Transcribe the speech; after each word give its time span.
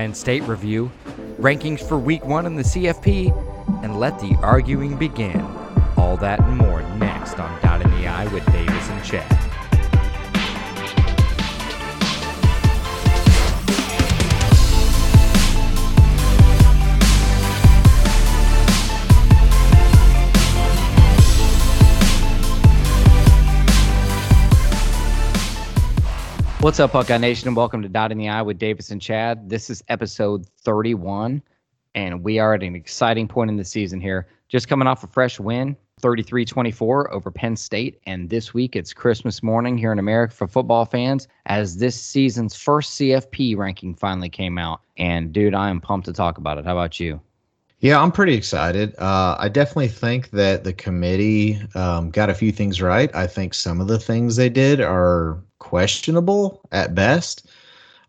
Penn 0.00 0.14
State 0.14 0.42
review, 0.44 0.90
rankings 1.38 1.86
for 1.86 1.98
week 1.98 2.24
one 2.24 2.46
in 2.46 2.56
the 2.56 2.62
CFP, 2.62 3.84
and 3.84 4.00
let 4.00 4.18
the 4.18 4.34
arguing 4.40 4.96
begin. 4.96 5.42
All 5.98 6.16
that 6.16 6.40
and 6.40 6.56
more 6.56 6.80
next 6.96 7.38
on 7.38 7.60
Dot 7.60 7.82
in 7.82 7.90
the 7.90 8.06
Eye 8.06 8.26
with 8.28 8.50
Davis 8.50 8.88
and 8.88 9.04
Chad. 9.04 9.49
What's 26.60 26.78
up, 26.78 26.92
Buckeye 26.92 27.16
Nation, 27.16 27.48
and 27.48 27.56
welcome 27.56 27.80
to 27.80 27.88
Dot 27.88 28.12
in 28.12 28.18
the 28.18 28.28
Eye 28.28 28.42
with 28.42 28.58
Davis 28.58 28.90
and 28.90 29.00
Chad. 29.00 29.48
This 29.48 29.70
is 29.70 29.82
episode 29.88 30.46
31, 30.58 31.42
and 31.94 32.22
we 32.22 32.38
are 32.38 32.52
at 32.52 32.62
an 32.62 32.76
exciting 32.76 33.26
point 33.26 33.50
in 33.50 33.56
the 33.56 33.64
season 33.64 33.98
here. 33.98 34.26
Just 34.50 34.68
coming 34.68 34.86
off 34.86 35.02
a 35.02 35.06
fresh 35.06 35.40
win, 35.40 35.74
33 36.02 36.44
24 36.44 37.14
over 37.14 37.30
Penn 37.30 37.56
State. 37.56 37.98
And 38.04 38.28
this 38.28 38.52
week 38.52 38.76
it's 38.76 38.92
Christmas 38.92 39.42
morning 39.42 39.78
here 39.78 39.90
in 39.90 39.98
America 39.98 40.34
for 40.34 40.46
football 40.46 40.84
fans 40.84 41.28
as 41.46 41.78
this 41.78 41.98
season's 41.98 42.54
first 42.54 43.00
CFP 43.00 43.56
ranking 43.56 43.94
finally 43.94 44.28
came 44.28 44.58
out. 44.58 44.82
And 44.98 45.32
dude, 45.32 45.54
I 45.54 45.70
am 45.70 45.80
pumped 45.80 46.04
to 46.08 46.12
talk 46.12 46.36
about 46.36 46.58
it. 46.58 46.66
How 46.66 46.72
about 46.72 47.00
you? 47.00 47.22
Yeah, 47.80 48.00
I'm 48.00 48.12
pretty 48.12 48.34
excited. 48.34 48.94
Uh, 48.98 49.36
I 49.38 49.48
definitely 49.48 49.88
think 49.88 50.30
that 50.30 50.64
the 50.64 50.72
committee 50.72 51.60
um, 51.74 52.10
got 52.10 52.28
a 52.28 52.34
few 52.34 52.52
things 52.52 52.82
right. 52.82 53.14
I 53.14 53.26
think 53.26 53.54
some 53.54 53.80
of 53.80 53.88
the 53.88 53.98
things 53.98 54.36
they 54.36 54.50
did 54.50 54.80
are 54.80 55.42
questionable 55.58 56.60
at 56.72 56.94
best. 56.94 57.48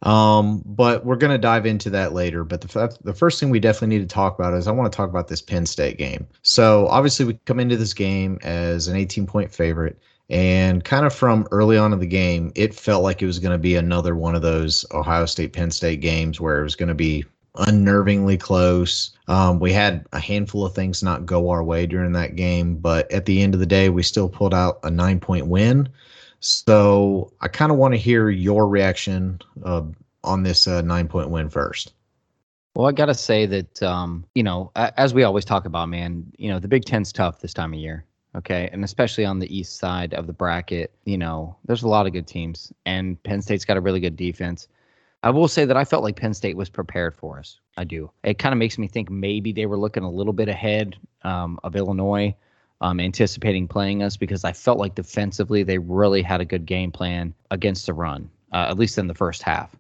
Um, 0.02 0.64
but 0.66 1.06
we're 1.06 1.16
going 1.16 1.32
to 1.32 1.38
dive 1.38 1.66
into 1.66 1.90
that 1.92 2.12
later. 2.12 2.44
But 2.44 2.62
the, 2.62 2.98
the 3.04 3.14
first 3.14 3.40
thing 3.40 3.50
we 3.50 3.60
definitely 3.60 3.96
need 3.96 4.10
to 4.10 4.14
talk 4.14 4.38
about 4.38 4.54
is 4.56 4.68
I 4.68 4.72
want 4.72 4.92
to 4.92 4.96
talk 4.96 5.10
about 5.10 5.30
this 5.30 5.42
Penn 5.42 5.66
State 5.66 5.98
game. 5.98 6.28
So 6.42 6.88
obviously, 6.88 7.26
we 7.26 7.40
come 7.46 7.60
into 7.60 7.78
this 7.78 7.94
game 7.94 8.40
as 8.42 8.88
an 8.88 8.98
18 8.98 9.26
point 9.26 9.54
favorite. 9.54 9.98
And 10.30 10.84
kind 10.84 11.06
of 11.06 11.14
from 11.14 11.48
early 11.52 11.78
on 11.78 11.94
in 11.94 12.00
the 12.00 12.08
game, 12.08 12.52
it 12.56 12.74
felt 12.74 13.04
like 13.04 13.22
it 13.22 13.26
was 13.26 13.38
going 13.38 13.52
to 13.52 13.58
be 13.58 13.76
another 13.76 14.16
one 14.16 14.34
of 14.34 14.42
those 14.42 14.86
Ohio 14.92 15.26
State 15.26 15.54
Penn 15.54 15.72
State 15.72 16.00
games 16.00 16.40
where 16.40 16.60
it 16.60 16.64
was 16.64 16.76
going 16.76 16.90
to 16.90 16.96
be 16.96 17.26
unnervingly 17.58 18.40
close. 18.40 19.12
Um, 19.28 19.60
we 19.60 19.74
had 19.74 20.06
a 20.14 20.20
handful 20.20 20.66
of 20.66 20.74
things 20.74 21.04
not 21.04 21.26
go 21.26 21.50
our 21.50 21.64
way 21.64 21.86
during 21.86 22.14
that 22.14 22.36
game, 22.36 22.76
but 22.76 23.12
at 23.12 23.26
the 23.26 23.42
end 23.42 23.54
of 23.54 23.60
the 23.60 23.66
day, 23.66 23.90
we 23.90 24.04
still 24.04 24.30
pulled 24.30 24.54
out 24.54 24.80
a 24.84 24.92
nine 24.92 25.20
point 25.20 25.48
win. 25.48 25.90
So 26.40 27.32
I 27.42 27.48
kind 27.48 27.72
of 27.72 27.78
want 27.78 27.94
to 27.94 28.00
hear 28.00 28.30
your 28.30 28.68
reaction 28.68 29.40
uh, 29.64 29.84
on 30.24 30.44
this 30.44 30.68
uh, 30.68 30.82
nine 30.82 31.08
point 31.08 31.30
win 31.30 31.50
first. 31.50 31.94
Well, 32.74 32.88
I 32.88 32.94
got 32.94 33.08
to 33.08 33.14
say 33.14 33.46
that, 33.48 33.84
um, 33.84 34.26
you 34.34 34.44
know, 34.44 34.72
as 34.76 35.14
we 35.14 35.24
always 35.24 35.44
talk 35.44 35.66
about, 35.66 35.90
man, 35.90 36.32
you 36.38 36.50
know, 36.50 36.58
the 36.58 36.70
Big 36.70 36.86
Ten's 36.86 37.12
tough 37.12 37.42
this 37.42 37.54
time 37.54 37.74
of 37.74 37.80
year. 37.80 38.06
Okay. 38.34 38.70
And 38.72 38.86
especially 38.86 39.26
on 39.26 39.40
the 39.40 39.56
east 39.56 39.78
side 39.78 40.14
of 40.14 40.26
the 40.26 40.32
bracket, 40.32 40.94
you 41.04 41.18
know, 41.18 41.58
there's 41.66 41.84
a 41.84 41.88
lot 41.90 42.08
of 42.08 42.14
good 42.14 42.28
teams, 42.28 42.72
and 42.86 43.22
Penn 43.24 43.42
State's 43.42 43.66
got 43.66 43.76
a 43.76 43.82
really 43.82 44.00
good 44.00 44.16
defense. 44.16 44.70
I 45.24 45.30
will 45.30 45.48
say 45.48 45.66
that 45.66 45.78
I 45.78 45.86
felt 45.86 46.04
like 46.04 46.16
Penn 46.16 46.34
State 46.34 46.58
was 46.58 46.70
prepared 46.70 47.16
for 47.16 47.38
us. 47.38 47.60
I 47.78 47.84
do. 47.84 48.12
It 48.24 48.40
kind 48.40 48.54
of 48.54 48.60
makes 48.60 48.78
me 48.78 48.88
think 48.88 49.10
maybe 49.10 49.52
they 49.52 49.68
were 49.68 49.78
looking 49.78 50.04
a 50.04 50.10
little 50.10 50.34
bit 50.34 50.50
ahead 50.50 50.98
um, 51.24 51.60
of 51.64 51.76
Illinois, 51.76 52.36
um, 52.82 53.00
anticipating 53.00 53.68
playing 53.68 54.02
us 54.02 54.18
because 54.18 54.44
I 54.44 54.52
felt 54.52 54.80
like 54.80 54.96
defensively 54.96 55.62
they 55.62 55.78
really 55.78 56.24
had 56.24 56.42
a 56.42 56.46
good 56.46 56.66
game 56.66 56.92
plan 56.92 57.34
against 57.52 57.86
the 57.86 57.94
run, 57.94 58.30
uh, 58.52 58.66
at 58.70 58.80
least 58.80 58.98
in 58.98 59.08
the 59.08 59.14
first 59.14 59.44
half. 59.44 59.76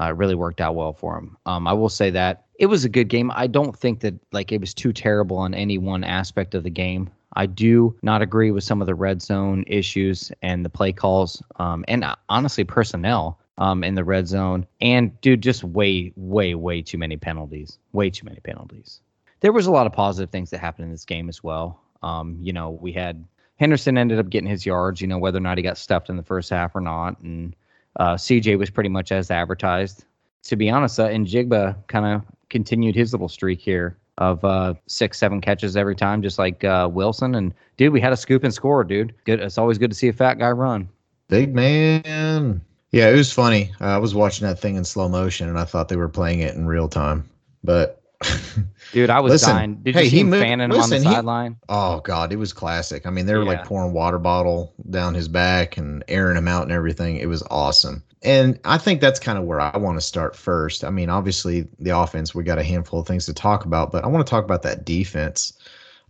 Uh, 0.00 0.06
it 0.06 0.16
really 0.16 0.34
worked 0.34 0.60
out 0.60 0.74
well 0.76 0.92
for 0.92 1.14
them. 1.16 1.36
Um, 1.46 1.66
I 1.66 1.72
will 1.72 1.88
say 1.88 2.10
that 2.10 2.44
it 2.58 2.66
was 2.66 2.84
a 2.84 2.88
good 2.88 3.08
game. 3.08 3.32
I 3.34 3.48
don't 3.48 3.76
think 3.76 4.00
that 4.00 4.14
like 4.32 4.52
it 4.52 4.60
was 4.60 4.74
too 4.74 4.92
terrible 4.92 5.36
on 5.38 5.54
any 5.54 5.78
one 5.78 6.04
aspect 6.04 6.54
of 6.54 6.62
the 6.62 6.70
game. 6.70 7.10
I 7.36 7.46
do 7.46 7.96
not 8.02 8.22
agree 8.22 8.52
with 8.52 8.62
some 8.62 8.80
of 8.80 8.86
the 8.86 8.94
red 8.94 9.20
zone 9.22 9.64
issues 9.66 10.30
and 10.42 10.64
the 10.64 10.68
play 10.68 10.92
calls, 10.92 11.42
um, 11.56 11.84
and 11.88 12.04
uh, 12.04 12.14
honestly 12.28 12.62
personnel 12.62 13.40
um, 13.58 13.84
in 13.84 13.94
the 13.94 14.04
red 14.04 14.26
zone. 14.26 14.66
And 14.80 15.18
dude, 15.20 15.42
just 15.42 15.64
way, 15.64 16.12
way, 16.16 16.54
way 16.54 16.82
too 16.82 16.98
many 16.98 17.16
penalties. 17.16 17.78
Way 17.92 18.10
too 18.10 18.24
many 18.24 18.40
penalties. 18.40 19.00
There 19.40 19.52
was 19.52 19.66
a 19.66 19.70
lot 19.70 19.86
of 19.86 19.92
positive 19.92 20.30
things 20.30 20.50
that 20.50 20.58
happened 20.58 20.86
in 20.86 20.90
this 20.92 21.04
game 21.04 21.28
as 21.28 21.42
well. 21.42 21.80
Um, 22.02 22.38
you 22.40 22.52
know, 22.52 22.70
we 22.70 22.92
had 22.92 23.24
Henderson 23.56 23.98
ended 23.98 24.18
up 24.18 24.30
getting 24.30 24.48
his 24.48 24.66
yards. 24.66 25.00
You 25.00 25.06
know, 25.06 25.18
whether 25.18 25.38
or 25.38 25.42
not 25.42 25.58
he 25.58 25.62
got 25.62 25.78
stuffed 25.78 26.08
in 26.08 26.16
the 26.16 26.22
first 26.22 26.50
half 26.50 26.74
or 26.74 26.80
not, 26.80 27.18
and 27.20 27.54
uh, 27.96 28.14
CJ 28.14 28.58
was 28.58 28.70
pretty 28.70 28.90
much 28.90 29.12
as 29.12 29.30
advertised. 29.30 30.04
To 30.44 30.56
be 30.56 30.68
honest, 30.70 31.00
uh, 31.00 31.08
Njigba 31.08 31.76
kind 31.86 32.06
of 32.06 32.22
continued 32.50 32.94
his 32.94 33.12
little 33.12 33.28
streak 33.28 33.60
here 33.60 33.96
of 34.18 34.44
uh, 34.44 34.74
six, 34.86 35.18
seven 35.18 35.40
catches 35.40 35.76
every 35.76 35.96
time, 35.96 36.22
just 36.22 36.38
like 36.38 36.62
uh, 36.64 36.88
Wilson. 36.90 37.34
And 37.34 37.54
dude, 37.76 37.92
we 37.92 38.00
had 38.00 38.12
a 38.12 38.16
scoop 38.16 38.44
and 38.44 38.52
score, 38.52 38.84
dude. 38.84 39.14
Good. 39.24 39.40
It's 39.40 39.58
always 39.58 39.78
good 39.78 39.90
to 39.90 39.96
see 39.96 40.08
a 40.08 40.12
fat 40.12 40.38
guy 40.38 40.50
run. 40.50 40.88
Big 41.28 41.54
man. 41.54 42.60
Yeah, 42.94 43.10
it 43.10 43.16
was 43.16 43.32
funny. 43.32 43.72
Uh, 43.80 43.86
I 43.86 43.98
was 43.98 44.14
watching 44.14 44.46
that 44.46 44.60
thing 44.60 44.76
in 44.76 44.84
slow 44.84 45.08
motion, 45.08 45.48
and 45.48 45.58
I 45.58 45.64
thought 45.64 45.88
they 45.88 45.96
were 45.96 46.08
playing 46.08 46.40
it 46.40 46.54
in 46.54 46.64
real 46.64 46.88
time. 46.88 47.28
But 47.64 48.00
dude, 48.92 49.10
I 49.10 49.18
was 49.18 49.32
listen, 49.32 49.56
dying. 49.56 49.74
Did 49.82 49.96
hey, 49.96 50.04
you 50.04 50.10
see 50.10 50.20
him 50.20 50.30
moved, 50.30 50.44
fanning 50.44 50.70
listen, 50.70 50.98
him 50.98 50.98
on 50.98 51.04
the 51.04 51.16
sideline? 51.16 51.56
Oh 51.68 51.98
god, 52.00 52.32
it 52.32 52.36
was 52.36 52.52
classic. 52.52 53.04
I 53.04 53.10
mean, 53.10 53.26
they 53.26 53.34
were 53.34 53.42
yeah. 53.42 53.48
like 53.48 53.64
pouring 53.64 53.94
water 53.94 54.20
bottle 54.20 54.72
down 54.90 55.12
his 55.12 55.26
back 55.26 55.76
and 55.76 56.04
airing 56.06 56.36
him 56.36 56.46
out 56.46 56.62
and 56.62 56.70
everything. 56.70 57.16
It 57.16 57.26
was 57.26 57.42
awesome. 57.50 58.04
And 58.22 58.60
I 58.64 58.78
think 58.78 59.00
that's 59.00 59.18
kind 59.18 59.38
of 59.38 59.44
where 59.44 59.60
I 59.60 59.76
want 59.76 59.96
to 59.96 60.00
start 60.00 60.36
first. 60.36 60.84
I 60.84 60.90
mean, 60.90 61.10
obviously 61.10 61.66
the 61.80 61.98
offense, 61.98 62.32
we 62.32 62.44
got 62.44 62.60
a 62.60 62.64
handful 62.64 63.00
of 63.00 63.08
things 63.08 63.26
to 63.26 63.34
talk 63.34 63.64
about, 63.64 63.90
but 63.90 64.04
I 64.04 64.06
want 64.06 64.24
to 64.24 64.30
talk 64.30 64.44
about 64.44 64.62
that 64.62 64.84
defense. 64.84 65.52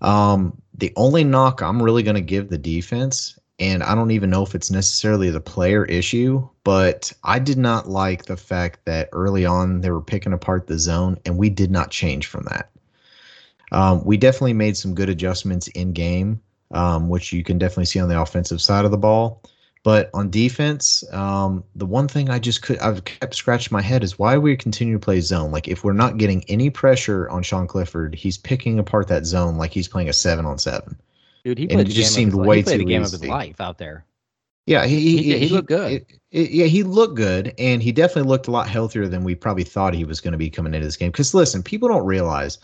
Um, 0.03 0.61
the 0.75 0.93
only 0.97 1.25
knock 1.25 1.63
I'm 1.63 1.83
really 1.83 2.03
going 2.03 2.15
to 2.15 2.21
give 2.21 2.51
the 2.51 2.59
defense 2.59 3.39
and 3.59 3.83
I 3.83 3.95
don't 3.95 4.11
even 4.11 4.31
know 4.31 4.43
if 4.43 4.55
it's 4.55 4.71
necessarily 4.71 5.31
the 5.31 5.41
player 5.41 5.85
issue, 5.85 6.49
but 6.65 7.13
I 7.23 7.39
did 7.39 7.59
not 7.59 7.89
like 7.89 8.25
the 8.25 8.37
fact 8.37 8.85
that 8.85 9.09
early 9.13 9.47
on 9.47 9.81
they 9.81 9.91
were 9.91 10.01
picking 10.01 10.33
apart 10.33 10.67
the 10.67 10.79
zone, 10.79 11.19
and 11.25 11.39
we 11.39 11.51
did 11.51 11.71
not 11.71 11.91
change 11.91 12.27
from 12.27 12.45
that. 12.51 12.71
Um, 13.71 14.05
we 14.05 14.17
definitely 14.17 14.55
made 14.55 14.77
some 14.77 14.95
good 14.95 15.09
adjustments 15.09 15.69
in 15.69 15.93
game, 15.93 16.41
um, 16.73 17.09
which 17.09 17.33
you 17.33 17.45
can 17.45 17.59
definitely 17.59 17.87
see 17.87 18.01
on 18.01 18.09
the 18.09 18.21
offensive 18.21 18.61
side 18.61 18.85
of 18.85 18.91
the 18.91 18.99
ball. 18.99 19.43
But 19.85 20.11
on 20.15 20.31
defense, 20.31 21.05
um, 21.13 21.63
the 21.77 21.85
one 21.85 22.09
thing 22.09 22.31
I 22.31 22.39
just 22.39 22.63
could 22.63 22.79
I've 22.79 23.05
kept 23.05 23.35
scratching 23.35 23.75
my 23.75 23.83
head 23.83 24.03
is 24.03 24.19
why 24.19 24.39
we 24.39 24.57
continue 24.57 24.95
to 24.95 24.99
play 24.99 25.21
zone. 25.21 25.53
Like 25.53 25.69
if 25.69 25.85
we're 25.85 25.93
not 25.93 26.17
getting 26.17 26.43
any 26.49 26.71
pressure 26.71 27.29
on 27.29 27.43
Sean 27.43 27.67
Clifford, 27.67 28.15
he's 28.15 28.39
picking 28.39 28.79
apart 28.79 29.09
that 29.09 29.27
zone 29.27 29.59
like 29.59 29.73
he's 29.73 29.89
playing 29.89 30.09
a 30.09 30.15
seven 30.15 30.47
on 30.47 30.59
seven. 30.59 30.97
Dude, 31.45 31.59
he 31.59 31.67
played 31.67 31.89
just 31.89 32.15
seemed 32.15 32.35
way 32.35 32.63
too 32.63 32.71
a 32.71 32.79
game 32.79 33.03
easy. 33.03 33.17
of 33.17 33.21
his 33.21 33.25
life 33.27 33.61
out 33.61 33.77
there. 33.79 34.07
Yeah, 34.67 34.87
he 34.87 34.99
he, 35.01 35.23
he, 35.23 35.39
he 35.41 35.49
looked 35.49 35.69
good. 35.69 35.93
It, 35.93 36.07
it, 36.31 36.51
yeah, 36.51 36.65
he 36.65 36.83
looked 36.83 37.17
good, 37.17 37.53
and 37.59 37.83
he 37.83 37.93
definitely 37.93 38.31
looked 38.31 38.49
a 38.49 38.51
lot 38.51 38.67
healthier 38.67 39.07
than 39.09 39.23
we 39.23 39.35
probably 39.35 39.65
thought 39.65 39.93
he 39.93 40.07
was 40.07 40.23
going 40.23 40.33
to 40.33 40.39
be 40.39 40.49
coming 40.49 40.73
into 40.73 40.87
this 40.87 40.97
game. 40.97 41.11
Because 41.11 41.35
listen, 41.35 41.63
people 41.63 41.87
don't 41.87 42.07
realize 42.07 42.59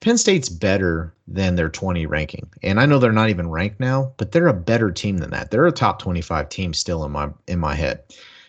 Penn 0.00 0.18
State's 0.18 0.50
better 0.50 1.14
than 1.26 1.56
their 1.56 1.70
20 1.70 2.04
ranking, 2.04 2.50
and 2.62 2.78
I 2.78 2.84
know 2.84 2.98
they're 2.98 3.10
not 3.10 3.30
even 3.30 3.48
ranked 3.48 3.80
now, 3.80 4.12
but 4.18 4.32
they're 4.32 4.48
a 4.48 4.54
better 4.54 4.90
team 4.90 5.16
than 5.16 5.30
that. 5.30 5.50
They're 5.50 5.66
a 5.66 5.72
top 5.72 5.98
25 5.98 6.50
team 6.50 6.74
still 6.74 7.04
in 7.06 7.12
my 7.12 7.30
in 7.48 7.58
my 7.58 7.74
head. 7.74 8.02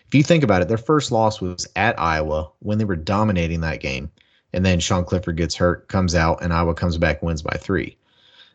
If 0.06 0.14
you 0.14 0.22
think 0.22 0.44
about 0.44 0.60
it, 0.60 0.68
their 0.68 0.76
first 0.76 1.10
loss 1.10 1.40
was 1.40 1.66
at 1.76 1.98
Iowa 1.98 2.50
when 2.58 2.76
they 2.76 2.84
were 2.84 2.96
dominating 2.96 3.62
that 3.62 3.80
game, 3.80 4.10
and 4.52 4.66
then 4.66 4.80
Sean 4.80 5.06
Clifford 5.06 5.38
gets 5.38 5.54
hurt, 5.54 5.88
comes 5.88 6.14
out, 6.14 6.42
and 6.42 6.52
Iowa 6.52 6.74
comes 6.74 6.98
back 6.98 7.22
wins 7.22 7.40
by 7.40 7.56
three. 7.56 7.96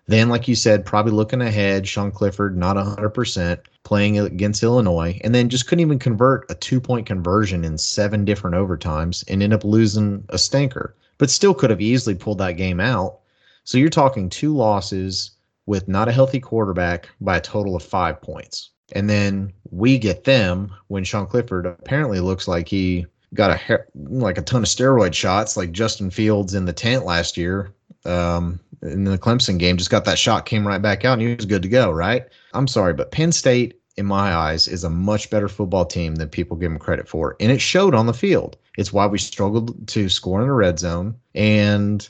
Then, 0.07 0.29
like 0.29 0.47
you 0.47 0.55
said, 0.55 0.85
probably 0.85 1.11
looking 1.11 1.41
ahead, 1.41 1.87
Sean 1.87 2.11
Clifford 2.11 2.57
not 2.57 2.77
100%, 2.77 3.59
playing 3.83 4.17
against 4.19 4.63
Illinois, 4.63 5.19
and 5.23 5.35
then 5.35 5.49
just 5.49 5.67
couldn't 5.67 5.81
even 5.81 5.99
convert 5.99 6.49
a 6.49 6.55
two 6.55 6.79
point 6.79 7.05
conversion 7.05 7.65
in 7.65 7.77
seven 7.77 8.23
different 8.25 8.55
overtimes 8.55 9.23
and 9.27 9.43
end 9.43 9.53
up 9.53 9.63
losing 9.63 10.23
a 10.29 10.37
stinker, 10.37 10.95
but 11.17 11.29
still 11.29 11.53
could 11.53 11.69
have 11.69 11.81
easily 11.81 12.15
pulled 12.15 12.37
that 12.37 12.53
game 12.53 12.79
out. 12.79 13.19
So 13.65 13.77
you're 13.77 13.89
talking 13.89 14.29
two 14.29 14.55
losses 14.55 15.31
with 15.65 15.87
not 15.89 16.07
a 16.07 16.13
healthy 16.13 16.39
quarterback 16.39 17.09
by 17.19 17.37
a 17.37 17.41
total 17.41 17.75
of 17.75 17.83
five 17.83 18.21
points. 18.21 18.69
And 18.93 19.09
then 19.09 19.51
we 19.71 19.97
get 19.97 20.23
them 20.23 20.73
when 20.87 21.03
Sean 21.03 21.27
Clifford 21.27 21.65
apparently 21.65 22.21
looks 22.21 22.47
like 22.47 22.69
he 22.69 23.05
got 23.33 23.51
a 23.51 23.85
like 23.95 24.37
a 24.37 24.41
ton 24.41 24.63
of 24.63 24.69
steroid 24.69 25.13
shots 25.13 25.57
like 25.57 25.73
Justin 25.73 26.09
Fields 26.09 26.53
in 26.53 26.63
the 26.63 26.71
tent 26.71 27.03
last 27.03 27.35
year. 27.35 27.73
Um, 28.05 28.61
in 28.81 29.03
the 29.03 29.17
Clemson 29.17 29.57
game, 29.57 29.77
just 29.77 29.89
got 29.89 30.05
that 30.05 30.19
shot, 30.19 30.45
came 30.45 30.67
right 30.67 30.81
back 30.81 31.05
out, 31.05 31.13
and 31.13 31.21
he 31.21 31.35
was 31.35 31.45
good 31.45 31.61
to 31.63 31.69
go, 31.69 31.91
right? 31.91 32.25
I'm 32.53 32.67
sorry, 32.67 32.93
but 32.93 33.11
Penn 33.11 33.31
State, 33.31 33.79
in 33.97 34.05
my 34.05 34.33
eyes, 34.33 34.67
is 34.67 34.83
a 34.83 34.89
much 34.89 35.29
better 35.29 35.47
football 35.47 35.85
team 35.85 36.15
than 36.15 36.29
people 36.29 36.57
give 36.57 36.71
them 36.71 36.79
credit 36.79 37.07
for. 37.07 37.35
And 37.39 37.51
it 37.51 37.61
showed 37.61 37.95
on 37.95 38.05
the 38.05 38.13
field. 38.13 38.57
It's 38.77 38.93
why 38.93 39.07
we 39.07 39.17
struggled 39.17 39.87
to 39.87 40.09
score 40.09 40.41
in 40.41 40.47
the 40.47 40.53
red 40.53 40.77
zone. 40.77 41.15
And 41.33 42.07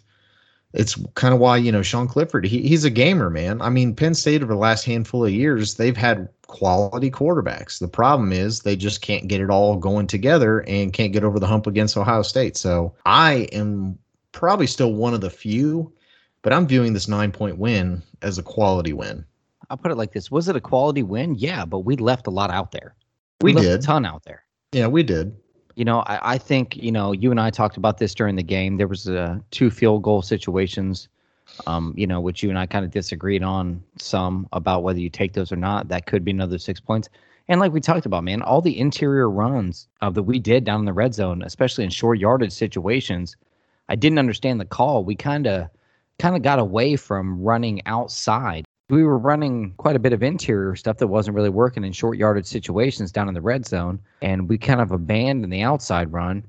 it's 0.74 0.96
kind 1.16 1.34
of 1.34 1.40
why, 1.40 1.58
you 1.58 1.72
know, 1.72 1.82
Sean 1.82 2.08
Clifford, 2.08 2.46
he, 2.46 2.62
he's 2.62 2.84
a 2.84 2.90
gamer, 2.90 3.30
man. 3.30 3.62
I 3.62 3.70
mean, 3.70 3.96
Penn 3.96 4.14
State 4.14 4.44
over 4.44 4.54
the 4.54 4.60
last 4.60 4.84
handful 4.84 5.26
of 5.26 5.32
years, 5.32 5.76
they've 5.76 5.96
had 5.96 6.28
quality 6.48 7.10
quarterbacks. 7.10 7.80
The 7.80 7.88
problem 7.88 8.34
is 8.34 8.60
they 8.60 8.76
just 8.76 9.02
can't 9.02 9.28
get 9.28 9.42
it 9.42 9.50
all 9.50 9.78
going 9.78 10.08
together 10.08 10.60
and 10.68 10.94
can't 10.94 11.14
get 11.14 11.24
over 11.24 11.40
the 11.40 11.48
hump 11.48 11.68
against 11.68 11.96
Ohio 11.96 12.22
State. 12.22 12.58
So 12.58 12.94
I 13.06 13.48
am 13.54 13.98
probably 14.34 14.68
still 14.68 14.94
one 14.94 15.14
of 15.14 15.22
the 15.22 15.30
few, 15.30 15.92
but 16.42 16.54
I'm 16.54 16.68
viewing 16.68 16.94
this 16.94 17.08
nine 17.08 17.32
point 17.32 17.58
win 17.58 18.02
as 18.22 18.38
a 18.38 18.44
quality 18.44 18.94
win. 18.94 19.26
I'll 19.70 19.78
put 19.78 19.92
it 19.92 19.96
like 19.96 20.14
this: 20.14 20.32
Was 20.32 20.48
it 20.48 20.56
a 20.56 20.62
quality 20.62 21.04
win? 21.04 21.36
Yeah, 21.36 21.66
but 21.66 21.80
we 21.80 21.96
left 21.96 22.28
a 22.28 22.32
lot 22.32 22.52
out 22.52 22.72
there. 22.72 22.96
We, 23.42 23.54
left 23.54 23.68
did 23.68 23.80
a 23.80 23.82
ton 23.82 24.06
out 24.06 24.24
there. 24.24 24.44
Yeah, 24.72 24.88
we 24.88 25.04
did. 25.04 25.36
You 25.76 25.86
know, 25.86 26.00
I, 26.02 26.34
I 26.34 26.38
think 26.38 26.76
you 26.76 26.92
know 26.92 27.12
you 27.12 27.32
and 27.32 27.40
I 27.40 27.50
talked 27.50 27.78
about 27.78 27.98
this 27.98 28.16
during 28.16 28.36
the 28.36 28.44
game. 28.44 28.78
There 28.78 28.88
was 28.88 29.08
uh, 29.08 29.40
two 29.52 29.70
field 29.70 30.04
goal 30.04 30.22
situations, 30.22 31.08
um, 31.68 31.94
you 31.96 32.08
know, 32.08 32.20
which 32.20 32.42
you 32.42 32.50
and 32.50 32.58
I 32.58 32.66
kind 32.66 32.86
of 32.86 32.92
disagreed 32.92 33.44
on 33.44 33.84
some 33.98 34.48
about 34.54 34.84
whether 34.84 35.00
you 35.00 35.10
take 35.10 35.34
those 35.34 35.52
or 35.52 35.58
not. 35.58 35.90
That 35.90 36.06
could 36.06 36.24
be 36.24 36.32
another 36.32 36.58
six 36.58 36.80
points. 36.80 37.10
And 37.50 37.60
like 37.60 37.72
we 37.72 37.80
talked 37.80 38.06
about, 38.06 38.24
man, 38.24 38.42
all 38.42 38.62
the 38.62 38.78
interior 38.78 39.30
runs 39.30 39.88
uh, 40.02 40.10
that 40.10 40.24
we 40.24 40.40
did 40.40 40.66
down 40.66 40.82
in 40.82 40.86
the 40.86 40.94
red 40.94 41.14
zone, 41.14 41.42
especially 41.44 41.86
in 41.86 41.90
short 41.90 42.20
yardage 42.20 42.52
situations, 42.52 43.38
I 43.88 43.96
didn't 43.96 44.20
understand 44.20 44.60
the 44.60 44.66
call. 44.66 45.06
We 45.06 45.16
kind 45.16 45.48
of 45.48 45.70
kind 46.20 46.36
of 46.36 46.42
got 46.42 46.60
away 46.60 46.96
from 46.96 47.42
running 47.42 47.86
outside. 47.86 48.66
We 48.90 49.04
were 49.04 49.18
running 49.18 49.74
quite 49.78 49.96
a 49.96 50.00
bit 50.00 50.14
of 50.14 50.24
interior 50.24 50.76
stuff 50.76 50.98
that 50.98 51.08
wasn't 51.08 51.36
really 51.36 51.50
working 51.50 51.84
in 51.84 51.92
short 51.92 52.18
yardage 52.18 52.46
situations 52.46 53.12
down 53.12 53.28
in 53.28 53.34
the 53.34 53.42
red 53.42 53.66
zone, 53.66 54.00
and 54.22 54.48
we 54.48 54.58
kind 54.58 54.80
of 54.80 54.92
abandoned 54.92 55.52
the 55.52 55.62
outside 55.62 56.12
run. 56.12 56.44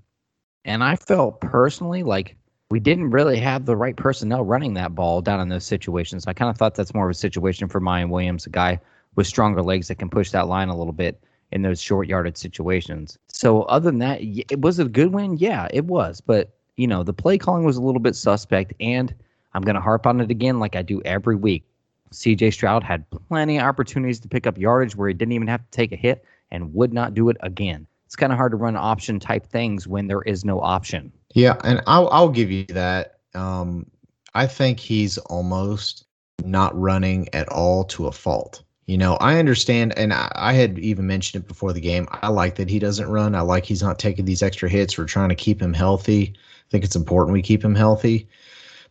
And 0.65 0.85
I 0.85 0.97
felt 0.97 1.41
personally 1.41 2.03
like 2.03 2.37
we 2.70 2.79
didn't 2.79 3.11
really 3.11 3.38
have 3.38 3.65
the 3.65 3.76
right 3.76 3.97
personnel 3.97 4.44
running 4.44 4.75
that 4.75 4.94
ball 4.94 5.20
down 5.23 5.41
in 5.41 5.49
those 5.49 5.65
situations. 5.65 6.26
I 6.26 6.32
kind 6.32 6.50
of 6.50 6.56
thought 6.56 6.75
that's 6.75 6.94
more 6.94 7.06
of 7.06 7.11
a 7.11 7.14
situation 7.14 7.69
for 7.69 7.81
Miyan 7.81 8.11
Williams, 8.11 8.47
a 8.47 8.50
guy 8.50 8.79
with 9.17 9.26
stronger 9.26 9.62
legs 9.62 9.88
that 9.88 9.97
can 9.97 10.11
push 10.11 10.31
that 10.31 10.47
line 10.47 10.69
a 10.69 10.76
little 10.76 10.93
bit 10.93 11.21
in 11.50 11.62
those 11.62 11.81
short 11.81 12.06
yardage 12.06 12.37
situations. 12.37 13.19
So 13.29 13.62
other 13.62 13.91
than 13.91 13.99
that, 14.00 14.21
it 14.21 14.61
was 14.61 14.79
a 14.79 14.85
good 14.85 15.12
win. 15.12 15.38
Yeah, 15.38 15.69
it 15.73 15.87
was, 15.87 16.21
but 16.21 16.55
you 16.76 16.87
know 16.87 17.03
the 17.03 17.14
play 17.14 17.38
calling 17.38 17.64
was 17.64 17.76
a 17.76 17.82
little 17.82 18.00
bit 18.00 18.14
suspect, 18.14 18.75
and 18.81 19.14
I'm 19.58 19.64
going 19.64 19.75
to 19.75 19.81
harp 19.81 20.06
on 20.06 20.20
it 20.20 20.31
again 20.31 20.60
like 20.60 20.76
I 20.76 20.82
do 20.82 21.02
every 21.05 21.34
week. 21.34 21.64
CJ 22.12 22.52
Stroud 22.52 22.84
had 22.84 23.05
plenty 23.10 23.58
of 23.58 23.64
opportunities 23.64 24.20
to 24.20 24.28
pick 24.28 24.46
up 24.46 24.56
yardage 24.56 24.94
where 24.94 25.08
he 25.08 25.14
didn't 25.14 25.32
even 25.32 25.49
have 25.49 25.69
to 25.69 25.70
take 25.72 25.90
a 25.90 25.96
hit 25.96 26.25
and 26.52 26.72
would 26.75 26.93
not 26.93 27.12
do 27.12 27.28
it 27.28 27.37
again. 27.40 27.84
It's 28.06 28.14
kind 28.14 28.32
of 28.32 28.38
hard 28.38 28.52
to 28.52 28.56
run 28.56 28.76
option 28.76 29.19
type 29.19 29.49
things 29.49 29.88
when 29.88 30.06
there 30.06 30.22
is 30.22 30.44
no 30.44 30.60
option. 30.60 31.12
Yeah, 31.34 31.56
and 31.64 31.82
I'll 31.88 32.08
I'll 32.10 32.28
give 32.28 32.52
you 32.52 32.66
that. 32.66 33.19
Um, 33.34 33.84
I 34.32 34.46
think 34.46 34.78
he's 34.78 35.19
almost 35.19 36.06
not 36.44 36.78
running 36.78 37.28
at 37.34 37.49
all 37.49 37.82
to 37.87 38.06
a 38.06 38.12
fault. 38.12 38.62
You 38.87 38.96
know, 38.96 39.14
I 39.16 39.40
understand, 39.40 39.93
and 39.99 40.12
I, 40.12 40.31
I, 40.37 40.52
had 40.52 40.78
even 40.78 41.06
mentioned 41.06 41.43
it 41.43 41.49
before 41.49 41.72
the 41.75 41.81
game. 41.81 42.06
I 42.11 42.28
like 42.28 42.54
that 42.54 42.70
he 42.70 42.78
doesn't 42.78 43.08
run. 43.11 43.34
I 43.34 43.40
like 43.40 43.64
he's 43.64 43.82
not 43.82 43.99
taking 43.99 44.25
these 44.25 44.43
extra 44.43 44.69
hits. 44.69 44.96
We're 44.96 45.04
trying 45.04 45.28
to 45.28 45.34
keep 45.34 45.61
him 45.61 45.75
healthy. 45.75 46.32
I 46.37 46.70
think 46.70 46.84
it's 46.84 46.96
important 46.96 47.34
we 47.34 47.43
keep 47.43 47.62
him 47.62 47.75
healthy. 47.75 48.28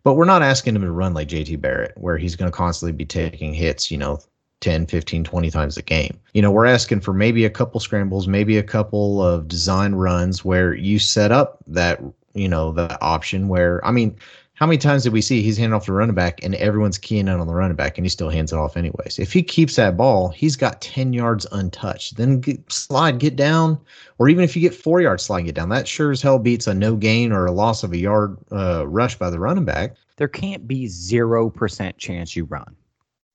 But 0.07 0.13
we're 0.13 0.23
not 0.23 0.41
asking 0.41 0.73
him 0.73 0.83
to 0.83 0.91
run 0.91 1.13
like 1.13 1.27
JT 1.27 1.59
Barrett, 1.59 1.91
where 1.97 2.17
he's 2.17 2.37
going 2.37 2.49
to 2.49 2.55
constantly 2.55 2.93
be 2.93 3.03
taking 3.03 3.53
hits, 3.53 3.91
you 3.91 3.97
know, 3.97 4.21
10, 4.61 4.85
15, 4.85 5.25
20 5.25 5.51
times 5.51 5.75
a 5.75 5.81
game. 5.81 6.17
You 6.31 6.41
know, 6.41 6.49
we're 6.49 6.65
asking 6.65 7.01
for 7.01 7.11
maybe 7.11 7.43
a 7.43 7.49
couple 7.49 7.81
scrambles, 7.81 8.25
maybe 8.25 8.57
a 8.57 8.63
couple 8.63 9.21
of 9.21 9.49
design 9.49 9.95
runs 9.95 10.45
where 10.45 10.73
you 10.73 10.97
set 10.97 11.33
up 11.33 11.57
that, 11.67 12.01
you 12.33 12.47
know, 12.47 12.71
that 12.71 12.97
option 13.01 13.49
where, 13.49 13.85
I 13.85 13.91
mean, 13.91 14.15
how 14.57 14.65
many 14.65 14.79
times 14.79 15.03
did 15.03 15.13
we 15.13 15.21
see 15.21 15.43
he's 15.43 15.55
handing 15.55 15.75
off 15.75 15.85
the 15.85 15.93
running 15.93 16.15
back 16.15 16.43
and 16.43 16.55
everyone's 16.55 16.97
keying 16.97 17.27
in 17.27 17.39
on 17.39 17.45
the 17.45 17.53
running 17.53 17.75
back 17.75 17.95
and 17.95 18.05
he 18.05 18.09
still 18.09 18.29
hands 18.29 18.51
it 18.51 18.57
off 18.57 18.75
anyways? 18.75 19.19
If 19.19 19.31
he 19.31 19.43
keeps 19.43 19.75
that 19.75 19.95
ball, 19.95 20.29
he's 20.29 20.55
got 20.55 20.81
10 20.81 21.13
yards 21.13 21.45
untouched. 21.51 22.17
Then 22.17 22.39
get, 22.39 22.71
slide, 22.71 23.19
get 23.19 23.35
down, 23.35 23.79
or 24.17 24.29
even 24.29 24.43
if 24.43 24.55
you 24.55 24.61
get 24.63 24.73
four 24.73 24.99
yards, 24.99 25.21
slide, 25.21 25.43
get 25.43 25.53
down. 25.53 25.69
That 25.69 25.87
sure 25.87 26.09
as 26.09 26.23
hell 26.23 26.39
beats 26.39 26.65
a 26.65 26.73
no 26.73 26.95
gain 26.95 27.31
or 27.31 27.45
a 27.45 27.51
loss 27.51 27.83
of 27.83 27.91
a 27.91 27.97
yard 27.97 28.35
uh, 28.51 28.87
rush 28.87 29.15
by 29.19 29.29
the 29.29 29.39
running 29.39 29.63
back. 29.63 29.95
There 30.15 30.27
can't 30.27 30.67
be 30.67 30.87
0% 30.87 31.97
chance 31.97 32.35
you 32.35 32.45
run. 32.45 32.75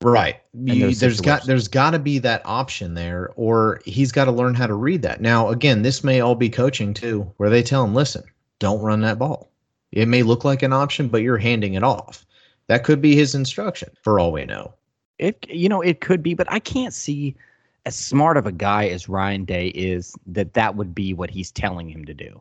Right. 0.00 0.40
You, 0.52 0.92
there's 0.92 1.20
got 1.20 1.44
there's 1.44 1.68
got 1.68 1.92
to 1.92 2.00
be 2.00 2.18
that 2.18 2.42
option 2.44 2.94
there, 2.94 3.30
or 3.36 3.80
he's 3.84 4.10
got 4.10 4.24
to 4.24 4.32
learn 4.32 4.54
how 4.54 4.66
to 4.66 4.74
read 4.74 5.02
that. 5.02 5.20
Now, 5.20 5.50
again, 5.50 5.82
this 5.82 6.02
may 6.02 6.20
all 6.20 6.34
be 6.34 6.50
coaching 6.50 6.92
too, 6.92 7.32
where 7.36 7.48
they 7.48 7.62
tell 7.62 7.84
him, 7.84 7.94
listen, 7.94 8.24
don't 8.58 8.82
run 8.82 9.02
that 9.02 9.20
ball 9.20 9.51
it 9.92 10.08
may 10.08 10.22
look 10.22 10.44
like 10.44 10.62
an 10.62 10.72
option, 10.72 11.08
but 11.08 11.22
you're 11.22 11.38
handing 11.38 11.74
it 11.74 11.84
off. 11.84 12.26
That 12.66 12.84
could 12.84 13.00
be 13.00 13.14
his 13.14 13.34
instruction 13.34 13.90
for 14.02 14.18
all 14.18 14.32
we 14.32 14.44
know. 14.44 14.74
It 15.18 15.46
you 15.48 15.68
know 15.68 15.80
it 15.80 16.00
could 16.00 16.22
be, 16.22 16.34
but 16.34 16.50
I 16.50 16.58
can't 16.58 16.94
see 16.94 17.36
as 17.84 17.94
smart 17.94 18.36
of 18.36 18.46
a 18.46 18.52
guy 18.52 18.88
as 18.88 19.08
Ryan 19.08 19.44
Day 19.44 19.68
is 19.68 20.16
that 20.26 20.54
that 20.54 20.76
would 20.76 20.94
be 20.94 21.14
what 21.14 21.30
he's 21.30 21.50
telling 21.50 21.88
him 21.88 22.04
to 22.04 22.14
do. 22.14 22.40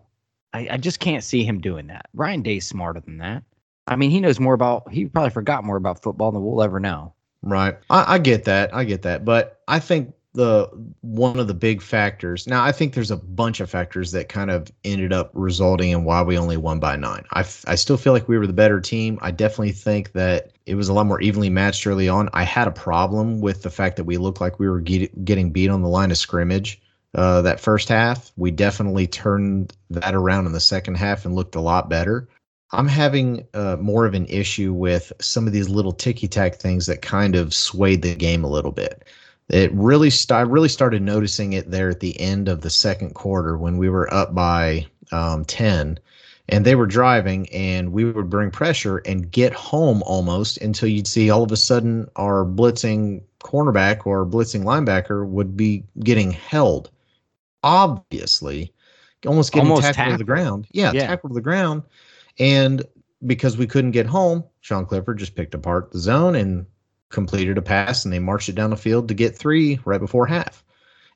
I, 0.53 0.67
I 0.71 0.77
just 0.77 0.99
can't 0.99 1.23
see 1.23 1.43
him 1.43 1.61
doing 1.61 1.87
that. 1.87 2.07
Ryan 2.13 2.41
Day's 2.41 2.67
smarter 2.67 2.99
than 2.99 3.17
that. 3.19 3.43
I 3.87 3.95
mean, 3.95 4.11
he 4.11 4.19
knows 4.19 4.39
more 4.39 4.53
about. 4.53 4.91
He 4.91 5.05
probably 5.05 5.31
forgot 5.31 5.63
more 5.63 5.77
about 5.77 6.01
football 6.01 6.31
than 6.31 6.43
we'll 6.43 6.63
ever 6.63 6.79
know. 6.79 7.13
Right. 7.41 7.77
I, 7.89 8.15
I 8.15 8.17
get 8.19 8.45
that. 8.45 8.73
I 8.73 8.83
get 8.83 9.01
that. 9.01 9.25
But 9.25 9.61
I 9.67 9.79
think 9.79 10.13
the 10.33 10.69
one 11.01 11.39
of 11.39 11.47
the 11.47 11.53
big 11.53 11.81
factors. 11.81 12.47
Now, 12.47 12.63
I 12.63 12.71
think 12.71 12.93
there's 12.93 13.11
a 13.11 13.17
bunch 13.17 13.59
of 13.59 13.69
factors 13.69 14.11
that 14.11 14.29
kind 14.29 14.49
of 14.49 14.71
ended 14.85 15.11
up 15.11 15.31
resulting 15.33 15.89
in 15.89 16.05
why 16.05 16.21
we 16.21 16.37
only 16.37 16.57
won 16.57 16.79
by 16.79 16.95
nine. 16.95 17.25
I, 17.31 17.41
f- 17.41 17.65
I 17.67 17.75
still 17.75 17.97
feel 17.97 18.13
like 18.13 18.29
we 18.29 18.37
were 18.37 18.47
the 18.47 18.53
better 18.53 18.79
team. 18.79 19.19
I 19.21 19.31
definitely 19.31 19.73
think 19.73 20.13
that 20.13 20.51
it 20.65 20.75
was 20.75 20.87
a 20.87 20.93
lot 20.93 21.05
more 21.05 21.19
evenly 21.19 21.49
matched 21.49 21.85
early 21.85 22.07
on. 22.07 22.29
I 22.33 22.43
had 22.43 22.67
a 22.67 22.71
problem 22.71 23.41
with 23.41 23.63
the 23.63 23.69
fact 23.69 23.97
that 23.97 24.05
we 24.05 24.17
looked 24.17 24.39
like 24.39 24.57
we 24.59 24.69
were 24.69 24.79
get- 24.79 25.25
getting 25.25 25.51
beat 25.51 25.69
on 25.69 25.81
the 25.81 25.89
line 25.89 26.11
of 26.11 26.17
scrimmage 26.17 26.81
uh, 27.13 27.41
that 27.41 27.59
first 27.59 27.89
half. 27.89 28.31
We 28.37 28.51
definitely 28.51 29.07
turned 29.07 29.75
that 29.89 30.15
around 30.15 30.45
in 30.45 30.53
the 30.53 30.61
second 30.61 30.95
half 30.95 31.25
and 31.25 31.35
looked 31.35 31.55
a 31.55 31.61
lot 31.61 31.89
better. 31.89 32.29
I'm 32.71 32.87
having 32.87 33.45
uh, 33.53 33.75
more 33.81 34.05
of 34.05 34.13
an 34.13 34.27
issue 34.27 34.71
with 34.71 35.11
some 35.19 35.45
of 35.45 35.51
these 35.51 35.67
little 35.67 35.91
ticky 35.91 36.29
tack 36.29 36.55
things 36.55 36.85
that 36.85 37.01
kind 37.01 37.35
of 37.35 37.53
swayed 37.53 38.01
the 38.01 38.15
game 38.15 38.45
a 38.45 38.49
little 38.49 38.71
bit. 38.71 39.03
It 39.51 39.71
really, 39.73 40.09
st- 40.09 40.37
I 40.37 40.41
really 40.41 40.69
started 40.69 41.01
noticing 41.01 41.53
it 41.53 41.69
there 41.69 41.89
at 41.89 41.99
the 41.99 42.19
end 42.19 42.47
of 42.47 42.61
the 42.61 42.69
second 42.69 43.13
quarter 43.15 43.57
when 43.57 43.77
we 43.77 43.89
were 43.89 44.11
up 44.13 44.33
by 44.33 44.87
um, 45.11 45.43
10 45.45 45.99
and 46.47 46.65
they 46.65 46.75
were 46.75 46.87
driving 46.87 47.49
and 47.51 47.91
we 47.91 48.05
would 48.05 48.29
bring 48.29 48.49
pressure 48.49 48.99
and 48.99 49.29
get 49.29 49.53
home 49.53 50.03
almost 50.03 50.57
until 50.59 50.87
you'd 50.87 51.07
see 51.07 51.29
all 51.29 51.43
of 51.43 51.51
a 51.51 51.57
sudden 51.57 52.07
our 52.15 52.45
blitzing 52.45 53.21
cornerback 53.39 54.05
or 54.05 54.25
blitzing 54.25 54.63
linebacker 54.63 55.27
would 55.27 55.57
be 55.57 55.83
getting 55.99 56.31
held. 56.31 56.89
Obviously 57.61 58.73
almost 59.27 59.51
getting 59.51 59.69
almost 59.69 59.83
tackled, 59.83 59.95
tackled 59.95 60.13
to 60.13 60.17
the 60.17 60.23
ground. 60.23 60.67
Yeah, 60.71 60.91
yeah. 60.93 61.07
tackled 61.07 61.31
to 61.31 61.35
the 61.35 61.41
ground. 61.41 61.83
And 62.39 62.83
because 63.25 63.57
we 63.57 63.67
couldn't 63.67 63.91
get 63.91 64.05
home 64.05 64.43
sean 64.61 64.85
clifford 64.85 65.19
just 65.19 65.35
picked 65.35 65.53
apart 65.53 65.91
the 65.91 65.99
zone 65.99 66.35
and 66.35 66.65
completed 67.11 67.57
a 67.57 67.61
pass 67.61 68.03
and 68.03 68.13
they 68.13 68.19
marched 68.19 68.49
it 68.49 68.55
down 68.55 68.69
the 68.69 68.77
field 68.77 69.07
to 69.07 69.13
get 69.13 69.35
three 69.35 69.79
right 69.85 69.99
before 69.99 70.25
half. 70.25 70.63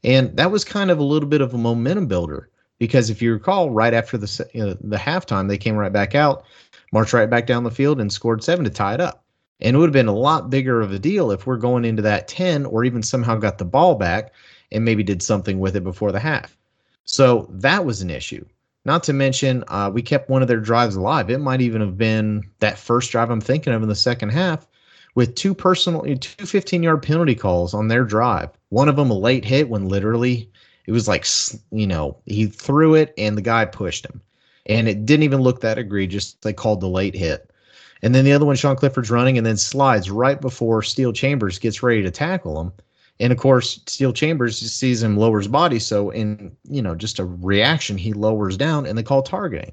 And 0.03 0.35
that 0.37 0.51
was 0.51 0.63
kind 0.63 0.91
of 0.91 0.99
a 0.99 1.03
little 1.03 1.27
bit 1.27 1.41
of 1.41 1.53
a 1.53 1.57
momentum 1.57 2.07
builder 2.07 2.49
because 2.77 3.09
if 3.09 3.21
you 3.21 3.33
recall, 3.33 3.71
right 3.71 3.93
after 3.93 4.17
the 4.17 4.47
you 4.53 4.65
know, 4.65 4.77
the 4.81 4.97
halftime, 4.97 5.47
they 5.47 5.57
came 5.57 5.75
right 5.75 5.93
back 5.93 6.13
out, 6.13 6.45
marched 6.91 7.13
right 7.13 7.29
back 7.29 7.47
down 7.47 7.63
the 7.63 7.71
field, 7.71 7.99
and 7.99 8.11
scored 8.11 8.43
seven 8.43 8.65
to 8.65 8.69
tie 8.69 8.93
it 8.93 9.01
up. 9.01 9.23
And 9.61 9.75
it 9.75 9.79
would 9.79 9.87
have 9.87 9.93
been 9.93 10.07
a 10.07 10.15
lot 10.15 10.49
bigger 10.49 10.81
of 10.81 10.91
a 10.91 10.99
deal 10.99 11.31
if 11.31 11.47
we're 11.47 11.57
going 11.57 11.85
into 11.85 12.01
that 12.01 12.27
10 12.27 12.65
or 12.65 12.83
even 12.83 13.01
somehow 13.01 13.37
got 13.37 13.57
the 13.57 13.65
ball 13.65 13.95
back 13.95 14.33
and 14.71 14.83
maybe 14.83 15.01
did 15.01 15.23
something 15.23 15.59
with 15.59 15.75
it 15.75 15.83
before 15.83 16.11
the 16.11 16.19
half. 16.19 16.57
So 17.05 17.47
that 17.51 17.85
was 17.85 18.01
an 18.01 18.09
issue. 18.09 18.45
Not 18.83 19.01
to 19.03 19.13
mention, 19.13 19.63
uh, 19.69 19.89
we 19.91 20.01
kept 20.01 20.29
one 20.29 20.41
of 20.41 20.47
their 20.47 20.59
drives 20.59 20.95
alive. 20.95 21.29
It 21.29 21.39
might 21.39 21.61
even 21.61 21.81
have 21.81 21.97
been 21.97 22.43
that 22.59 22.77
first 22.77 23.11
drive 23.11 23.31
I'm 23.31 23.41
thinking 23.41 23.73
of 23.73 23.81
in 23.81 23.89
the 23.89 23.95
second 23.95 24.29
half 24.29 24.67
with 25.15 25.35
two 25.35 25.53
personal, 25.53 26.01
two 26.19 26.45
15 26.45 26.83
yard 26.83 27.01
penalty 27.01 27.35
calls 27.35 27.73
on 27.73 27.87
their 27.87 28.03
drive. 28.03 28.49
One 28.69 28.89
of 28.89 28.97
them 28.97 29.09
a 29.09 29.17
late 29.17 29.45
hit 29.45 29.69
when 29.69 29.87
literally 29.87 30.49
it 30.85 30.91
was 30.91 31.07
like, 31.07 31.25
you 31.71 31.87
know, 31.87 32.17
he 32.25 32.47
threw 32.47 32.93
it 32.93 33.13
and 33.17 33.37
the 33.37 33.41
guy 33.41 33.65
pushed 33.65 34.05
him. 34.05 34.21
And 34.67 34.87
it 34.87 35.05
didn't 35.05 35.23
even 35.23 35.41
look 35.41 35.61
that 35.61 35.77
egregious. 35.77 36.33
They 36.41 36.53
called 36.53 36.81
the 36.81 36.89
late 36.89 37.15
hit. 37.15 37.49
And 38.01 38.13
then 38.13 38.25
the 38.25 38.33
other 38.33 38.45
one, 38.45 38.55
Sean 38.55 38.75
Clifford's 38.75 39.09
running 39.09 39.37
and 39.37 39.47
then 39.47 39.57
slides 39.57 40.11
right 40.11 40.39
before 40.39 40.83
Steele 40.83 41.13
Chambers 41.13 41.59
gets 41.59 41.81
ready 41.81 42.03
to 42.03 42.11
tackle 42.11 42.59
him. 42.59 42.71
And 43.19 43.31
of 43.31 43.39
course, 43.39 43.79
Steele 43.87 44.11
Chambers 44.11 44.59
sees 44.59 45.01
him 45.01 45.17
lowers 45.17 45.47
body. 45.47 45.79
So, 45.79 46.09
in 46.09 46.55
you 46.69 46.81
know, 46.81 46.93
just 46.93 47.19
a 47.19 47.25
reaction, 47.25 47.97
he 47.97 48.11
lowers 48.11 48.57
down 48.57 48.85
and 48.85 48.97
they 48.97 49.03
call 49.03 49.23
targeting. 49.23 49.71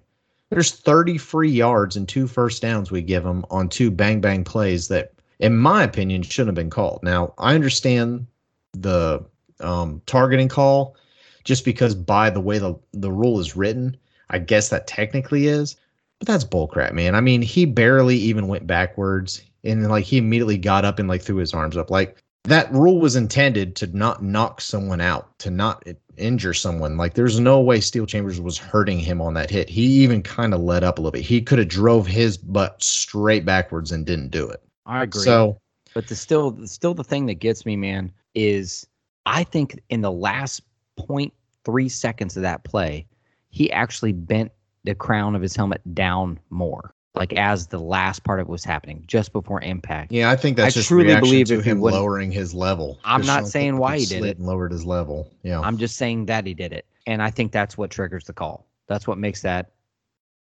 There's 0.51 0.71
30 0.71 1.19
free 1.19 1.51
yards 1.51 1.97
and 1.97 2.09
two 2.09 2.29
first 2.29 2.63
downs 2.63 2.91
we 2.91 3.03
give 3.03 3.25
him 3.25 3.45
on 3.51 3.69
two 3.69 3.91
bang 3.91 4.21
bang 4.21 4.45
plays 4.45 4.89
that 4.89 5.13
in 5.39 5.57
my 5.57 5.83
opinion, 5.83 6.23
shouldn't 6.23 6.49
have 6.49 6.55
been 6.55 6.71
called. 6.71 7.01
Now, 7.03 7.35
I 7.39 7.55
understand 7.55 8.27
the 8.73 9.25
um, 9.61 10.03
targeting 10.07 10.49
call 10.49 10.97
just 11.45 11.65
because 11.65 11.95
by 11.95 12.31
the 12.31 12.41
way 12.41 12.59
the, 12.59 12.75
the 12.93 13.13
rule 13.13 13.41
is 13.41 13.57
written, 13.57 13.97
I 14.31 14.39
guess 14.39 14.69
that 14.69 14.87
technically 14.87 15.47
is, 15.47 15.77
but 16.19 16.29
that's 16.29 16.45
bullcrap, 16.45 16.93
man. 16.93 17.15
I 17.15 17.21
mean, 17.21 17.43
he 17.43 17.65
barely 17.65 18.17
even 18.17 18.49
went 18.49 18.67
backwards 18.67 19.43
and 19.65 19.89
like 19.89 20.05
he 20.05 20.19
immediately 20.19 20.59
got 20.59 20.85
up 20.85 20.99
and 20.99 21.09
like 21.09 21.23
threw 21.23 21.37
his 21.37 21.55
arms 21.55 21.77
up. 21.77 21.91
Like 21.91 22.17
that 22.45 22.73
rule 22.73 23.01
was 23.01 23.17
intended 23.17 23.77
to 23.77 23.87
not 23.89 24.23
knock 24.23 24.61
someone 24.61 25.01
out, 25.01 25.39
to 25.41 25.51
not 25.51 25.87
injure 26.17 26.55
someone. 26.55 26.97
Like 26.97 27.15
there's 27.15 27.39
no 27.39 27.61
way 27.61 27.81
Steele 27.81 28.07
Chambers 28.07 28.41
was 28.41 28.59
hurting 28.59 28.99
him 28.99 29.21
on 29.21 29.35
that 29.35 29.51
hit. 29.51 29.69
He 29.69 29.83
even 30.03 30.23
kind 30.23 30.55
of 30.55 30.61
let 30.61 30.85
up 30.85 30.99
a 30.99 31.01
little 31.01 31.13
bit. 31.13 31.23
He 31.23 31.41
could 31.41 31.59
have 31.59 31.69
drove 31.69 32.07
his 32.07 32.37
butt 32.37 32.83
straight 32.83 33.45
backwards 33.45 33.93
and 33.93 34.07
didn't 34.07 34.31
do 34.31 34.49
it. 34.49 34.63
I 34.87 35.03
agree. 35.03 35.23
So, 35.23 35.59
but 35.95 36.09
the 36.09 36.17
still 36.17 36.67
still 36.67 36.95
the 36.95 37.05
thing 37.05 37.27
that 37.27 37.35
gets 37.35 37.67
me, 37.67 37.77
man, 37.77 38.13
is 38.35 38.87
I 39.27 39.45
think 39.45 39.81
in 39.91 40.01
the 40.01 40.13
last 40.13 40.63
0.3 40.99 41.91
seconds 41.91 42.37
of 42.37 42.43
that 42.43 42.65
play, 42.65 43.07
he 43.51 43.71
actually 43.73 44.13
bent 44.13 44.53
the 44.85 44.95
crown 44.95 45.37
of 45.37 45.43
his 45.43 45.55
helmet 45.55 45.81
down 45.95 46.41
more 46.51 46.95
like 47.15 47.33
as 47.35 47.67
the 47.67 47.79
last 47.79 48.25
part 48.25 48.41
of 48.41 48.47
it 48.47 48.51
was 48.51 48.65
happening, 48.65 49.05
just 49.07 49.33
before 49.33 49.61
impact. 49.61 50.13
Yeah, 50.13 50.31
I 50.31 50.37
think 50.37 50.57
that's 50.57 50.75
I 50.75 50.79
just 50.79 50.89
truly 50.89 51.15
believe 51.17 51.47
to 51.49 51.61
him 51.61 51.81
lowering 51.81 52.33
his 52.33 52.55
level. 52.55 52.99
I'm 53.05 53.27
not 53.27 53.47
saying 53.47 53.77
why 53.77 53.99
he 53.99 54.07
did 54.07 54.25
it. 54.25 54.39
and 54.39 54.47
lowered 54.47 54.73
his 54.73 54.87
level. 54.87 55.31
Yeah, 55.43 55.61
I'm 55.61 55.77
just 55.77 55.97
saying 55.97 56.27
that 56.27 56.47
he 56.47 56.55
did 56.55 56.73
it, 56.73 56.87
and 57.07 57.23
I 57.23 57.31
think 57.31 57.53
that's 57.53 57.77
what 57.77 57.91
triggers 57.91 58.25
the 58.25 58.33
call. 58.33 58.67
That's 58.87 59.07
what 59.07 59.19
makes 59.19 59.43
that 59.43 59.73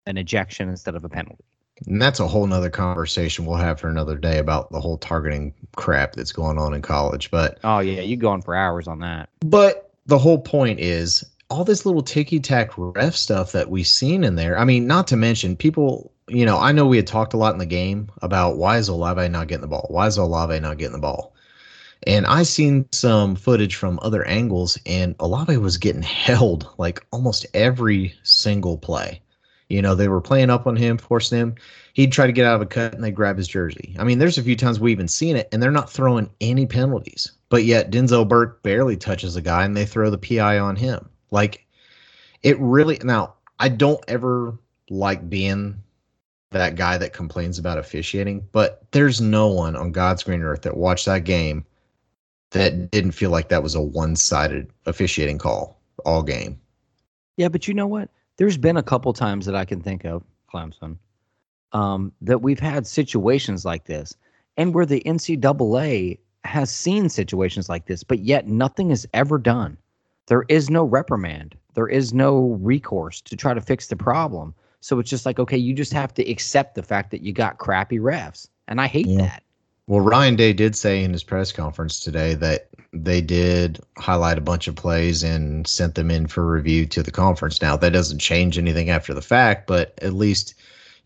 an 0.06 0.18
ejection 0.18 0.68
instead 0.68 0.94
of 0.94 1.04
a 1.04 1.08
penalty. 1.08 1.44
And 1.86 2.00
that's 2.00 2.20
a 2.20 2.28
whole 2.28 2.46
nother 2.46 2.70
conversation 2.70 3.46
we'll 3.46 3.56
have 3.56 3.80
for 3.80 3.88
another 3.88 4.16
day 4.16 4.38
about 4.38 4.70
the 4.70 4.80
whole 4.80 4.98
targeting 4.98 5.54
crap 5.76 6.14
that's 6.14 6.32
going 6.32 6.58
on 6.58 6.74
in 6.74 6.82
college. 6.82 7.30
But 7.30 7.58
Oh 7.64 7.80
yeah, 7.80 8.02
you 8.02 8.16
go 8.16 8.30
on 8.30 8.42
for 8.42 8.54
hours 8.54 8.86
on 8.86 9.00
that. 9.00 9.28
But 9.40 9.90
the 10.06 10.18
whole 10.18 10.38
point 10.38 10.80
is 10.80 11.24
all 11.48 11.64
this 11.64 11.84
little 11.84 12.02
ticky 12.02 12.38
tack 12.40 12.70
ref 12.76 13.14
stuff 13.14 13.52
that 13.52 13.70
we've 13.70 13.86
seen 13.86 14.24
in 14.24 14.36
there. 14.36 14.58
I 14.58 14.64
mean, 14.64 14.86
not 14.86 15.06
to 15.08 15.16
mention 15.16 15.56
people, 15.56 16.12
you 16.28 16.46
know, 16.46 16.58
I 16.58 16.72
know 16.72 16.86
we 16.86 16.96
had 16.96 17.06
talked 17.06 17.34
a 17.34 17.36
lot 17.36 17.52
in 17.52 17.58
the 17.58 17.66
game 17.66 18.10
about 18.22 18.56
why 18.56 18.78
is 18.78 18.88
Olave 18.88 19.28
not 19.28 19.48
getting 19.48 19.62
the 19.62 19.66
ball? 19.66 19.86
Why 19.88 20.06
is 20.06 20.16
Olave 20.16 20.60
not 20.60 20.78
getting 20.78 20.92
the 20.92 20.98
ball? 20.98 21.34
And 22.04 22.24
I 22.26 22.44
seen 22.44 22.86
some 22.92 23.36
footage 23.36 23.74
from 23.74 23.98
other 24.00 24.24
angles, 24.24 24.78
and 24.86 25.14
Olave 25.20 25.56
was 25.58 25.76
getting 25.76 26.02
held 26.26 26.68
like 26.78 27.04
almost 27.10 27.46
every 27.52 28.14
single 28.22 28.78
play. 28.78 29.20
You 29.70 29.80
know, 29.80 29.94
they 29.94 30.08
were 30.08 30.20
playing 30.20 30.50
up 30.50 30.66
on 30.66 30.76
him, 30.76 30.98
forcing 30.98 31.38
him. 31.38 31.54
He'd 31.94 32.12
try 32.12 32.26
to 32.26 32.32
get 32.32 32.44
out 32.44 32.56
of 32.56 32.60
a 32.60 32.66
cut 32.66 32.92
and 32.92 33.02
they 33.02 33.10
grab 33.10 33.38
his 33.38 33.48
jersey. 33.48 33.94
I 33.98 34.04
mean, 34.04 34.18
there's 34.18 34.36
a 34.36 34.42
few 34.42 34.56
times 34.56 34.80
we've 34.80 34.92
even 34.92 35.08
seen 35.08 35.36
it, 35.36 35.48
and 35.52 35.62
they're 35.62 35.70
not 35.70 35.90
throwing 35.90 36.28
any 36.40 36.66
penalties. 36.66 37.32
But 37.48 37.64
yet 37.64 37.90
Denzel 37.90 38.28
Burke 38.28 38.62
barely 38.62 38.96
touches 38.96 39.36
a 39.36 39.42
guy 39.42 39.64
and 39.64 39.76
they 39.76 39.86
throw 39.86 40.10
the 40.10 40.18
PI 40.18 40.58
on 40.58 40.76
him. 40.76 41.08
Like 41.30 41.66
it 42.42 42.58
really 42.58 42.98
now, 43.02 43.34
I 43.58 43.68
don't 43.68 44.02
ever 44.08 44.58
like 44.88 45.28
being 45.28 45.82
that 46.50 46.74
guy 46.74 46.98
that 46.98 47.12
complains 47.12 47.58
about 47.58 47.78
officiating, 47.78 48.46
but 48.52 48.82
there's 48.90 49.20
no 49.20 49.48
one 49.48 49.76
on 49.76 49.92
God's 49.92 50.22
green 50.22 50.42
earth 50.42 50.62
that 50.62 50.76
watched 50.76 51.06
that 51.06 51.24
game 51.24 51.64
that 52.50 52.90
didn't 52.90 53.12
feel 53.12 53.30
like 53.30 53.48
that 53.48 53.62
was 53.62 53.76
a 53.76 53.80
one-sided 53.80 54.68
officiating 54.86 55.38
call 55.38 55.80
all 56.04 56.22
game. 56.22 56.58
Yeah, 57.36 57.48
but 57.48 57.68
you 57.68 57.74
know 57.74 57.86
what? 57.86 58.10
There's 58.40 58.56
been 58.56 58.78
a 58.78 58.82
couple 58.82 59.12
times 59.12 59.44
that 59.44 59.54
I 59.54 59.66
can 59.66 59.82
think 59.82 60.06
of, 60.06 60.22
Clemson, 60.50 60.96
um, 61.72 62.10
that 62.22 62.40
we've 62.40 62.58
had 62.58 62.86
situations 62.86 63.66
like 63.66 63.84
this, 63.84 64.16
and 64.56 64.72
where 64.72 64.86
the 64.86 65.02
NCAA 65.04 66.18
has 66.44 66.70
seen 66.70 67.10
situations 67.10 67.68
like 67.68 67.84
this, 67.84 68.02
but 68.02 68.20
yet 68.20 68.48
nothing 68.48 68.92
is 68.92 69.06
ever 69.12 69.36
done. 69.36 69.76
There 70.28 70.46
is 70.48 70.70
no 70.70 70.84
reprimand. 70.84 71.54
There 71.74 71.86
is 71.86 72.14
no 72.14 72.58
recourse 72.62 73.20
to 73.20 73.36
try 73.36 73.52
to 73.52 73.60
fix 73.60 73.88
the 73.88 73.96
problem. 73.96 74.54
So 74.80 74.98
it's 74.98 75.10
just 75.10 75.26
like, 75.26 75.38
okay, 75.38 75.58
you 75.58 75.74
just 75.74 75.92
have 75.92 76.14
to 76.14 76.26
accept 76.30 76.76
the 76.76 76.82
fact 76.82 77.10
that 77.10 77.20
you 77.20 77.34
got 77.34 77.58
crappy 77.58 77.98
refs, 77.98 78.48
and 78.68 78.80
I 78.80 78.86
hate 78.86 79.06
Yeah. 79.06 79.18
that. 79.18 79.42
Well, 79.90 80.02
Ryan 80.02 80.36
Day 80.36 80.52
did 80.52 80.76
say 80.76 81.02
in 81.02 81.12
his 81.12 81.24
press 81.24 81.50
conference 81.50 81.98
today 81.98 82.34
that 82.34 82.68
they 82.92 83.20
did 83.20 83.80
highlight 83.98 84.38
a 84.38 84.40
bunch 84.40 84.68
of 84.68 84.76
plays 84.76 85.24
and 85.24 85.66
sent 85.66 85.96
them 85.96 86.12
in 86.12 86.28
for 86.28 86.48
review 86.48 86.86
to 86.86 87.02
the 87.02 87.10
conference. 87.10 87.60
Now, 87.60 87.76
that 87.76 87.92
doesn't 87.92 88.20
change 88.20 88.56
anything 88.56 88.88
after 88.88 89.12
the 89.12 89.20
fact, 89.20 89.66
but 89.66 89.98
at 90.00 90.12
least, 90.12 90.54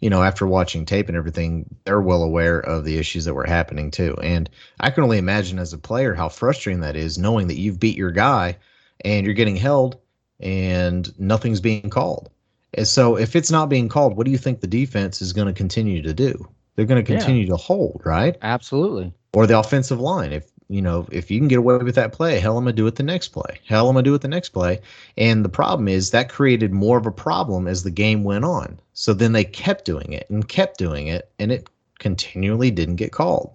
you 0.00 0.10
know, 0.10 0.22
after 0.22 0.46
watching 0.46 0.84
tape 0.84 1.08
and 1.08 1.16
everything, 1.16 1.64
they're 1.84 2.02
well 2.02 2.22
aware 2.22 2.58
of 2.58 2.84
the 2.84 2.98
issues 2.98 3.24
that 3.24 3.32
were 3.32 3.46
happening 3.46 3.90
too. 3.90 4.18
And 4.22 4.50
I 4.80 4.90
can 4.90 5.02
only 5.02 5.16
imagine 5.16 5.58
as 5.58 5.72
a 5.72 5.78
player 5.78 6.12
how 6.12 6.28
frustrating 6.28 6.82
that 6.82 6.94
is 6.94 7.16
knowing 7.16 7.46
that 7.46 7.58
you've 7.58 7.80
beat 7.80 7.96
your 7.96 8.10
guy 8.10 8.58
and 9.02 9.24
you're 9.24 9.34
getting 9.34 9.56
held 9.56 9.98
and 10.40 11.10
nothing's 11.18 11.62
being 11.62 11.88
called. 11.88 12.28
And 12.74 12.86
so 12.86 13.16
if 13.16 13.34
it's 13.34 13.50
not 13.50 13.70
being 13.70 13.88
called, 13.88 14.14
what 14.14 14.26
do 14.26 14.30
you 14.30 14.36
think 14.36 14.60
the 14.60 14.66
defense 14.66 15.22
is 15.22 15.32
going 15.32 15.46
to 15.46 15.54
continue 15.54 16.02
to 16.02 16.12
do? 16.12 16.50
They're 16.76 16.86
going 16.86 17.04
to 17.04 17.12
Yeah. 17.12 17.18
continue 17.18 17.46
to 17.46 17.56
hold, 17.56 18.02
right? 18.04 18.36
Absolutely. 18.42 19.12
or 19.34 19.48
the 19.48 19.58
offensive 19.58 20.00
line. 20.00 20.32
If 20.32 20.44
you 20.68 20.80
know, 20.80 21.06
if 21.12 21.30
you 21.30 21.38
can 21.38 21.48
get 21.48 21.58
away 21.58 21.76
with 21.76 21.94
that 21.96 22.12
play, 22.12 22.38
hell, 22.40 22.56
I'm 22.56 22.64
gonna 22.64 22.72
do 22.72 22.86
it 22.86 22.94
the 22.94 23.02
next 23.02 23.28
play. 23.28 23.58
Hell, 23.66 23.88
I'm 23.88 23.94
gonna 23.94 24.04
do 24.04 24.14
it 24.14 24.22
the 24.22 24.28
next 24.28 24.50
play. 24.50 24.80
And 25.18 25.44
the 25.44 25.48
problem 25.50 25.88
is 25.88 26.10
that 26.10 26.28
created 26.30 26.72
more 26.72 26.96
of 26.96 27.04
a 27.04 27.10
problem 27.10 27.66
as 27.68 27.82
the 27.82 27.90
game 27.90 28.24
went 28.24 28.44
on. 28.44 28.78
So 28.94 29.12
then 29.12 29.32
they 29.32 29.44
kept 29.44 29.84
doing 29.84 30.12
it 30.12 30.26
and 30.30 30.48
kept 30.48 30.78
doing 30.78 31.08
it, 31.08 31.28
and 31.38 31.52
it 31.52 31.68
continually 31.98 32.70
didn't 32.70 32.96
get 32.96 33.12
called. 33.12 33.50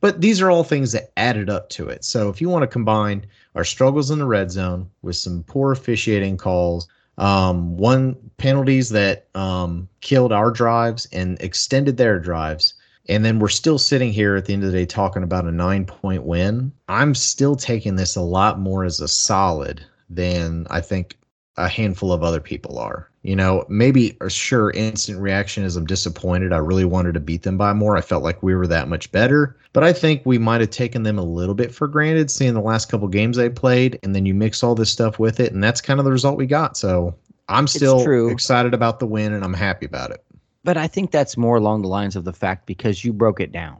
But 0.00 0.22
these 0.22 0.40
are 0.40 0.50
all 0.50 0.64
things 0.64 0.92
that 0.92 1.12
added 1.16 1.50
up 1.50 1.68
to 1.70 1.88
it. 1.88 2.04
So 2.04 2.28
if 2.30 2.40
you 2.40 2.48
want 2.48 2.62
to 2.62 2.66
combine 2.66 3.26
our 3.54 3.64
struggles 3.64 4.10
in 4.10 4.18
the 4.18 4.26
red 4.26 4.50
zone 4.50 4.88
with 5.02 5.16
some 5.16 5.44
poor 5.46 5.70
officiating 5.72 6.36
calls, 6.38 6.88
um, 7.20 7.76
one 7.76 8.16
penalties 8.38 8.88
that 8.88 9.28
um, 9.34 9.88
killed 10.00 10.32
our 10.32 10.50
drives 10.50 11.06
and 11.12 11.40
extended 11.40 11.98
their 11.98 12.18
drives, 12.18 12.74
and 13.08 13.24
then 13.24 13.38
we're 13.38 13.48
still 13.48 13.78
sitting 13.78 14.10
here 14.10 14.36
at 14.36 14.46
the 14.46 14.54
end 14.54 14.64
of 14.64 14.72
the 14.72 14.78
day 14.78 14.86
talking 14.86 15.22
about 15.22 15.44
a 15.44 15.52
nine 15.52 15.84
point 15.84 16.24
win. 16.24 16.72
I'm 16.88 17.14
still 17.14 17.56
taking 17.56 17.96
this 17.96 18.16
a 18.16 18.22
lot 18.22 18.58
more 18.58 18.84
as 18.84 19.00
a 19.00 19.08
solid 19.08 19.84
than 20.08 20.66
I 20.70 20.80
think 20.80 21.18
a 21.58 21.68
handful 21.68 22.10
of 22.10 22.24
other 22.24 22.40
people 22.40 22.78
are. 22.78 23.09
You 23.22 23.36
know, 23.36 23.66
maybe 23.68 24.16
sure 24.28 24.70
instant 24.70 25.20
reaction 25.20 25.62
is 25.62 25.76
I'm 25.76 25.84
disappointed. 25.84 26.54
I 26.54 26.58
really 26.58 26.86
wanted 26.86 27.12
to 27.14 27.20
beat 27.20 27.42
them 27.42 27.58
by 27.58 27.74
more. 27.74 27.96
I 27.96 28.00
felt 28.00 28.22
like 28.22 28.42
we 28.42 28.54
were 28.54 28.66
that 28.68 28.88
much 28.88 29.12
better. 29.12 29.58
But 29.74 29.84
I 29.84 29.92
think 29.92 30.22
we 30.24 30.38
might 30.38 30.62
have 30.62 30.70
taken 30.70 31.02
them 31.02 31.18
a 31.18 31.22
little 31.22 31.54
bit 31.54 31.74
for 31.74 31.86
granted 31.86 32.30
seeing 32.30 32.54
the 32.54 32.62
last 32.62 32.88
couple 32.88 33.06
games 33.08 33.36
they 33.36 33.50
played. 33.50 33.98
And 34.02 34.14
then 34.14 34.24
you 34.24 34.32
mix 34.32 34.62
all 34.62 34.74
this 34.74 34.90
stuff 34.90 35.18
with 35.18 35.38
it. 35.38 35.52
And 35.52 35.62
that's 35.62 35.82
kind 35.82 36.00
of 36.00 36.06
the 36.06 36.12
result 36.12 36.38
we 36.38 36.46
got. 36.46 36.78
So 36.78 37.14
I'm 37.50 37.66
still 37.66 38.28
excited 38.28 38.72
about 38.72 39.00
the 39.00 39.06
win 39.06 39.34
and 39.34 39.44
I'm 39.44 39.54
happy 39.54 39.84
about 39.84 40.12
it. 40.12 40.24
But 40.64 40.78
I 40.78 40.86
think 40.86 41.10
that's 41.10 41.36
more 41.36 41.56
along 41.56 41.82
the 41.82 41.88
lines 41.88 42.16
of 42.16 42.24
the 42.24 42.32
fact 42.32 42.66
because 42.66 43.04
you 43.04 43.12
broke 43.12 43.40
it 43.40 43.52
down. 43.52 43.78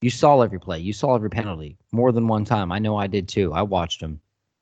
You 0.00 0.10
saw 0.10 0.40
every 0.40 0.58
play, 0.58 0.80
you 0.80 0.92
saw 0.92 1.14
every 1.14 1.30
penalty 1.30 1.76
more 1.92 2.10
than 2.10 2.26
one 2.26 2.44
time. 2.44 2.72
I 2.72 2.80
know 2.80 2.96
I 2.96 3.06
did 3.06 3.28
too. 3.28 3.52
I 3.52 3.62
watched 3.62 4.00
them. 4.00 4.20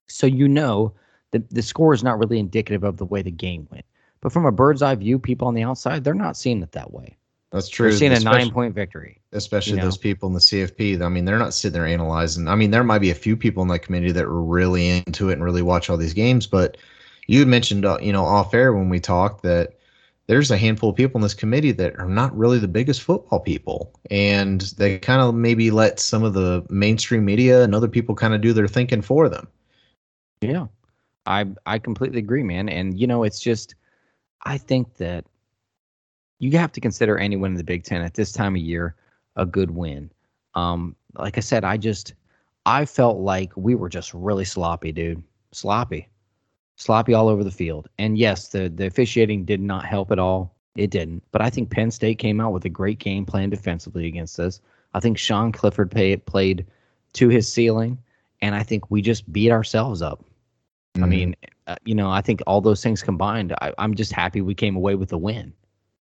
So 0.08 0.26
you 0.26 0.46
know 0.46 0.92
that 1.30 1.48
the 1.48 1.62
score 1.62 1.94
is 1.94 2.04
not 2.04 2.18
really 2.18 2.38
indicative 2.38 2.84
of 2.84 2.98
the 2.98 3.06
way 3.06 3.22
the 3.22 3.30
game 3.30 3.66
went. 3.70 3.86
But 4.22 4.32
from 4.32 4.46
a 4.46 4.52
bird's 4.52 4.82
eye 4.82 4.94
view, 4.94 5.18
people 5.18 5.48
on 5.48 5.54
the 5.54 5.62
outside, 5.62 6.04
they're 6.04 6.14
not 6.14 6.36
seeing 6.36 6.62
it 6.62 6.72
that 6.72 6.92
way. 6.92 7.16
That's 7.52 7.68
true. 7.68 7.88
They're 7.88 7.98
seeing 7.98 8.12
a 8.12 8.20
nine 8.20 8.50
point 8.50 8.74
victory. 8.74 9.20
especially 9.32 9.72
you 9.72 9.78
know? 9.78 9.84
those 9.84 9.96
people 9.96 10.28
in 10.28 10.34
the 10.34 10.40
CFP. 10.40 11.02
I 11.02 11.08
mean, 11.08 11.24
they're 11.24 11.38
not 11.38 11.54
sitting 11.54 11.72
there 11.72 11.86
analyzing. 11.86 12.46
I 12.46 12.54
mean, 12.54 12.70
there 12.70 12.84
might 12.84 13.00
be 13.00 13.10
a 13.10 13.14
few 13.14 13.36
people 13.36 13.62
in 13.62 13.68
that 13.68 13.80
committee 13.80 14.12
that 14.12 14.24
are 14.24 14.42
really 14.42 14.88
into 14.88 15.30
it 15.30 15.34
and 15.34 15.44
really 15.44 15.62
watch 15.62 15.90
all 15.90 15.96
these 15.96 16.14
games, 16.14 16.46
but 16.46 16.76
you 17.26 17.44
mentioned, 17.46 17.84
uh, 17.84 17.98
you 18.00 18.12
know, 18.12 18.24
off 18.24 18.54
air 18.54 18.72
when 18.72 18.88
we 18.88 19.00
talked 19.00 19.42
that 19.42 19.74
there's 20.26 20.50
a 20.50 20.56
handful 20.56 20.90
of 20.90 20.96
people 20.96 21.18
in 21.18 21.22
this 21.22 21.34
committee 21.34 21.72
that 21.72 21.98
are 21.98 22.08
not 22.08 22.36
really 22.36 22.58
the 22.58 22.68
biggest 22.68 23.02
football 23.02 23.40
people, 23.40 23.92
and 24.10 24.60
they 24.78 24.98
kind 24.98 25.20
of 25.20 25.34
maybe 25.34 25.72
let 25.72 25.98
some 25.98 26.22
of 26.22 26.34
the 26.34 26.64
mainstream 26.70 27.24
media 27.24 27.62
and 27.64 27.74
other 27.74 27.88
people 27.88 28.14
kind 28.14 28.34
of 28.34 28.40
do 28.40 28.52
their 28.52 28.68
thinking 28.68 29.02
for 29.02 29.28
them. 29.28 29.48
Yeah. 30.40 30.66
I 31.26 31.46
I 31.66 31.78
completely 31.78 32.18
agree, 32.20 32.42
man. 32.42 32.68
And 32.68 32.98
you 32.98 33.06
know, 33.06 33.24
it's 33.24 33.40
just 33.40 33.74
I 34.42 34.58
think 34.58 34.96
that 34.96 35.24
you 36.38 36.56
have 36.58 36.72
to 36.72 36.80
consider 36.80 37.18
any 37.18 37.36
win 37.36 37.52
in 37.52 37.58
the 37.58 37.64
Big 37.64 37.84
Ten 37.84 38.02
at 38.02 38.14
this 38.14 38.32
time 38.32 38.54
of 38.54 38.62
year 38.62 38.94
a 39.36 39.46
good 39.46 39.70
win. 39.70 40.10
Um, 40.54 40.96
like 41.16 41.36
I 41.36 41.40
said, 41.40 41.64
I 41.64 41.76
just 41.76 42.14
I 42.66 42.84
felt 42.84 43.18
like 43.18 43.52
we 43.56 43.74
were 43.74 43.88
just 43.88 44.12
really 44.14 44.44
sloppy, 44.44 44.92
dude. 44.92 45.22
Sloppy. 45.52 46.08
Sloppy 46.76 47.14
all 47.14 47.28
over 47.28 47.44
the 47.44 47.50
field. 47.50 47.88
And 47.98 48.16
yes, 48.16 48.48
the 48.48 48.68
the 48.68 48.86
officiating 48.86 49.44
did 49.44 49.60
not 49.60 49.84
help 49.84 50.10
at 50.10 50.18
all. 50.18 50.56
It 50.76 50.90
didn't. 50.90 51.22
But 51.32 51.42
I 51.42 51.50
think 51.50 51.70
Penn 51.70 51.90
State 51.90 52.18
came 52.18 52.40
out 52.40 52.52
with 52.52 52.64
a 52.64 52.70
great 52.70 52.98
game 52.98 53.26
plan 53.26 53.50
defensively 53.50 54.06
against 54.06 54.38
us. 54.40 54.60
I 54.94 55.00
think 55.00 55.18
Sean 55.18 55.52
Clifford 55.52 55.90
pay, 55.90 56.16
played 56.16 56.66
to 57.14 57.28
his 57.28 57.52
ceiling, 57.52 57.98
and 58.40 58.54
I 58.54 58.62
think 58.62 58.90
we 58.90 59.02
just 59.02 59.30
beat 59.32 59.50
ourselves 59.50 60.00
up. 60.00 60.24
I 60.96 61.00
Mhm. 61.00 61.08
mean, 61.08 61.36
uh, 61.70 61.76
you 61.84 61.94
know, 61.94 62.10
I 62.10 62.20
think 62.20 62.42
all 62.48 62.60
those 62.60 62.82
things 62.82 63.00
combined, 63.00 63.54
I, 63.60 63.72
I'm 63.78 63.94
just 63.94 64.12
happy 64.12 64.40
we 64.40 64.56
came 64.56 64.74
away 64.74 64.96
with 64.96 65.12
a 65.12 65.18
win. 65.18 65.52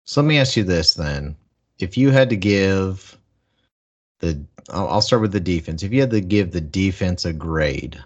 So 0.05 0.22
let 0.22 0.27
me 0.27 0.38
ask 0.38 0.55
you 0.55 0.63
this 0.63 0.93
then: 0.93 1.36
If 1.79 1.98
you 1.98 2.10
had 2.10 2.29
to 2.29 2.38
give 2.38 3.17
the, 4.20 4.41
I'll 4.70 4.88
I'll 4.88 5.01
start 5.01 5.22
with 5.22 5.34
the 5.34 5.41
defense. 5.41 5.84
If 5.84 5.91
you 5.91 6.00
had 6.00 6.12
to 6.12 6.22
give 6.22 6.51
the 6.51 6.62
defense 6.62 7.25
a 7.25 7.34
grade, 7.34 8.01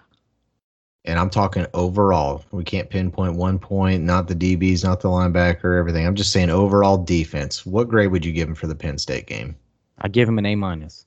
and 1.06 1.20
I'm 1.20 1.30
talking 1.30 1.68
overall, 1.76 2.44
we 2.52 2.64
can't 2.64 2.90
pinpoint 2.90 3.36
one 3.36 3.60
point, 3.60 4.04
not 4.04 4.28
the 4.28 4.36
DBs, 4.36 4.84
not 4.84 5.02
the 5.02 5.10
linebacker, 5.10 5.78
everything. 5.78 6.08
I'm 6.08 6.16
just 6.16 6.32
saying 6.32 6.50
overall 6.50 6.98
defense. 6.98 7.64
What 7.64 7.90
grade 7.90 8.12
would 8.12 8.26
you 8.26 8.34
give 8.34 8.48
them 8.48 8.56
for 8.56 8.66
the 8.66 8.76
Penn 8.76 8.98
State 8.98 9.28
game? 9.28 9.56
I 10.00 10.08
give 10.08 10.28
him 10.28 10.40
an 10.40 10.48
A 10.48 10.56
minus 10.56 11.06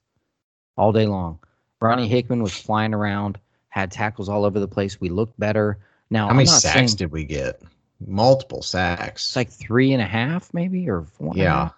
all 0.76 0.92
day 0.92 1.06
long. 1.06 1.40
Ronnie 1.80 2.06
Hickman 2.06 2.44
was 2.44 2.54
flying 2.54 2.94
around, 2.94 3.40
had 3.70 3.90
tackles 3.90 4.28
all 4.28 4.44
over 4.44 4.60
the 4.60 4.68
place. 4.68 5.00
We 5.00 5.08
looked 5.08 5.38
better. 5.40 5.78
Now, 6.10 6.28
How 6.28 6.34
many 6.34 6.46
sacks 6.46 6.74
saying, 6.74 6.96
did 6.96 7.12
we 7.12 7.24
get? 7.24 7.60
Multiple 8.06 8.62
sacks. 8.62 9.26
It's 9.28 9.36
like 9.36 9.50
three 9.50 9.92
and 9.92 10.00
a 10.00 10.06
half, 10.06 10.52
maybe, 10.54 10.88
or 10.88 11.02
four. 11.02 11.32
Yeah. 11.36 11.70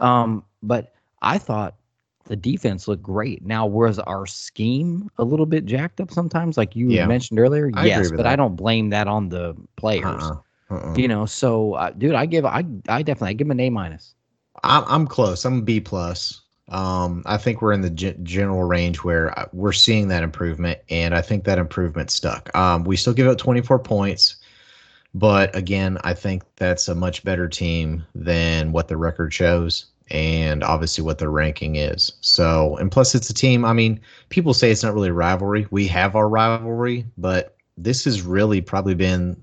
Um, 0.00 0.44
but 0.62 0.92
I 1.22 1.38
thought 1.38 1.76
the 2.24 2.36
defense 2.36 2.88
looked 2.88 3.02
great. 3.02 3.44
Now, 3.44 3.66
was 3.66 3.98
our 4.00 4.26
scheme 4.26 5.10
a 5.18 5.24
little 5.24 5.46
bit 5.46 5.64
jacked 5.64 6.00
up 6.00 6.10
sometimes, 6.10 6.56
like 6.56 6.74
you 6.74 6.90
Yeah. 6.90 7.06
mentioned 7.06 7.38
earlier? 7.38 7.66
I 7.74 7.86
agree 7.86 7.88
yes, 7.88 8.10
but 8.10 8.26
I 8.26 8.36
don't 8.36 8.56
blame 8.56 8.90
that 8.90 9.06
on 9.08 9.28
the 9.28 9.54
players. 9.76 10.04
Uh-uh. 10.04 10.36
Uh-uh. 10.70 10.94
You 10.96 11.08
know, 11.08 11.26
so 11.26 11.74
uh, 11.74 11.90
dude, 11.90 12.14
I 12.14 12.26
give 12.26 12.44
I 12.46 12.64
I 12.88 13.02
definitely 13.02 13.30
I 13.30 13.32
give 13.34 13.46
him 13.46 13.52
an 13.52 13.60
A 13.60 13.70
minus. 13.70 14.14
I'm, 14.62 14.84
I'm 14.86 15.06
close. 15.06 15.44
I'm 15.44 15.58
a 15.58 15.62
B 15.62 15.80
plus. 15.80 16.40
Um, 16.68 17.22
I 17.26 17.36
think 17.36 17.60
we're 17.60 17.72
in 17.72 17.82
the 17.82 17.90
ge- 17.90 18.16
general 18.22 18.64
range 18.64 18.98
where 18.98 19.38
uh, 19.38 19.46
we're 19.52 19.72
seeing 19.72 20.08
that 20.08 20.22
improvement, 20.22 20.78
and 20.88 21.14
I 21.14 21.20
think 21.20 21.44
that 21.44 21.58
improvement 21.58 22.10
stuck. 22.10 22.54
Um, 22.56 22.84
we 22.84 22.96
still 22.96 23.12
give 23.12 23.26
up 23.26 23.38
24 23.38 23.78
points, 23.80 24.36
but 25.14 25.54
again, 25.54 25.98
I 26.04 26.14
think 26.14 26.42
that's 26.56 26.88
a 26.88 26.94
much 26.94 27.22
better 27.22 27.48
team 27.48 28.04
than 28.14 28.72
what 28.72 28.88
the 28.88 28.96
record 28.96 29.32
shows, 29.34 29.86
and 30.10 30.64
obviously 30.64 31.04
what 31.04 31.18
their 31.18 31.30
ranking 31.30 31.76
is. 31.76 32.12
So, 32.22 32.76
and 32.78 32.90
plus, 32.90 33.14
it's 33.14 33.28
a 33.28 33.34
team. 33.34 33.64
I 33.64 33.74
mean, 33.74 34.00
people 34.30 34.54
say 34.54 34.70
it's 34.70 34.82
not 34.82 34.94
really 34.94 35.10
rivalry. 35.10 35.66
We 35.70 35.86
have 35.88 36.16
our 36.16 36.28
rivalry, 36.28 37.04
but 37.18 37.56
this 37.76 38.04
has 38.04 38.22
really 38.22 38.62
probably 38.62 38.94
been 38.94 39.36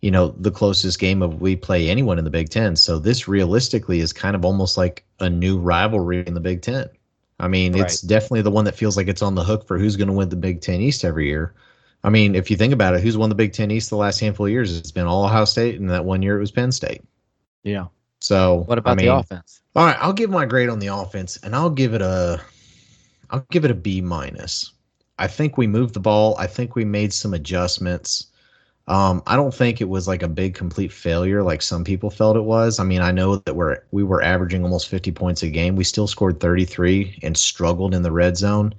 you 0.00 0.10
know 0.10 0.28
the 0.38 0.50
closest 0.50 0.98
game 0.98 1.22
of 1.22 1.40
we 1.40 1.56
play 1.56 1.88
anyone 1.88 2.18
in 2.18 2.24
the 2.24 2.30
Big 2.30 2.48
Ten. 2.50 2.76
So 2.76 2.98
this 2.98 3.28
realistically 3.28 4.00
is 4.00 4.12
kind 4.12 4.36
of 4.36 4.44
almost 4.44 4.76
like 4.76 5.04
a 5.20 5.28
new 5.30 5.58
rivalry 5.58 6.26
in 6.26 6.34
the 6.34 6.40
Big 6.40 6.62
Ten. 6.62 6.88
I 7.38 7.48
mean, 7.48 7.74
it's 7.76 8.00
definitely 8.00 8.42
the 8.42 8.50
one 8.50 8.64
that 8.64 8.76
feels 8.76 8.96
like 8.96 9.08
it's 9.08 9.22
on 9.22 9.34
the 9.34 9.44
hook 9.44 9.66
for 9.66 9.78
who's 9.78 9.96
going 9.96 10.08
to 10.08 10.14
win 10.14 10.28
the 10.30 10.36
Big 10.36 10.60
Ten 10.60 10.80
East 10.80 11.04
every 11.04 11.26
year. 11.26 11.54
I 12.04 12.08
mean, 12.10 12.34
if 12.34 12.50
you 12.50 12.56
think 12.56 12.72
about 12.72 12.94
it, 12.94 13.02
who's 13.02 13.16
won 13.16 13.28
the 13.28 13.34
Big 13.34 13.52
Ten 13.52 13.70
East 13.70 13.90
the 13.90 13.96
last 13.96 14.20
handful 14.20 14.46
of 14.46 14.52
years? 14.52 14.76
It's 14.76 14.92
been 14.92 15.06
all 15.06 15.24
Ohio 15.24 15.44
State, 15.44 15.78
and 15.80 15.90
that 15.90 16.04
one 16.04 16.22
year 16.22 16.36
it 16.36 16.40
was 16.40 16.52
Penn 16.52 16.72
State. 16.72 17.02
Yeah. 17.64 17.86
So 18.20 18.64
What 18.66 18.78
about 18.78 18.92
I 18.92 18.94
mean, 18.94 19.06
the 19.06 19.14
offense? 19.14 19.62
all 19.74 19.84
right, 19.84 19.96
I'll 20.00 20.12
give 20.12 20.30
my 20.30 20.46
grade 20.46 20.68
on 20.68 20.78
the 20.78 20.86
offense, 20.88 21.36
and 21.42 21.54
I'll 21.54 21.70
give 21.70 21.94
it 21.94 22.02
a, 22.02 22.40
I'll 23.30 23.46
give 23.50 23.64
it 23.64 23.70
a 23.70 23.74
B 23.74 24.00
minus. 24.00 24.72
I 25.18 25.26
think 25.26 25.56
we 25.58 25.66
moved 25.66 25.94
the 25.94 26.00
ball. 26.00 26.36
I 26.38 26.46
think 26.46 26.74
we 26.74 26.84
made 26.84 27.12
some 27.12 27.34
adjustments. 27.34 28.28
Um, 28.88 29.22
I 29.26 29.34
don't 29.34 29.54
think 29.54 29.80
it 29.80 29.88
was 29.88 30.06
like 30.06 30.22
a 30.22 30.28
big 30.28 30.54
complete 30.54 30.92
failure 30.92 31.42
like 31.42 31.60
some 31.60 31.82
people 31.82 32.08
felt 32.08 32.36
it 32.36 32.44
was. 32.44 32.78
I 32.78 32.84
mean, 32.84 33.00
I 33.00 33.10
know 33.10 33.36
that 33.36 33.56
we're 33.56 33.78
we 33.90 34.04
were 34.04 34.22
averaging 34.22 34.62
almost 34.62 34.88
50 34.88 35.10
points 35.12 35.42
a 35.42 35.48
game. 35.48 35.74
We 35.74 35.84
still 35.84 36.06
scored 36.06 36.38
33 36.38 37.18
and 37.22 37.36
struggled 37.36 37.94
in 37.94 38.02
the 38.02 38.12
red 38.12 38.36
zone. 38.36 38.74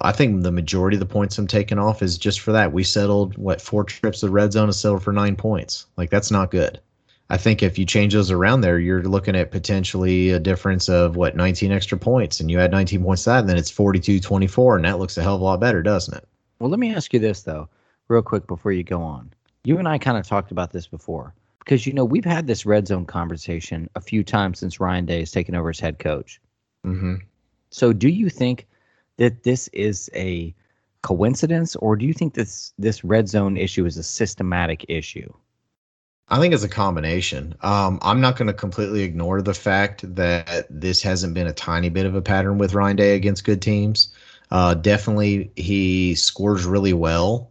I 0.00 0.12
think 0.12 0.42
the 0.42 0.52
majority 0.52 0.96
of 0.96 1.00
the 1.00 1.06
points 1.06 1.38
I'm 1.38 1.46
taking 1.46 1.78
off 1.78 2.02
is 2.02 2.18
just 2.18 2.40
for 2.40 2.52
that. 2.52 2.72
We 2.72 2.82
settled 2.82 3.36
what 3.36 3.60
four 3.60 3.84
trips 3.84 4.20
to 4.20 4.26
the 4.26 4.32
red 4.32 4.52
zone 4.52 4.64
and 4.64 4.74
settled 4.74 5.02
for 5.02 5.12
nine 5.12 5.36
points. 5.36 5.86
Like 5.96 6.10
that's 6.10 6.30
not 6.30 6.50
good. 6.50 6.80
I 7.28 7.36
think 7.36 7.62
if 7.62 7.76
you 7.78 7.84
change 7.84 8.14
those 8.14 8.30
around 8.30 8.60
there, 8.60 8.78
you're 8.78 9.02
looking 9.02 9.34
at 9.34 9.50
potentially 9.50 10.30
a 10.30 10.38
difference 10.38 10.88
of 10.88 11.16
what 11.16 11.34
19 11.34 11.72
extra 11.72 11.98
points, 11.98 12.38
and 12.38 12.50
you 12.50 12.60
add 12.60 12.70
19 12.70 13.02
points 13.02 13.24
to 13.24 13.30
that, 13.30 13.40
and 13.40 13.48
then 13.48 13.56
it's 13.56 13.72
42-24, 13.72 14.76
and 14.76 14.84
that 14.84 15.00
looks 15.00 15.18
a 15.18 15.22
hell 15.22 15.34
of 15.34 15.40
a 15.40 15.44
lot 15.44 15.60
better, 15.60 15.82
doesn't 15.82 16.16
it? 16.16 16.28
Well, 16.60 16.70
let 16.70 16.78
me 16.78 16.94
ask 16.94 17.12
you 17.12 17.18
this 17.18 17.42
though, 17.42 17.68
real 18.08 18.22
quick 18.22 18.46
before 18.46 18.72
you 18.72 18.82
go 18.82 19.02
on. 19.02 19.32
You 19.64 19.78
and 19.78 19.88
I 19.88 19.98
kind 19.98 20.16
of 20.16 20.26
talked 20.26 20.52
about 20.52 20.72
this 20.72 20.86
before 20.86 21.34
because 21.60 21.86
you 21.86 21.92
know 21.92 22.04
we've 22.04 22.24
had 22.24 22.46
this 22.46 22.64
red 22.64 22.86
zone 22.86 23.04
conversation 23.04 23.90
a 23.94 24.00
few 24.00 24.22
times 24.22 24.60
since 24.60 24.80
Ryan 24.80 25.06
Day 25.06 25.20
has 25.20 25.32
taken 25.32 25.54
over 25.54 25.70
as 25.70 25.80
head 25.80 25.98
coach. 25.98 26.40
Mm-hmm. 26.86 27.16
So, 27.70 27.92
do 27.92 28.08
you 28.08 28.30
think 28.30 28.66
that 29.16 29.42
this 29.42 29.68
is 29.68 30.08
a 30.14 30.54
coincidence, 31.02 31.74
or 31.76 31.96
do 31.96 32.06
you 32.06 32.12
think 32.12 32.34
this 32.34 32.72
this 32.78 33.04
red 33.04 33.28
zone 33.28 33.56
issue 33.56 33.84
is 33.86 33.96
a 33.96 34.02
systematic 34.02 34.84
issue? 34.88 35.32
I 36.28 36.40
think 36.40 36.54
it's 36.54 36.64
a 36.64 36.68
combination. 36.68 37.54
Um, 37.62 38.00
I'm 38.02 38.20
not 38.20 38.36
going 38.36 38.48
to 38.48 38.52
completely 38.52 39.02
ignore 39.02 39.42
the 39.42 39.54
fact 39.54 40.14
that 40.16 40.66
this 40.68 41.00
hasn't 41.02 41.34
been 41.34 41.46
a 41.46 41.52
tiny 41.52 41.88
bit 41.88 42.04
of 42.04 42.16
a 42.16 42.22
pattern 42.22 42.58
with 42.58 42.74
Ryan 42.74 42.96
Day 42.96 43.14
against 43.14 43.44
good 43.44 43.62
teams. 43.62 44.12
Uh, 44.50 44.74
definitely, 44.74 45.50
he 45.56 46.14
scores 46.14 46.66
really 46.66 46.92
well 46.92 47.50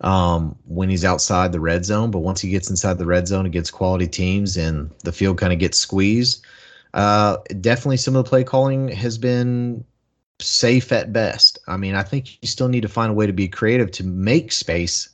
um, 0.00 0.56
when 0.66 0.88
he's 0.88 1.04
outside 1.04 1.52
the 1.52 1.60
red 1.60 1.84
zone, 1.84 2.10
but 2.10 2.20
once 2.20 2.40
he 2.40 2.50
gets 2.50 2.70
inside 2.70 2.98
the 2.98 3.06
red 3.06 3.26
zone 3.26 3.46
against 3.46 3.72
quality 3.72 4.06
teams 4.06 4.56
and 4.56 4.90
the 5.04 5.12
field 5.12 5.38
kind 5.38 5.52
of 5.52 5.58
gets 5.58 5.78
squeezed, 5.78 6.44
uh, 6.94 7.38
definitely 7.60 7.96
some 7.96 8.14
of 8.16 8.24
the 8.24 8.28
play 8.28 8.44
calling 8.44 8.88
has 8.88 9.18
been 9.18 9.84
safe 10.40 10.92
at 10.92 11.12
best. 11.12 11.58
I 11.66 11.76
mean, 11.76 11.94
I 11.94 12.02
think 12.02 12.40
you 12.42 12.48
still 12.48 12.68
need 12.68 12.82
to 12.82 12.88
find 12.88 13.10
a 13.10 13.14
way 13.14 13.26
to 13.26 13.32
be 13.32 13.48
creative 13.48 13.90
to 13.92 14.04
make 14.04 14.52
space 14.52 15.08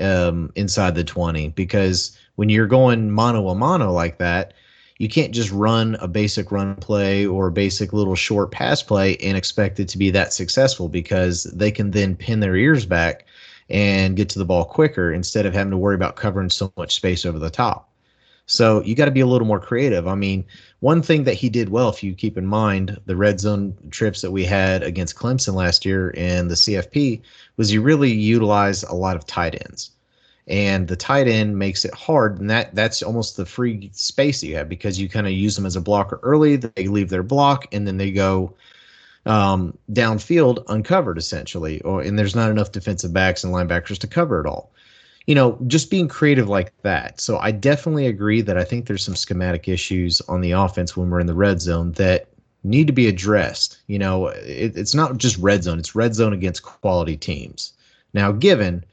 um, 0.00 0.52
inside 0.54 0.94
the 0.94 1.04
20 1.04 1.48
because 1.50 2.16
when 2.34 2.50
you're 2.50 2.66
going 2.66 3.10
mano 3.10 3.48
a 3.48 3.54
mano 3.54 3.90
like 3.92 4.18
that, 4.18 4.52
you 4.98 5.08
can't 5.08 5.34
just 5.34 5.50
run 5.50 5.96
a 5.96 6.08
basic 6.08 6.50
run 6.50 6.74
play 6.76 7.26
or 7.26 7.48
a 7.48 7.52
basic 7.52 7.92
little 7.92 8.14
short 8.14 8.50
pass 8.50 8.82
play 8.82 9.16
and 9.18 9.36
expect 9.36 9.78
it 9.78 9.88
to 9.88 9.98
be 9.98 10.10
that 10.10 10.32
successful 10.32 10.88
because 10.88 11.44
they 11.44 11.70
can 11.70 11.90
then 11.90 12.16
pin 12.16 12.40
their 12.40 12.56
ears 12.56 12.86
back 12.86 13.26
and 13.68 14.16
get 14.16 14.28
to 14.30 14.38
the 14.38 14.44
ball 14.44 14.64
quicker 14.64 15.12
instead 15.12 15.46
of 15.46 15.54
having 15.54 15.70
to 15.70 15.76
worry 15.76 15.94
about 15.94 16.16
covering 16.16 16.50
so 16.50 16.72
much 16.76 16.94
space 16.94 17.26
over 17.26 17.38
the 17.38 17.50
top. 17.50 17.90
So 18.46 18.80
you 18.84 18.94
got 18.94 19.06
to 19.06 19.10
be 19.10 19.20
a 19.20 19.26
little 19.26 19.46
more 19.46 19.60
creative. 19.60 20.06
I 20.06 20.14
mean, 20.14 20.44
one 20.78 21.02
thing 21.02 21.24
that 21.24 21.34
he 21.34 21.48
did 21.48 21.68
well, 21.68 21.88
if 21.88 22.02
you 22.02 22.14
keep 22.14 22.38
in 22.38 22.46
mind 22.46 23.00
the 23.06 23.16
red 23.16 23.40
zone 23.40 23.76
trips 23.90 24.20
that 24.20 24.30
we 24.30 24.44
had 24.44 24.84
against 24.84 25.16
Clemson 25.16 25.54
last 25.54 25.84
year 25.84 26.10
in 26.10 26.46
the 26.46 26.54
CFP, 26.54 27.22
was 27.56 27.68
he 27.68 27.78
really 27.78 28.12
utilized 28.12 28.84
a 28.84 28.94
lot 28.94 29.16
of 29.16 29.26
tight 29.26 29.60
ends. 29.66 29.90
And 30.46 30.86
the 30.86 30.94
tight 30.94 31.26
end 31.26 31.58
makes 31.58 31.84
it 31.84 31.92
hard, 31.92 32.38
and 32.38 32.48
that 32.48 32.72
that's 32.72 33.02
almost 33.02 33.36
the 33.36 33.44
free 33.44 33.90
space 33.92 34.40
that 34.40 34.46
you 34.46 34.54
have 34.54 34.68
because 34.68 35.00
you 35.00 35.08
kind 35.08 35.26
of 35.26 35.32
use 35.32 35.56
them 35.56 35.66
as 35.66 35.74
a 35.74 35.80
blocker 35.80 36.20
early. 36.22 36.54
They 36.54 36.86
leave 36.86 37.08
their 37.08 37.24
block, 37.24 37.66
and 37.72 37.84
then 37.84 37.96
they 37.96 38.12
go 38.12 38.54
um, 39.26 39.76
downfield 39.92 40.64
uncovered 40.68 41.18
essentially, 41.18 41.80
or 41.82 42.00
and 42.00 42.18
there's 42.18 42.34
not 42.34 42.50
enough 42.50 42.72
defensive 42.72 43.12
backs 43.12 43.44
and 43.44 43.52
linebackers 43.52 43.98
to 43.98 44.06
cover 44.06 44.40
it 44.40 44.46
all 44.46 44.72
you 45.26 45.34
know, 45.34 45.58
just 45.66 45.90
being 45.90 46.08
creative 46.08 46.48
like 46.48 46.72
that. 46.82 47.20
So 47.20 47.38
I 47.38 47.50
definitely 47.50 48.06
agree 48.06 48.40
that 48.42 48.56
I 48.56 48.64
think 48.64 48.86
there's 48.86 49.04
some 49.04 49.16
schematic 49.16 49.68
issues 49.68 50.20
on 50.22 50.40
the 50.40 50.52
offense 50.52 50.96
when 50.96 51.10
we're 51.10 51.20
in 51.20 51.26
the 51.26 51.34
red 51.34 51.60
zone 51.60 51.92
that 51.92 52.28
need 52.62 52.86
to 52.86 52.92
be 52.92 53.08
addressed. 53.08 53.78
You 53.88 53.98
know, 53.98 54.28
it, 54.28 54.76
it's 54.76 54.94
not 54.94 55.18
just 55.18 55.36
red 55.38 55.64
zone, 55.64 55.78
it's 55.78 55.94
red 55.94 56.14
zone 56.14 56.32
against 56.32 56.62
quality 56.62 57.16
teams. 57.16 57.72
Now, 58.14 58.30
given, 58.32 58.84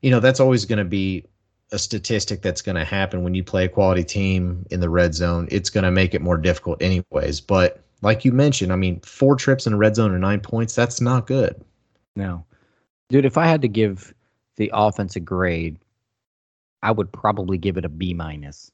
you 0.00 0.10
know, 0.10 0.20
that's 0.20 0.40
always 0.40 0.64
going 0.64 0.78
to 0.78 0.84
be 0.84 1.24
a 1.72 1.78
statistic 1.78 2.42
that's 2.42 2.62
going 2.62 2.76
to 2.76 2.84
happen 2.84 3.22
when 3.22 3.34
you 3.34 3.44
play 3.44 3.66
a 3.66 3.68
quality 3.68 4.02
team 4.02 4.66
in 4.70 4.80
the 4.80 4.88
red 4.88 5.14
zone. 5.14 5.46
It's 5.50 5.70
going 5.70 5.84
to 5.84 5.90
make 5.90 6.14
it 6.14 6.22
more 6.22 6.38
difficult, 6.38 6.80
anyways. 6.82 7.40
But 7.40 7.84
like 8.02 8.24
you 8.24 8.32
mentioned, 8.32 8.72
I 8.72 8.76
mean, 8.76 9.00
four 9.00 9.36
trips 9.36 9.66
in 9.66 9.72
the 9.72 9.78
red 9.78 9.96
zone 9.96 10.12
and 10.12 10.20
nine 10.20 10.40
points, 10.40 10.74
that's 10.74 11.00
not 11.00 11.26
good. 11.26 11.62
No, 12.16 12.44
dude. 13.08 13.24
If 13.24 13.38
I 13.38 13.46
had 13.46 13.62
to 13.62 13.68
give 13.68 14.14
the 14.56 14.70
offense 14.72 15.16
a 15.16 15.20
grade, 15.20 15.78
I 16.82 16.90
would 16.90 17.12
probably 17.12 17.58
give 17.58 17.76
it 17.76 17.84
a 17.84 17.88
B 17.88 18.14
minus 18.14 18.70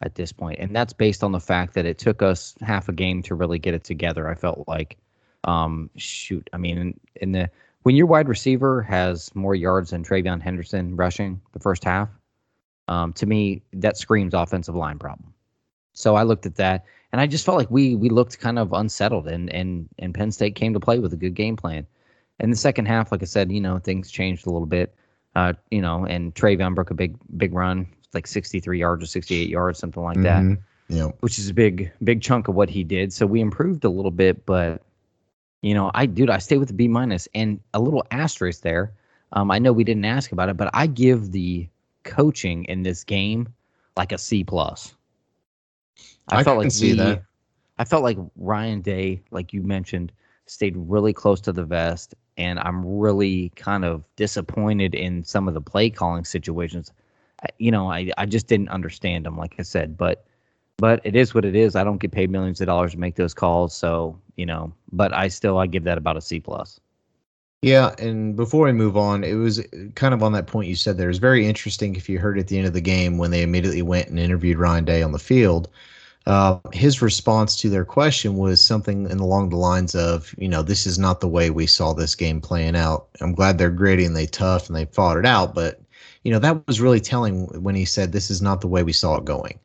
at 0.00 0.14
this 0.14 0.32
point, 0.32 0.58
and 0.58 0.74
that's 0.74 0.92
based 0.92 1.22
on 1.22 1.32
the 1.32 1.40
fact 1.40 1.74
that 1.74 1.86
it 1.86 1.98
took 1.98 2.22
us 2.22 2.54
half 2.60 2.88
a 2.88 2.92
game 2.92 3.22
to 3.22 3.34
really 3.34 3.58
get 3.58 3.74
it 3.74 3.84
together. 3.84 4.28
I 4.28 4.34
felt 4.34 4.66
like, 4.66 4.96
um, 5.44 5.90
shoot, 5.96 6.48
I 6.52 6.56
mean, 6.56 6.78
in, 6.78 7.00
in 7.16 7.32
the 7.32 7.50
when 7.82 7.96
your 7.96 8.06
wide 8.06 8.28
receiver 8.28 8.82
has 8.82 9.34
more 9.34 9.54
yards 9.54 9.90
than 9.90 10.04
TreVeyon 10.04 10.40
Henderson 10.40 10.94
rushing 10.96 11.40
the 11.52 11.58
first 11.58 11.84
half, 11.84 12.08
um, 12.88 13.12
to 13.14 13.26
me 13.26 13.62
that 13.72 13.96
screams 13.96 14.34
offensive 14.34 14.74
line 14.74 14.98
problem. 14.98 15.31
So 15.94 16.14
I 16.16 16.22
looked 16.22 16.46
at 16.46 16.56
that, 16.56 16.84
and 17.12 17.20
I 17.20 17.26
just 17.26 17.44
felt 17.44 17.58
like 17.58 17.70
we 17.70 17.94
we 17.96 18.08
looked 18.08 18.38
kind 18.40 18.58
of 18.58 18.72
unsettled, 18.72 19.28
and 19.28 19.52
and 19.52 19.88
and 19.98 20.14
Penn 20.14 20.32
State 20.32 20.54
came 20.54 20.72
to 20.72 20.80
play 20.80 20.98
with 20.98 21.12
a 21.12 21.16
good 21.16 21.34
game 21.34 21.56
plan. 21.56 21.86
In 22.40 22.50
the 22.50 22.56
second 22.56 22.86
half, 22.86 23.12
like 23.12 23.22
I 23.22 23.26
said, 23.26 23.52
you 23.52 23.60
know 23.60 23.78
things 23.78 24.10
changed 24.10 24.46
a 24.46 24.50
little 24.50 24.66
bit. 24.66 24.94
Uh, 25.34 25.54
you 25.70 25.80
know, 25.80 26.04
and 26.04 26.34
TreVeyon 26.34 26.74
broke 26.74 26.90
a 26.90 26.94
big 26.94 27.16
big 27.36 27.54
run, 27.54 27.86
like 28.12 28.26
63 28.26 28.78
yards 28.78 29.02
or 29.02 29.06
68 29.06 29.48
yards, 29.48 29.78
something 29.78 30.02
like 30.02 30.20
that 30.22 30.42
Mhm. 30.42 30.58
Yeah. 30.88 31.08
which 31.20 31.38
is 31.38 31.48
a 31.48 31.54
big 31.54 31.90
big 32.04 32.20
chunk 32.20 32.48
of 32.48 32.54
what 32.54 32.68
he 32.68 32.84
did. 32.84 33.12
So 33.12 33.26
we 33.26 33.40
improved 33.40 33.84
a 33.84 33.88
little 33.88 34.10
bit, 34.10 34.44
but 34.44 34.82
you 35.62 35.74
know, 35.74 35.90
I 35.94 36.06
dude, 36.06 36.28
I 36.28 36.38
stay 36.38 36.58
with 36.58 36.68
the 36.68 36.74
B 36.74 36.88
minus 36.88 37.28
and 37.34 37.60
a 37.72 37.80
little 37.80 38.04
asterisk 38.10 38.62
there. 38.62 38.92
Um, 39.32 39.50
I 39.50 39.58
know 39.58 39.72
we 39.72 39.84
didn't 39.84 40.04
ask 40.04 40.32
about 40.32 40.48
it, 40.50 40.56
but 40.58 40.68
I 40.74 40.86
give 40.86 41.32
the 41.32 41.68
coaching 42.04 42.64
in 42.64 42.82
this 42.82 43.04
game 43.04 43.48
like 43.96 44.12
a 44.12 44.18
C 44.18 44.44
plus. 44.44 44.94
I, 46.32 46.40
I 46.40 46.44
felt 46.44 46.58
like 46.58 46.70
see 46.70 46.92
we, 46.92 46.98
that. 46.98 47.22
I 47.78 47.84
felt 47.84 48.02
like 48.02 48.18
Ryan 48.36 48.80
Day, 48.80 49.22
like 49.30 49.52
you 49.52 49.62
mentioned, 49.62 50.12
stayed 50.46 50.76
really 50.76 51.12
close 51.12 51.40
to 51.42 51.52
the 51.52 51.64
vest, 51.64 52.14
and 52.36 52.58
I'm 52.60 52.84
really 52.84 53.50
kind 53.56 53.84
of 53.84 54.04
disappointed 54.16 54.94
in 54.94 55.24
some 55.24 55.48
of 55.48 55.54
the 55.54 55.60
play 55.60 55.90
calling 55.90 56.24
situations. 56.24 56.92
I- 57.42 57.48
You 57.58 57.70
know, 57.72 57.90
I 57.90 58.10
I 58.18 58.26
just 58.26 58.46
didn't 58.48 58.68
understand 58.70 59.26
them, 59.26 59.36
like 59.36 59.54
I 59.58 59.62
said, 59.62 59.96
but 59.96 60.24
But 60.78 61.00
it 61.04 61.16
is 61.16 61.34
what 61.34 61.44
it 61.44 61.54
is. 61.56 61.76
I 61.76 61.84
don't 61.84 61.98
get 61.98 62.12
paid 62.12 62.30
millions 62.30 62.60
of 62.60 62.66
dollars 62.66 62.92
to 62.92 62.98
make 62.98 63.16
those 63.16 63.34
calls, 63.34 63.74
so 63.74 64.18
you 64.36 64.46
know. 64.46 64.72
But 64.92 65.12
I 65.14 65.28
still 65.28 65.58
I 65.58 65.66
give 65.68 65.84
that 65.84 65.98
about 65.98 66.16
a 66.16 66.20
C 66.20 66.40
plus. 66.40 66.80
Yeah, 67.62 67.94
and 67.98 68.34
before 68.34 68.66
we 68.66 68.72
move 68.72 68.96
on, 68.96 69.22
it 69.22 69.34
was 69.34 69.64
kind 69.94 70.12
of 70.14 70.22
on 70.22 70.32
that 70.32 70.48
point 70.48 70.68
you 70.68 70.74
said 70.74 70.98
there. 70.98 71.08
It's 71.10 71.18
very 71.18 71.46
interesting 71.46 71.94
if 71.94 72.08
you 72.08 72.18
heard 72.18 72.38
at 72.38 72.48
the 72.48 72.58
end 72.58 72.66
of 72.66 72.72
the 72.72 72.80
game 72.80 73.18
when 73.18 73.30
they 73.30 73.42
immediately 73.42 73.82
went 73.82 74.08
and 74.08 74.18
interviewed 74.18 74.58
Ryan 74.58 74.84
Day 74.84 75.02
on 75.02 75.12
the 75.12 75.18
field. 75.18 75.68
Uh, 76.26 76.58
his 76.72 77.02
response 77.02 77.56
to 77.56 77.68
their 77.68 77.84
question 77.84 78.36
was 78.36 78.62
something 78.62 79.10
in 79.10 79.18
along 79.18 79.48
the 79.48 79.56
lines 79.56 79.94
of, 79.94 80.34
you 80.38 80.48
know, 80.48 80.62
this 80.62 80.86
is 80.86 80.98
not 80.98 81.20
the 81.20 81.28
way 81.28 81.50
we 81.50 81.66
saw 81.66 81.92
this 81.92 82.14
game 82.14 82.40
playing 82.40 82.76
out. 82.76 83.08
I'm 83.20 83.34
glad 83.34 83.58
they're 83.58 83.70
gritty 83.70 84.04
and 84.04 84.16
they 84.16 84.26
tough 84.26 84.68
and 84.68 84.76
they 84.76 84.84
fought 84.84 85.16
it 85.16 85.26
out, 85.26 85.54
but 85.54 85.82
you 86.24 86.32
know 86.32 86.38
that 86.38 86.66
was 86.66 86.80
really 86.80 87.00
telling 87.00 87.46
when 87.62 87.74
he 87.74 87.84
said 87.84 88.12
this 88.12 88.30
is 88.30 88.42
not 88.42 88.60
the 88.60 88.68
way 88.68 88.82
we 88.82 88.92
saw 88.92 89.16
it 89.16 89.24
going, 89.24 89.58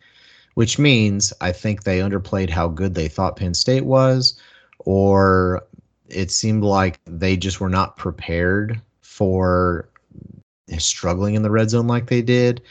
which 0.56 0.80
means 0.80 1.32
I 1.42 1.52
think 1.52 1.84
they 1.84 2.00
underplayed 2.00 2.50
how 2.50 2.68
good 2.68 2.96
they 2.96 3.08
thought 3.08 3.36
Penn 3.36 3.54
State 3.54 3.86
was, 3.86 4.40
or 4.80 5.64
it 6.08 6.32
seemed 6.32 6.64
like 6.64 7.00
they 7.06 7.38
just 7.38 7.60
were 7.60 7.70
not 7.70 7.98
prepared 7.98 8.82
for 9.02 9.90
struggling 10.78 11.36
in 11.36 11.44
the 11.44 11.52
red 11.52 11.70
zone 11.70 11.88
like 11.88 12.08
they 12.08 12.22
did. 12.22 12.62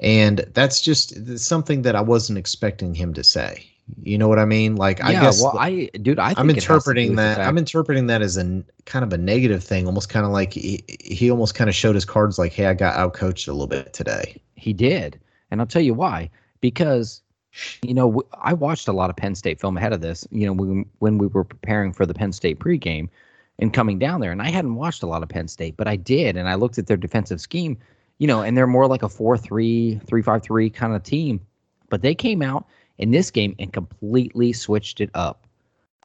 And 0.00 0.44
that's 0.54 0.80
just 0.80 1.38
something 1.38 1.82
that 1.82 1.94
I 1.94 2.00
wasn't 2.00 2.38
expecting 2.38 2.94
him 2.94 3.14
to 3.14 3.24
say. 3.24 3.70
You 4.02 4.16
know 4.16 4.28
what 4.28 4.38
I 4.38 4.44
mean? 4.46 4.76
Like 4.76 4.98
yeah, 4.98 5.08
I 5.08 5.12
guess 5.12 5.42
well, 5.42 5.58
I 5.58 5.90
dude, 6.00 6.18
I 6.18 6.32
I'm 6.36 6.48
interpreting 6.48 7.16
that 7.16 7.38
I'm 7.38 7.58
interpreting 7.58 8.06
that 8.06 8.22
as 8.22 8.38
a 8.38 8.64
kind 8.86 9.04
of 9.04 9.12
a 9.12 9.18
negative 9.18 9.62
thing, 9.62 9.86
almost 9.86 10.08
kind 10.08 10.24
of 10.24 10.32
like 10.32 10.54
he, 10.54 10.82
he 10.88 11.30
almost 11.30 11.54
kind 11.54 11.68
of 11.68 11.76
showed 11.76 11.94
his 11.94 12.06
cards 12.06 12.38
like, 12.38 12.52
hey, 12.52 12.66
I 12.66 12.74
got 12.74 12.96
outcoached 12.96 13.46
a 13.46 13.52
little 13.52 13.66
bit 13.66 13.92
today. 13.92 14.40
He 14.54 14.72
did, 14.72 15.20
and 15.50 15.60
I'll 15.60 15.66
tell 15.66 15.82
you 15.82 15.92
why. 15.92 16.30
Because 16.62 17.20
you 17.82 17.92
know, 17.92 18.22
I 18.40 18.54
watched 18.54 18.88
a 18.88 18.92
lot 18.92 19.10
of 19.10 19.16
Penn 19.16 19.34
State 19.34 19.60
film 19.60 19.76
ahead 19.76 19.92
of 19.92 20.00
this. 20.00 20.26
You 20.30 20.46
know, 20.46 20.54
when 20.54 20.86
when 21.00 21.18
we 21.18 21.26
were 21.26 21.44
preparing 21.44 21.92
for 21.92 22.06
the 22.06 22.14
Penn 22.14 22.32
State 22.32 22.58
pregame 22.58 23.08
and 23.58 23.72
coming 23.72 23.98
down 23.98 24.20
there, 24.20 24.32
and 24.32 24.40
I 24.40 24.50
hadn't 24.50 24.76
watched 24.76 25.02
a 25.02 25.06
lot 25.06 25.22
of 25.22 25.28
Penn 25.28 25.46
State, 25.46 25.76
but 25.76 25.86
I 25.86 25.96
did, 25.96 26.38
and 26.38 26.48
I 26.48 26.54
looked 26.54 26.78
at 26.78 26.86
their 26.86 26.96
defensive 26.96 27.40
scheme. 27.40 27.76
You 28.18 28.26
know, 28.26 28.42
and 28.42 28.56
they're 28.56 28.66
more 28.66 28.86
like 28.86 29.02
a 29.02 29.08
4-3, 29.08 30.04
3-5-3 30.04 30.72
kind 30.72 30.94
of 30.94 31.02
team. 31.02 31.40
But 31.90 32.02
they 32.02 32.14
came 32.14 32.42
out 32.42 32.66
in 32.98 33.10
this 33.10 33.30
game 33.30 33.54
and 33.58 33.72
completely 33.72 34.52
switched 34.52 35.00
it 35.00 35.10
up. 35.14 35.46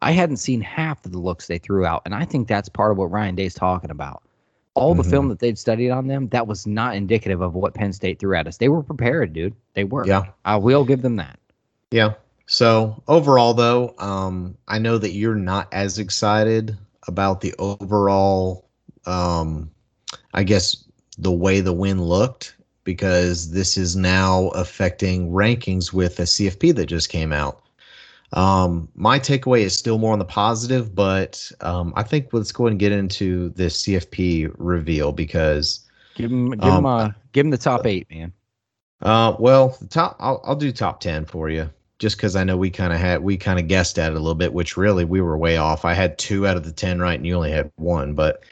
I 0.01 0.11
hadn't 0.11 0.37
seen 0.37 0.61
half 0.61 1.05
of 1.05 1.11
the 1.11 1.19
looks 1.19 1.47
they 1.47 1.57
threw 1.57 1.85
out, 1.85 2.03
and 2.05 2.15
I 2.15 2.25
think 2.25 2.47
that's 2.47 2.69
part 2.69 2.91
of 2.91 2.97
what 2.97 3.11
Ryan 3.11 3.35
Day's 3.35 3.53
talking 3.53 3.91
about. 3.91 4.23
All 4.73 4.95
the 4.95 5.01
mm-hmm. 5.01 5.11
film 5.11 5.27
that 5.29 5.39
they'd 5.39 5.57
studied 5.57 5.89
on 5.89 6.07
them, 6.07 6.29
that 6.29 6.47
was 6.47 6.65
not 6.65 6.95
indicative 6.95 7.41
of 7.41 7.53
what 7.53 7.73
Penn 7.73 7.91
State 7.91 8.19
threw 8.19 8.35
at 8.35 8.47
us. 8.47 8.57
They 8.57 8.69
were 8.69 8.81
prepared, 8.81 9.33
dude. 9.33 9.53
They 9.73 9.83
were. 9.83 10.05
Yeah. 10.05 10.25
I 10.45 10.55
will 10.55 10.85
give 10.85 11.01
them 11.01 11.17
that. 11.17 11.37
Yeah. 11.91 12.13
So 12.45 13.03
overall, 13.07 13.53
though, 13.53 13.93
um, 13.99 14.57
I 14.67 14.79
know 14.79 14.97
that 14.97 15.11
you're 15.11 15.35
not 15.35 15.67
as 15.73 15.99
excited 15.99 16.77
about 17.07 17.41
the 17.41 17.53
overall, 17.59 18.69
um, 19.05 19.69
I 20.33 20.43
guess, 20.43 20.85
the 21.19 21.31
way 21.31 21.61
the 21.61 21.73
win 21.73 22.01
looked 22.01 22.55
because 22.83 23.51
this 23.51 23.77
is 23.77 23.95
now 23.95 24.47
affecting 24.49 25.29
rankings 25.29 25.93
with 25.93 26.19
a 26.19 26.23
CFP 26.23 26.73
that 26.75 26.87
just 26.87 27.09
came 27.09 27.31
out. 27.31 27.61
Um, 28.33 28.87
my 28.95 29.19
takeaway 29.19 29.61
is 29.61 29.75
still 29.75 29.97
more 29.97 30.13
on 30.13 30.19
the 30.19 30.25
positive, 30.25 30.95
but 30.95 31.51
um, 31.61 31.93
I 31.95 32.03
think 32.03 32.29
let's 32.31 32.51
go 32.51 32.65
ahead 32.65 32.73
and 32.73 32.79
get 32.79 32.91
into 32.91 33.49
this 33.49 33.83
CFP 33.83 34.53
reveal 34.57 35.11
because 35.11 35.87
give 36.15 36.31
him 36.31 36.51
give 36.51 36.63
um, 36.63 36.79
him 36.79 36.85
uh, 36.85 37.09
give 37.31 37.45
him 37.45 37.51
the 37.51 37.57
top 37.57 37.85
eight, 37.85 38.07
man. 38.09 38.31
Uh, 39.01 39.35
well, 39.39 39.77
top 39.89 40.15
I'll 40.19 40.41
I'll 40.43 40.55
do 40.55 40.71
top 40.71 40.99
ten 40.99 41.25
for 41.25 41.49
you 41.49 41.69
just 41.97 42.17
because 42.17 42.35
I 42.35 42.43
know 42.43 42.55
we 42.55 42.69
kind 42.69 42.93
of 42.93 42.99
had 42.99 43.23
we 43.23 43.35
kind 43.35 43.59
of 43.59 43.67
guessed 43.67 43.97
at 43.97 44.11
it 44.11 44.15
a 44.15 44.19
little 44.19 44.35
bit, 44.35 44.53
which 44.53 44.77
really 44.77 45.05
we 45.05 45.21
were 45.21 45.37
way 45.37 45.57
off. 45.57 45.83
I 45.83 45.93
had 45.93 46.17
two 46.17 46.45
out 46.45 46.55
of 46.57 46.63
the 46.63 46.71
ten 46.71 46.99
right, 46.99 47.17
and 47.17 47.25
you 47.25 47.35
only 47.35 47.51
had 47.51 47.71
one, 47.77 48.13
but 48.13 48.43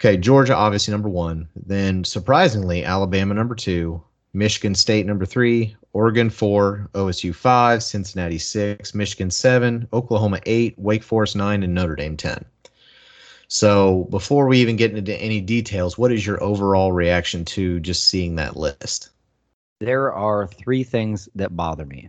Okay, 0.00 0.16
Georgia 0.16 0.54
obviously 0.54 0.92
number 0.92 1.08
one. 1.08 1.48
Then 1.56 2.04
surprisingly, 2.04 2.84
Alabama 2.84 3.34
number 3.34 3.56
two, 3.56 4.00
Michigan 4.32 4.76
State 4.76 5.06
number 5.06 5.26
three, 5.26 5.74
Oregon 5.92 6.30
four, 6.30 6.88
OSU 6.94 7.34
five, 7.34 7.82
Cincinnati 7.82 8.38
six, 8.38 8.94
Michigan 8.94 9.30
seven, 9.30 9.88
Oklahoma 9.92 10.38
eight, 10.46 10.78
Wake 10.78 11.02
Forest 11.02 11.34
nine, 11.34 11.64
and 11.64 11.74
Notre 11.74 11.96
Dame 11.96 12.16
ten. 12.16 12.44
So 13.48 14.06
before 14.10 14.46
we 14.46 14.58
even 14.58 14.76
get 14.76 14.94
into 14.94 15.16
any 15.16 15.40
details, 15.40 15.98
what 15.98 16.12
is 16.12 16.24
your 16.24 16.40
overall 16.42 16.92
reaction 16.92 17.44
to 17.46 17.80
just 17.80 18.08
seeing 18.08 18.36
that 18.36 18.56
list? 18.56 19.08
There 19.80 20.12
are 20.12 20.46
three 20.46 20.84
things 20.84 21.28
that 21.34 21.56
bother 21.56 21.86
me. 21.86 22.08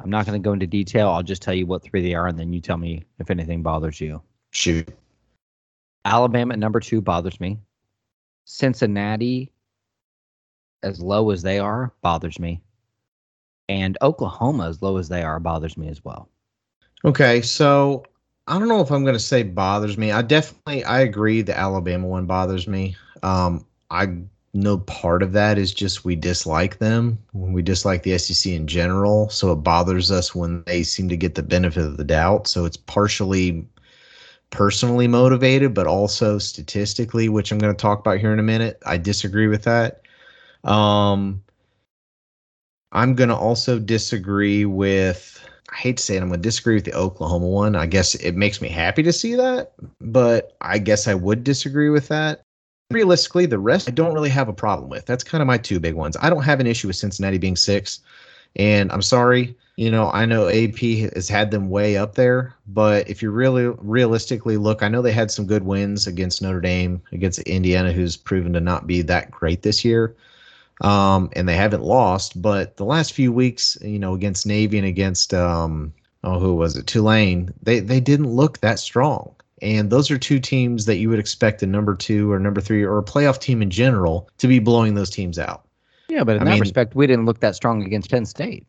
I'm 0.00 0.10
not 0.10 0.26
going 0.26 0.40
to 0.40 0.44
go 0.44 0.52
into 0.52 0.66
detail. 0.66 1.08
I'll 1.08 1.22
just 1.22 1.40
tell 1.40 1.54
you 1.54 1.64
what 1.64 1.82
three 1.82 2.02
they 2.02 2.14
are, 2.14 2.26
and 2.26 2.38
then 2.38 2.52
you 2.52 2.60
tell 2.60 2.76
me 2.76 3.04
if 3.18 3.30
anything 3.30 3.62
bothers 3.62 4.00
you. 4.00 4.20
Shoot. 4.50 4.88
Alabama 6.04 6.54
at 6.54 6.58
number 6.58 6.80
two 6.80 7.00
bothers 7.00 7.40
me. 7.40 7.58
Cincinnati, 8.44 9.52
as 10.82 11.00
low 11.00 11.30
as 11.30 11.42
they 11.42 11.58
are, 11.58 11.92
bothers 12.02 12.38
me. 12.38 12.60
And 13.68 13.96
Oklahoma, 14.02 14.68
as 14.68 14.82
low 14.82 14.96
as 14.96 15.08
they 15.08 15.22
are, 15.22 15.38
bothers 15.38 15.76
me 15.76 15.88
as 15.88 16.04
well. 16.04 16.28
Okay, 17.04 17.40
so 17.40 18.04
I 18.46 18.58
don't 18.58 18.68
know 18.68 18.80
if 18.80 18.90
I'm 18.90 19.04
going 19.04 19.14
to 19.14 19.20
say 19.20 19.42
bothers 19.42 19.96
me. 19.96 20.12
I 20.12 20.22
definitely 20.22 20.84
I 20.84 21.00
agree 21.00 21.42
the 21.42 21.56
Alabama 21.56 22.06
one 22.06 22.26
bothers 22.26 22.66
me. 22.66 22.96
Um, 23.22 23.64
I 23.90 24.16
know 24.54 24.78
part 24.78 25.22
of 25.22 25.32
that 25.32 25.58
is 25.58 25.72
just 25.72 26.04
we 26.04 26.14
dislike 26.14 26.78
them 26.78 27.18
when 27.32 27.52
we 27.52 27.62
dislike 27.62 28.02
the 28.02 28.18
SEC 28.18 28.52
in 28.52 28.66
general, 28.66 29.28
so 29.30 29.52
it 29.52 29.56
bothers 29.56 30.10
us 30.10 30.34
when 30.34 30.62
they 30.64 30.82
seem 30.82 31.08
to 31.08 31.16
get 31.16 31.34
the 31.34 31.42
benefit 31.42 31.84
of 31.84 31.96
the 31.96 32.04
doubt. 32.04 32.46
So 32.46 32.64
it's 32.64 32.76
partially 32.76 33.66
personally 34.52 35.08
motivated, 35.08 35.74
but 35.74 35.88
also 35.88 36.38
statistically, 36.38 37.28
which 37.28 37.50
I'm 37.50 37.58
going 37.58 37.74
to 37.74 37.80
talk 37.80 37.98
about 37.98 38.20
here 38.20 38.32
in 38.32 38.38
a 38.38 38.44
minute. 38.44 38.80
I 38.86 38.98
disagree 38.98 39.48
with 39.48 39.64
that. 39.64 40.02
Um, 40.62 41.42
I'm 42.92 43.14
going 43.14 43.30
to 43.30 43.36
also 43.36 43.78
disagree 43.80 44.64
with, 44.66 45.42
I 45.72 45.76
hate 45.76 45.96
to 45.96 46.02
say 46.02 46.16
it, 46.16 46.22
I'm 46.22 46.28
going 46.28 46.40
to 46.40 46.48
disagree 46.48 46.74
with 46.74 46.84
the 46.84 46.94
Oklahoma 46.94 47.48
one. 47.48 47.74
I 47.74 47.86
guess 47.86 48.14
it 48.14 48.36
makes 48.36 48.60
me 48.60 48.68
happy 48.68 49.02
to 49.02 49.12
see 49.12 49.34
that, 49.34 49.72
but 50.00 50.54
I 50.60 50.78
guess 50.78 51.08
I 51.08 51.14
would 51.14 51.42
disagree 51.42 51.88
with 51.88 52.08
that. 52.08 52.42
Realistically, 52.90 53.46
the 53.46 53.58
rest 53.58 53.88
I 53.88 53.92
don't 53.92 54.12
really 54.12 54.28
have 54.28 54.50
a 54.50 54.52
problem 54.52 54.90
with. 54.90 55.06
That's 55.06 55.24
kind 55.24 55.40
of 55.40 55.46
my 55.48 55.56
two 55.56 55.80
big 55.80 55.94
ones. 55.94 56.14
I 56.20 56.28
don't 56.28 56.42
have 56.42 56.60
an 56.60 56.66
issue 56.66 56.88
with 56.88 56.96
Cincinnati 56.96 57.38
being 57.38 57.56
six. 57.56 58.00
And 58.56 58.92
I'm 58.92 59.00
sorry, 59.00 59.56
you 59.82 59.90
know, 59.90 60.12
I 60.12 60.26
know 60.26 60.48
AP 60.48 60.78
has 61.12 61.28
had 61.28 61.50
them 61.50 61.68
way 61.68 61.96
up 61.96 62.14
there, 62.14 62.54
but 62.68 63.10
if 63.10 63.20
you 63.20 63.32
really 63.32 63.66
realistically 63.78 64.56
look, 64.56 64.80
I 64.80 64.86
know 64.86 65.02
they 65.02 65.10
had 65.10 65.32
some 65.32 65.44
good 65.44 65.64
wins 65.64 66.06
against 66.06 66.40
Notre 66.40 66.60
Dame, 66.60 67.02
against 67.10 67.40
Indiana, 67.40 67.90
who's 67.90 68.16
proven 68.16 68.52
to 68.52 68.60
not 68.60 68.86
be 68.86 69.02
that 69.02 69.32
great 69.32 69.62
this 69.62 69.84
year. 69.84 70.14
Um, 70.82 71.30
and 71.34 71.48
they 71.48 71.56
haven't 71.56 71.82
lost, 71.82 72.40
but 72.40 72.76
the 72.76 72.84
last 72.84 73.12
few 73.12 73.32
weeks, 73.32 73.76
you 73.82 73.98
know, 73.98 74.14
against 74.14 74.46
Navy 74.46 74.78
and 74.78 74.86
against 74.86 75.34
um, 75.34 75.92
oh, 76.22 76.38
who 76.38 76.54
was 76.54 76.76
it? 76.76 76.86
Tulane, 76.86 77.52
they 77.60 77.80
they 77.80 77.98
didn't 77.98 78.30
look 78.30 78.60
that 78.60 78.78
strong. 78.78 79.34
And 79.62 79.90
those 79.90 80.12
are 80.12 80.18
two 80.18 80.38
teams 80.38 80.84
that 80.86 80.98
you 80.98 81.08
would 81.08 81.18
expect 81.18 81.60
a 81.60 81.66
number 81.66 81.96
two 81.96 82.30
or 82.30 82.38
number 82.38 82.60
three 82.60 82.84
or 82.84 82.98
a 82.98 83.02
playoff 83.02 83.40
team 83.40 83.60
in 83.60 83.70
general 83.70 84.28
to 84.38 84.46
be 84.46 84.60
blowing 84.60 84.94
those 84.94 85.10
teams 85.10 85.40
out. 85.40 85.66
Yeah, 86.08 86.22
but 86.22 86.36
in 86.36 86.42
I 86.42 86.44
that 86.44 86.50
mean, 86.52 86.60
respect, 86.60 86.94
we 86.94 87.08
didn't 87.08 87.26
look 87.26 87.40
that 87.40 87.56
strong 87.56 87.82
against 87.82 88.12
Penn 88.12 88.26
State. 88.26 88.64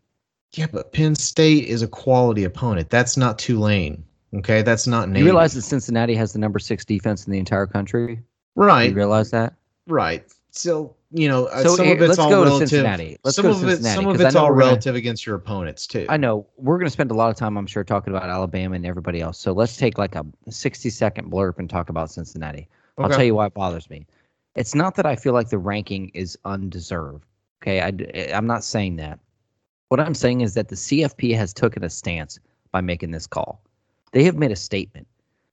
Yeah, 0.54 0.68
but 0.72 0.94
Penn 0.94 1.16
State 1.16 1.66
is 1.66 1.82
a 1.82 1.88
quality 1.88 2.44
opponent. 2.44 2.90
That's 2.90 3.18
not 3.18 3.40
Tulane. 3.40 4.04
Okay, 4.36 4.62
that's 4.62 4.88
not 4.88 5.10
Navy. 5.10 5.20
You 5.20 5.26
realize 5.26 5.54
that 5.54 5.62
Cincinnati 5.62 6.16
has 6.16 6.34
the 6.34 6.40
number 6.40 6.60
six 6.60 6.86
defense 6.86 7.26
in 7.26 7.32
the 7.32 7.40
entire 7.40 7.68
country? 7.68 8.20
Right. 8.56 8.90
You 8.90 8.96
realize 8.96 9.32
that? 9.32 9.54
Right. 9.88 10.24
So 10.52 10.96
you 11.12 11.28
know, 11.28 11.46
uh, 11.46 11.64
so 11.64 11.76
some 11.76 11.88
of 11.88 12.02
it's 12.02 12.18
all 12.18 12.32
relative. 12.32 12.70
Cincinnati. 12.70 13.18
Let's 13.24 13.36
some 13.36 13.46
go 13.46 13.52
of 13.52 13.68
it, 13.68 13.84
some 13.84 14.08
of 14.08 14.20
it's 14.20 14.36
all 14.36 14.52
relative 14.52 14.86
gonna, 14.86 14.98
against 14.98 15.26
your 15.26 15.36
opponents 15.36 15.86
too. 15.86 16.06
I 16.10 16.18
know 16.18 16.48
we're 16.58 16.78
going 16.78 16.88
to 16.88 16.92
spend 16.92 17.12
a 17.12 17.16
lot 17.16 17.30
of 17.30 17.36
time, 17.36 17.58
I'm 17.58 17.68
sure, 17.68 17.84
talking 17.84 18.16
about 18.16 18.30
Alabama 18.30 18.76
and 18.76 18.86
everybody 18.86 19.22
else. 19.22 19.38
So 19.38 19.52
let's 19.52 19.78
take 19.78 19.98
like 19.98 20.16
a 20.16 20.26
60 20.50 20.90
second 20.90 21.32
blurb 21.32 21.60
and 21.60 21.70
talk 21.70 21.90
about 21.90 22.10
Cincinnati. 22.10 22.68
Okay. 22.98 23.04
I'll 23.04 23.10
tell 23.10 23.24
you 23.24 23.36
why 23.36 23.48
it 23.48 23.54
bothers 23.54 23.90
me. 23.90 24.08
It's 24.56 24.74
not 24.74 24.96
that 24.96 25.06
I 25.06 25.16
feel 25.16 25.34
like 25.34 25.50
the 25.50 25.58
ranking 25.58 26.10
is 26.10 26.38
undeserved. 26.46 27.26
Okay, 27.62 27.82
I, 27.82 28.36
I'm 28.36 28.48
not 28.48 28.64
saying 28.64 28.98
that. 28.98 29.20
What 29.94 30.00
I'm 30.00 30.16
saying 30.16 30.42
is 30.42 30.56
that 30.56 30.70
the 30.70 30.76
CFP 30.76 31.38
has 31.38 31.54
taken 31.54 31.84
a 31.84 31.90
stance 31.92 32.40
by 32.72 32.82
making 32.82 33.12
this 33.12 33.28
call. 33.28 33.62
They 34.12 34.24
have 34.24 34.36
made 34.36 34.52
a 34.52 34.56
statement. 34.56 35.06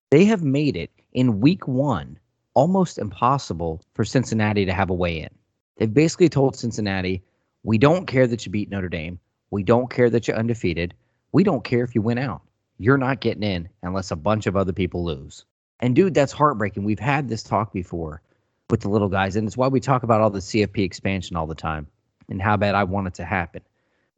They 0.08 0.24
have 0.24 0.42
made 0.42 0.78
it 0.78 0.90
in 1.12 1.40
week 1.40 1.68
one 1.68 2.18
almost 2.54 2.96
impossible 2.96 3.82
for 3.92 4.02
Cincinnati 4.02 4.64
to 4.64 4.72
have 4.72 4.88
a 4.88 4.94
way 4.94 5.20
in. 5.20 5.28
They've 5.76 5.92
basically 5.92 6.30
told 6.30 6.56
Cincinnati, 6.56 7.22
we 7.64 7.76
don't 7.76 8.06
care 8.06 8.26
that 8.26 8.46
you 8.46 8.50
beat 8.50 8.70
Notre 8.70 8.88
Dame. 8.88 9.18
We 9.50 9.62
don't 9.62 9.90
care 9.90 10.08
that 10.08 10.26
you're 10.26 10.38
undefeated. 10.38 10.94
We 11.32 11.44
don't 11.44 11.62
care 11.62 11.84
if 11.84 11.94
you 11.94 12.00
win 12.00 12.16
out. 12.16 12.40
You're 12.78 12.96
not 12.96 13.20
getting 13.20 13.42
in 13.42 13.68
unless 13.82 14.10
a 14.10 14.16
bunch 14.16 14.46
of 14.46 14.56
other 14.56 14.72
people 14.72 15.04
lose. 15.04 15.44
And 15.80 15.94
dude, 15.94 16.14
that's 16.14 16.32
heartbreaking. 16.32 16.84
We've 16.84 16.98
had 16.98 17.28
this 17.28 17.42
talk 17.42 17.74
before 17.74 18.22
with 18.70 18.80
the 18.80 18.88
little 18.88 19.10
guys, 19.10 19.36
and 19.36 19.46
it's 19.46 19.58
why 19.58 19.68
we 19.68 19.80
talk 19.80 20.02
about 20.02 20.22
all 20.22 20.30
the 20.30 20.38
CFP 20.38 20.82
expansion 20.82 21.36
all 21.36 21.46
the 21.46 21.54
time 21.54 21.86
and 22.30 22.40
how 22.40 22.56
bad 22.56 22.74
I 22.74 22.84
want 22.84 23.06
it 23.06 23.12
to 23.16 23.24
happen 23.26 23.60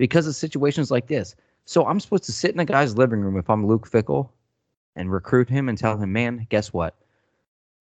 because 0.02 0.26
of 0.26 0.34
situations 0.34 0.90
like 0.90 1.06
this. 1.06 1.36
So 1.64 1.86
I'm 1.86 2.00
supposed 2.00 2.24
to 2.24 2.32
sit 2.32 2.52
in 2.52 2.58
a 2.58 2.64
guy's 2.64 2.98
living 2.98 3.20
room 3.20 3.36
if 3.36 3.48
I'm 3.48 3.64
Luke 3.64 3.88
Fickell 3.88 4.30
and 4.96 5.12
recruit 5.12 5.48
him 5.48 5.68
and 5.68 5.78
tell 5.78 5.96
him, 5.96 6.12
man, 6.12 6.44
guess 6.50 6.72
what? 6.72 6.96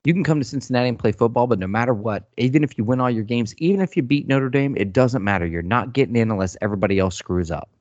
You 0.03 0.13
can 0.13 0.23
come 0.23 0.39
to 0.39 0.45
Cincinnati 0.45 0.87
and 0.87 0.99
play 0.99 1.13
football, 1.13 1.47
but 1.47 1.57
no 1.57 1.65
matter 1.65 1.95
what, 1.95 2.29
even 2.37 2.63
if 2.63 2.77
you 2.77 2.83
win 2.83 3.01
all 3.01 3.09
your 3.09 3.23
games, 3.23 3.55
even 3.57 3.81
if 3.81 3.97
you 3.97 4.03
beat 4.03 4.27
Notre 4.27 4.51
Dame, 4.51 4.77
it 4.77 4.93
doesn't 4.93 5.23
matter. 5.23 5.47
You're 5.47 5.63
not 5.63 5.93
getting 5.93 6.15
in 6.15 6.29
unless 6.29 6.55
everybody 6.61 6.99
else 6.99 7.15
screws 7.15 7.49
up. 7.49 7.71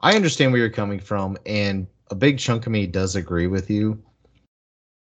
I 0.00 0.16
understand 0.16 0.50
where 0.50 0.60
you're 0.60 0.68
coming 0.68 0.98
from, 0.98 1.36
and 1.46 1.86
a 2.10 2.16
big 2.16 2.40
chunk 2.40 2.66
of 2.66 2.72
me 2.72 2.88
does 2.88 3.14
agree 3.14 3.46
with 3.46 3.70
you. 3.70 4.02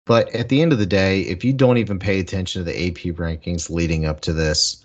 But 0.07 0.33
at 0.33 0.49
the 0.49 0.63
end 0.63 0.73
of 0.73 0.79
the 0.79 0.87
day, 0.87 1.23
if 1.23 1.45
you 1.45 1.53
don't 1.53 1.79
even 1.79 1.99
pay 1.99 2.21
attention 2.21 2.61
to 2.61 2.65
the 2.65 2.87
AP 2.87 3.17
rankings 3.17 3.69
leading 3.69 4.05
up 4.05 4.21
to 4.21 4.33
this, 4.33 4.85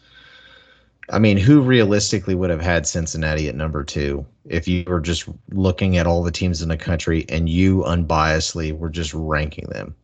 I 1.09 1.19
mean, 1.19 1.37
who 1.37 1.61
realistically 1.61 2.33
would 2.33 2.49
have 2.49 2.61
had 2.61 2.87
Cincinnati 2.87 3.49
at 3.49 3.55
number 3.55 3.83
two 3.83 4.25
if 4.45 4.67
you 4.67 4.85
were 4.87 5.01
just 5.01 5.27
looking 5.51 5.97
at 5.97 6.07
all 6.07 6.23
the 6.23 6.31
teams 6.31 6.61
in 6.61 6.69
the 6.69 6.77
country 6.77 7.25
and 7.27 7.49
you 7.49 7.83
unbiasedly 7.83 8.77
were 8.77 8.89
just 8.89 9.13
ranking 9.13 9.67
them? 9.69 9.95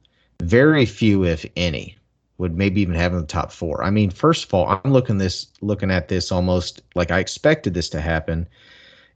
Very 0.41 0.85
few, 0.85 1.23
if 1.23 1.45
any, 1.55 1.97
would 2.37 2.57
maybe 2.57 2.81
even 2.81 2.95
have 2.95 3.13
in 3.13 3.21
the 3.21 3.25
top 3.25 3.51
four. 3.51 3.83
I 3.83 3.89
mean, 3.89 4.09
first 4.09 4.45
of 4.45 4.53
all, 4.53 4.67
I'm 4.67 4.91
looking 4.91 5.19
this 5.19 5.47
looking 5.61 5.91
at 5.91 6.09
this 6.09 6.31
almost 6.31 6.81
like 6.95 7.11
I 7.11 7.19
expected 7.19 7.73
this 7.73 7.89
to 7.89 8.01
happen. 8.01 8.47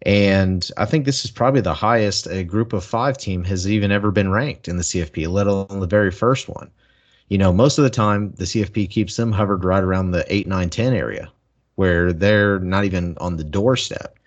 And 0.05 0.69
I 0.77 0.85
think 0.85 1.05
this 1.05 1.25
is 1.25 1.31
probably 1.31 1.61
the 1.61 1.73
highest 1.73 2.27
a 2.27 2.43
group 2.43 2.71
of 2.73 2.83
five 2.83 3.17
team 3.17 3.43
has 3.45 3.69
even 3.69 3.91
ever 3.91 4.11
been 4.11 4.31
ranked 4.31 4.67
in 4.67 4.77
the 4.77 4.83
CFP, 4.83 5.27
let 5.29 5.47
alone 5.47 5.79
the 5.79 5.87
very 5.87 6.11
first 6.11 6.47
one. 6.47 6.69
You 7.29 7.37
know, 7.37 7.51
most 7.51 7.77
of 7.77 7.83
the 7.83 7.89
time 7.89 8.33
the 8.37 8.45
CFP 8.45 8.89
keeps 8.89 9.15
them 9.15 9.31
hovered 9.31 9.63
right 9.63 9.83
around 9.83 10.11
the 10.11 10.25
8, 10.33 10.47
9, 10.47 10.69
10 10.69 10.93
area 10.93 11.31
where 11.75 12.13
they're 12.13 12.59
not 12.59 12.85
even 12.85 13.17
on 13.19 13.37
the 13.37 13.43
doorstep. 13.43 14.17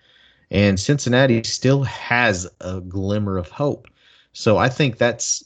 And 0.49 0.79
Cincinnati 0.79 1.43
still 1.43 1.83
has 1.83 2.49
a 2.61 2.79
glimmer 2.81 3.37
of 3.37 3.49
hope. 3.49 3.87
So 4.33 4.57
I 4.57 4.69
think 4.69 4.97
that's 4.97 5.43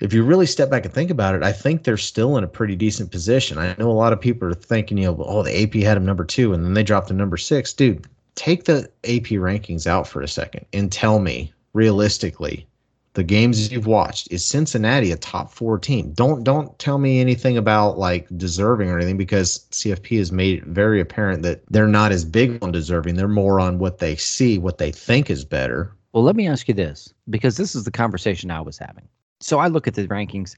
if 0.00 0.14
you 0.14 0.22
really 0.22 0.46
step 0.46 0.70
back 0.70 0.84
and 0.84 0.94
think 0.94 1.10
about 1.10 1.34
it, 1.34 1.42
I 1.42 1.52
think 1.52 1.84
they're 1.84 1.96
still 1.96 2.38
in 2.38 2.44
a 2.44 2.48
pretty 2.48 2.74
decent 2.74 3.10
position. 3.10 3.58
I 3.58 3.74
know 3.78 3.90
a 3.90 3.92
lot 3.92 4.12
of 4.12 4.20
people 4.20 4.48
are 4.48 4.54
thinking, 4.54 4.98
you 4.98 5.06
know, 5.06 5.16
oh, 5.20 5.42
the 5.42 5.62
AP 5.62 5.74
had 5.74 5.96
them 5.96 6.06
number 6.06 6.24
two 6.24 6.54
and 6.54 6.64
then 6.64 6.74
they 6.74 6.82
dropped 6.82 7.08
to 7.08 7.14
number 7.14 7.36
six. 7.36 7.72
Dude, 7.72 8.06
take 8.34 8.64
the 8.64 8.90
AP 9.04 9.36
rankings 9.36 9.86
out 9.86 10.08
for 10.08 10.22
a 10.22 10.28
second 10.28 10.64
and 10.72 10.90
tell 10.90 11.18
me 11.18 11.52
realistically 11.74 12.66
the 13.14 13.24
games 13.24 13.72
you've 13.72 13.86
watched 13.86 14.30
is 14.30 14.44
Cincinnati 14.44 15.10
a 15.10 15.16
top 15.16 15.52
four 15.52 15.78
team? 15.78 16.12
Don't 16.12 16.44
don't 16.44 16.78
tell 16.78 16.98
me 16.98 17.20
anything 17.20 17.56
about 17.56 17.98
like 17.98 18.28
deserving 18.36 18.88
or 18.88 18.96
anything 18.96 19.16
because 19.16 19.66
CFP 19.70 20.18
has 20.18 20.30
made 20.30 20.58
it 20.58 20.64
very 20.64 21.00
apparent 21.00 21.42
that 21.42 21.62
they're 21.70 21.88
not 21.88 22.12
as 22.12 22.24
big 22.24 22.62
on 22.62 22.72
deserving. 22.72 23.16
They're 23.16 23.28
more 23.28 23.58
on 23.58 23.78
what 23.78 23.98
they 23.98 24.16
see, 24.16 24.58
what 24.58 24.78
they 24.78 24.92
think 24.92 25.28
is 25.28 25.44
better. 25.44 25.92
Well, 26.12 26.22
let 26.22 26.36
me 26.36 26.46
ask 26.46 26.68
you 26.68 26.74
this 26.74 27.12
because 27.28 27.56
this 27.56 27.74
is 27.74 27.84
the 27.84 27.90
conversation 27.90 28.50
I 28.50 28.60
was 28.60 28.78
having. 28.78 29.08
So 29.40 29.58
I 29.58 29.68
look 29.68 29.86
at 29.86 29.94
the 29.94 30.06
rankings, 30.08 30.56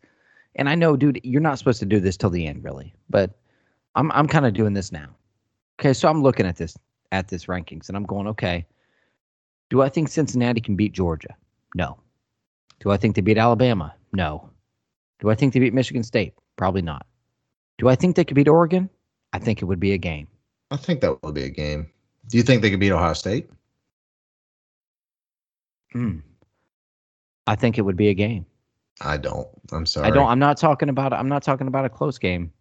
and 0.57 0.69
I 0.69 0.75
know, 0.75 0.97
dude, 0.97 1.21
you're 1.23 1.41
not 1.41 1.59
supposed 1.59 1.81
to 1.81 1.87
do 1.87 2.01
this 2.01 2.17
till 2.17 2.31
the 2.31 2.47
end, 2.47 2.65
really, 2.65 2.95
but 3.09 3.31
I'm 3.95 4.13
I'm 4.13 4.29
kind 4.29 4.47
of 4.47 4.55
doing 4.55 4.75
this 4.75 4.93
now. 4.93 5.09
Okay, 5.81 5.93
so 5.93 6.09
I'm 6.09 6.23
looking 6.23 6.47
at 6.47 6.57
this 6.57 6.77
at 7.13 7.29
this 7.29 7.47
rankings, 7.47 7.89
and 7.89 7.97
I'm 7.97 8.05
going, 8.05 8.27
okay, 8.29 8.67
do 9.71 9.81
I 9.81 9.89
think 9.89 10.09
Cincinnati 10.09 10.61
can 10.61 10.77
beat 10.77 10.93
Georgia? 10.93 11.35
No. 11.75 11.99
Do 12.83 12.91
I 12.91 12.97
think 12.97 13.15
they 13.15 13.23
beat 13.23 13.39
Alabama? 13.39 13.95
No. 14.13 14.51
Do 15.21 15.31
I 15.31 15.37
think 15.37 15.53
they 15.53 15.61
beat 15.61 15.73
Michigan 15.73 16.03
State? 16.03 16.35
Probably 16.57 16.83
not. 16.83 17.07
Do 17.79 17.89
I 17.89 17.95
think 17.95 18.17
they 18.17 18.25
could 18.25 18.35
beat 18.35 18.49
Oregon? 18.49 18.91
I 19.33 19.39
think 19.39 19.63
it 19.63 19.67
would 19.67 19.79
be 19.79 19.93
a 19.93 19.99
game. 19.99 20.27
I 20.73 20.77
think 20.77 21.01
that 21.01 21.23
would 21.23 21.35
be 21.35 21.45
a 21.45 21.49
game. 21.49 21.89
Do 22.29 22.37
you 22.37 22.43
think 22.43 22.61
they 22.61 22.71
could 22.71 22.81
beat 22.81 22.91
Ohio 22.91 23.13
State? 23.13 23.49
Hmm. 25.93 26.19
I 27.47 27.55
think 27.55 27.79
it 27.79 27.83
would 27.83 27.97
be 27.97 28.09
a 28.09 28.15
game. 28.15 28.47
I 29.01 29.17
don't. 29.17 29.49
I'm 29.71 29.87
sorry. 29.87 30.09
I 30.09 30.11
don't. 30.11 30.27
I'm 30.27 30.39
not 30.39 30.57
talking 30.57 30.89
about. 30.89 31.13
I'm 31.13 31.29
not 31.29 31.43
talking 31.43 31.69
about 31.69 31.85
a 31.85 31.89
close 31.89 32.19
game, 32.19 32.53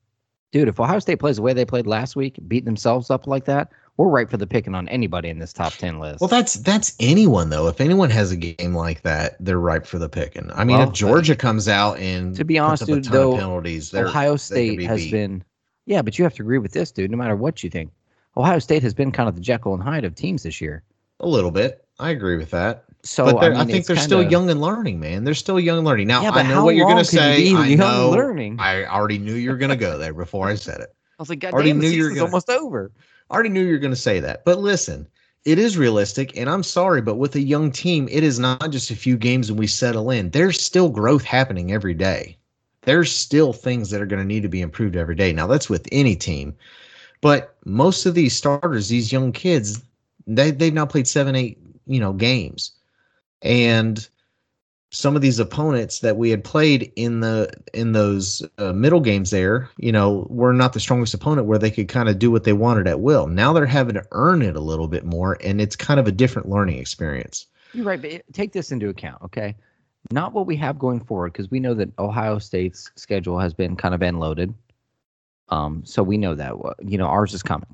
dude. 0.51 0.67
If 0.67 0.79
Ohio 0.79 0.99
State 0.99 1.19
plays 1.19 1.37
the 1.37 1.41
way 1.41 1.53
they 1.53 1.65
played 1.65 1.87
last 1.87 2.15
week, 2.15 2.37
beating 2.47 2.65
themselves 2.65 3.09
up 3.09 3.27
like 3.27 3.45
that, 3.45 3.71
we're 3.97 4.07
right 4.07 4.29
for 4.29 4.37
the 4.37 4.47
picking 4.47 4.73
on 4.73 4.87
anybody 4.89 5.29
in 5.29 5.39
this 5.39 5.53
top 5.53 5.73
ten 5.73 5.99
list. 5.99 6.21
Well, 6.21 6.27
that's 6.27 6.55
that's 6.55 6.95
anyone 6.99 7.49
though. 7.49 7.67
If 7.67 7.81
anyone 7.81 8.09
has 8.09 8.31
a 8.31 8.37
game 8.37 8.73
like 8.73 9.01
that, 9.01 9.35
they're 9.39 9.59
ripe 9.59 9.85
for 9.85 9.99
the 9.99 10.09
picking. 10.09 10.49
I 10.53 10.63
mean, 10.63 10.77
well, 10.77 10.89
if 10.89 10.93
Georgia 10.93 11.35
comes 11.35 11.67
out 11.67 11.99
and 11.99 12.35
to 12.35 12.45
be 12.45 12.57
honest, 12.57 12.85
dude, 12.85 13.05
though 13.05 13.35
penalties, 13.35 13.93
Ohio 13.93 14.35
State 14.35 14.77
be 14.77 14.85
has 14.85 15.01
beat. 15.01 15.11
been. 15.11 15.43
Yeah, 15.85 16.01
but 16.01 16.17
you 16.17 16.23
have 16.23 16.33
to 16.35 16.43
agree 16.43 16.59
with 16.59 16.71
this, 16.71 16.91
dude. 16.91 17.11
No 17.11 17.17
matter 17.17 17.35
what 17.35 17.63
you 17.63 17.69
think, 17.69 17.91
Ohio 18.37 18.59
State 18.59 18.83
has 18.83 18.93
been 18.93 19.11
kind 19.11 19.27
of 19.27 19.35
the 19.35 19.41
Jekyll 19.41 19.73
and 19.73 19.83
Hyde 19.83 20.05
of 20.05 20.15
teams 20.15 20.43
this 20.43 20.61
year. 20.61 20.83
A 21.19 21.27
little 21.27 21.51
bit. 21.51 21.85
I 21.99 22.09
agree 22.09 22.37
with 22.37 22.49
that. 22.51 22.85
So 23.03 23.25
but 23.25 23.43
I, 23.43 23.49
mean, 23.49 23.57
I, 23.57 23.65
think 23.65 23.85
they're 23.85 23.95
kinda... 23.95 24.07
still 24.07 24.23
young 24.23 24.49
and 24.49 24.61
learning, 24.61 24.99
man. 24.99 25.23
They're 25.23 25.33
still 25.33 25.59
young 25.59 25.79
and 25.79 25.87
learning. 25.87 26.07
Now 26.07 26.21
yeah, 26.21 26.31
I 26.31 26.43
know 26.43 26.63
what 26.63 26.75
you're 26.75 26.85
going 26.85 26.97
to 26.97 27.05
say. 27.05 27.53
I 27.53 27.75
know. 27.75 28.11
Learning? 28.11 28.59
I 28.59 28.85
already 28.85 29.17
knew 29.17 29.33
you 29.33 29.49
were 29.49 29.57
going 29.57 29.69
to 29.69 29.75
go 29.75 29.97
there 29.97 30.13
before 30.13 30.47
I 30.47 30.55
said 30.55 30.81
it. 30.81 30.95
I 31.19 31.21
was 31.21 31.29
like, 31.29 31.39
God 31.39 31.53
already 31.53 31.69
damn, 31.69 31.79
knew 31.79 31.89
you 31.89 32.03
were 32.03 32.09
gonna, 32.09 32.23
almost 32.23 32.49
over. 32.49 32.91
I 33.31 33.33
already 33.33 33.49
knew 33.49 33.63
you 33.63 33.71
were 33.71 33.77
going 33.77 33.93
to 33.93 33.99
say 33.99 34.19
that. 34.19 34.43
But 34.43 34.59
listen, 34.59 35.07
it 35.45 35.57
is 35.57 35.77
realistic, 35.77 36.37
and 36.37 36.49
I'm 36.49 36.63
sorry, 36.63 37.01
but 37.01 37.15
with 37.15 37.33
a 37.35 37.41
young 37.41 37.71
team, 37.71 38.09
it 38.11 38.23
is 38.23 38.39
not 38.39 38.71
just 38.71 38.91
a 38.91 38.95
few 38.95 39.15
games 39.15 39.49
and 39.49 39.57
we 39.57 39.67
settle 39.67 40.11
in. 40.11 40.29
There's 40.29 40.61
still 40.61 40.89
growth 40.89 41.23
happening 41.23 41.71
every 41.71 41.93
day. 41.93 42.37
There's 42.81 43.11
still 43.11 43.53
things 43.53 43.89
that 43.89 44.01
are 44.01 44.05
going 44.05 44.21
to 44.21 44.27
need 44.27 44.43
to 44.43 44.49
be 44.49 44.61
improved 44.61 44.97
every 44.97 45.15
day. 45.15 45.31
Now 45.31 45.47
that's 45.47 45.69
with 45.69 45.87
any 45.93 46.15
team, 46.15 46.53
but 47.21 47.55
most 47.63 48.05
of 48.05 48.15
these 48.15 48.35
starters, 48.35 48.89
these 48.89 49.11
young 49.11 49.31
kids, 49.31 49.81
they 50.27 50.51
they've 50.51 50.73
now 50.73 50.85
played 50.85 51.07
seven, 51.07 51.35
eight, 51.35 51.57
you 51.85 51.99
know, 51.99 52.13
games, 52.13 52.71
and 53.43 54.09
some 54.91 55.15
of 55.15 55.21
these 55.21 55.39
opponents 55.39 55.99
that 55.99 56.17
we 56.17 56.29
had 56.29 56.43
played 56.43 56.91
in 56.97 57.21
the 57.21 57.49
in 57.73 57.93
those 57.93 58.45
uh, 58.57 58.73
middle 58.73 58.99
games 58.99 59.31
there, 59.31 59.69
you 59.77 59.91
know, 59.91 60.27
were 60.29 60.53
not 60.53 60.73
the 60.73 60.79
strongest 60.79 61.13
opponent 61.13 61.47
where 61.47 61.57
they 61.57 61.71
could 61.71 61.87
kind 61.87 62.09
of 62.09 62.19
do 62.19 62.29
what 62.29 62.43
they 62.43 62.53
wanted 62.53 62.87
at 62.87 62.99
will. 62.99 63.27
Now 63.27 63.53
they're 63.53 63.65
having 63.65 63.95
to 63.95 64.05
earn 64.11 64.41
it 64.41 64.55
a 64.55 64.61
little 64.61 64.89
bit 64.89 65.05
more, 65.05 65.37
and 65.41 65.61
it's 65.61 65.77
kind 65.77 65.99
of 65.99 66.07
a 66.07 66.11
different 66.11 66.49
learning 66.49 66.77
experience. 66.77 67.47
You're 67.73 67.85
right, 67.85 68.01
but 68.01 68.21
take 68.33 68.51
this 68.51 68.71
into 68.71 68.89
account, 68.89 69.21
okay? 69.23 69.55
Not 70.11 70.33
what 70.33 70.45
we 70.45 70.57
have 70.57 70.77
going 70.77 70.99
forward, 70.99 71.31
because 71.31 71.49
we 71.49 71.61
know 71.61 71.73
that 71.75 71.97
Ohio 71.97 72.37
State's 72.37 72.91
schedule 72.95 73.39
has 73.39 73.53
been 73.53 73.77
kind 73.77 73.95
of 73.95 74.03
end 74.03 74.19
loaded. 74.19 74.53
Um, 75.47 75.83
so 75.85 76.03
we 76.03 76.17
know 76.17 76.35
that 76.35 76.53
you 76.85 76.97
know 76.97 77.07
ours 77.07 77.33
is 77.33 77.43
coming. 77.43 77.73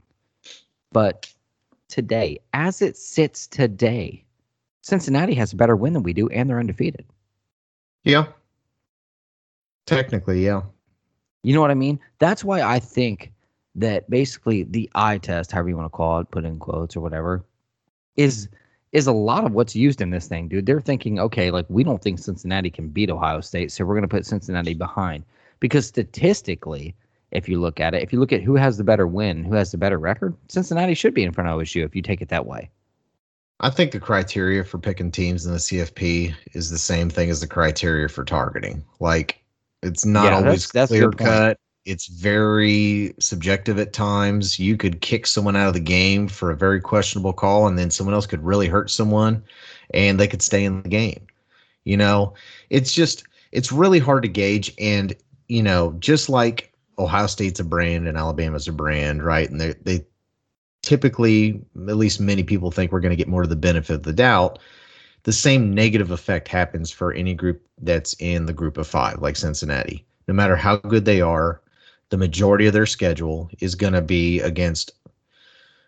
But 0.91 1.34
today, 1.89 2.39
as 2.53 2.84
it 2.84 2.95
sits 2.95 3.47
today, 3.47 4.23
Cincinnati 4.88 5.34
has 5.34 5.52
a 5.52 5.58
better 5.58 5.76
win 5.76 5.91
than 5.91 6.04
we 6.04 6.13
do, 6.13 6.30
and 6.30 6.50
they're 6.50 6.62
undefeated. 6.62 7.06
Yeah. 8.06 8.28
Technically, 9.86 10.45
yeah. 10.45 10.62
You 11.43 11.54
know 11.54 11.60
what 11.60 11.71
I 11.71 11.76
mean? 11.76 12.00
That's 12.19 12.41
why 12.41 12.62
I 12.62 12.80
think 12.80 13.34
that 13.76 14.10
basically 14.10 14.63
the 14.63 14.89
eye 14.95 15.17
test, 15.17 15.52
however 15.52 15.67
you 15.67 15.76
want 15.76 15.91
to 15.91 15.97
call 15.97 16.21
it, 16.21 16.32
put 16.32 16.45
in 16.45 16.58
quotes 16.58 16.95
or 16.95 17.02
whatever, 17.02 17.43
is 18.15 18.47
is 18.93 19.08
a 19.08 19.12
lot 19.12 19.43
of 19.43 19.52
what's 19.52 19.76
used 19.76 20.00
in 20.00 20.12
this 20.12 20.30
thing, 20.30 20.47
dude. 20.47 20.65
They're 20.65 20.80
thinking, 20.80 21.19
okay, 21.19 21.52
like 21.52 21.65
we 21.67 21.84
don't 21.84 22.02
think 22.02 22.17
Cincinnati 22.17 22.69
can 22.69 22.88
beat 22.88 23.12
Ohio 23.12 23.41
State, 23.41 23.73
so 23.73 23.84
we're 23.84 23.95
going 23.95 24.04
to 24.04 24.08
put 24.08 24.26
Cincinnati 24.26 24.73
behind. 24.73 25.26
Because 25.60 25.86
statistically, 25.86 26.95
if 27.32 27.50
you 27.50 27.60
look 27.60 27.82
at 27.82 27.93
it, 27.93 28.04
if 28.04 28.13
you 28.13 28.21
look 28.21 28.32
at 28.32 28.41
who 28.41 28.56
has 28.56 28.78
the 28.78 28.86
better 28.86 29.06
win, 29.06 29.43
who 29.43 29.56
has 29.56 29.71
the 29.71 29.78
better 29.78 30.00
record, 30.00 30.34
Cincinnati 30.47 30.93
should 30.93 31.13
be 31.13 31.23
in 31.23 31.34
front 31.34 31.50
of 31.50 31.60
OSU 31.60 31.84
if 31.84 31.93
you 31.93 32.02
take 32.02 32.21
it 32.21 32.30
that 32.30 32.45
way. 32.45 32.69
I 33.60 33.70
think 33.70 33.91
the 33.91 34.00
criteria 34.00 34.63
for 34.63 34.78
picking 34.78 35.12
teams 35.12 35.46
in 35.46 35.52
the 35.52 35.58
CFP 35.58 36.36
is 36.54 36.70
the 36.70 36.78
same 36.78 37.10
thing 37.10 37.30
as 37.30 37.41
the 37.41 37.48
criteria 37.48 38.08
for 38.08 38.24
targeting. 38.24 38.84
Like 39.00 39.43
it's 39.82 40.06
not 40.06 40.26
yeah, 40.26 40.38
always 40.38 40.70
that's, 40.70 40.89
that's 40.89 40.91
clear 40.91 41.12
cut. 41.12 41.60
It's 41.86 42.08
very 42.08 43.15
subjective 43.20 43.80
at 43.80 43.93
times. 43.93 44.60
You 44.60 44.76
could 44.76 45.02
kick 45.02 45.26
someone 45.26 45.56
out 45.56 45.70
of 45.70 45.74
the 45.74 45.80
game 45.80 46.28
for 46.28 46.52
a 46.52 46.58
very 46.58 46.82
questionable 46.82 47.34
call, 47.34 47.65
and 47.65 47.80
then 47.80 47.89
someone 47.89 48.13
else 48.13 48.28
could 48.28 48.43
really 48.43 48.67
hurt 48.67 48.91
someone, 48.91 49.41
and 49.93 50.20
they 50.20 50.28
could 50.28 50.41
stay 50.41 50.65
in 50.65 50.84
the 50.84 50.89
game. 50.89 51.26
You 51.86 51.98
know, 51.98 52.34
it's 52.70 52.91
just 52.91 53.24
it's 53.54 53.72
really 53.72 54.00
hard 54.00 54.24
to 54.24 54.30
gauge. 54.30 54.74
And 54.78 55.15
you 55.48 55.63
know, 55.63 55.96
just 56.00 56.30
like 56.30 56.74
Ohio 57.00 57.28
State's 57.28 57.62
a 57.62 57.63
brand 57.63 58.08
and 58.08 58.17
Alabama's 58.17 58.67
a 58.67 58.74
brand, 58.74 59.24
right? 59.24 59.50
And 59.50 59.60
they 59.60 59.74
they 59.82 60.06
typically, 60.88 61.62
at 61.89 61.97
least 61.97 62.21
many 62.21 62.43
people 62.43 62.71
think 62.71 62.93
we're 62.93 63.02
going 63.02 63.12
to 63.12 63.17
get 63.17 63.28
more 63.28 63.43
of 63.43 63.50
the 63.50 63.58
benefit 63.58 63.93
of 63.93 64.04
the 64.04 64.13
doubt. 64.13 64.58
The 65.23 65.34
same 65.34 65.76
negative 65.76 66.12
effect 66.12 66.47
happens 66.47 66.91
for 66.91 67.12
any 67.12 67.34
group 67.34 67.62
that's 67.82 68.13
in 68.19 68.45
the 68.45 68.54
group 68.54 68.78
of 68.78 68.88
five, 68.88 69.21
like 69.21 69.36
Cincinnati. 69.36 70.06
No 70.30 70.34
matter 70.34 70.56
how 70.56 70.78
good 70.78 71.04
they 71.04 71.19
are, 71.19 71.60
the 72.08 72.15
majority 72.15 72.67
of 72.67 72.73
their 72.73 72.86
schedule 72.86 73.50
is 73.60 73.76
going 73.76 73.91
to 73.91 74.02
be 74.02 74.39
against 74.39 74.93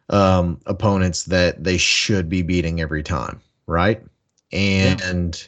um, 0.09 0.59
opponents 0.65 1.23
that 1.23 1.63
they 1.63 1.77
should 1.77 2.27
be 2.27 2.41
beating 2.41 2.81
every 2.81 3.01
time, 3.01 3.39
right? 3.67 4.03
And 4.51 5.41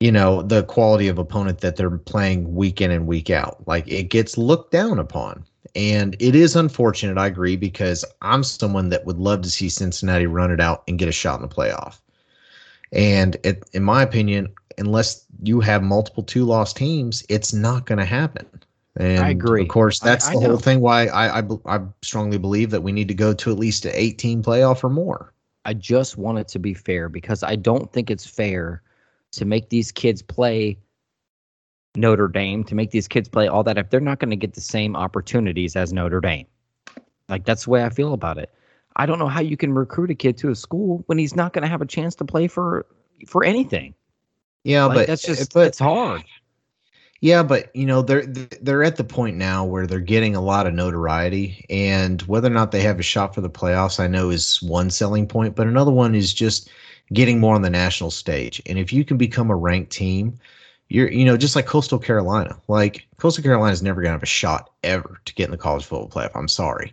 yeah. 0.00 0.06
you 0.06 0.12
know 0.12 0.40
the 0.40 0.62
quality 0.62 1.08
of 1.08 1.18
opponent 1.18 1.60
that 1.60 1.76
they're 1.76 1.90
playing 1.90 2.54
week 2.54 2.80
in 2.80 2.90
and 2.90 3.06
week 3.06 3.28
out, 3.28 3.68
like 3.68 3.86
it 3.86 4.04
gets 4.04 4.38
looked 4.38 4.72
down 4.72 4.98
upon. 4.98 5.44
And 5.76 6.16
it 6.18 6.34
is 6.34 6.56
unfortunate, 6.56 7.18
I 7.18 7.26
agree, 7.26 7.54
because 7.54 8.02
I'm 8.22 8.42
someone 8.42 8.88
that 8.88 9.04
would 9.04 9.18
love 9.18 9.42
to 9.42 9.50
see 9.50 9.68
Cincinnati 9.68 10.26
run 10.26 10.50
it 10.50 10.60
out 10.60 10.82
and 10.88 10.98
get 10.98 11.08
a 11.08 11.12
shot 11.12 11.40
in 11.40 11.46
the 11.46 11.54
playoff. 11.54 12.00
And 12.92 13.36
it, 13.44 13.68
in 13.74 13.82
my 13.82 14.02
opinion, 14.02 14.48
unless 14.78 15.26
you 15.42 15.60
have 15.60 15.82
multiple 15.82 16.22
two 16.22 16.44
loss 16.46 16.72
teams, 16.72 17.24
it's 17.28 17.52
not 17.52 17.84
going 17.84 17.98
to 17.98 18.06
happen. 18.06 18.46
And 18.96 19.20
I 19.22 19.30
agree. 19.30 19.62
Of 19.62 19.68
course, 19.68 20.00
that's 20.00 20.26
I- 20.26 20.30
I 20.30 20.34
the 20.34 20.40
whole 20.40 20.50
know. 20.52 20.56
thing. 20.56 20.80
Why 20.80 21.08
I, 21.08 21.40
I 21.40 21.42
I 21.66 21.80
strongly 22.00 22.38
believe 22.38 22.70
that 22.70 22.82
we 22.82 22.92
need 22.92 23.08
to 23.08 23.14
go 23.14 23.34
to 23.34 23.50
at 23.50 23.58
least 23.58 23.84
an 23.84 23.92
18 23.94 24.42
playoff 24.42 24.82
or 24.82 24.88
more. 24.88 25.34
I 25.66 25.74
just 25.74 26.16
want 26.16 26.38
it 26.38 26.48
to 26.48 26.58
be 26.58 26.72
fair 26.72 27.10
because 27.10 27.42
I 27.42 27.56
don't 27.56 27.92
think 27.92 28.10
it's 28.10 28.24
fair 28.24 28.82
to 29.32 29.44
make 29.44 29.68
these 29.68 29.92
kids 29.92 30.22
play 30.22 30.78
Notre 31.96 32.28
Dame, 32.28 32.64
to 32.64 32.74
make 32.74 32.90
these 32.90 33.08
kids 33.08 33.28
play 33.28 33.48
all 33.48 33.62
that 33.64 33.78
if 33.78 33.90
they're 33.90 34.00
not 34.00 34.18
going 34.18 34.30
to 34.30 34.36
get 34.36 34.54
the 34.54 34.60
same 34.60 34.96
opportunities 34.96 35.76
as 35.76 35.92
Notre 35.92 36.20
Dame. 36.20 36.46
Like 37.28 37.44
that's 37.44 37.64
the 37.64 37.70
way 37.70 37.84
I 37.84 37.90
feel 37.90 38.12
about 38.12 38.38
it. 38.38 38.52
I 38.96 39.06
don't 39.06 39.18
know 39.18 39.28
how 39.28 39.40
you 39.40 39.56
can 39.56 39.72
recruit 39.72 40.10
a 40.10 40.14
kid 40.14 40.38
to 40.38 40.50
a 40.50 40.54
school 40.54 41.02
when 41.06 41.18
he's 41.18 41.36
not 41.36 41.52
going 41.52 41.62
to 41.62 41.68
have 41.68 41.82
a 41.82 41.86
chance 41.86 42.14
to 42.16 42.24
play 42.24 42.48
for 42.48 42.86
for 43.26 43.44
anything. 43.44 43.94
Yeah, 44.64 44.86
Like, 44.86 44.96
but 44.96 45.06
that's 45.06 45.22
just 45.22 45.52
but 45.52 45.68
it's 45.68 45.78
hard. 45.78 46.24
Yeah, 47.20 47.42
but 47.42 47.74
you 47.74 47.86
know 47.86 48.02
they're 48.02 48.26
they're 48.26 48.82
at 48.82 48.96
the 48.96 49.04
point 49.04 49.36
now 49.36 49.64
where 49.64 49.86
they're 49.86 50.00
getting 50.00 50.36
a 50.36 50.40
lot 50.40 50.66
of 50.66 50.74
notoriety, 50.74 51.64
and 51.70 52.20
whether 52.22 52.48
or 52.48 52.54
not 52.54 52.72
they 52.72 52.82
have 52.82 52.98
a 52.98 53.02
shot 53.02 53.34
for 53.34 53.40
the 53.40 53.50
playoffs, 53.50 54.00
I 54.00 54.06
know 54.06 54.30
is 54.30 54.62
one 54.62 54.90
selling 54.90 55.26
point, 55.26 55.56
but 55.56 55.66
another 55.66 55.92
one 55.92 56.14
is 56.14 56.34
just 56.34 56.68
getting 57.12 57.40
more 57.40 57.54
on 57.54 57.62
the 57.62 57.70
national 57.70 58.10
stage. 58.10 58.60
And 58.66 58.78
if 58.78 58.92
you 58.92 59.04
can 59.04 59.16
become 59.16 59.50
a 59.50 59.56
ranked 59.56 59.92
team, 59.92 60.38
you're 60.88 61.10
you 61.10 61.24
know 61.24 61.36
just 61.36 61.56
like 61.56 61.66
Coastal 61.66 61.98
Carolina, 61.98 62.56
like 62.68 63.06
Coastal 63.18 63.42
Carolina 63.42 63.72
is 63.72 63.82
never 63.82 64.02
gonna 64.02 64.12
have 64.12 64.22
a 64.22 64.26
shot 64.26 64.70
ever 64.82 65.20
to 65.24 65.34
get 65.34 65.46
in 65.46 65.50
the 65.50 65.56
college 65.56 65.84
football 65.84 66.08
playoff. 66.08 66.32
I'm 66.34 66.48
sorry, 66.48 66.92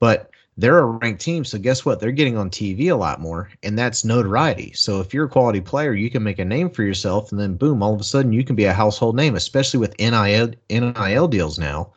but 0.00 0.30
they're 0.56 0.80
a 0.80 0.86
ranked 0.86 1.20
team, 1.20 1.44
so 1.44 1.56
guess 1.56 1.84
what? 1.84 2.00
They're 2.00 2.10
getting 2.10 2.36
on 2.36 2.50
TV 2.50 2.90
a 2.90 2.96
lot 2.96 3.20
more, 3.20 3.48
and 3.62 3.78
that's 3.78 4.04
notoriety. 4.04 4.72
So 4.72 5.00
if 5.00 5.14
you're 5.14 5.26
a 5.26 5.28
quality 5.28 5.60
player, 5.60 5.94
you 5.94 6.10
can 6.10 6.24
make 6.24 6.40
a 6.40 6.44
name 6.44 6.68
for 6.68 6.82
yourself, 6.82 7.30
and 7.30 7.40
then 7.40 7.54
boom, 7.54 7.80
all 7.80 7.94
of 7.94 8.00
a 8.00 8.04
sudden 8.04 8.32
you 8.32 8.42
can 8.42 8.56
be 8.56 8.64
a 8.64 8.72
household 8.72 9.14
name, 9.14 9.36
especially 9.36 9.78
with 9.78 9.96
NIL 10.00 10.52
NIL 10.68 11.28
deals 11.28 11.58
now. 11.60 11.92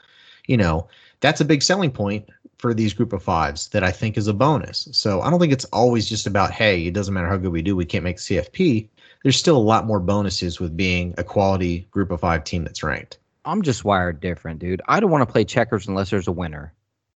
You 0.45 0.57
know, 0.57 0.87
that's 1.21 1.41
a 1.41 1.45
big 1.45 1.63
selling 1.63 1.91
point 1.91 2.29
for 2.59 2.75
these 2.75 2.93
group 2.93 3.11
of 3.11 3.23
fives 3.23 3.69
that 3.69 3.83
I 3.83 3.91
think 3.91 4.17
is 4.17 4.27
a 4.27 4.33
bonus. 4.33 4.87
So 4.91 5.21
I 5.21 5.31
don't 5.31 5.39
think 5.39 5.51
it's 5.51 5.65
always 5.65 6.07
just 6.07 6.27
about, 6.27 6.51
hey, 6.51 6.85
it 6.85 6.93
doesn't 6.93 7.13
matter 7.13 7.27
how 7.27 7.37
good 7.37 7.51
we 7.51 7.63
do, 7.63 7.75
we 7.75 7.85
can't 7.85 8.03
make 8.03 8.17
CFP. 8.17 8.87
There's 9.23 9.37
still 9.37 9.57
a 9.57 9.59
lot 9.59 9.85
more 9.85 9.99
bonuses 9.99 10.59
with 10.59 10.75
being 10.75 11.13
a 11.17 11.23
quality 11.23 11.87
group 11.91 12.11
of 12.11 12.21
five 12.21 12.43
team 12.43 12.63
that's 12.63 12.83
ranked. 12.83 13.19
I'm 13.45 13.61
just 13.61 13.83
wired 13.83 14.19
different, 14.19 14.59
dude. 14.59 14.81
I 14.87 14.99
don't 14.99 15.11
want 15.11 15.27
to 15.27 15.31
play 15.31 15.45
checkers 15.45 15.87
unless 15.87 16.09
there's 16.09 16.27
a 16.27 16.31
winner. 16.31 16.73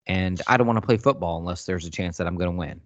And 0.07 0.41
I 0.47 0.57
don't 0.57 0.67
want 0.67 0.77
to 0.77 0.87
play 0.87 0.97
football 0.97 1.39
unless 1.39 1.65
there's 1.65 1.87
a 1.87 1.91
chance 1.91 2.19
that 2.19 2.27
I'm 2.27 2.37
going 2.37 2.51
to 2.51 2.57
win. 2.57 2.81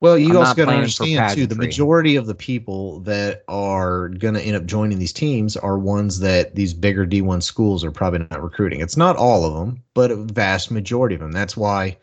Well, 0.00 0.18
you 0.18 0.30
I'm 0.30 0.38
also 0.38 0.54
got 0.54 0.66
to 0.66 0.76
understand 0.76 1.34
too. 1.34 1.46
The 1.46 1.54
majority 1.54 2.16
of 2.16 2.26
the 2.26 2.34
people 2.34 3.00
that 3.00 3.44
are 3.48 4.08
going 4.10 4.34
to 4.34 4.42
end 4.42 4.56
up 4.56 4.66
joining 4.66 4.98
these 4.98 5.12
teams 5.12 5.56
are 5.56 5.78
ones 5.78 6.18
that 6.20 6.54
these 6.54 6.74
bigger 6.74 7.06
D1 7.06 7.42
schools 7.42 7.82
are 7.82 7.90
probably 7.90 8.26
not 8.30 8.42
recruiting. 8.42 8.80
It's 8.80 8.96
not 8.96 9.16
all 9.16 9.46
of 9.46 9.54
them, 9.54 9.82
but 9.94 10.10
a 10.10 10.16
vast 10.16 10.70
majority 10.70 11.14
of 11.14 11.22
them. 11.22 11.32
That's 11.32 11.56
why, 11.56 11.96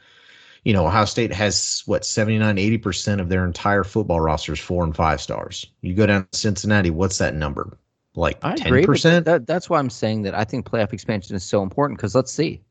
you 0.63 0.73
know, 0.73 0.87
Ohio 0.87 1.05
State 1.05 1.33
has 1.33 1.83
what 1.85 2.05
79, 2.05 2.57
80 2.57 2.77
percent 2.77 3.21
of 3.21 3.29
their 3.29 3.45
entire 3.45 3.83
football 3.83 4.21
roster 4.21 4.53
is 4.53 4.59
four 4.59 4.83
and 4.83 4.95
five 4.95 5.21
stars. 5.21 5.65
You 5.81 5.93
go 5.93 6.05
down 6.05 6.27
to 6.31 6.37
Cincinnati, 6.37 6.89
what's 6.89 7.17
that 7.17 7.35
number? 7.35 7.77
Like 8.15 8.37
I 8.43 8.55
ten 8.55 8.67
agree. 8.67 8.81
but 8.81 8.87
percent. 8.87 9.25
That, 9.25 9.47
that's 9.47 9.69
why 9.69 9.79
I'm 9.79 9.89
saying 9.89 10.21
that 10.23 10.35
I 10.35 10.43
think 10.43 10.69
playoff 10.69 10.93
expansion 10.93 11.35
is 11.35 11.43
so 11.43 11.63
important 11.63 11.97
because 11.97 12.15
let's 12.15 12.31
see. 12.31 12.61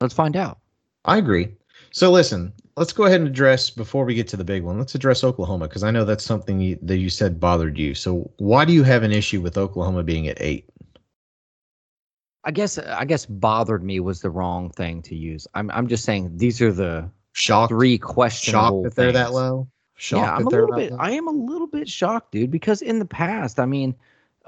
Let's 0.00 0.14
find 0.14 0.36
out. 0.36 0.58
I 1.04 1.18
agree. 1.18 1.48
So 1.90 2.10
listen, 2.10 2.52
let's 2.76 2.92
go 2.92 3.04
ahead 3.04 3.20
and 3.20 3.28
address 3.28 3.68
before 3.70 4.04
we 4.04 4.14
get 4.14 4.28
to 4.28 4.36
the 4.36 4.44
big 4.44 4.62
one. 4.62 4.78
Let's 4.78 4.94
address 4.94 5.24
Oklahoma 5.24 5.68
because 5.68 5.82
I 5.82 5.90
know 5.90 6.04
that's 6.04 6.24
something 6.24 6.60
you, 6.60 6.78
that 6.82 6.96
you 6.98 7.10
said 7.10 7.38
bothered 7.38 7.78
you. 7.78 7.94
So 7.94 8.30
why 8.38 8.64
do 8.64 8.72
you 8.72 8.82
have 8.82 9.02
an 9.02 9.12
issue 9.12 9.40
with 9.40 9.58
Oklahoma 9.58 10.02
being 10.02 10.28
at 10.28 10.40
eight? 10.40 10.68
I 12.44 12.50
guess 12.50 12.78
I 12.78 13.04
guess 13.04 13.26
bothered 13.26 13.82
me 13.82 14.00
was 14.00 14.20
the 14.20 14.30
wrong 14.30 14.70
thing 14.70 15.02
to 15.02 15.14
use. 15.14 15.46
I'm 15.54 15.70
I'm 15.70 15.86
just 15.86 16.04
saying 16.04 16.36
these 16.36 16.60
are 16.60 16.72
the 16.72 17.08
Shocked, 17.32 17.70
three 17.70 17.96
shocked 17.96 18.12
questionable. 18.12 18.82
that 18.82 18.94
they're 18.94 19.12
that 19.12 19.32
low. 19.32 19.68
Shocked 19.94 20.26
yeah, 20.26 20.34
I'm 20.34 20.44
that 20.44 20.48
a 20.48 20.60
little 20.60 20.76
bit. 20.76 20.92
low? 20.92 20.98
I 20.98 21.12
am 21.12 21.28
a 21.28 21.32
little 21.32 21.66
bit 21.66 21.88
shocked, 21.88 22.32
dude, 22.32 22.50
because 22.50 22.82
in 22.82 22.98
the 22.98 23.04
past, 23.04 23.60
I 23.60 23.66
mean, 23.66 23.94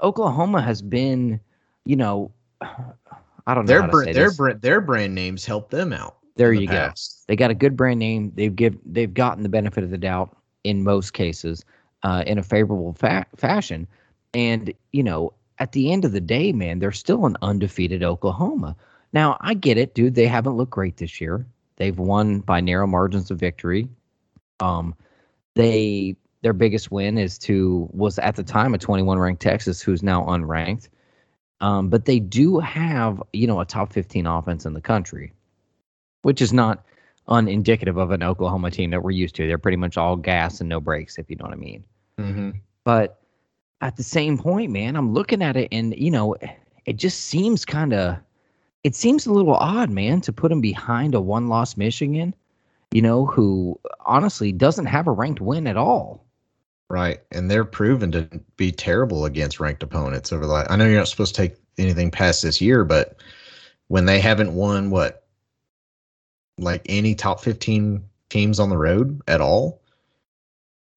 Oklahoma 0.03 0.61
has 0.61 0.81
been, 0.81 1.39
you 1.85 1.95
know, 1.95 2.31
I 2.61 3.53
don't 3.53 3.65
know 3.65 3.79
their 3.79 3.87
br- 3.87 4.11
their 4.11 4.31
br- 4.31 4.53
their 4.53 4.81
brand 4.81 5.15
names 5.15 5.45
help 5.45 5.69
them 5.69 5.93
out. 5.93 6.17
There 6.35 6.51
the 6.51 6.61
you 6.61 6.67
go. 6.67 6.91
They 7.27 7.35
got 7.35 7.51
a 7.51 7.55
good 7.55 7.77
brand 7.77 7.99
name. 7.99 8.31
They've 8.35 8.55
give 8.55 8.77
they've 8.85 9.13
gotten 9.13 9.43
the 9.43 9.49
benefit 9.49 9.83
of 9.83 9.89
the 9.89 9.97
doubt 9.97 10.35
in 10.63 10.83
most 10.83 11.13
cases 11.13 11.63
uh, 12.03 12.23
in 12.27 12.37
a 12.37 12.43
favorable 12.43 12.93
fa- 12.93 13.25
fashion. 13.35 13.87
And 14.33 14.73
you 14.91 15.03
know, 15.03 15.33
at 15.59 15.71
the 15.71 15.91
end 15.91 16.05
of 16.05 16.11
the 16.11 16.21
day, 16.21 16.51
man, 16.51 16.79
they're 16.79 16.91
still 16.91 17.25
an 17.25 17.37
undefeated 17.41 18.03
Oklahoma. 18.03 18.75
Now 19.13 19.37
I 19.39 19.53
get 19.53 19.77
it, 19.77 19.93
dude. 19.93 20.15
They 20.15 20.27
haven't 20.27 20.57
looked 20.57 20.71
great 20.71 20.97
this 20.97 21.21
year. 21.21 21.45
They've 21.77 21.97
won 21.97 22.39
by 22.39 22.61
narrow 22.61 22.87
margins 22.87 23.31
of 23.31 23.39
victory. 23.39 23.89
Um, 24.59 24.95
they 25.55 26.15
their 26.41 26.53
biggest 26.53 26.91
win 26.91 27.17
is 27.17 27.37
to 27.39 27.89
was 27.91 28.19
at 28.19 28.35
the 28.35 28.43
time 28.43 28.73
a 28.73 28.77
21 28.77 29.17
ranked 29.17 29.41
Texas, 29.41 29.81
who's 29.81 30.03
now 30.03 30.23
unranked. 30.23 30.89
Um, 31.61 31.89
but 31.89 32.05
they 32.05 32.19
do 32.19 32.59
have 32.59 33.21
you 33.33 33.47
know 33.47 33.59
a 33.59 33.65
top 33.65 33.93
15 33.93 34.27
offense 34.27 34.65
in 34.65 34.73
the 34.73 34.81
country 34.81 35.33
which 36.25 36.41
is 36.41 36.51
not 36.51 36.83
unindicative 37.29 38.01
of 38.01 38.09
an 38.09 38.23
Oklahoma 38.23 38.71
team 38.71 38.89
that 38.89 39.03
we're 39.03 39.11
used 39.11 39.35
to. 39.35 39.45
They're 39.45 39.59
pretty 39.59 39.77
much 39.77 39.95
all 39.95 40.15
gas 40.15 40.59
and 40.59 40.67
no 40.67 40.79
brakes, 40.79 41.19
if 41.19 41.29
you 41.29 41.35
know 41.35 41.45
what 41.45 41.53
I 41.53 41.57
mean. 41.57 41.83
Mhm. 42.17 42.61
But 42.83 43.21
at 43.85 43.97
the 43.97 44.03
same 44.03 44.35
point, 44.35 44.71
man, 44.71 44.95
I'm 44.95 45.13
looking 45.13 45.43
at 45.43 45.55
it 45.55 45.67
and 45.71 45.95
you 45.95 46.09
know, 46.09 46.35
it 46.85 46.93
just 46.93 47.25
seems 47.25 47.63
kind 47.65 47.93
of 47.93 48.17
it 48.83 48.95
seems 48.95 49.25
a 49.25 49.33
little 49.33 49.53
odd, 49.53 49.91
man, 49.91 50.21
to 50.21 50.33
put 50.33 50.49
them 50.49 50.61
behind 50.61 51.15
a 51.15 51.21
one-loss 51.21 51.77
Michigan, 51.77 52.35
you 52.91 53.01
know, 53.01 53.25
who 53.25 53.79
honestly 54.05 54.51
doesn't 54.51 54.85
have 54.87 55.07
a 55.07 55.11
ranked 55.11 55.41
win 55.41 55.67
at 55.67 55.77
all. 55.77 56.23
Right, 56.89 57.19
and 57.31 57.49
they're 57.49 57.65
proven 57.65 58.11
to 58.11 58.29
be 58.57 58.71
terrible 58.71 59.25
against 59.25 59.59
ranked 59.59 59.81
opponents 59.83 60.33
over 60.33 60.45
the. 60.45 60.65
I 60.69 60.75
know 60.75 60.85
you're 60.85 60.97
not 60.97 61.07
supposed 61.07 61.35
to 61.35 61.41
take 61.41 61.55
anything 61.77 62.11
past 62.11 62.41
this 62.41 62.61
year, 62.61 62.83
but 62.83 63.17
when 63.87 64.05
they 64.05 64.19
haven't 64.19 64.53
won, 64.53 64.89
what, 64.89 65.27
like 66.57 66.81
any 66.87 67.15
top 67.15 67.39
15 67.39 68.03
teams 68.29 68.59
on 68.59 68.69
the 68.69 68.77
road 68.77 69.21
at 69.27 69.41
all, 69.41 69.81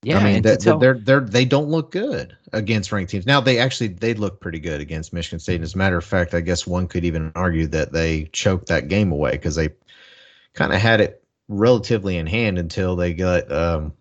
Yeah, 0.02 0.18
I 0.18 0.32
mean, 0.32 0.42
tell- 0.42 0.78
they're 0.78 0.98
they're 0.98 1.20
they 1.20 1.44
don't 1.44 1.68
look 1.68 1.90
good 1.90 2.36
against 2.52 2.92
ranked 2.92 3.10
teams. 3.10 3.26
Now 3.26 3.40
they 3.40 3.58
actually 3.58 3.88
they 3.88 4.14
look 4.14 4.40
pretty 4.40 4.60
good 4.60 4.80
against 4.80 5.12
Michigan 5.12 5.40
State. 5.40 5.56
And 5.56 5.64
as 5.64 5.74
a 5.74 5.78
matter 5.78 5.96
of 5.96 6.04
fact, 6.04 6.34
I 6.34 6.40
guess 6.40 6.66
one 6.66 6.86
could 6.86 7.04
even 7.04 7.32
argue 7.34 7.66
that 7.68 7.92
they 7.92 8.24
choked 8.32 8.68
that 8.68 8.88
game 8.88 9.10
away 9.10 9.32
because 9.32 9.56
they 9.56 9.70
kind 10.54 10.72
of 10.72 10.80
had 10.80 11.00
it 11.00 11.24
relatively 11.48 12.16
in 12.16 12.26
hand 12.26 12.58
until 12.58 12.94
they 12.94 13.12
got 13.12 13.50
um, 13.50 13.92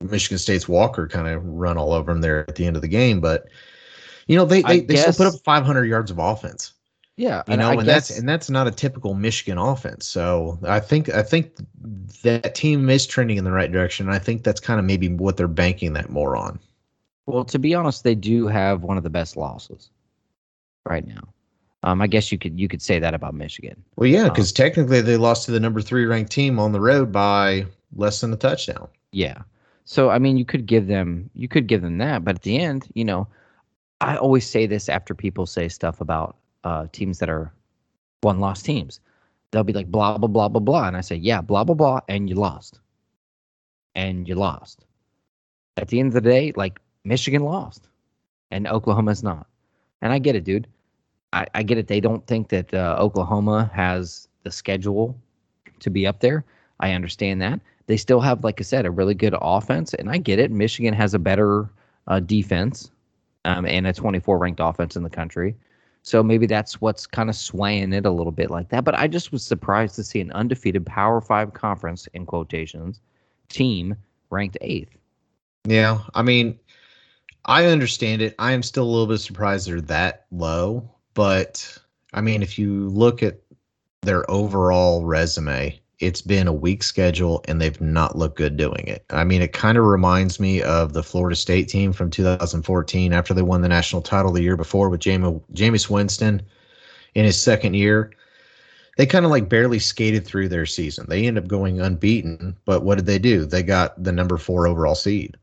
Michigan 0.00 0.38
State's 0.38 0.68
Walker 0.68 1.06
kind 1.06 1.28
of 1.28 1.44
run 1.44 1.78
all 1.78 1.92
over 1.92 2.12
them 2.12 2.20
there 2.20 2.40
at 2.48 2.56
the 2.56 2.66
end 2.66 2.74
of 2.74 2.82
the 2.82 2.88
game. 2.88 3.20
But 3.20 3.46
you 4.26 4.36
know 4.36 4.44
they 4.44 4.64
I 4.64 4.78
they, 4.78 4.80
they 4.80 4.96
still 4.96 5.30
put 5.30 5.34
up 5.36 5.40
500 5.44 5.84
yards 5.84 6.10
of 6.10 6.18
offense 6.18 6.72
yeah, 7.16 7.42
you 7.48 7.56
know, 7.56 7.70
I 7.70 7.72
and 7.72 7.84
guess, 7.84 8.08
that's 8.08 8.18
and 8.18 8.28
that's 8.28 8.50
not 8.50 8.66
a 8.66 8.70
typical 8.70 9.14
Michigan 9.14 9.56
offense. 9.58 10.06
So 10.06 10.58
I 10.64 10.80
think 10.80 11.08
I 11.08 11.22
think 11.22 11.56
that 12.22 12.54
team 12.54 12.88
is 12.90 13.06
trending 13.06 13.38
in 13.38 13.44
the 13.44 13.52
right 13.52 13.72
direction. 13.72 14.06
And 14.06 14.14
I 14.14 14.18
think 14.18 14.44
that's 14.44 14.60
kind 14.60 14.78
of 14.78 14.84
maybe 14.84 15.08
what 15.08 15.36
they're 15.36 15.48
banking 15.48 15.94
that 15.94 16.10
more 16.10 16.36
on. 16.36 16.58
Well, 17.26 17.44
to 17.46 17.58
be 17.58 17.74
honest, 17.74 18.04
they 18.04 18.14
do 18.14 18.46
have 18.46 18.82
one 18.82 18.96
of 18.96 19.02
the 19.02 19.10
best 19.10 19.36
losses 19.36 19.90
right 20.84 21.06
now. 21.06 21.32
Um, 21.82 22.02
I 22.02 22.06
guess 22.06 22.30
you 22.32 22.38
could 22.38 22.58
you 22.60 22.68
could 22.68 22.82
say 22.82 22.98
that 22.98 23.14
about 23.14 23.34
Michigan. 23.34 23.82
Well, 23.96 24.08
yeah, 24.08 24.28
Um, 24.28 24.28
because 24.28 24.52
technically 24.52 25.00
they 25.00 25.16
lost 25.16 25.46
to 25.46 25.52
the 25.52 25.60
number 25.60 25.80
three 25.80 26.04
ranked 26.04 26.32
team 26.32 26.58
on 26.58 26.72
the 26.72 26.80
road 26.80 27.12
by 27.12 27.66
less 27.94 28.20
than 28.20 28.32
a 28.32 28.36
touchdown. 28.36 28.88
Yeah. 29.12 29.42
So 29.84 30.10
I 30.10 30.18
mean, 30.18 30.36
you 30.36 30.44
could 30.44 30.66
give 30.66 30.86
them 30.86 31.30
you 31.34 31.48
could 31.48 31.66
give 31.66 31.82
them 31.82 31.98
that, 31.98 32.24
but 32.24 32.36
at 32.36 32.42
the 32.42 32.58
end, 32.58 32.88
you 32.94 33.04
know, 33.04 33.28
I 34.00 34.16
always 34.16 34.48
say 34.48 34.66
this 34.66 34.88
after 34.88 35.14
people 35.14 35.46
say 35.46 35.68
stuff 35.68 36.00
about 36.00 36.36
uh, 36.66 36.86
teams 36.90 37.20
that 37.20 37.30
are 37.30 37.52
one 38.22 38.40
loss 38.40 38.60
teams. 38.60 38.98
They'll 39.50 39.62
be 39.62 39.72
like 39.72 39.86
blah 39.86 40.18
blah 40.18 40.28
blah 40.28 40.48
blah 40.48 40.60
blah, 40.60 40.88
and 40.88 40.96
I 40.96 41.00
say 41.00 41.14
yeah 41.14 41.40
blah 41.40 41.62
blah 41.62 41.76
blah, 41.76 42.00
and 42.08 42.28
you 42.28 42.34
lost, 42.34 42.80
and 43.94 44.26
you 44.28 44.34
lost. 44.34 44.84
At 45.76 45.88
the 45.88 46.00
end 46.00 46.08
of 46.08 46.14
the 46.14 46.20
day, 46.20 46.52
like 46.56 46.80
Michigan 47.04 47.44
lost, 47.44 47.88
and 48.50 48.66
Oklahoma's 48.66 49.22
not, 49.22 49.46
and 50.02 50.12
I 50.12 50.18
get 50.18 50.34
it, 50.34 50.42
dude. 50.42 50.66
I, 51.32 51.46
I 51.54 51.62
get 51.62 51.78
it. 51.78 51.86
They 51.86 52.00
don't 52.00 52.26
think 52.26 52.48
that 52.48 52.74
uh, 52.74 52.96
Oklahoma 52.98 53.70
has 53.72 54.26
the 54.42 54.50
schedule 54.50 55.16
to 55.80 55.90
be 55.90 56.06
up 56.06 56.20
there. 56.20 56.44
I 56.80 56.92
understand 56.92 57.40
that. 57.42 57.60
They 57.86 57.96
still 57.96 58.20
have, 58.20 58.42
like 58.42 58.60
I 58.60 58.64
said, 58.64 58.86
a 58.86 58.90
really 58.90 59.14
good 59.14 59.34
offense, 59.40 59.94
and 59.94 60.10
I 60.10 60.18
get 60.18 60.40
it. 60.40 60.50
Michigan 60.50 60.94
has 60.94 61.14
a 61.14 61.18
better 61.20 61.70
uh, 62.08 62.18
defense 62.20 62.90
um, 63.44 63.66
and 63.66 63.86
a 63.86 63.92
24 63.92 64.38
ranked 64.38 64.60
offense 64.60 64.96
in 64.96 65.04
the 65.04 65.10
country. 65.10 65.54
So 66.06 66.22
maybe 66.22 66.46
that's 66.46 66.80
what's 66.80 67.04
kind 67.04 67.28
of 67.28 67.34
swaying 67.34 67.92
it 67.92 68.06
a 68.06 68.10
little 68.12 68.30
bit 68.30 68.48
like 68.48 68.68
that. 68.68 68.84
But 68.84 68.94
I 68.94 69.08
just 69.08 69.32
was 69.32 69.42
surprised 69.42 69.96
to 69.96 70.04
see 70.04 70.20
an 70.20 70.30
undefeated 70.30 70.86
Power 70.86 71.20
Five 71.20 71.52
conference 71.52 72.06
in 72.14 72.26
quotations 72.26 73.00
team 73.48 73.96
ranked 74.30 74.56
eighth. 74.60 74.96
Yeah, 75.64 75.98
I 76.14 76.22
mean, 76.22 76.60
I 77.46 77.64
understand 77.66 78.22
it. 78.22 78.36
I 78.38 78.52
am 78.52 78.62
still 78.62 78.84
a 78.84 78.90
little 78.90 79.08
bit 79.08 79.18
surprised 79.18 79.66
they're 79.66 79.80
that 79.80 80.26
low, 80.30 80.88
but 81.14 81.76
I 82.14 82.20
mean, 82.20 82.40
if 82.40 82.56
you 82.56 82.88
look 82.90 83.24
at 83.24 83.40
their 84.02 84.30
overall 84.30 85.04
resume, 85.04 85.80
it's 85.98 86.20
been 86.20 86.46
a 86.46 86.52
weak 86.52 86.82
schedule 86.82 87.42
and 87.48 87.60
they've 87.60 87.80
not 87.80 88.16
looked 88.16 88.36
good 88.36 88.56
doing 88.56 88.86
it. 88.86 89.04
I 89.10 89.24
mean, 89.24 89.40
it 89.40 89.52
kind 89.52 89.78
of 89.78 89.84
reminds 89.84 90.38
me 90.38 90.60
of 90.62 90.92
the 90.92 91.02
Florida 91.02 91.36
State 91.36 91.68
team 91.68 91.92
from 91.92 92.10
2014 92.10 93.12
after 93.12 93.32
they 93.32 93.42
won 93.42 93.62
the 93.62 93.68
national 93.68 94.02
title 94.02 94.32
the 94.32 94.42
year 94.42 94.56
before 94.56 94.90
with 94.90 95.00
Jamie, 95.00 95.40
Jameis 95.54 95.88
Winston 95.88 96.42
in 97.14 97.24
his 97.24 97.40
second 97.40 97.74
year. 97.74 98.12
They 98.98 99.06
kind 99.06 99.24
of 99.24 99.30
like 99.30 99.48
barely 99.48 99.78
skated 99.78 100.26
through 100.26 100.48
their 100.48 100.66
season. 100.66 101.06
They 101.08 101.26
end 101.26 101.38
up 101.38 101.46
going 101.46 101.80
unbeaten, 101.80 102.56
but 102.64 102.82
what 102.82 102.96
did 102.96 103.06
they 103.06 103.18
do? 103.18 103.44
They 103.44 103.62
got 103.62 104.02
the 104.02 104.12
number 104.12 104.36
four 104.36 104.66
overall 104.66 104.94
seed. 104.94 105.36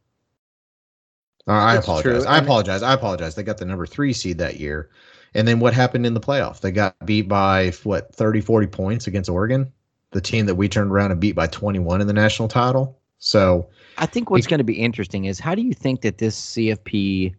Uh, 1.47 1.51
I 1.51 1.76
apologize. 1.76 2.26
I 2.26 2.38
apologize. 2.38 2.84
I 2.84 2.93
apologize. 2.93 3.36
They 3.36 3.43
got 3.43 3.58
the 3.58 3.66
number 3.66 3.86
three 3.86 4.14
seed 4.14 4.38
that 4.38 4.60
year. 4.60 4.89
And 5.36 5.47
then 5.47 5.60
what 5.60 5.74
happened 5.74 6.06
in 6.06 6.14
the 6.14 6.20
playoff? 6.20 6.62
They 6.62 6.72
got 6.72 6.95
beat 7.06 7.28
by 7.28 7.72
what 7.84 8.14
30, 8.14 8.41
40 8.41 8.68
points 8.68 9.08
against 9.08 9.30
Oregon 9.30 9.72
the 10.14 10.22
team 10.22 10.45
that 10.45 10.55
we 10.55 10.70
turned 10.70 10.91
around 10.91 11.11
and 11.11 11.20
beat 11.20 11.36
by 11.36 11.47
21 11.47 11.99
in 11.99 12.07
the 12.07 12.14
national 12.14 12.47
title. 12.47 12.97
So 13.18 13.68
I 13.97 14.05
think 14.05 14.30
what's 14.30 14.47
going 14.47 14.59
to 14.59 14.64
be 14.64 14.74
interesting 14.74 15.26
is 15.26 15.39
how 15.39 15.55
do 15.55 15.61
you 15.61 15.74
think 15.74 16.01
that 16.01 16.18
this 16.18 16.39
CFP 16.39 17.34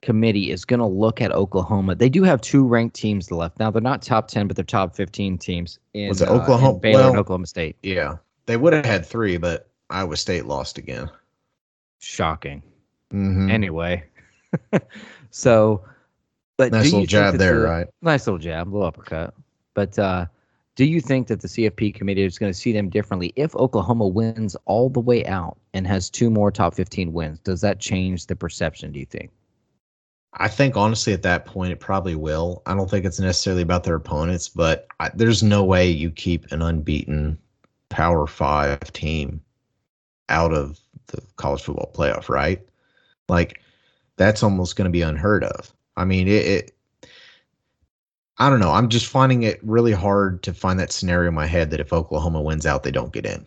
committee 0.00 0.50
is 0.50 0.64
going 0.64 0.80
to 0.80 0.86
look 0.86 1.20
at 1.20 1.32
Oklahoma? 1.32 1.94
They 1.94 2.08
do 2.08 2.22
have 2.22 2.40
two 2.40 2.66
ranked 2.66 2.94
teams 2.94 3.30
left. 3.30 3.58
Now 3.58 3.70
they're 3.70 3.82
not 3.82 4.02
top 4.02 4.28
10, 4.28 4.46
but 4.46 4.56
they're 4.56 4.64
top 4.64 4.94
15 4.94 5.38
teams 5.38 5.78
in, 5.94 6.08
was 6.08 6.22
it 6.22 6.28
Oklahoma, 6.28 6.76
uh, 6.76 6.78
Baylor 6.78 7.00
well, 7.00 7.08
and 7.10 7.18
Oklahoma 7.18 7.46
State. 7.46 7.76
Yeah. 7.82 8.16
They 8.46 8.56
would 8.56 8.72
have 8.72 8.84
had 8.84 9.04
three, 9.04 9.36
but 9.36 9.68
Iowa 9.90 10.16
State 10.16 10.46
lost 10.46 10.78
again. 10.78 11.10
Shocking. 11.98 12.62
Mm-hmm. 13.12 13.50
Anyway. 13.50 14.04
so, 15.30 15.84
but 16.56 16.72
nice 16.72 16.84
little 16.84 17.06
jab 17.06 17.34
there, 17.36 17.60
right? 17.60 17.86
Nice 18.02 18.26
little 18.26 18.38
jab, 18.38 18.68
little 18.68 18.86
uppercut. 18.86 19.34
But 19.74 19.98
uh, 19.98 20.26
do 20.78 20.84
you 20.84 21.00
think 21.00 21.26
that 21.26 21.40
the 21.40 21.48
CFP 21.48 21.92
committee 21.92 22.22
is 22.22 22.38
going 22.38 22.52
to 22.52 22.56
see 22.56 22.70
them 22.70 22.88
differently 22.88 23.32
if 23.34 23.52
Oklahoma 23.56 24.06
wins 24.06 24.54
all 24.64 24.88
the 24.88 25.00
way 25.00 25.26
out 25.26 25.58
and 25.74 25.84
has 25.88 26.08
two 26.08 26.30
more 26.30 26.52
top 26.52 26.72
15 26.72 27.12
wins? 27.12 27.40
Does 27.40 27.60
that 27.62 27.80
change 27.80 28.26
the 28.26 28.36
perception, 28.36 28.92
do 28.92 29.00
you 29.00 29.04
think? 29.04 29.32
I 30.34 30.46
think 30.46 30.76
honestly 30.76 31.12
at 31.12 31.22
that 31.22 31.46
point 31.46 31.72
it 31.72 31.80
probably 31.80 32.14
will. 32.14 32.62
I 32.64 32.74
don't 32.74 32.88
think 32.88 33.04
it's 33.04 33.18
necessarily 33.18 33.62
about 33.62 33.82
their 33.82 33.96
opponents, 33.96 34.48
but 34.48 34.86
I, 35.00 35.10
there's 35.12 35.42
no 35.42 35.64
way 35.64 35.90
you 35.90 36.12
keep 36.12 36.46
an 36.52 36.62
unbeaten 36.62 37.36
Power 37.88 38.28
5 38.28 38.92
team 38.92 39.40
out 40.28 40.52
of 40.52 40.78
the 41.08 41.20
college 41.34 41.62
football 41.62 41.90
playoff, 41.92 42.28
right? 42.28 42.62
Like 43.28 43.60
that's 44.16 44.44
almost 44.44 44.76
going 44.76 44.84
to 44.84 44.92
be 44.92 45.02
unheard 45.02 45.42
of. 45.42 45.74
I 45.96 46.04
mean, 46.04 46.28
it, 46.28 46.46
it 46.46 46.77
I 48.38 48.48
don't 48.48 48.60
know. 48.60 48.70
I'm 48.70 48.88
just 48.88 49.06
finding 49.06 49.42
it 49.42 49.58
really 49.62 49.92
hard 49.92 50.42
to 50.44 50.54
find 50.54 50.78
that 50.78 50.92
scenario 50.92 51.28
in 51.28 51.34
my 51.34 51.46
head 51.46 51.70
that 51.70 51.80
if 51.80 51.92
Oklahoma 51.92 52.40
wins 52.40 52.66
out, 52.66 52.82
they 52.82 52.90
don't 52.90 53.12
get 53.12 53.26
in. 53.26 53.44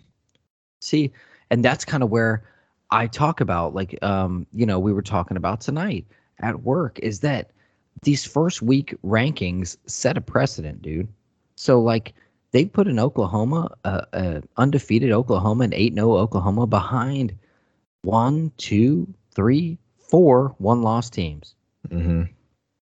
See, 0.82 1.12
and 1.50 1.64
that's 1.64 1.86
kind 1.86 2.04
of 2.04 2.10
where 2.10 2.44
I 2.92 3.08
talk 3.08 3.40
about, 3.40 3.74
like, 3.74 3.98
um, 4.04 4.46
you 4.54 4.66
know, 4.66 4.80
we 4.80 4.92
were 4.92 5.02
talking 5.02 5.38
about 5.38 5.62
tonight 5.62 6.06
at 6.40 6.64
work, 6.64 7.00
is 7.00 7.22
that 7.22 7.52
these 8.04 8.26
first 8.26 8.62
week 8.62 8.94
rankings 9.06 9.78
set 9.86 10.18
a 10.18 10.22
precedent, 10.22 10.82
dude. 10.82 11.08
So, 11.56 11.80
like, 11.80 12.14
they 12.52 12.66
put 12.66 12.88
in 12.88 13.00
Oklahoma, 13.00 13.70
uh, 13.86 14.02
uh, 14.12 14.42
undefeated 14.58 15.12
Oklahoma 15.12 15.64
and 15.66 15.74
8 15.74 15.94
0 15.94 16.18
Oklahoma 16.18 16.68
behind 16.68 17.34
one, 18.02 18.52
two, 18.58 19.08
three, 19.34 19.78
four 19.98 20.54
one 20.58 20.82
loss 20.82 21.10
teams. 21.10 21.56
Mm-hmm. 21.88 22.24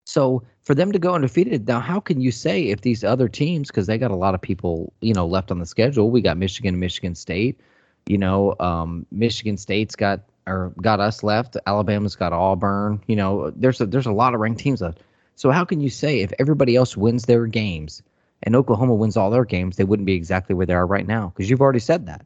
So 0.05 0.42
for 0.64 0.74
them 0.74 0.92
to 0.92 0.98
go 0.98 1.14
undefeated, 1.14 1.68
now 1.68 1.78
how 1.78 2.00
can 2.00 2.20
you 2.20 2.32
say 2.32 2.64
if 2.68 2.80
these 2.80 3.04
other 3.04 3.28
teams, 3.28 3.68
because 3.68 3.86
they 3.86 3.98
got 3.98 4.10
a 4.10 4.16
lot 4.16 4.34
of 4.34 4.40
people, 4.40 4.92
you 5.00 5.12
know, 5.12 5.26
left 5.26 5.50
on 5.50 5.58
the 5.58 5.66
schedule. 5.66 6.10
We 6.10 6.22
got 6.22 6.36
Michigan, 6.38 6.78
Michigan 6.80 7.14
State. 7.14 7.60
You 8.06 8.18
know, 8.18 8.54
um, 8.60 9.06
Michigan 9.10 9.56
State's 9.56 9.96
got 9.96 10.20
or 10.46 10.72
got 10.82 11.00
us 11.00 11.22
left. 11.22 11.56
Alabama's 11.66 12.16
got 12.16 12.32
Auburn. 12.32 13.02
You 13.06 13.16
know, 13.16 13.50
there's 13.50 13.80
a 13.80 13.86
there's 13.86 14.06
a 14.06 14.12
lot 14.12 14.34
of 14.34 14.40
ranked 14.40 14.60
teams 14.60 14.80
left. 14.80 15.00
So 15.36 15.50
how 15.50 15.64
can 15.64 15.80
you 15.80 15.90
say 15.90 16.20
if 16.20 16.32
everybody 16.38 16.76
else 16.76 16.96
wins 16.96 17.24
their 17.24 17.46
games 17.46 18.02
and 18.42 18.54
Oklahoma 18.54 18.94
wins 18.94 19.16
all 19.16 19.30
their 19.30 19.44
games, 19.44 19.76
they 19.76 19.84
wouldn't 19.84 20.06
be 20.06 20.14
exactly 20.14 20.54
where 20.54 20.66
they 20.66 20.74
are 20.74 20.86
right 20.86 21.06
now? 21.06 21.32
Because 21.34 21.50
you've 21.50 21.62
already 21.62 21.78
said 21.78 22.06
that. 22.06 22.24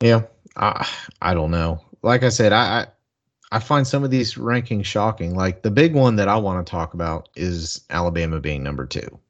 Yeah, 0.00 0.22
I 0.56 0.88
I 1.22 1.34
don't 1.34 1.50
know. 1.50 1.80
Like 2.02 2.22
I 2.22 2.28
said, 2.28 2.52
I 2.52 2.86
I 3.54 3.60
find 3.60 3.86
some 3.86 4.02
of 4.02 4.10
these 4.10 4.34
rankings 4.34 4.84
shocking. 4.84 5.36
Like 5.36 5.62
the 5.62 5.70
big 5.70 5.94
one 5.94 6.16
that 6.16 6.26
I 6.26 6.36
want 6.36 6.66
to 6.66 6.68
talk 6.68 6.92
about 6.92 7.28
is 7.36 7.82
Alabama 7.88 8.40
being 8.40 8.64
number 8.64 8.84
two. 8.84 9.20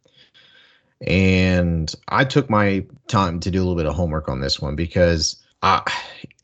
And 1.06 1.94
I 2.08 2.24
took 2.24 2.48
my 2.48 2.86
time 3.06 3.38
to 3.40 3.50
do 3.50 3.58
a 3.58 3.64
little 3.64 3.76
bit 3.76 3.84
of 3.84 3.94
homework 3.94 4.30
on 4.30 4.40
this 4.40 4.62
one 4.62 4.76
because 4.76 5.44
I 5.62 5.82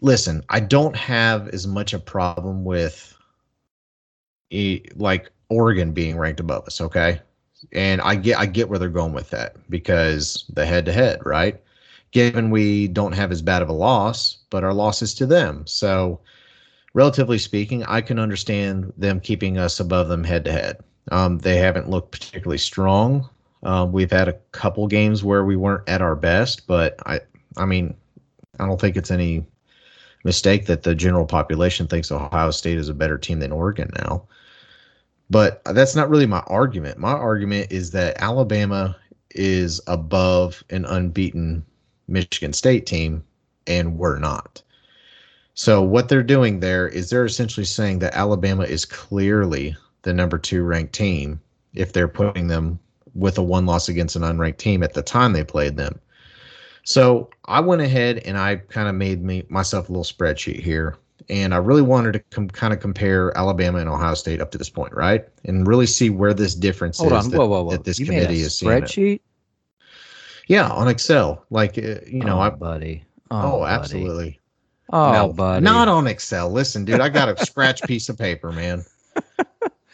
listen, 0.02 0.44
I 0.50 0.60
don't 0.60 0.94
have 0.94 1.48
as 1.48 1.66
much 1.66 1.94
a 1.94 1.98
problem 1.98 2.66
with 2.66 3.16
like 4.96 5.30
Oregon 5.48 5.92
being 5.92 6.18
ranked 6.18 6.40
above 6.40 6.66
us, 6.66 6.82
okay? 6.82 7.22
And 7.72 8.02
I 8.02 8.14
get 8.14 8.38
I 8.38 8.44
get 8.44 8.68
where 8.68 8.78
they're 8.78 8.90
going 8.90 9.14
with 9.14 9.30
that 9.30 9.56
because 9.70 10.44
the 10.52 10.66
head 10.66 10.84
to 10.84 10.92
head, 10.92 11.24
right? 11.24 11.58
Given 12.10 12.50
we 12.50 12.88
don't 12.88 13.12
have 13.12 13.32
as 13.32 13.40
bad 13.40 13.62
of 13.62 13.70
a 13.70 13.72
loss, 13.72 14.36
but 14.50 14.64
our 14.64 14.74
loss 14.74 15.00
is 15.00 15.14
to 15.14 15.24
them. 15.24 15.66
So 15.66 16.20
relatively 16.94 17.38
speaking, 17.38 17.84
I 17.84 18.00
can 18.00 18.18
understand 18.18 18.92
them 18.96 19.20
keeping 19.20 19.58
us 19.58 19.80
above 19.80 20.08
them 20.08 20.24
head 20.24 20.44
to 20.46 20.52
head. 20.52 20.78
Um, 21.10 21.38
they 21.38 21.56
haven't 21.56 21.90
looked 21.90 22.12
particularly 22.12 22.58
strong. 22.58 23.28
Um, 23.62 23.92
we've 23.92 24.10
had 24.10 24.28
a 24.28 24.38
couple 24.52 24.86
games 24.86 25.22
where 25.22 25.44
we 25.44 25.56
weren't 25.56 25.88
at 25.88 26.02
our 26.02 26.16
best, 26.16 26.66
but 26.66 26.98
I, 27.06 27.20
I 27.56 27.66
mean, 27.66 27.94
I 28.58 28.66
don't 28.66 28.80
think 28.80 28.96
it's 28.96 29.10
any 29.10 29.44
mistake 30.24 30.66
that 30.66 30.82
the 30.82 30.94
general 30.94 31.26
population 31.26 31.86
thinks 31.86 32.12
Ohio 32.12 32.50
State 32.50 32.78
is 32.78 32.88
a 32.88 32.94
better 32.94 33.18
team 33.18 33.40
than 33.40 33.52
Oregon 33.52 33.90
now. 33.98 34.26
But 35.30 35.62
that's 35.64 35.94
not 35.94 36.10
really 36.10 36.26
my 36.26 36.40
argument. 36.46 36.98
My 36.98 37.12
argument 37.12 37.70
is 37.70 37.92
that 37.92 38.20
Alabama 38.20 38.96
is 39.30 39.80
above 39.86 40.64
an 40.70 40.84
unbeaten 40.84 41.64
Michigan 42.08 42.52
State 42.52 42.86
team, 42.86 43.22
and 43.66 43.96
we're 43.96 44.18
not. 44.18 44.62
So 45.60 45.82
what 45.82 46.08
they're 46.08 46.22
doing 46.22 46.60
there 46.60 46.88
is 46.88 47.10
they're 47.10 47.26
essentially 47.26 47.66
saying 47.66 47.98
that 47.98 48.14
Alabama 48.14 48.62
is 48.62 48.86
clearly 48.86 49.76
the 50.00 50.14
number 50.14 50.38
two 50.38 50.62
ranked 50.62 50.94
team 50.94 51.38
if 51.74 51.92
they're 51.92 52.08
putting 52.08 52.46
them 52.46 52.78
with 53.14 53.36
a 53.36 53.42
one 53.42 53.66
loss 53.66 53.86
against 53.86 54.16
an 54.16 54.22
unranked 54.22 54.56
team 54.56 54.82
at 54.82 54.94
the 54.94 55.02
time 55.02 55.34
they 55.34 55.44
played 55.44 55.76
them. 55.76 56.00
So 56.84 57.28
I 57.44 57.60
went 57.60 57.82
ahead 57.82 58.22
and 58.24 58.38
I 58.38 58.56
kind 58.56 58.88
of 58.88 58.94
made 58.94 59.22
me 59.22 59.44
myself 59.50 59.90
a 59.90 59.92
little 59.92 60.02
spreadsheet 60.02 60.60
here, 60.60 60.96
and 61.28 61.52
I 61.52 61.58
really 61.58 61.82
wanted 61.82 62.12
to 62.12 62.20
com- 62.30 62.48
kind 62.48 62.72
of 62.72 62.80
compare 62.80 63.36
Alabama 63.36 63.80
and 63.80 63.88
Ohio 63.90 64.14
State 64.14 64.40
up 64.40 64.50
to 64.52 64.58
this 64.58 64.70
point, 64.70 64.94
right, 64.94 65.28
and 65.44 65.66
really 65.66 65.84
see 65.84 66.08
where 66.08 66.32
this 66.32 66.54
difference 66.54 66.96
Hold 67.00 67.12
is 67.12 67.26
on. 67.26 67.30
That, 67.32 67.38
whoa, 67.38 67.46
whoa, 67.46 67.64
whoa. 67.64 67.72
that 67.72 67.84
this 67.84 67.98
you 67.98 68.06
committee 68.06 68.40
is 68.40 68.58
spreadsheet. 68.58 69.20
Yeah, 70.46 70.70
on 70.70 70.88
Excel, 70.88 71.44
like 71.50 71.76
uh, 71.76 72.00
you 72.06 72.24
know, 72.24 72.38
oh, 72.38 72.40
I 72.40 72.48
buddy. 72.48 73.04
oh, 73.30 73.60
oh 73.60 73.64
absolutely. 73.66 74.39
Oh, 74.92 75.12
no, 75.12 75.32
buddy. 75.32 75.64
not 75.64 75.88
on 75.88 76.06
Excel. 76.06 76.50
Listen, 76.50 76.84
dude, 76.84 77.00
I 77.00 77.08
got 77.08 77.28
a 77.28 77.44
scratch 77.44 77.82
piece 77.82 78.08
of 78.08 78.18
paper, 78.18 78.52
man. 78.52 78.84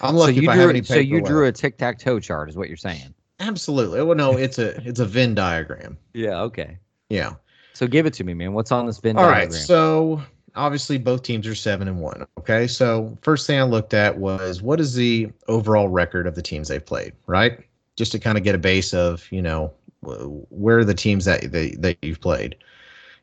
I'm 0.00 0.14
so 0.14 0.20
lucky 0.20 0.34
you 0.36 0.42
if 0.42 0.48
I 0.48 0.54
drew, 0.54 0.60
have 0.60 0.70
any 0.70 0.80
paper. 0.82 0.94
so 0.94 1.00
you 1.00 1.20
drew 1.22 1.44
left. 1.44 1.58
a 1.58 1.62
tic 1.62 1.78
tac 1.78 1.98
toe 1.98 2.20
chart, 2.20 2.48
is 2.48 2.56
what 2.56 2.68
you're 2.68 2.76
saying? 2.76 3.14
Absolutely. 3.40 4.02
Well, 4.02 4.16
no, 4.16 4.36
it's 4.36 4.58
a 4.58 4.76
it's 4.88 5.00
a 5.00 5.04
Venn 5.06 5.34
diagram. 5.34 5.96
Yeah. 6.14 6.40
Okay. 6.42 6.78
Yeah. 7.08 7.34
So 7.74 7.86
give 7.86 8.06
it 8.06 8.14
to 8.14 8.24
me, 8.24 8.34
man. 8.34 8.52
What's 8.54 8.72
on 8.72 8.86
this 8.86 8.98
Venn 8.98 9.16
All 9.16 9.24
diagram? 9.24 9.50
right. 9.50 9.52
So 9.52 10.22
obviously 10.54 10.96
both 10.98 11.22
teams 11.22 11.46
are 11.46 11.54
seven 11.54 11.88
and 11.88 12.00
one. 12.00 12.26
Okay. 12.38 12.66
So 12.66 13.16
first 13.22 13.46
thing 13.46 13.58
I 13.58 13.64
looked 13.64 13.94
at 13.94 14.16
was 14.16 14.62
what 14.62 14.80
is 14.80 14.94
the 14.94 15.30
overall 15.48 15.88
record 15.88 16.26
of 16.26 16.34
the 16.34 16.42
teams 16.42 16.68
they've 16.68 16.84
played, 16.84 17.12
right? 17.26 17.60
Just 17.96 18.12
to 18.12 18.18
kind 18.18 18.38
of 18.38 18.44
get 18.44 18.54
a 18.54 18.58
base 18.58 18.94
of 18.94 19.30
you 19.30 19.42
know 19.42 19.72
where 20.02 20.78
are 20.78 20.84
the 20.84 20.94
teams 20.94 21.24
that 21.26 21.52
that, 21.52 21.76
that 21.80 21.98
you've 22.02 22.20
played. 22.20 22.56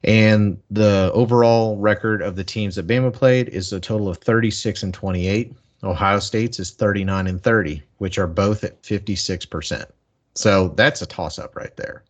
And 0.03 0.57
the 0.69 1.11
overall 1.13 1.77
record 1.77 2.21
of 2.21 2.35
the 2.35 2.43
teams 2.43 2.75
that 2.75 2.87
Bama 2.87 3.13
played 3.13 3.49
is 3.49 3.71
a 3.71 3.79
total 3.79 4.09
of 4.09 4.17
36 4.17 4.83
and 4.83 4.93
28. 4.93 5.53
Ohio 5.83 6.19
State's 6.19 6.59
is 6.59 6.71
39 6.71 7.27
and 7.27 7.41
30, 7.41 7.81
which 7.97 8.17
are 8.17 8.27
both 8.27 8.63
at 8.63 8.81
56%. 8.83 9.85
So 10.35 10.69
that's 10.69 11.01
a 11.01 11.05
toss 11.05 11.39
up 11.39 11.55
right 11.55 11.75
there. 11.77 12.03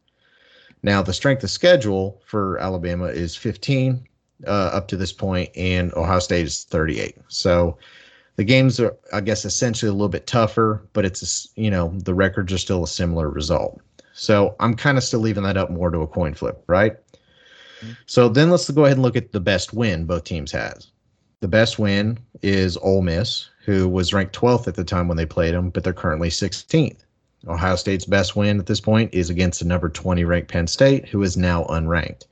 Now, 0.82 1.02
the 1.02 1.14
strength 1.14 1.44
of 1.44 1.50
schedule 1.50 2.22
for 2.26 2.58
Alabama 2.60 3.06
is 3.06 3.36
15 3.36 4.06
uh, 4.46 4.50
up 4.50 4.88
to 4.90 4.98
this 4.98 5.14
point, 5.14 5.50
and 5.56 5.94
Ohio 5.94 6.20
State 6.20 6.46
is 6.46 6.66
38. 6.66 7.18
So 7.30 7.78
the 8.36 8.44
games 8.44 8.80
are, 8.80 8.96
I 9.14 9.22
guess, 9.22 9.46
essentially 9.46 9.90
a 9.90 9.94
little 9.94 10.10
bit 10.10 10.28
tougher, 10.28 10.86
but 10.94 11.06
it's, 11.06 11.48
a, 11.56 11.62
you 11.62 11.72
know, 11.72 11.94
the 12.04 12.14
records 12.14 12.52
are 12.52 12.58
still 12.58 12.84
a 12.84 12.88
similar 12.88 13.30
result. 13.30 13.80
So 14.14 14.56
I'm 14.60 14.76
kind 14.76 14.98
of 14.98 15.04
still 15.04 15.22
leaving 15.22 15.44
that 15.44 15.58
up 15.58 15.72
more 15.72 15.90
to 15.90 16.02
a 16.02 16.08
coin 16.08 16.34
flip, 16.34 16.64
right? 16.68 16.98
So 18.06 18.30
then 18.30 18.50
let's 18.50 18.70
go 18.70 18.86
ahead 18.86 18.98
and 18.98 19.04
look 19.04 19.16
at 19.16 19.32
the 19.32 19.40
best 19.40 19.74
win 19.74 20.06
both 20.06 20.24
teams 20.24 20.52
has. 20.52 20.92
the 21.44 21.48
best 21.50 21.78
win 21.78 22.18
is 22.42 22.78
Ole 22.78 23.02
Miss, 23.02 23.50
who 23.66 23.90
was 23.90 24.14
ranked 24.14 24.34
12th 24.34 24.66
at 24.70 24.76
the 24.76 24.84
time 24.86 25.10
when 25.10 25.18
they 25.18 25.26
played 25.26 25.54
them, 25.54 25.72
but 25.72 25.84
they're 25.84 25.92
currently 25.92 26.30
16th. 26.30 27.04
Ohio 27.50 27.76
State's 27.76 28.06
best 28.06 28.38
win 28.38 28.60
at 28.60 28.66
this 28.66 28.80
point 28.80 29.14
is 29.14 29.30
against 29.30 29.60
the 29.60 29.66
number 29.66 29.90
20 29.90 30.24
ranked 30.24 30.50
Penn 30.50 30.68
State, 30.68 31.06
who 31.06 31.22
is 31.22 31.36
now 31.36 31.66
unranked. 31.66 32.28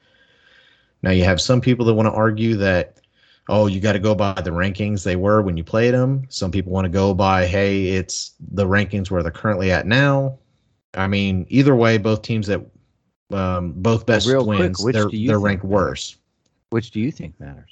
Now, 1.04 1.12
you 1.12 1.26
have 1.26 1.42
some 1.42 1.60
people 1.60 1.86
that 1.88 1.94
want 1.94 2.08
to 2.08 2.14
argue 2.14 2.56
that, 2.56 3.02
oh, 3.50 3.68
you 3.68 3.82
got 3.82 3.94
to 3.94 4.00
go 4.00 4.16
by 4.16 4.32
the 4.32 4.52
rankings 4.52 5.04
they 5.04 5.18
were 5.18 5.42
when 5.42 5.58
you 5.58 5.64
played 5.66 5.94
them. 5.94 6.26
Some 6.30 6.50
people 6.50 6.72
want 6.72 6.86
to 6.86 6.90
go 6.90 7.14
by, 7.14 7.48
hey, 7.48 7.88
it's 7.88 8.32
the 8.40 8.66
rankings 8.66 9.12
where 9.12 9.22
they're 9.22 9.32
currently 9.32 9.74
at 9.74 9.86
now. 9.86 10.40
I 10.94 11.08
mean, 11.08 11.46
either 11.50 11.76
way, 11.76 11.98
both 11.98 12.22
teams 12.22 12.48
that 12.48 12.62
um, 13.34 13.74
both 13.76 14.06
best 14.06 14.28
Real 14.28 14.46
wins, 14.46 14.78
quick, 14.78 14.86
which 14.86 14.94
they're, 14.96 15.08
do 15.10 15.18
you 15.18 15.28
they're 15.28 15.40
ranked 15.40 15.64
matters? 15.64 15.74
worse. 15.74 16.16
Which 16.70 16.92
do 16.92 17.00
you 17.00 17.12
think 17.12 17.40
matters? 17.40 17.70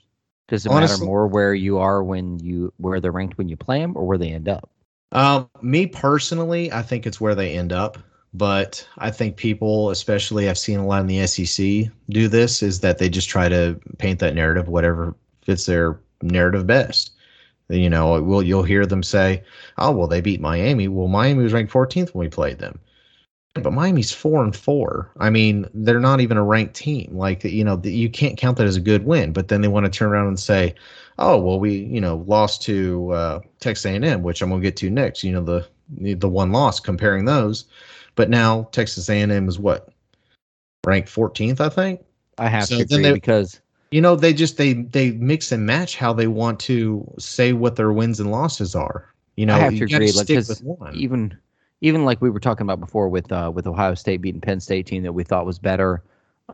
Does 0.47 0.65
it 0.65 0.71
Honestly- 0.71 0.97
matter 0.97 1.05
more 1.05 1.27
where 1.27 1.53
you 1.53 1.77
are 1.77 2.03
when 2.03 2.39
you 2.39 2.73
where 2.77 2.99
they're 2.99 3.11
ranked 3.11 3.37
when 3.37 3.49
you 3.49 3.55
play 3.57 3.79
them, 3.79 3.93
or 3.95 4.05
where 4.05 4.17
they 4.17 4.29
end 4.31 4.49
up? 4.49 4.69
Um, 5.11 5.49
me 5.61 5.87
personally, 5.87 6.71
I 6.71 6.81
think 6.81 7.07
it's 7.07 7.19
where 7.19 7.35
they 7.35 7.57
end 7.57 7.71
up. 7.73 7.97
But 8.31 8.87
I 8.99 9.09
think 9.09 9.37
people, 9.37 9.89
especially 9.89 10.49
I've 10.49 10.57
seen 10.57 10.77
a 10.79 10.85
lot 10.85 11.01
in 11.01 11.07
the 11.07 11.25
SEC 11.25 11.91
do 12.09 12.27
this, 12.27 12.61
is 12.61 12.79
that 12.81 12.99
they 12.99 13.09
just 13.09 13.27
try 13.27 13.49
to 13.49 13.79
paint 13.97 14.19
that 14.19 14.35
narrative, 14.35 14.67
whatever 14.67 15.15
fits 15.41 15.65
their 15.65 15.99
narrative 16.21 16.67
best. 16.67 17.11
You 17.69 17.89
know, 17.89 18.21
well, 18.21 18.43
you'll 18.43 18.63
hear 18.63 18.85
them 18.85 19.01
say, 19.01 19.43
"Oh, 19.79 19.91
well, 19.91 20.07
they 20.07 20.21
beat 20.21 20.41
Miami." 20.41 20.87
Well, 20.87 21.07
Miami 21.07 21.43
was 21.43 21.53
ranked 21.53 21.71
14th 21.73 22.13
when 22.13 22.25
we 22.25 22.29
played 22.29 22.59
them, 22.59 22.79
but 23.59 23.73
Miami's 23.73 24.11
four 24.11 24.43
and 24.43 24.55
four. 24.55 25.11
I 25.19 25.29
mean, 25.29 25.65
they're 25.73 25.99
not 25.99 26.21
even 26.21 26.37
a 26.37 26.43
ranked 26.43 26.75
team. 26.75 27.09
Like, 27.13 27.43
you 27.43 27.63
know, 27.63 27.79
you 27.83 28.09
can't 28.09 28.37
count 28.37 28.57
that 28.57 28.67
as 28.67 28.75
a 28.75 28.81
good 28.81 29.05
win. 29.05 29.31
But 29.33 29.47
then 29.49 29.61
they 29.61 29.67
want 29.67 29.85
to 29.85 29.91
turn 29.91 30.09
around 30.09 30.27
and 30.27 30.39
say, 30.39 30.75
oh 31.21 31.37
well 31.37 31.59
we 31.59 31.73
you 31.79 31.99
know 31.99 32.23
lost 32.27 32.61
to 32.63 33.11
uh, 33.11 33.39
Texas 33.59 33.85
A&M, 33.85 34.23
which 34.23 34.41
I'm 34.41 34.49
gonna 34.49 34.61
get 34.61 34.77
to 34.77 34.89
next. 34.89 35.23
You 35.23 35.33
know 35.33 35.43
the 35.43 35.67
the 36.15 36.29
one 36.29 36.51
loss 36.51 36.79
comparing 36.79 37.25
those, 37.25 37.65
but 38.15 38.29
now 38.29 38.69
Texas 38.71 39.09
A&M 39.09 39.47
is 39.49 39.59
what 39.59 39.89
ranked 40.85 41.09
14th, 41.09 41.59
I 41.59 41.69
think. 41.69 42.01
I 42.37 42.47
have 42.47 42.67
So 42.67 42.77
to 42.77 42.83
agree 42.83 43.03
they- 43.03 43.13
because 43.13 43.59
You 43.91 44.01
know 44.01 44.15
they 44.15 44.33
just 44.33 44.57
they 44.57 44.73
they 44.73 45.11
mix 45.11 45.51
and 45.51 45.65
match 45.65 45.95
how 45.95 46.13
they 46.13 46.27
want 46.27 46.59
to 46.61 47.05
say 47.17 47.53
what 47.53 47.75
their 47.75 47.91
wins 47.91 48.19
and 48.19 48.31
losses 48.31 48.75
are. 48.75 49.11
You 49.35 49.45
know 49.45 49.55
I 49.55 49.59
have 49.59 49.77
to 49.77 49.85
agree. 49.85 50.11
Like, 50.11 50.25
stick 50.25 50.37
'cause 50.37 50.47
with 50.49 50.63
one. 50.63 50.95
even 50.95 51.35
even 51.81 52.05
like 52.05 52.21
we 52.21 52.29
were 52.29 52.39
talking 52.39 52.65
about 52.65 52.79
before 52.79 53.09
with 53.09 53.31
uh, 53.31 53.51
with 53.53 53.67
Ohio 53.67 53.95
State 53.95 54.21
beating 54.21 54.41
Penn 54.41 54.59
State 54.59 54.85
team 54.85 55.03
that 55.03 55.13
we 55.13 55.23
thought 55.23 55.45
was 55.45 55.59
better 55.59 56.03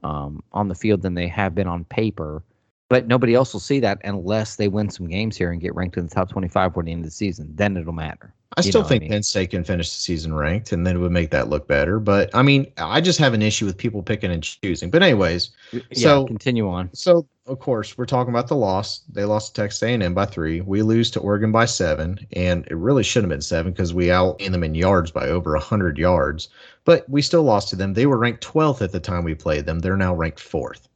um, 0.03 0.43
on 0.51 0.67
the 0.67 0.75
field 0.75 1.01
than 1.01 1.13
they 1.13 1.27
have 1.27 1.55
been 1.55 1.67
on 1.67 1.85
paper. 1.85 2.43
But 2.89 3.07
nobody 3.07 3.33
else 3.33 3.51
will 3.51 3.59
see 3.59 3.79
that 3.79 3.99
unless 4.03 4.57
they 4.57 4.67
win 4.67 4.89
some 4.89 5.07
games 5.07 5.35
here 5.35 5.51
and 5.51 5.59
get 5.59 5.73
ranked 5.73 5.97
in 5.97 6.05
the 6.07 6.13
top 6.13 6.29
25 6.29 6.73
for 6.73 6.83
the 6.83 6.91
end 6.91 6.99
of 6.99 7.05
the 7.05 7.11
season. 7.11 7.51
Then 7.55 7.75
it'll 7.77 7.93
matter. 7.93 8.33
I 8.57 8.61
still 8.61 8.81
what 8.81 8.85
I 8.85 8.89
think 8.89 9.01
mean? 9.03 9.11
Penn 9.11 9.23
State 9.23 9.49
can 9.51 9.63
finish 9.63 9.89
the 9.89 9.99
season 9.99 10.33
ranked, 10.33 10.71
and 10.71 10.87
then 10.87 10.95
it 10.95 10.99
would 10.99 11.11
make 11.11 11.29
that 11.31 11.49
look 11.49 11.67
better. 11.67 11.99
But 11.99 12.29
I 12.33 12.41
mean, 12.41 12.71
I 12.77 13.01
just 13.01 13.19
have 13.19 13.33
an 13.33 13.41
issue 13.41 13.65
with 13.65 13.77
people 13.77 14.01
picking 14.01 14.31
and 14.31 14.41
choosing. 14.41 14.89
But 14.89 15.03
anyways, 15.03 15.49
Yeah, 15.71 15.81
So- 15.95 16.25
continue 16.25 16.69
on. 16.69 16.89
So 16.93 17.27
of 17.47 17.59
course 17.59 17.97
we're 17.97 18.05
talking 18.05 18.33
about 18.33 18.47
the 18.47 18.55
loss. 18.55 19.01
They 19.11 19.25
lost 19.25 19.53
to 19.53 19.61
Texas 19.61 19.83
A&M 19.83 20.13
by 20.13 20.25
three. 20.25 20.61
We 20.61 20.81
lose 20.81 21.11
to 21.11 21.19
Oregon 21.19 21.51
by 21.51 21.65
seven, 21.65 22.17
and 22.33 22.65
it 22.67 22.75
really 22.75 23.03
should 23.03 23.23
have 23.23 23.29
been 23.29 23.41
seven 23.41 23.71
because 23.71 23.93
we 23.93 24.09
out 24.09 24.39
in 24.39 24.51
them 24.51 24.63
in 24.63 24.73
yards 24.73 25.11
by 25.11 25.27
over 25.27 25.55
hundred 25.57 25.97
yards. 25.97 26.49
But 26.85 27.07
we 27.09 27.21
still 27.21 27.43
lost 27.43 27.69
to 27.69 27.75
them. 27.75 27.93
They 27.93 28.05
were 28.05 28.17
ranked 28.17 28.43
12th 28.43 28.81
at 28.81 28.91
the 28.91 28.99
time 28.99 29.23
we 29.23 29.35
played 29.35 29.65
them. 29.65 29.79
They're 29.79 29.97
now 29.97 30.15
ranked 30.15 30.39
fourth. 30.39 30.87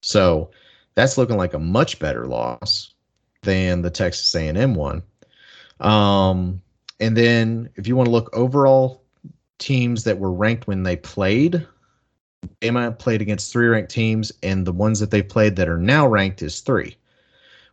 So 0.00 0.50
that's 0.94 1.18
looking 1.18 1.36
like 1.36 1.54
a 1.54 1.58
much 1.58 1.98
better 1.98 2.26
loss 2.26 2.94
than 3.42 3.82
the 3.82 3.90
Texas 3.90 4.34
A&M 4.34 4.74
one. 4.74 5.02
Um, 5.80 6.60
and 7.00 7.16
then 7.16 7.68
if 7.76 7.86
you 7.86 7.96
want 7.96 8.06
to 8.06 8.12
look 8.12 8.30
overall 8.32 9.02
teams 9.58 10.04
that 10.04 10.18
were 10.18 10.32
ranked 10.32 10.66
when 10.66 10.82
they 10.82 10.96
played, 10.96 11.66
Bama 12.60 12.98
played 12.98 13.20
against 13.20 13.52
three 13.52 13.66
ranked 13.66 13.90
teams, 13.90 14.32
and 14.42 14.66
the 14.66 14.72
ones 14.72 15.00
that 15.00 15.10
they 15.10 15.22
played 15.22 15.56
that 15.56 15.68
are 15.68 15.78
now 15.78 16.06
ranked 16.06 16.42
is 16.42 16.60
three. 16.60 16.96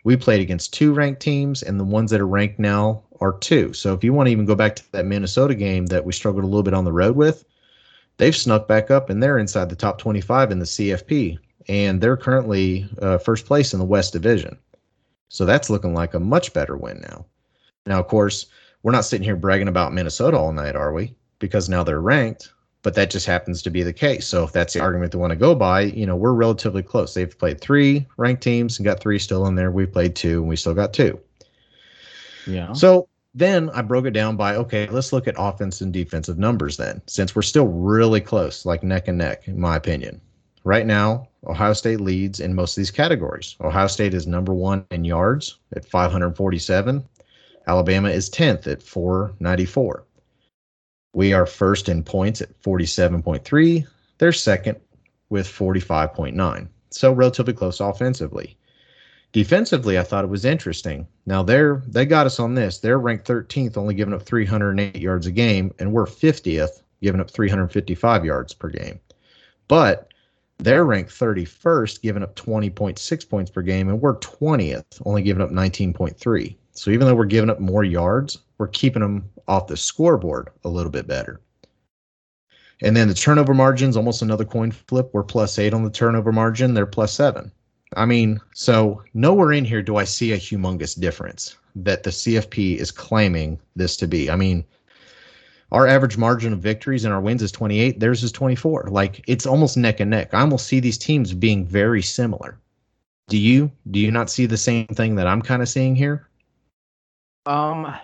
We 0.04 0.16
played 0.16 0.42
against 0.42 0.74
two 0.74 0.94
ranked 0.94 1.22
teams, 1.22 1.64
and 1.64 1.80
the 1.80 1.84
ones 1.84 2.12
that 2.12 2.22
are 2.22 2.28
ranked 2.28 2.60
now 2.60 3.04
are 3.22 3.38
two. 3.40 3.74
So 3.74 3.94
if 3.94 4.04
you 4.04 4.14
want 4.14 4.28
to 4.28 4.32
even 4.32 4.46
go 4.46 4.56
back 4.56 4.76
to 4.76 4.92
that 4.92 5.06
Minnesota 5.06 5.56
game 5.56 5.88
that 5.88 6.06
we 6.06 6.14
struggled 6.14 6.44
a 6.44 6.48
little 6.48 6.64
bit 6.64 6.74
on 6.74 6.86
the 6.86 6.92
road 6.92 7.16
with, 7.16 7.46
they've 8.18 8.36
snuck 8.36 8.68
back 8.68 8.92
up 8.92 9.10
and 9.10 9.22
they're 9.22 9.38
inside 9.38 9.70
the 9.70 9.76
top 9.76 9.98
25 9.98 10.52
in 10.52 10.60
the 10.60 10.66
CFP, 10.66 11.38
and 11.68 12.02
they're 12.02 12.18
currently 12.18 12.88
uh, 13.02 13.18
first 13.18 13.46
place 13.46 13.74
in 13.74 13.80
the 13.80 13.86
West 13.86 14.14
Division. 14.14 14.58
So 15.30 15.46
that's 15.46 15.70
looking 15.70 15.94
like 15.94 16.14
a 16.14 16.20
much 16.20 16.54
better 16.54 16.78
win 16.78 17.02
now. 17.02 17.26
Now, 17.86 18.00
of 18.00 18.08
course, 18.08 18.48
we're 18.86 18.92
not 18.92 19.04
sitting 19.04 19.26
here 19.26 19.36
bragging 19.36 19.68
about 19.68 19.94
Minnesota 19.94 20.38
all 20.38 20.54
night, 20.54 20.76
are 20.76 20.94
we? 20.94 21.16
Because 21.40 21.68
now 21.68 21.84
they're 21.84 22.02
ranked 22.02 22.52
but 22.86 22.94
that 22.94 23.10
just 23.10 23.26
happens 23.26 23.64
to 23.64 23.72
be 23.72 23.82
the 23.82 23.92
case. 23.92 24.28
So 24.28 24.44
if 24.44 24.52
that's 24.52 24.76
the 24.76 24.80
argument 24.80 25.12
they 25.12 25.18
want 25.18 25.32
to 25.32 25.36
go 25.36 25.56
by, 25.56 25.82
you 25.82 26.06
know, 26.06 26.16
we're 26.16 26.34
relatively 26.34 26.84
close. 26.84 27.16
They've 27.16 27.36
played 27.36 27.60
three 27.60 28.06
ranked 28.18 28.44
teams 28.44 28.78
and 28.78 28.86
got 28.86 29.00
three 29.00 29.18
still 29.18 29.48
in 29.48 29.56
there. 29.56 29.72
We've 29.72 29.92
played 29.92 30.16
two 30.16 30.42
and 30.42 30.48
we 30.48 30.56
still 30.56 30.76
got 30.76 30.94
two. 30.94 31.20
Yeah. 32.46 32.74
So 32.74 33.08
then 33.34 33.72
I 33.72 33.82
broke 33.82 34.06
it 34.06 34.12
down 34.12 34.38
by 34.38 34.56
okay, 34.58 34.88
let's 34.90 35.12
look 35.12 35.28
at 35.28 35.34
offense 35.36 35.82
and 35.82 35.92
defensive 35.92 36.38
numbers 36.38 36.78
then, 36.78 37.02
since 37.08 37.36
we're 37.36 37.42
still 37.42 37.66
really 37.70 38.22
close, 38.22 38.68
like 38.68 38.84
neck 38.84 39.08
and 39.08 39.18
neck, 39.18 39.48
in 39.48 39.60
my 39.60 39.76
opinion. 39.76 40.22
Right 40.64 40.86
now, 40.86 41.28
Ohio 41.48 41.74
State 41.74 42.02
leads 42.02 42.40
in 42.40 42.54
most 42.54 42.78
of 42.78 42.82
these 42.82 42.92
categories. 42.92 43.56
Ohio 43.62 43.88
State 43.88 44.14
is 44.14 44.28
number 44.28 44.54
one 44.54 44.86
in 44.92 45.06
yards 45.06 45.58
at 45.76 45.86
547. 45.86 47.04
Alabama 47.68 48.10
is 48.10 48.30
10th 48.30 48.68
at 48.68 48.84
494. 48.84 50.06
We 51.14 51.34
are 51.34 51.46
first 51.46 51.90
in 51.90 52.04
points 52.04 52.42
at 52.42 52.62
47.3. 52.62 53.88
They're 54.18 54.32
second 54.32 54.80
with 55.30 55.48
45.9. 55.48 56.68
So 56.92 57.12
relatively 57.12 57.54
close 57.54 57.80
offensively. 57.80 58.58
Defensively, 59.32 60.00
I 60.00 60.04
thought 60.04 60.24
it 60.24 60.30
was 60.30 60.46
interesting. 60.46 61.08
Now 61.26 61.44
they're 61.44 61.84
they 61.88 62.06
got 62.06 62.26
us 62.26 62.40
on 62.40 62.56
this. 62.56 62.80
They're 62.80 63.00
ranked 63.00 63.28
13th, 63.28 63.76
only 63.76 63.94
giving 63.94 64.14
up 64.14 64.24
308 64.24 64.96
yards 64.96 65.28
a 65.28 65.32
game, 65.32 65.74
and 65.78 65.92
we're 65.92 66.06
50th, 66.06 66.82
giving 67.02 67.20
up 67.20 67.30
355 67.30 68.24
yards 68.24 68.54
per 68.54 68.70
game. 68.70 69.00
But 69.68 70.14
they're 70.60 70.86
ranked 70.86 71.12
31st, 71.12 72.02
giving 72.02 72.24
up 72.24 72.36
20.6 72.36 73.30
points 73.30 73.52
per 73.52 73.62
game, 73.62 73.90
and 73.90 74.00
we're 74.00 74.18
20th, 74.20 75.02
only 75.06 75.22
giving 75.22 75.44
up 75.44 75.52
19.3. 75.52 76.56
So 76.76 76.92
even 76.92 77.08
though 77.08 77.16
we're 77.16 77.26
giving 77.26 77.50
up 77.50 77.60
more 77.60 77.84
yards, 77.84 78.40
we're 78.58 78.68
keeping 78.68 79.02
them 79.02 79.30
off 79.48 79.68
the 79.68 79.78
scoreboard 79.78 80.50
a 80.64 80.70
little 80.70 80.92
bit 80.92 81.08
better. 81.08 81.42
And 82.82 82.96
then 82.96 83.08
the 83.08 83.14
turnover 83.14 83.54
margin's 83.54 83.96
almost 83.96 84.22
another 84.22 84.46
coin 84.46 84.72
flip. 84.72 85.10
We're 85.14 85.24
plus 85.24 85.58
eight 85.58 85.74
on 85.74 85.84
the 85.84 85.90
turnover 85.90 86.32
margin. 86.32 86.74
They're 86.74 86.86
plus 86.86 87.14
seven. 87.14 87.52
I 87.96 88.06
mean, 88.06 88.42
so 88.54 89.02
nowhere 89.14 89.54
in 89.54 89.64
here 89.64 89.82
do 89.82 89.96
I 89.96 90.04
see 90.04 90.34
a 90.34 90.38
humongous 90.38 91.00
difference 91.00 91.56
that 91.76 92.04
the 92.04 92.10
CFP 92.10 92.78
is 92.78 92.92
claiming 92.92 93.60
this 93.76 93.96
to 93.98 94.08
be. 94.08 94.30
I 94.30 94.36
mean, 94.36 94.66
our 95.72 95.88
average 95.88 96.18
margin 96.18 96.54
of 96.54 96.60
victories 96.60 97.06
and 97.06 97.14
our 97.14 97.22
wins 97.22 97.42
is 97.42 97.52
28. 97.52 98.00
Theirs 98.00 98.24
is 98.24 98.32
24. 98.32 98.90
Like 98.92 99.24
it's 99.28 99.46
almost 99.46 99.78
neck 99.78 100.02
and 100.02 100.12
neck. 100.12 100.34
I 100.34 100.42
almost 100.42 100.68
see 100.68 100.80
these 100.80 100.98
teams 100.98 101.34
being 101.34 101.66
very 101.66 102.02
similar. 102.02 102.60
Do 103.28 103.38
you? 103.38 103.72
Do 103.92 104.00
you 104.00 104.12
not 104.12 104.30
see 104.30 104.46
the 104.46 104.58
same 104.58 104.88
thing 104.88 105.16
that 105.16 105.28
I'm 105.28 105.42
kind 105.42 105.62
of 105.62 105.70
seeing 105.70 105.96
here? 105.96 106.28
Um. 107.46 107.96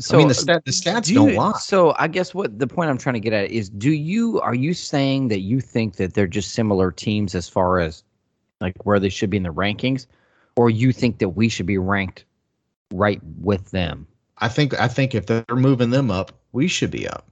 So 0.00 0.14
I 0.14 0.18
mean, 0.18 0.28
the 0.28 0.34
stat 0.34 0.64
the 0.64 0.70
stats 0.70 1.04
do 1.04 1.14
don't 1.14 1.30
you- 1.30 1.36
lie. 1.36 1.58
So 1.58 1.94
I 1.98 2.08
guess 2.08 2.32
what 2.32 2.58
the 2.58 2.66
point 2.66 2.88
I'm 2.88 2.96
trying 2.96 3.14
to 3.14 3.20
get 3.20 3.34
at 3.34 3.50
is, 3.50 3.68
do 3.68 3.90
you 3.90 4.40
are 4.40 4.54
you 4.54 4.72
saying 4.72 5.28
that 5.28 5.40
you 5.40 5.60
think 5.60 5.96
that 5.96 6.14
they're 6.14 6.26
just 6.26 6.52
similar 6.52 6.90
teams 6.90 7.34
as 7.34 7.48
far 7.48 7.80
as 7.80 8.02
like 8.60 8.74
where 8.86 8.98
they 8.98 9.10
should 9.10 9.30
be 9.30 9.36
in 9.36 9.42
the 9.42 9.52
rankings, 9.52 10.06
or 10.56 10.70
you 10.70 10.92
think 10.92 11.18
that 11.18 11.30
we 11.30 11.48
should 11.48 11.66
be 11.66 11.78
ranked 11.78 12.24
right 12.92 13.20
with 13.40 13.70
them? 13.72 14.06
I 14.38 14.48
think 14.48 14.78
I 14.80 14.88
think 14.88 15.14
if 15.14 15.26
they're 15.26 15.44
moving 15.50 15.90
them 15.90 16.10
up, 16.10 16.32
we 16.52 16.66
should 16.66 16.90
be 16.90 17.06
up. 17.06 17.26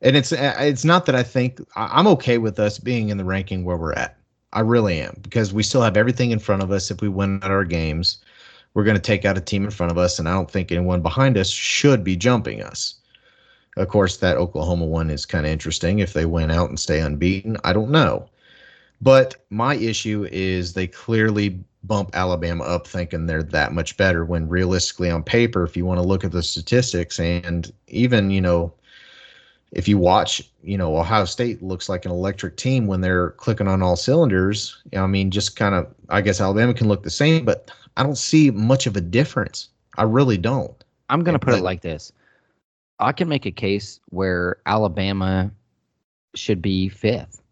And 0.00 0.16
it's 0.16 0.32
uh, 0.32 0.54
it's 0.58 0.86
not 0.86 1.04
that 1.04 1.14
I 1.14 1.22
think 1.22 1.60
I'm 1.76 2.06
okay 2.06 2.38
with 2.38 2.58
us 2.58 2.78
being 2.78 3.10
in 3.10 3.18
the 3.18 3.24
ranking 3.24 3.64
where 3.64 3.76
we're 3.76 3.92
at. 3.92 4.16
I 4.54 4.60
really 4.60 5.00
am 5.00 5.18
because 5.20 5.52
we 5.52 5.62
still 5.62 5.82
have 5.82 5.98
everything 5.98 6.30
in 6.30 6.38
front 6.38 6.62
of 6.62 6.70
us. 6.70 6.90
If 6.90 7.02
we 7.02 7.08
win 7.10 7.40
at 7.42 7.50
our 7.50 7.64
games, 7.64 8.24
we're 8.74 8.84
going 8.84 8.96
to 8.96 9.02
take 9.02 9.24
out 9.24 9.38
a 9.38 9.40
team 9.40 9.64
in 9.64 9.70
front 9.70 9.92
of 9.92 9.98
us, 9.98 10.18
and 10.18 10.28
I 10.28 10.32
don't 10.32 10.50
think 10.50 10.70
anyone 10.70 11.02
behind 11.02 11.36
us 11.36 11.48
should 11.50 12.04
be 12.04 12.16
jumping 12.16 12.62
us. 12.62 12.94
Of 13.76 13.88
course, 13.88 14.16
that 14.18 14.36
Oklahoma 14.36 14.84
one 14.86 15.10
is 15.10 15.26
kind 15.26 15.46
of 15.46 15.52
interesting. 15.52 16.00
If 16.00 16.12
they 16.12 16.26
win 16.26 16.50
out 16.50 16.68
and 16.68 16.78
stay 16.78 17.00
unbeaten, 17.00 17.56
I 17.64 17.72
don't 17.72 17.90
know. 17.90 18.28
But 19.00 19.36
my 19.50 19.76
issue 19.76 20.28
is 20.30 20.72
they 20.72 20.86
clearly 20.86 21.60
bump 21.84 22.10
Alabama 22.12 22.64
up 22.64 22.86
thinking 22.86 23.26
they're 23.26 23.42
that 23.42 23.72
much 23.72 23.96
better 23.96 24.24
when 24.24 24.48
realistically 24.48 25.10
on 25.10 25.22
paper, 25.22 25.64
if 25.64 25.76
you 25.76 25.86
want 25.86 25.98
to 25.98 26.06
look 26.06 26.24
at 26.24 26.32
the 26.32 26.42
statistics 26.42 27.18
and 27.18 27.72
even, 27.88 28.30
you 28.30 28.40
know, 28.40 28.74
if 29.72 29.86
you 29.86 29.98
watch, 29.98 30.42
you 30.62 30.76
know, 30.76 30.96
Ohio 30.96 31.24
State 31.24 31.62
looks 31.62 31.88
like 31.88 32.04
an 32.04 32.10
electric 32.10 32.56
team 32.56 32.86
when 32.86 33.00
they're 33.00 33.30
clicking 33.32 33.68
on 33.68 33.82
all 33.82 33.96
cylinders. 33.96 34.82
I 34.96 35.06
mean, 35.06 35.30
just 35.30 35.56
kind 35.56 35.74
of, 35.74 35.86
I 36.08 36.20
guess 36.20 36.40
Alabama 36.40 36.74
can 36.74 36.88
look 36.88 37.02
the 37.02 37.10
same, 37.10 37.44
but 37.44 37.70
I 37.96 38.02
don't 38.02 38.18
see 38.18 38.50
much 38.50 38.86
of 38.86 38.96
a 38.96 39.00
difference. 39.00 39.68
I 39.96 40.02
really 40.04 40.38
don't. 40.38 40.82
I'm 41.08 41.22
going 41.22 41.38
to 41.38 41.44
put 41.44 41.54
it 41.54 41.62
like 41.62 41.82
this 41.82 42.12
I 43.00 43.12
can 43.12 43.28
make 43.28 43.46
a 43.46 43.50
case 43.50 43.98
where 44.10 44.56
Alabama 44.66 45.50
should 46.34 46.60
be 46.60 46.88
fifth. 46.88 47.42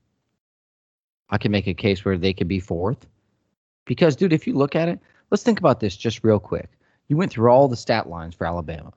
I 1.31 1.39
can 1.39 1.51
make 1.51 1.67
a 1.67 1.75
case 1.75 2.05
where 2.05 2.19
they 2.19 2.35
could 2.35 2.49
be 2.49 2.61
fourth. 2.61 3.07
Because, 3.87 4.15
dude, 4.15 4.35
if 4.35 4.47
you 4.47 4.55
look 4.55 4.77
at 4.77 4.89
it, 4.89 5.01
let's 5.31 5.43
think 5.43 5.59
about 5.59 5.81
this 5.81 5.97
just 5.97 6.23
real 6.23 6.39
quick. 6.39 6.69
You 7.09 7.17
went 7.17 7.33
through 7.33 7.51
all 7.51 7.67
the 7.67 7.77
stat 7.77 8.09
lines 8.09 8.35
for 8.35 8.47
Alabama. 8.47 8.93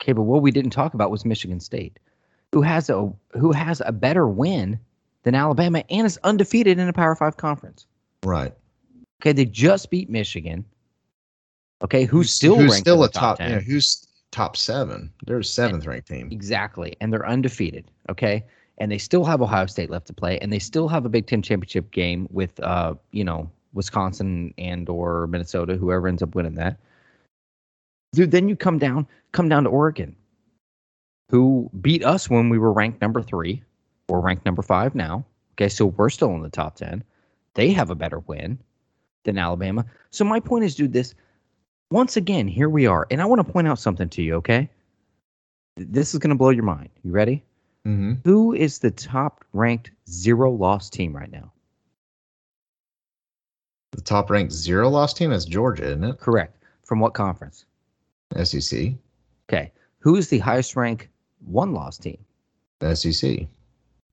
Okay, 0.00 0.12
but 0.12 0.22
what 0.22 0.42
we 0.42 0.50
didn't 0.50 0.70
talk 0.70 0.94
about 0.94 1.10
was 1.10 1.26
Michigan 1.26 1.60
State, 1.60 1.98
who 2.54 2.62
has 2.62 2.88
a 2.88 3.12
who 3.32 3.50
has 3.50 3.82
a 3.84 3.90
better 3.90 4.28
win 4.28 4.78
than 5.24 5.34
Alabama 5.34 5.82
and 5.90 6.06
is 6.06 6.20
undefeated 6.22 6.78
in 6.78 6.88
a 6.88 6.92
Power 6.92 7.16
Five 7.16 7.36
conference. 7.36 7.84
Right. 8.22 8.54
Okay, 9.20 9.32
they 9.32 9.44
just 9.44 9.90
beat 9.90 10.08
Michigan. 10.08 10.64
Okay, 11.82 12.04
who's, 12.04 12.30
still 12.30 12.54
who's 12.54 12.70
ranked 12.70 12.86
still 12.86 13.02
a 13.02 13.10
top? 13.10 13.38
10. 13.38 13.50
Yeah, 13.50 13.58
who's 13.58 14.06
top 14.30 14.56
seven? 14.56 15.12
They're 15.26 15.40
a 15.40 15.44
seventh 15.44 15.84
ranked 15.84 16.06
team. 16.06 16.28
Exactly. 16.30 16.94
And 17.00 17.12
they're 17.12 17.28
undefeated. 17.28 17.90
Okay. 18.08 18.44
And 18.78 18.92
they 18.92 18.98
still 18.98 19.24
have 19.24 19.42
Ohio 19.42 19.66
State 19.66 19.90
left 19.90 20.06
to 20.06 20.12
play. 20.12 20.38
And 20.38 20.52
they 20.52 20.60
still 20.60 20.86
have 20.86 21.04
a 21.04 21.08
Big 21.08 21.26
Ten 21.26 21.42
championship 21.42 21.90
game 21.90 22.28
with 22.30 22.60
uh, 22.60 22.94
you 23.10 23.24
know, 23.24 23.50
Wisconsin 23.72 24.54
and 24.58 24.88
or 24.88 25.26
Minnesota, 25.26 25.76
whoever 25.76 26.06
ends 26.06 26.22
up 26.22 26.36
winning 26.36 26.54
that. 26.54 26.78
Dude, 28.14 28.30
then 28.30 28.48
you 28.48 28.54
come 28.54 28.78
down, 28.78 29.08
come 29.32 29.48
down 29.48 29.64
to 29.64 29.70
Oregon, 29.70 30.14
who 31.34 31.68
beat 31.80 32.04
us 32.04 32.30
when 32.30 32.48
we 32.48 32.60
were 32.60 32.72
ranked 32.72 33.02
number 33.02 33.20
three. 33.20 33.60
We're 34.08 34.20
ranked 34.20 34.44
number 34.44 34.62
five 34.62 34.94
now. 34.94 35.26
Okay, 35.54 35.68
so 35.68 35.86
we're 35.86 36.08
still 36.08 36.32
in 36.36 36.42
the 36.42 36.48
top 36.48 36.76
ten. 36.76 37.02
They 37.54 37.72
have 37.72 37.90
a 37.90 37.96
better 37.96 38.20
win 38.20 38.56
than 39.24 39.36
Alabama. 39.36 39.84
So 40.10 40.24
my 40.24 40.38
point 40.38 40.64
is, 40.64 40.76
dude, 40.76 40.92
this 40.92 41.12
once 41.90 42.16
again, 42.16 42.46
here 42.46 42.68
we 42.68 42.86
are. 42.86 43.08
And 43.10 43.20
I 43.20 43.24
want 43.24 43.44
to 43.44 43.52
point 43.52 43.66
out 43.66 43.80
something 43.80 44.08
to 44.10 44.22
you, 44.22 44.36
okay? 44.36 44.70
This 45.76 46.14
is 46.14 46.20
going 46.20 46.30
to 46.30 46.36
blow 46.36 46.50
your 46.50 46.62
mind. 46.62 46.90
You 47.02 47.10
ready? 47.10 47.42
Mm-hmm. 47.84 48.12
Who 48.22 48.54
is 48.54 48.78
the 48.78 48.92
top 48.92 49.44
ranked 49.52 49.90
zero 50.08 50.52
loss 50.52 50.88
team 50.88 51.16
right 51.16 51.32
now? 51.32 51.50
The 53.90 54.02
top 54.02 54.30
ranked 54.30 54.52
zero 54.52 54.88
loss 54.88 55.12
team 55.12 55.32
is 55.32 55.46
Georgia, 55.46 55.86
isn't 55.86 56.04
it? 56.04 56.18
Correct. 56.20 56.62
From 56.84 57.00
what 57.00 57.12
conference? 57.12 57.64
SEC. 58.40 58.92
Okay. 59.48 59.72
Who 59.98 60.14
is 60.14 60.28
the 60.28 60.38
highest 60.38 60.76
ranked 60.76 61.08
one 61.46 61.72
loss 61.72 61.98
team? 61.98 62.18
SEC. 62.94 63.46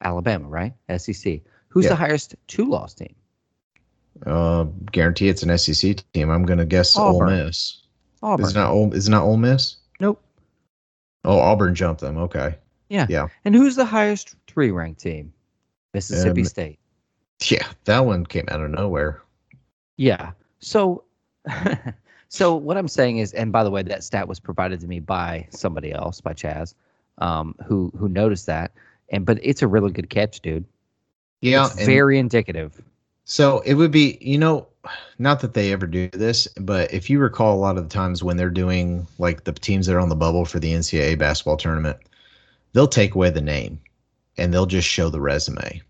Alabama, 0.03 0.47
right? 0.47 0.73
SEC. 0.97 1.41
Who's 1.69 1.85
Yeah. 1.85 1.89
the 1.89 1.95
highest 1.95 2.35
two 2.47 2.65
loss 2.65 2.93
team? 2.93 3.13
Uh, 4.25 4.65
guarantee 4.91 5.29
it's 5.29 5.43
an 5.43 5.49
SEC 5.57 5.95
team. 6.13 6.29
I'm 6.29 6.45
gonna 6.45 6.65
guess 6.65 6.97
Ole 6.97 7.15
Auburn. 7.21 7.45
Miss. 7.45 7.81
Auburn. 8.21 8.45
Is 8.45 8.53
not 8.55 8.71
Ole? 8.71 8.93
Is 8.93 9.09
not 9.09 9.23
Ole 9.23 9.37
Miss? 9.37 9.77
Nope. 9.99 10.21
Oh, 11.23 11.39
Auburn 11.39 11.73
jumped 11.75 12.01
them. 12.01 12.17
Okay. 12.17 12.55
Yeah. 12.89 13.05
Yeah. 13.09 13.27
And 13.45 13.55
who's 13.55 13.75
the 13.75 13.85
highest 13.85 14.35
three 14.47 14.71
ranked 14.71 14.99
team? 15.01 15.33
Mississippi 15.93 16.41
Um, 16.41 16.45
State. 16.45 16.79
Yeah, 17.49 17.67
that 17.85 18.05
one 18.05 18.25
came 18.25 18.45
out 18.49 18.61
of 18.61 18.69
nowhere. 18.69 19.21
Yeah. 19.97 20.31
So 20.59 21.03
so 22.27 22.55
what 22.55 22.77
I'm 22.77 22.87
saying 22.87 23.17
is, 23.17 23.33
and 23.33 23.51
by 23.51 23.63
the 23.63 23.71
way, 23.71 23.81
that 23.83 24.03
stat 24.03 24.27
was 24.27 24.39
provided 24.39 24.79
to 24.81 24.87
me 24.87 24.99
by 24.99 25.47
somebody 25.49 25.91
else, 25.91 26.21
by 26.21 26.33
Chaz, 26.33 26.75
um, 27.21 27.55
who 27.65 27.91
who 27.97 28.09
noticed 28.09 28.47
that. 28.47 28.71
And 29.09 29.25
but 29.25 29.39
it's 29.41 29.61
a 29.61 29.67
really 29.67 29.91
good 29.91 30.09
catch, 30.09 30.41
dude. 30.41 30.65
Yeah, 31.41 31.69
very 31.85 32.19
indicative. 32.19 32.81
so 33.23 33.61
it 33.61 33.75
would 33.75 33.91
be, 33.91 34.17
you 34.21 34.37
know, 34.37 34.67
not 35.17 35.39
that 35.39 35.53
they 35.53 35.71
ever 35.71 35.87
do 35.87 36.09
this, 36.09 36.47
but 36.59 36.93
if 36.93 37.09
you 37.09 37.19
recall, 37.19 37.55
a 37.55 37.59
lot 37.59 37.77
of 37.77 37.83
the 37.83 37.93
times 37.93 38.23
when 38.23 38.37
they're 38.37 38.49
doing 38.49 39.07
like 39.17 39.43
the 39.43 39.51
teams 39.51 39.85
that 39.87 39.95
are 39.95 39.99
on 39.99 40.09
the 40.09 40.15
bubble 40.15 40.45
for 40.45 40.59
the 40.59 40.73
NCAA 40.73 41.17
basketball 41.17 41.57
tournament, 41.57 41.97
they'll 42.73 42.87
take 42.87 43.15
away 43.15 43.29
the 43.29 43.41
name 43.41 43.79
and 44.37 44.53
they'll 44.53 44.65
just 44.65 44.87
show 44.87 45.09
the 45.09 45.21
resume, 45.21 45.81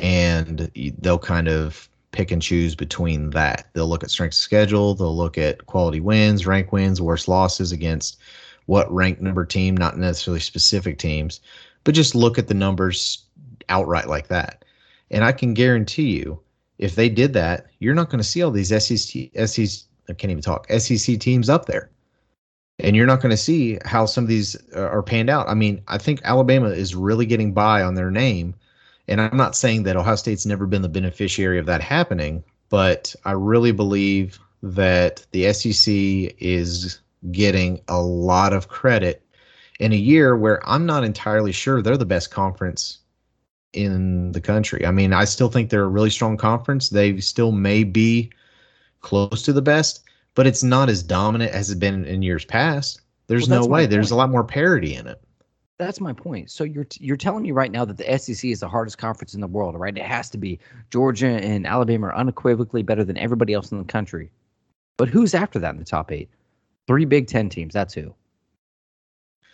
and 0.00 0.70
they'll 0.98 1.18
kind 1.18 1.48
of 1.48 1.88
pick 2.12 2.30
and 2.30 2.42
choose 2.42 2.74
between 2.74 3.30
that. 3.30 3.68
They'll 3.72 3.88
look 3.88 4.04
at 4.04 4.10
strength 4.10 4.32
of 4.32 4.38
schedule, 4.38 4.94
they'll 4.94 5.16
look 5.16 5.38
at 5.38 5.66
quality 5.66 6.00
wins, 6.00 6.46
rank 6.46 6.70
wins, 6.72 7.00
worst 7.00 7.28
losses 7.28 7.72
against 7.72 8.18
what 8.66 8.92
ranked 8.92 9.20
number 9.20 9.44
team, 9.44 9.76
not 9.76 9.98
necessarily 9.98 10.40
specific 10.40 10.98
teams, 10.98 11.40
but 11.84 11.94
just 11.94 12.14
look 12.14 12.38
at 12.38 12.48
the 12.48 12.54
numbers 12.54 13.24
outright 13.68 14.08
like 14.08 14.28
that. 14.28 14.64
And 15.10 15.24
I 15.24 15.32
can 15.32 15.54
guarantee 15.54 16.10
you, 16.16 16.40
if 16.78 16.94
they 16.94 17.08
did 17.08 17.32
that, 17.34 17.66
you're 17.78 17.94
not 17.94 18.10
going 18.10 18.20
to 18.20 18.24
see 18.24 18.42
all 18.42 18.50
these 18.50 18.68
SEC, 18.68 19.30
SEC, 19.46 19.86
I 20.08 20.12
can't 20.12 20.30
even 20.30 20.42
talk, 20.42 20.66
SEC 20.70 21.18
teams 21.20 21.48
up 21.48 21.66
there. 21.66 21.90
And 22.78 22.96
you're 22.96 23.06
not 23.06 23.20
going 23.20 23.30
to 23.30 23.36
see 23.36 23.78
how 23.84 24.06
some 24.06 24.24
of 24.24 24.28
these 24.28 24.56
are 24.74 25.02
panned 25.02 25.28
out. 25.28 25.48
I 25.48 25.54
mean, 25.54 25.82
I 25.88 25.98
think 25.98 26.20
Alabama 26.24 26.68
is 26.68 26.94
really 26.94 27.26
getting 27.26 27.52
by 27.52 27.82
on 27.82 27.94
their 27.94 28.10
name. 28.10 28.54
And 29.08 29.20
I'm 29.20 29.36
not 29.36 29.56
saying 29.56 29.82
that 29.82 29.96
Ohio 29.96 30.14
State's 30.14 30.46
never 30.46 30.66
been 30.66 30.82
the 30.82 30.88
beneficiary 30.88 31.58
of 31.58 31.66
that 31.66 31.82
happening, 31.82 32.42
but 32.70 33.14
I 33.24 33.32
really 33.32 33.72
believe 33.72 34.38
that 34.62 35.26
the 35.32 35.52
SEC 35.52 35.92
is 36.38 37.00
getting 37.30 37.80
a 37.88 38.00
lot 38.00 38.52
of 38.52 38.68
credit 38.68 39.22
in 39.78 39.92
a 39.92 39.96
year 39.96 40.36
where 40.36 40.66
I'm 40.68 40.86
not 40.86 41.04
entirely 41.04 41.52
sure 41.52 41.82
they're 41.82 41.96
the 41.96 42.06
best 42.06 42.30
conference 42.30 42.98
in 43.72 44.32
the 44.32 44.40
country. 44.40 44.84
I 44.86 44.90
mean, 44.90 45.12
I 45.12 45.24
still 45.24 45.48
think 45.48 45.70
they're 45.70 45.84
a 45.84 45.88
really 45.88 46.10
strong 46.10 46.36
conference. 46.36 46.88
They 46.88 47.18
still 47.20 47.52
may 47.52 47.84
be 47.84 48.30
close 49.00 49.42
to 49.42 49.52
the 49.52 49.62
best, 49.62 50.04
but 50.34 50.46
it's 50.46 50.62
not 50.62 50.88
as 50.88 51.02
dominant 51.02 51.52
as 51.52 51.70
it's 51.70 51.78
been 51.78 52.04
in 52.04 52.22
years 52.22 52.44
past. 52.44 53.00
There's 53.26 53.48
Well, 53.48 53.60
no 53.60 53.66
way. 53.66 53.86
There's 53.86 54.10
a 54.10 54.16
lot 54.16 54.30
more 54.30 54.44
parity 54.44 54.94
in 54.94 55.06
it. 55.06 55.20
That's 55.78 56.00
my 56.00 56.12
point. 56.12 56.50
So 56.50 56.64
you're 56.64 56.86
you're 56.98 57.16
telling 57.16 57.42
me 57.42 57.52
right 57.52 57.72
now 57.72 57.86
that 57.86 57.96
the 57.96 58.18
SEC 58.18 58.50
is 58.50 58.60
the 58.60 58.68
hardest 58.68 58.98
conference 58.98 59.32
in 59.34 59.40
the 59.40 59.46
world, 59.46 59.76
right? 59.78 59.96
It 59.96 60.04
has 60.04 60.28
to 60.30 60.38
be. 60.38 60.58
Georgia 60.90 61.28
and 61.28 61.66
Alabama 61.66 62.08
are 62.08 62.16
unequivocally 62.16 62.82
better 62.82 63.02
than 63.02 63.16
everybody 63.16 63.54
else 63.54 63.72
in 63.72 63.78
the 63.78 63.84
country. 63.84 64.30
But 64.98 65.08
who's 65.08 65.32
after 65.34 65.58
that 65.60 65.70
in 65.70 65.78
the 65.78 65.84
top 65.84 66.12
eight? 66.12 66.28
Three 66.90 67.04
Big 67.04 67.28
Ten 67.28 67.48
teams. 67.48 67.72
That's 67.72 67.94
who. 67.94 68.12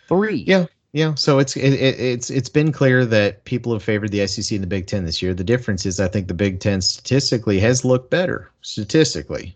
Three. 0.07 0.37
Yeah. 0.47 0.65
Yeah, 0.91 1.13
so 1.13 1.37
it's 1.37 1.55
it, 1.55 1.73
it, 1.73 1.99
it's 1.99 2.31
it's 2.31 2.49
been 2.49 2.71
clear 2.71 3.05
that 3.05 3.45
people 3.45 3.73
have 3.73 3.83
favored 3.83 4.09
the 4.09 4.25
SEC 4.25 4.55
and 4.55 4.63
the 4.63 4.67
Big 4.67 4.87
Ten 4.87 5.05
this 5.05 5.21
year. 5.21 5.35
The 5.35 5.43
difference 5.43 5.85
is, 5.85 5.99
I 5.99 6.07
think 6.07 6.27
the 6.27 6.33
Big 6.33 6.59
Ten 6.59 6.81
statistically 6.81 7.59
has 7.59 7.85
looked 7.85 8.09
better 8.09 8.49
statistically. 8.61 9.55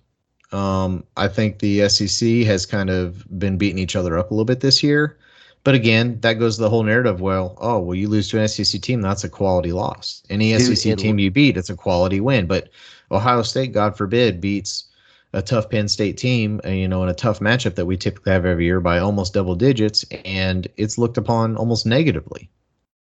Um, 0.52 1.04
I 1.18 1.28
think 1.28 1.58
the 1.58 1.90
SEC 1.90 2.46
has 2.46 2.68
kind 2.68 2.92
of 2.92 3.26
been 3.40 3.58
beating 3.58 3.80
each 3.80 3.96
other 3.96 4.20
up 4.20 4.30
a 4.30 4.34
little 4.36 4.46
bit 4.46 4.60
this 4.60 4.84
year, 4.84 5.18
but 5.64 5.74
again, 5.74 6.20
that 6.20 6.34
goes 6.34 6.58
to 6.58 6.62
the 6.62 6.70
whole 6.70 6.84
narrative. 6.84 7.20
Well, 7.22 7.58
oh, 7.60 7.80
well, 7.80 7.96
you 7.96 8.10
lose 8.10 8.28
to 8.30 8.40
an 8.40 8.48
SEC 8.48 8.80
team, 8.82 9.02
that's 9.02 9.24
a 9.24 9.30
quality 9.30 9.72
loss. 9.72 10.22
Any 10.30 10.56
Dude, 10.56 10.78
SEC 10.78 10.98
team 10.98 11.18
you 11.18 11.32
beat, 11.32 11.58
it's 11.58 11.72
a 11.72 11.76
quality 11.76 12.20
win. 12.20 12.46
But 12.46 12.70
Ohio 13.10 13.42
State, 13.42 13.72
God 13.72 13.98
forbid, 13.98 14.40
beats 14.40 14.91
a 15.34 15.42
tough 15.42 15.70
Penn 15.70 15.88
State 15.88 16.18
team, 16.18 16.60
uh, 16.66 16.70
you 16.70 16.88
know, 16.88 17.04
in 17.04 17.10
a 17.10 17.14
tough 17.14 17.40
matchup 17.40 17.76
that 17.76 17.86
we 17.86 17.96
typically 17.98 18.34
have 18.34 18.46
every 18.46 18.66
year 18.66 18.82
by 18.82 19.00
almost 19.00 19.34
double 19.34 19.56
digits, 19.56 20.04
and 20.26 20.68
it's 20.78 20.98
looked 20.98 21.18
upon 21.18 21.56
almost 21.56 21.86
negatively. 21.86 22.50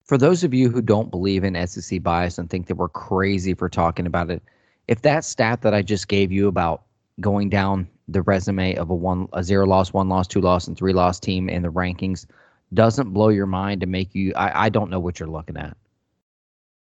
For 0.06 0.18
those 0.18 0.44
of 0.44 0.54
you 0.54 0.70
who 0.70 0.82
don't 0.82 1.12
believe 1.12 1.44
in 1.44 1.68
SEC 1.68 2.02
bias 2.02 2.38
and 2.38 2.50
think 2.50 2.68
that 2.68 2.76
we're 2.76 2.90
crazy 2.90 3.54
for 3.54 3.70
talking 3.70 4.06
about 4.06 4.30
it, 4.30 4.42
if 4.88 5.02
that 5.02 5.24
stat 5.24 5.62
that 5.62 5.74
I 5.74 5.82
just 5.82 6.08
gave 6.08 6.32
you 6.32 6.48
about 6.48 6.84
going 7.20 7.50
down 7.50 7.88
the 8.08 8.22
resume 8.22 8.76
of 8.76 8.90
a 8.90 8.96
one 8.96 9.28
a 9.34 9.44
zero 9.44 9.66
loss, 9.66 9.94
one 9.94 10.10
loss, 10.10 10.28
two 10.28 10.42
loss, 10.42 10.68
and 10.68 10.78
three 10.78 10.94
loss 10.94 11.20
team 11.20 11.50
in 11.50 11.64
the 11.64 11.72
rankings 11.72 12.26
doesn't 12.74 13.12
blow 13.12 13.30
your 13.30 13.46
mind 13.46 13.82
to 13.82 13.88
make 13.88 14.14
you 14.14 14.34
I, 14.36 14.66
I 14.66 14.70
don't 14.70 14.90
know 14.90 15.00
what 15.00 15.20
you're 15.20 15.30
looking 15.30 15.58
at. 15.58 15.76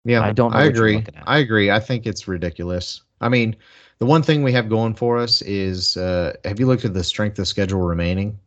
Yeah, 0.05 0.23
I 0.23 0.33
don't 0.33 0.51
know 0.51 0.59
I 0.59 0.65
agree. 0.65 1.05
I 1.27 1.39
agree. 1.39 1.71
I 1.71 1.79
think 1.79 2.07
it's 2.07 2.27
ridiculous. 2.27 3.03
I 3.23 3.29
mean, 3.29 3.57
the 3.99 4.07
one 4.07 4.23
thing 4.23 4.43
we 4.43 4.53
have 4.53 4.69
going 4.69 4.95
for 4.95 5.17
us 5.17 5.43
is 5.43 5.97
uh, 5.97 6.35
have 6.45 6.59
you 6.61 6.67
looked 6.67 6.85
at 6.85 6.93
the 6.93 7.05
strength 7.05 7.39
of 7.39 7.49
schedule 7.49 7.81
remaining? 7.81 8.39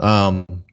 Um, 0.00 0.64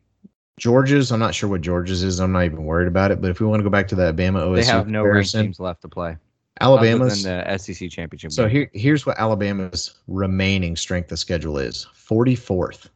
Georgia's. 0.59 1.11
I'm 1.11 1.19
not 1.19 1.35
sure 1.35 1.49
what 1.49 1.61
Georgia's 1.61 2.03
is. 2.03 2.19
I'm 2.19 2.31
not 2.31 2.45
even 2.45 2.65
worried 2.65 2.87
about 2.87 3.11
it. 3.11 3.21
But 3.21 3.29
if 3.29 3.39
we 3.39 3.45
want 3.45 3.59
to 3.59 3.63
go 3.63 3.69
back 3.69 3.87
to 3.89 3.95
that 3.95 4.15
Bama 4.15 4.41
OSU 4.41 4.55
They 4.55 4.65
have 4.65 4.87
no 4.87 5.03
ranked 5.03 5.31
teams 5.31 5.59
left 5.59 5.81
to 5.83 5.87
play. 5.87 6.17
Alabama's. 6.61 7.25
other 7.25 7.43
the 7.45 7.57
SEC 7.57 7.89
championship. 7.89 8.31
So 8.31 8.47
here, 8.47 8.69
here's 8.73 9.05
what 9.05 9.19
Alabama's 9.19 9.95
remaining 10.07 10.75
strength 10.75 11.11
of 11.11 11.19
schedule 11.19 11.57
is: 11.57 11.85
44th. 11.93 12.89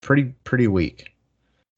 Pretty, 0.00 0.24
pretty 0.44 0.66
weak. 0.66 1.14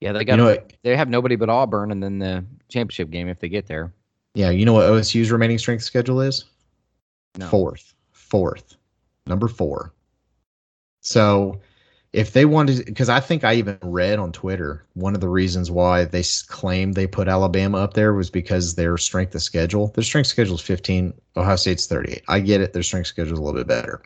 yeah, 0.00 0.12
they 0.12 0.24
got. 0.24 0.34
You 0.34 0.36
know 0.38 0.50
what? 0.50 0.72
they 0.84 0.96
have 0.96 1.08
nobody 1.08 1.34
but 1.34 1.48
Auburn, 1.48 1.90
and 1.90 2.02
then 2.02 2.18
the 2.18 2.44
championship 2.68 3.10
game 3.10 3.28
if 3.28 3.40
they 3.40 3.48
get 3.48 3.66
there. 3.66 3.92
Yeah, 4.34 4.50
you 4.50 4.64
know 4.64 4.72
what 4.72 4.86
OSU's 4.86 5.30
remaining 5.30 5.58
strength 5.58 5.82
schedule 5.82 6.20
is? 6.20 6.44
No. 7.38 7.48
Fourth. 7.48 7.94
Fourth. 8.12 8.76
Number 9.26 9.48
four. 9.48 9.92
So 11.00 11.60
if 12.12 12.32
they 12.32 12.44
wanted, 12.44 12.84
because 12.84 13.08
I 13.08 13.20
think 13.20 13.42
I 13.42 13.54
even 13.54 13.78
read 13.82 14.18
on 14.18 14.32
Twitter 14.32 14.84
one 14.94 15.14
of 15.14 15.20
the 15.20 15.28
reasons 15.28 15.70
why 15.70 16.04
they 16.04 16.22
claimed 16.48 16.94
they 16.94 17.06
put 17.06 17.28
Alabama 17.28 17.78
up 17.78 17.94
there 17.94 18.12
was 18.12 18.30
because 18.30 18.74
their 18.74 18.98
strength 18.98 19.34
of 19.34 19.42
schedule. 19.42 19.88
Their 19.88 20.04
strength 20.04 20.26
schedule 20.26 20.56
is 20.56 20.60
15. 20.60 21.14
Ohio 21.36 21.56
State's 21.56 21.86
38. 21.86 22.22
I 22.28 22.40
get 22.40 22.60
it. 22.60 22.72
Their 22.72 22.82
strength 22.82 23.06
schedule 23.06 23.32
is 23.34 23.38
a 23.38 23.42
little 23.42 23.60
bit 23.60 23.66
better. 23.66 24.02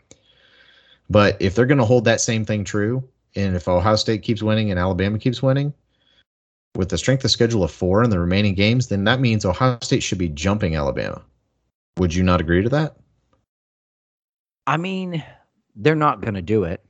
But 1.11 1.37
if 1.41 1.55
they're 1.55 1.66
going 1.66 1.79
to 1.79 1.85
hold 1.85 2.05
that 2.05 2.20
same 2.20 2.45
thing 2.45 2.64
true, 2.64 3.03
and 3.35 3.55
if 3.57 3.68
Ohio 3.68 3.97
State 3.97 4.22
keeps 4.22 4.43
winning 4.43 4.70
and 4.70 4.81
Alabama 4.81 5.18
keeps 5.18 5.43
winning, 5.43 5.74
with 6.77 6.89
the 6.91 6.99
strength 6.99 7.24
of 7.24 7.31
schedule 7.31 7.64
of 7.64 7.70
four 7.70 8.05
in 8.05 8.11
the 8.11 8.20
remaining 8.20 8.55
games, 8.55 8.89
then 8.89 9.05
that 9.05 9.20
means 9.20 9.45
Ohio 9.45 9.79
State 9.83 10.03
should 10.03 10.18
be 10.18 10.29
jumping 10.29 10.77
Alabama. 10.77 11.22
Would 11.99 12.14
you 12.14 12.22
not 12.22 12.41
agree 12.41 12.62
to 12.62 12.68
that? 12.68 12.97
I 14.66 14.76
mean, 14.76 15.24
they're 15.76 15.94
not 15.94 16.20
going 16.20 16.34
to 16.34 16.42
do 16.42 16.64
it. 16.64 16.82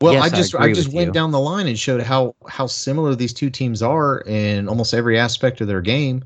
Well, 0.00 0.14
yes, 0.14 0.24
I 0.24 0.36
just 0.36 0.54
I, 0.54 0.64
I 0.64 0.72
just 0.72 0.92
went 0.92 1.08
you. 1.08 1.12
down 1.12 1.30
the 1.30 1.38
line 1.40 1.66
and 1.66 1.78
showed 1.78 2.02
how 2.02 2.34
how 2.48 2.66
similar 2.66 3.14
these 3.14 3.32
two 3.32 3.50
teams 3.50 3.82
are 3.82 4.22
in 4.26 4.68
almost 4.68 4.94
every 4.94 5.18
aspect 5.18 5.60
of 5.60 5.68
their 5.68 5.80
game. 5.80 6.24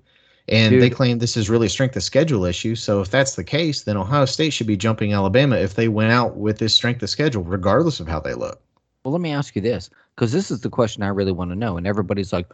And 0.48 0.70
Dude. 0.70 0.82
they 0.82 0.88
claim 0.88 1.18
this 1.18 1.36
is 1.36 1.50
really 1.50 1.66
a 1.66 1.70
strength 1.70 1.94
of 1.94 2.02
schedule 2.02 2.46
issue. 2.46 2.74
So 2.74 3.02
if 3.02 3.10
that's 3.10 3.34
the 3.34 3.44
case, 3.44 3.82
then 3.82 3.98
Ohio 3.98 4.24
State 4.24 4.54
should 4.54 4.66
be 4.66 4.78
jumping 4.78 5.12
Alabama 5.12 5.56
if 5.56 5.74
they 5.74 5.88
went 5.88 6.10
out 6.10 6.38
with 6.38 6.58
this 6.58 6.74
strength 6.74 7.02
of 7.02 7.10
schedule, 7.10 7.42
regardless 7.44 8.00
of 8.00 8.08
how 8.08 8.20
they 8.20 8.32
look. 8.32 8.62
Well, 9.04 9.12
let 9.12 9.20
me 9.20 9.30
ask 9.30 9.54
you 9.54 9.60
this, 9.60 9.90
because 10.14 10.32
this 10.32 10.50
is 10.50 10.62
the 10.62 10.70
question 10.70 11.02
I 11.02 11.08
really 11.08 11.32
want 11.32 11.50
to 11.50 11.56
know. 11.56 11.76
And 11.76 11.86
everybody's 11.86 12.32
like, 12.32 12.50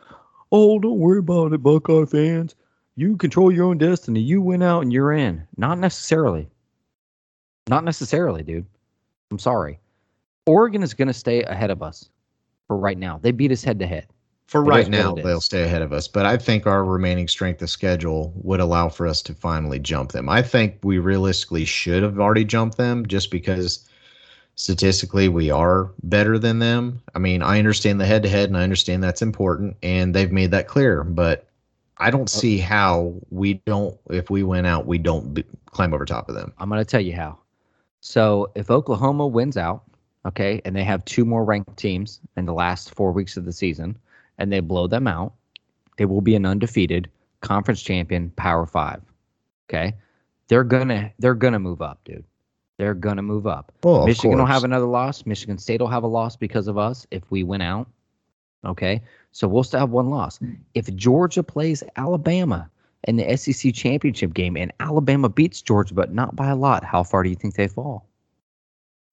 "Oh, 0.50 0.80
don't 0.80 0.98
worry 0.98 1.20
about 1.20 1.52
it, 1.52 1.62
Buckeye 1.62 2.04
fans. 2.04 2.56
You 2.96 3.16
control 3.16 3.52
your 3.52 3.66
own 3.66 3.78
destiny. 3.78 4.20
You 4.20 4.42
went 4.42 4.64
out 4.64 4.82
and 4.82 4.92
you're 4.92 5.12
in." 5.12 5.46
Not 5.56 5.78
necessarily. 5.78 6.48
Not 7.68 7.84
necessarily, 7.84 8.42
dude. 8.42 8.66
I'm 9.30 9.38
sorry. 9.38 9.78
Oregon 10.46 10.82
is 10.82 10.94
going 10.94 11.08
to 11.08 11.14
stay 11.14 11.42
ahead 11.44 11.70
of 11.70 11.82
us 11.82 12.10
for 12.66 12.76
right 12.76 12.98
now. 12.98 13.18
They 13.22 13.32
beat 13.32 13.52
us 13.52 13.64
head 13.64 13.78
to 13.78 13.86
head. 13.86 14.06
For 14.46 14.60
it 14.60 14.64
right 14.64 14.88
now, 14.88 15.14
they'll 15.14 15.40
stay 15.40 15.62
ahead 15.62 15.80
of 15.80 15.92
us. 15.92 16.06
But 16.06 16.26
I 16.26 16.36
think 16.36 16.66
our 16.66 16.84
remaining 16.84 17.28
strength 17.28 17.62
of 17.62 17.70
schedule 17.70 18.32
would 18.36 18.60
allow 18.60 18.90
for 18.90 19.06
us 19.06 19.22
to 19.22 19.34
finally 19.34 19.78
jump 19.78 20.12
them. 20.12 20.28
I 20.28 20.42
think 20.42 20.78
we 20.82 20.98
realistically 20.98 21.64
should 21.64 22.02
have 22.02 22.20
already 22.20 22.44
jumped 22.44 22.76
them 22.76 23.06
just 23.06 23.30
because 23.30 23.88
statistically 24.56 25.28
we 25.28 25.50
are 25.50 25.90
better 26.02 26.38
than 26.38 26.58
them. 26.58 27.02
I 27.14 27.18
mean, 27.18 27.42
I 27.42 27.58
understand 27.58 28.00
the 28.00 28.06
head 28.06 28.22
to 28.22 28.28
head 28.28 28.50
and 28.50 28.56
I 28.56 28.62
understand 28.62 29.02
that's 29.02 29.22
important 29.22 29.76
and 29.82 30.14
they've 30.14 30.30
made 30.30 30.50
that 30.50 30.68
clear, 30.68 31.04
but 31.04 31.48
I 31.96 32.10
don't 32.10 32.28
uh, 32.28 32.38
see 32.38 32.58
how 32.58 33.14
we 33.30 33.54
don't 33.64 33.98
if 34.10 34.28
we 34.28 34.42
went 34.42 34.66
out, 34.66 34.86
we 34.86 34.98
don't 34.98 35.32
be, 35.32 35.44
climb 35.66 35.94
over 35.94 36.04
top 36.04 36.28
of 36.28 36.34
them. 36.34 36.52
I'm 36.58 36.68
going 36.68 36.80
to 36.80 36.84
tell 36.84 37.00
you 37.00 37.14
how. 37.14 37.38
So, 38.06 38.50
if 38.54 38.70
Oklahoma 38.70 39.26
wins 39.26 39.56
out, 39.56 39.82
okay, 40.26 40.60
and 40.66 40.76
they 40.76 40.84
have 40.84 41.06
two 41.06 41.24
more 41.24 41.42
ranked 41.42 41.78
teams 41.78 42.20
in 42.36 42.44
the 42.44 42.52
last 42.52 42.94
four 42.94 43.12
weeks 43.12 43.38
of 43.38 43.46
the 43.46 43.52
season, 43.52 43.96
and 44.36 44.52
they 44.52 44.60
blow 44.60 44.86
them 44.86 45.06
out, 45.06 45.32
they 45.96 46.04
will 46.04 46.20
be 46.20 46.34
an 46.34 46.44
undefeated 46.44 47.08
conference 47.40 47.80
champion, 47.80 48.28
Power 48.36 48.66
Five. 48.66 49.00
Okay, 49.70 49.94
they're 50.48 50.64
gonna 50.64 51.12
they're 51.18 51.34
gonna 51.34 51.58
move 51.58 51.80
up, 51.80 51.98
dude. 52.04 52.24
They're 52.76 52.92
gonna 52.92 53.22
move 53.22 53.46
up. 53.46 53.72
Oh, 53.82 53.92
well, 53.92 54.06
Michigan 54.06 54.36
will 54.36 54.44
have 54.44 54.64
another 54.64 54.84
loss. 54.84 55.24
Michigan 55.24 55.56
State 55.56 55.80
will 55.80 55.88
have 55.88 56.02
a 56.02 56.06
loss 56.06 56.36
because 56.36 56.68
of 56.68 56.76
us 56.76 57.06
if 57.10 57.22
we 57.30 57.42
win 57.42 57.62
out. 57.62 57.88
Okay, 58.66 59.00
so 59.32 59.48
we'll 59.48 59.64
still 59.64 59.80
have 59.80 59.90
one 59.90 60.10
loss. 60.10 60.38
If 60.74 60.94
Georgia 60.94 61.42
plays 61.42 61.82
Alabama 61.96 62.68
in 63.06 63.16
the 63.16 63.36
SEC 63.36 63.74
championship 63.74 64.34
game 64.34 64.56
and 64.56 64.72
Alabama 64.80 65.28
beats 65.28 65.62
Georgia, 65.62 65.94
but 65.94 66.12
not 66.12 66.34
by 66.36 66.48
a 66.48 66.56
lot, 66.56 66.84
how 66.84 67.02
far 67.02 67.22
do 67.22 67.28
you 67.28 67.36
think 67.36 67.54
they 67.54 67.68
fall? 67.68 68.06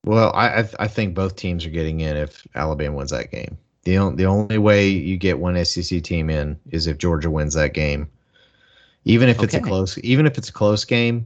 Well, 0.06 0.32
I 0.34 0.62
I, 0.62 0.70
I 0.80 0.88
think 0.88 1.14
both 1.14 1.36
teams 1.36 1.66
are 1.66 1.70
getting 1.70 2.00
in 2.00 2.18
if 2.18 2.46
Alabama 2.56 2.98
wins 2.98 3.12
that 3.12 3.32
game. 3.32 3.58
The 3.84 3.98
on, 3.98 4.16
the 4.16 4.26
only 4.26 4.58
way 4.58 4.88
you 4.88 5.18
get 5.18 5.40
one 5.40 5.64
SEC 5.66 6.04
team 6.04 6.30
in 6.30 6.60
is 6.70 6.88
if 6.88 6.98
Georgia 6.98 7.30
wins 7.30 7.54
that 7.56 7.74
game. 7.74 8.10
Even 9.06 9.30
if 9.30 9.42
it's 9.42 9.56
a 9.56 9.60
close, 9.60 9.98
even 10.00 10.28
if 10.28 10.38
it's 10.38 10.50
a 10.50 10.54
close 10.54 10.86
game, 10.86 11.26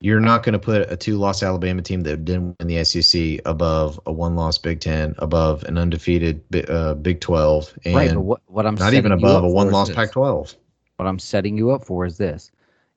you're 0.00 0.20
not 0.20 0.42
going 0.42 0.52
to 0.54 0.58
put 0.58 0.90
a 0.90 0.96
two-loss 0.96 1.42
Alabama 1.42 1.80
team 1.80 2.02
that 2.02 2.24
didn't 2.24 2.56
win 2.58 2.66
the 2.68 2.84
SEC 2.84 3.40
above 3.46 3.98
a 4.06 4.12
one-loss 4.12 4.58
Big 4.58 4.80
Ten, 4.80 5.14
above 5.18 5.62
an 5.64 5.78
undefeated 5.78 6.42
uh, 6.68 6.94
Big 6.94 7.20
Twelve, 7.20 7.72
and 7.84 7.94
right, 7.94 8.16
what, 8.16 8.40
what 8.46 8.66
I'm 8.66 8.74
not 8.74 8.94
even 8.94 9.12
above 9.12 9.44
a 9.44 9.48
one-loss 9.48 9.90
Pac-12. 9.90 10.56
What 10.96 11.06
I'm 11.06 11.18
setting 11.18 11.56
you 11.56 11.70
up 11.70 11.84
for 11.84 12.06
is 12.06 12.18
this: 12.18 12.50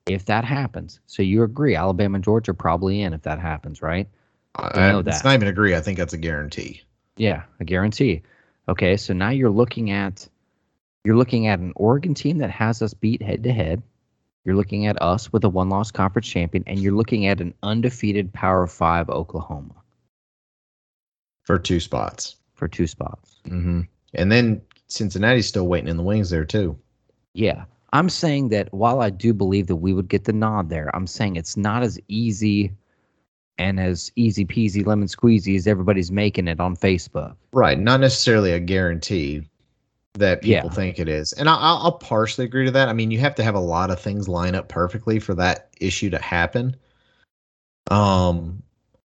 if 0.06 0.24
that 0.26 0.44
happens, 0.44 1.00
so 1.06 1.22
you 1.22 1.42
agree, 1.42 1.76
Alabama 1.76 2.16
and 2.16 2.24
Georgia 2.24 2.52
are 2.52 2.54
probably 2.54 3.02
in 3.02 3.12
if 3.12 3.22
that 3.22 3.38
happens, 3.38 3.82
right? 3.82 4.08
I 4.56 4.92
know 4.92 5.02
that. 5.02 5.14
It's 5.14 5.24
not 5.24 5.34
even 5.34 5.48
agree. 5.48 5.74
I 5.74 5.80
think 5.80 5.98
that's 5.98 6.12
a 6.12 6.18
guarantee. 6.18 6.82
Yeah, 7.16 7.42
a 7.60 7.64
guarantee. 7.64 8.22
Okay, 8.68 8.96
so 8.96 9.12
now 9.12 9.30
you're 9.30 9.50
looking 9.50 9.90
at 9.90 10.28
you're 11.04 11.16
looking 11.16 11.46
at 11.46 11.58
an 11.58 11.72
Oregon 11.76 12.14
team 12.14 12.38
that 12.38 12.50
has 12.50 12.82
us 12.82 12.94
beat 12.94 13.22
head 13.22 13.44
to 13.44 13.52
head. 13.52 13.82
You're 14.44 14.56
looking 14.56 14.86
at 14.86 15.00
us 15.02 15.32
with 15.32 15.44
a 15.44 15.48
one-loss 15.50 15.90
conference 15.90 16.26
champion, 16.26 16.64
and 16.66 16.78
you're 16.78 16.94
looking 16.94 17.26
at 17.26 17.40
an 17.40 17.52
undefeated 17.62 18.32
Power 18.32 18.66
Five 18.66 19.10
Oklahoma 19.10 19.74
for 21.42 21.58
two 21.58 21.80
spots. 21.80 22.36
For 22.54 22.68
two 22.68 22.86
spots. 22.86 23.40
Mm-hmm. 23.46 23.82
And 24.14 24.32
then 24.32 24.62
Cincinnati's 24.88 25.46
still 25.46 25.66
waiting 25.66 25.88
in 25.88 25.96
the 25.96 26.02
wings 26.02 26.30
there 26.30 26.44
too. 26.44 26.78
Yeah, 27.34 27.64
I'm 27.92 28.08
saying 28.08 28.50
that 28.50 28.72
while 28.72 29.00
I 29.00 29.10
do 29.10 29.32
believe 29.34 29.66
that 29.66 29.76
we 29.76 29.92
would 29.92 30.08
get 30.08 30.24
the 30.24 30.32
nod 30.32 30.68
there, 30.68 30.94
I'm 30.94 31.06
saying 31.06 31.36
it's 31.36 31.56
not 31.56 31.82
as 31.82 31.98
easy 32.08 32.72
and 33.58 33.78
as 33.78 34.10
easy 34.16 34.44
peasy 34.44 34.86
lemon 34.86 35.08
squeezy 35.08 35.56
as 35.56 35.66
everybody's 35.66 36.10
making 36.10 36.48
it 36.48 36.60
on 36.60 36.76
Facebook. 36.76 37.36
Right. 37.52 37.78
Not 37.78 38.00
necessarily 38.00 38.52
a 38.52 38.60
guarantee 38.60 39.42
that 40.14 40.42
people 40.42 40.70
yeah. 40.70 40.74
think 40.74 40.98
it 40.98 41.08
is. 41.08 41.32
And 41.34 41.48
I'll, 41.48 41.58
I'll 41.58 41.98
partially 41.98 42.44
agree 42.44 42.64
to 42.64 42.70
that. 42.70 42.88
I 42.88 42.92
mean, 42.92 43.10
you 43.10 43.18
have 43.18 43.34
to 43.36 43.44
have 43.44 43.54
a 43.54 43.60
lot 43.60 43.90
of 43.90 44.00
things 44.00 44.28
line 44.28 44.54
up 44.54 44.68
perfectly 44.68 45.18
for 45.18 45.34
that 45.34 45.68
issue 45.80 46.10
to 46.10 46.18
happen. 46.18 46.76
Um, 47.90 48.62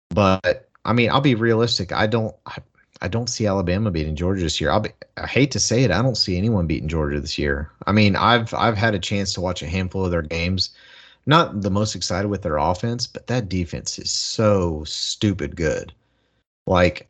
but 0.08 0.68
I 0.84 0.92
mean, 0.92 1.10
I'll 1.10 1.20
be 1.20 1.34
realistic. 1.34 1.92
I 1.92 2.06
don't, 2.06 2.34
I, 2.46 2.58
I 3.02 3.08
don't 3.08 3.30
see 3.30 3.46
Alabama 3.46 3.90
beating 3.90 4.16
Georgia 4.16 4.42
this 4.42 4.60
year. 4.60 4.78
Be, 4.80 4.90
I 5.16 5.26
hate 5.26 5.50
to 5.52 5.60
say 5.60 5.84
it, 5.84 5.90
I 5.90 6.02
don't 6.02 6.16
see 6.16 6.36
anyone 6.36 6.66
beating 6.66 6.88
Georgia 6.88 7.20
this 7.20 7.38
year. 7.38 7.70
I 7.86 7.92
mean, 7.92 8.16
I've 8.16 8.52
I've 8.54 8.76
had 8.76 8.94
a 8.94 8.98
chance 8.98 9.32
to 9.34 9.40
watch 9.40 9.62
a 9.62 9.68
handful 9.68 10.04
of 10.04 10.10
their 10.10 10.22
games 10.22 10.70
not 11.26 11.60
the 11.62 11.70
most 11.70 11.94
excited 11.94 12.28
with 12.28 12.42
their 12.42 12.56
offense, 12.56 13.06
but 13.06 13.26
that 13.26 13.48
defense 13.48 13.98
is 13.98 14.10
so 14.10 14.84
stupid 14.84 15.56
good. 15.56 15.92
Like, 16.66 17.08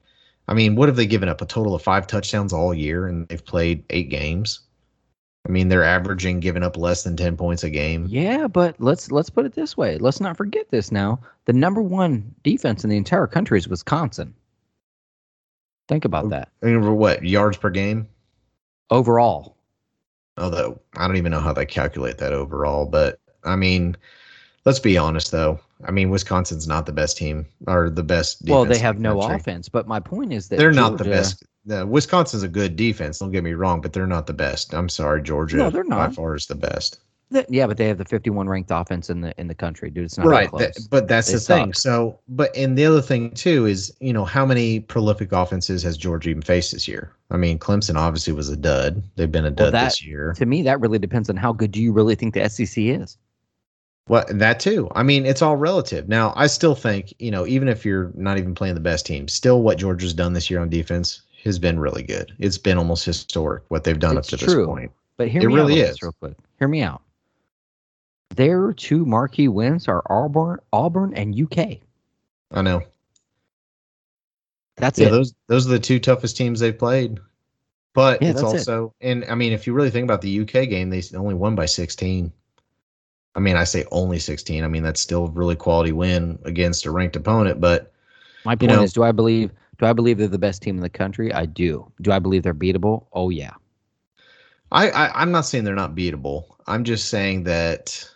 I 0.48 0.54
mean, 0.54 0.74
what 0.74 0.88
have 0.88 0.96
they 0.96 1.06
given 1.06 1.28
up? 1.28 1.40
A 1.40 1.46
total 1.46 1.74
of 1.74 1.82
five 1.82 2.06
touchdowns 2.06 2.52
all 2.52 2.74
year, 2.74 3.06
and 3.06 3.28
they've 3.28 3.44
played 3.44 3.84
eight 3.90 4.10
games. 4.10 4.60
I 5.48 5.52
mean, 5.52 5.68
they're 5.68 5.84
averaging 5.84 6.40
giving 6.40 6.62
up 6.62 6.76
less 6.76 7.02
than 7.02 7.16
ten 7.16 7.36
points 7.36 7.64
a 7.64 7.70
game. 7.70 8.06
Yeah, 8.08 8.46
but 8.46 8.78
let's 8.78 9.10
let's 9.10 9.30
put 9.30 9.46
it 9.46 9.54
this 9.54 9.76
way. 9.76 9.96
Let's 9.96 10.20
not 10.20 10.36
forget 10.36 10.70
this 10.70 10.92
now. 10.92 11.20
The 11.46 11.52
number 11.52 11.80
one 11.80 12.34
defense 12.42 12.84
in 12.84 12.90
the 12.90 12.96
entire 12.96 13.26
country 13.26 13.58
is 13.58 13.68
Wisconsin. 13.68 14.34
Think 15.90 16.04
about 16.04 16.30
that. 16.30 16.50
Mean, 16.62 16.96
what 16.96 17.24
yards 17.24 17.56
per 17.56 17.68
game? 17.68 18.06
Overall. 18.90 19.56
Although 20.38 20.80
I 20.96 21.08
don't 21.08 21.16
even 21.16 21.32
know 21.32 21.40
how 21.40 21.52
they 21.52 21.66
calculate 21.66 22.18
that 22.18 22.32
overall, 22.32 22.86
but 22.86 23.18
I 23.42 23.56
mean, 23.56 23.96
let's 24.64 24.78
be 24.78 24.96
honest 24.96 25.32
though. 25.32 25.58
I 25.84 25.90
mean, 25.90 26.08
Wisconsin's 26.08 26.68
not 26.68 26.86
the 26.86 26.92
best 26.92 27.16
team 27.16 27.44
or 27.66 27.90
the 27.90 28.04
best. 28.04 28.42
Well, 28.46 28.64
they 28.64 28.78
have 28.78 29.00
no 29.00 29.20
offense, 29.20 29.68
but 29.68 29.88
my 29.88 29.98
point 29.98 30.32
is 30.32 30.48
that 30.50 30.58
they're 30.58 30.70
Georgia, 30.70 30.90
not 30.90 30.98
the 30.98 31.10
best. 31.10 31.42
The, 31.64 31.84
Wisconsin's 31.84 32.44
a 32.44 32.48
good 32.48 32.76
defense. 32.76 33.18
Don't 33.18 33.32
get 33.32 33.42
me 33.42 33.54
wrong, 33.54 33.80
but 33.80 33.92
they're 33.92 34.06
not 34.06 34.28
the 34.28 34.32
best. 34.32 34.72
I'm 34.72 34.88
sorry, 34.88 35.22
Georgia. 35.22 35.56
No, 35.56 35.70
they're 35.70 35.82
not. 35.82 36.10
By 36.10 36.14
far 36.14 36.36
is 36.36 36.46
the 36.46 36.54
best. 36.54 37.00
Yeah, 37.48 37.66
but 37.66 37.76
they 37.76 37.86
have 37.86 37.98
the 37.98 38.04
51 38.04 38.48
ranked 38.48 38.70
offense 38.72 39.10
in 39.10 39.20
the 39.20 39.38
in 39.38 39.46
the 39.46 39.54
country, 39.54 39.90
dude. 39.90 40.04
It's 40.04 40.18
not 40.18 40.26
right. 40.26 40.50
That, 40.52 40.76
but 40.90 41.08
that's 41.08 41.28
they 41.28 41.34
the 41.34 41.40
suck. 41.40 41.58
thing. 41.58 41.72
So, 41.72 42.18
but 42.28 42.54
and 42.56 42.76
the 42.76 42.84
other 42.84 43.02
thing 43.02 43.30
too 43.32 43.66
is, 43.66 43.94
you 44.00 44.12
know, 44.12 44.24
how 44.24 44.44
many 44.44 44.80
prolific 44.80 45.32
offenses 45.32 45.82
has 45.82 45.96
Georgia 45.96 46.30
even 46.30 46.42
faced 46.42 46.72
this 46.72 46.88
year? 46.88 47.12
I 47.30 47.36
mean, 47.36 47.58
Clemson 47.58 47.96
obviously 47.96 48.32
was 48.32 48.48
a 48.48 48.56
dud. 48.56 49.02
They've 49.16 49.30
been 49.30 49.44
a 49.44 49.50
dud 49.50 49.66
well, 49.66 49.72
that, 49.72 49.84
this 49.84 50.04
year. 50.04 50.32
To 50.36 50.46
me, 50.46 50.62
that 50.62 50.80
really 50.80 50.98
depends 50.98 51.30
on 51.30 51.36
how 51.36 51.52
good 51.52 51.70
do 51.70 51.80
you 51.80 51.92
really 51.92 52.16
think 52.16 52.34
the 52.34 52.48
SEC 52.48 52.76
is. 52.76 53.16
Well, 54.08 54.24
that 54.28 54.58
too. 54.58 54.90
I 54.96 55.04
mean, 55.04 55.24
it's 55.24 55.40
all 55.40 55.56
relative. 55.56 56.08
Now, 56.08 56.32
I 56.34 56.48
still 56.48 56.74
think, 56.74 57.14
you 57.20 57.30
know, 57.30 57.46
even 57.46 57.68
if 57.68 57.84
you're 57.84 58.10
not 58.16 58.38
even 58.38 58.56
playing 58.56 58.74
the 58.74 58.80
best 58.80 59.06
team, 59.06 59.28
still 59.28 59.62
what 59.62 59.78
Georgia's 59.78 60.14
done 60.14 60.32
this 60.32 60.50
year 60.50 60.58
on 60.58 60.68
defense 60.68 61.22
has 61.44 61.60
been 61.60 61.78
really 61.78 62.02
good. 62.02 62.34
It's 62.40 62.58
been 62.58 62.76
almost 62.76 63.04
historic 63.04 63.62
what 63.68 63.84
they've 63.84 63.98
done 63.98 64.16
it's 64.16 64.32
up 64.32 64.40
to 64.40 64.44
true. 64.44 64.56
this 64.56 64.66
point. 64.66 64.92
But 65.16 65.28
hear 65.28 65.42
it 65.42 65.46
me 65.46 65.54
really 65.54 65.82
out 65.84 65.90
is. 65.90 66.02
real 66.02 66.12
quick. 66.18 66.34
Hear 66.58 66.66
me 66.66 66.82
out. 66.82 67.02
Their 68.36 68.72
two 68.72 69.04
marquee 69.04 69.48
wins 69.48 69.88
are 69.88 70.02
Auburn, 70.08 70.60
Auburn, 70.72 71.14
and 71.14 71.38
UK. 71.38 71.78
I 72.52 72.62
know. 72.62 72.82
That's 74.76 74.98
yeah, 74.98 75.08
it. 75.08 75.10
Those 75.10 75.34
those 75.46 75.66
are 75.66 75.70
the 75.70 75.78
two 75.78 75.98
toughest 75.98 76.36
teams 76.36 76.60
they've 76.60 76.76
played. 76.76 77.18
But 77.92 78.22
yeah, 78.22 78.30
it's 78.30 78.42
also, 78.42 78.94
it. 79.00 79.10
and 79.10 79.24
I 79.26 79.34
mean, 79.34 79.52
if 79.52 79.66
you 79.66 79.72
really 79.72 79.90
think 79.90 80.04
about 80.04 80.22
the 80.22 80.40
UK 80.40 80.68
game, 80.68 80.90
they 80.90 81.02
only 81.16 81.34
won 81.34 81.56
by 81.56 81.66
16. 81.66 82.32
I 83.34 83.40
mean, 83.40 83.56
I 83.56 83.64
say 83.64 83.84
only 83.90 84.18
16. 84.18 84.62
I 84.62 84.68
mean, 84.68 84.82
that's 84.82 85.00
still 85.00 85.26
a 85.26 85.30
really 85.30 85.56
quality 85.56 85.92
win 85.92 86.38
against 86.44 86.86
a 86.86 86.90
ranked 86.90 87.16
opponent. 87.16 87.60
But 87.60 87.92
my 88.44 88.54
point 88.54 88.72
know, 88.72 88.82
is, 88.82 88.92
do 88.92 89.02
I 89.02 89.12
believe 89.12 89.50
Do 89.78 89.86
I 89.86 89.92
believe 89.92 90.18
they're 90.18 90.28
the 90.28 90.38
best 90.38 90.62
team 90.62 90.76
in 90.76 90.82
the 90.82 90.88
country? 90.88 91.32
I 91.32 91.46
do. 91.46 91.90
Do 92.00 92.12
I 92.12 92.18
believe 92.20 92.42
they're 92.42 92.54
beatable? 92.54 93.06
Oh 93.12 93.30
yeah. 93.30 93.54
I, 94.72 94.90
I 94.90 95.22
I'm 95.22 95.32
not 95.32 95.46
saying 95.46 95.64
they're 95.64 95.74
not 95.74 95.96
beatable. 95.96 96.44
I'm 96.66 96.84
just 96.84 97.08
saying 97.08 97.44
that 97.44 98.08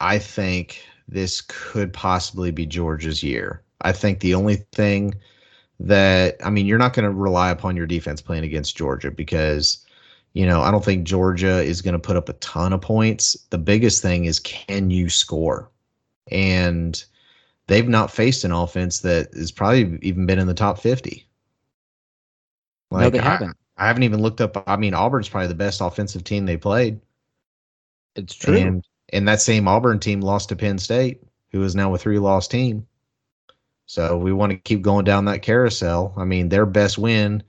I 0.00 0.18
think 0.18 0.82
this 1.08 1.42
could 1.42 1.92
possibly 1.92 2.50
be 2.50 2.66
Georgia's 2.66 3.22
year. 3.22 3.62
I 3.82 3.92
think 3.92 4.20
the 4.20 4.34
only 4.34 4.56
thing 4.72 5.14
that 5.78 6.36
I 6.44 6.50
mean, 6.50 6.66
you're 6.66 6.78
not 6.78 6.92
going 6.92 7.04
to 7.04 7.10
rely 7.10 7.50
upon 7.50 7.76
your 7.76 7.86
defense 7.86 8.20
playing 8.20 8.44
against 8.44 8.76
Georgia 8.76 9.10
because 9.10 9.84
you 10.32 10.46
know, 10.46 10.60
I 10.62 10.70
don't 10.70 10.84
think 10.84 11.04
Georgia 11.04 11.60
is 11.60 11.82
going 11.82 11.94
to 11.94 11.98
put 11.98 12.16
up 12.16 12.28
a 12.28 12.34
ton 12.34 12.72
of 12.72 12.80
points. 12.80 13.36
The 13.50 13.58
biggest 13.58 14.00
thing 14.00 14.26
is 14.26 14.38
can 14.38 14.90
you 14.90 15.08
score? 15.08 15.68
And 16.30 17.02
they've 17.66 17.88
not 17.88 18.12
faced 18.12 18.44
an 18.44 18.52
offense 18.52 19.00
that 19.00 19.34
has 19.34 19.50
probably 19.50 19.98
even 20.02 20.26
been 20.26 20.38
in 20.38 20.46
the 20.46 20.54
top 20.54 20.78
50. 20.78 21.26
Like, 22.92 23.02
no, 23.02 23.10
they 23.10 23.18
haven't. 23.18 23.56
I, 23.76 23.84
I 23.84 23.86
haven't 23.88 24.04
even 24.04 24.22
looked 24.22 24.40
up. 24.40 24.62
I 24.68 24.76
mean, 24.76 24.94
Auburn's 24.94 25.28
probably 25.28 25.48
the 25.48 25.54
best 25.54 25.80
offensive 25.80 26.22
team 26.22 26.46
they 26.46 26.56
played. 26.56 27.00
It's 28.14 28.34
true. 28.34 28.56
And, 28.56 28.84
and 29.12 29.28
that 29.28 29.40
same 29.40 29.68
Auburn 29.68 29.98
team 29.98 30.20
lost 30.20 30.48
to 30.48 30.56
Penn 30.56 30.78
State, 30.78 31.22
who 31.52 31.62
is 31.62 31.74
now 31.74 31.94
a 31.94 31.98
three 31.98 32.18
loss 32.18 32.48
team. 32.48 32.86
So 33.86 34.16
we 34.16 34.32
want 34.32 34.52
to 34.52 34.56
keep 34.58 34.82
going 34.82 35.04
down 35.04 35.24
that 35.24 35.42
carousel. 35.42 36.14
I 36.16 36.24
mean, 36.24 36.48
their 36.48 36.66
best 36.66 36.96
win 36.96 37.42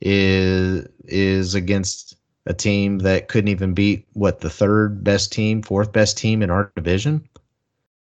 is 0.00 0.86
is 1.04 1.54
against 1.54 2.16
a 2.46 2.54
team 2.54 2.98
that 2.98 3.28
couldn't 3.28 3.48
even 3.48 3.74
beat 3.74 4.06
what 4.12 4.40
the 4.40 4.50
third 4.50 5.02
best 5.02 5.32
team, 5.32 5.60
fourth 5.60 5.92
best 5.92 6.16
team 6.16 6.42
in 6.42 6.50
our 6.50 6.72
division. 6.76 7.28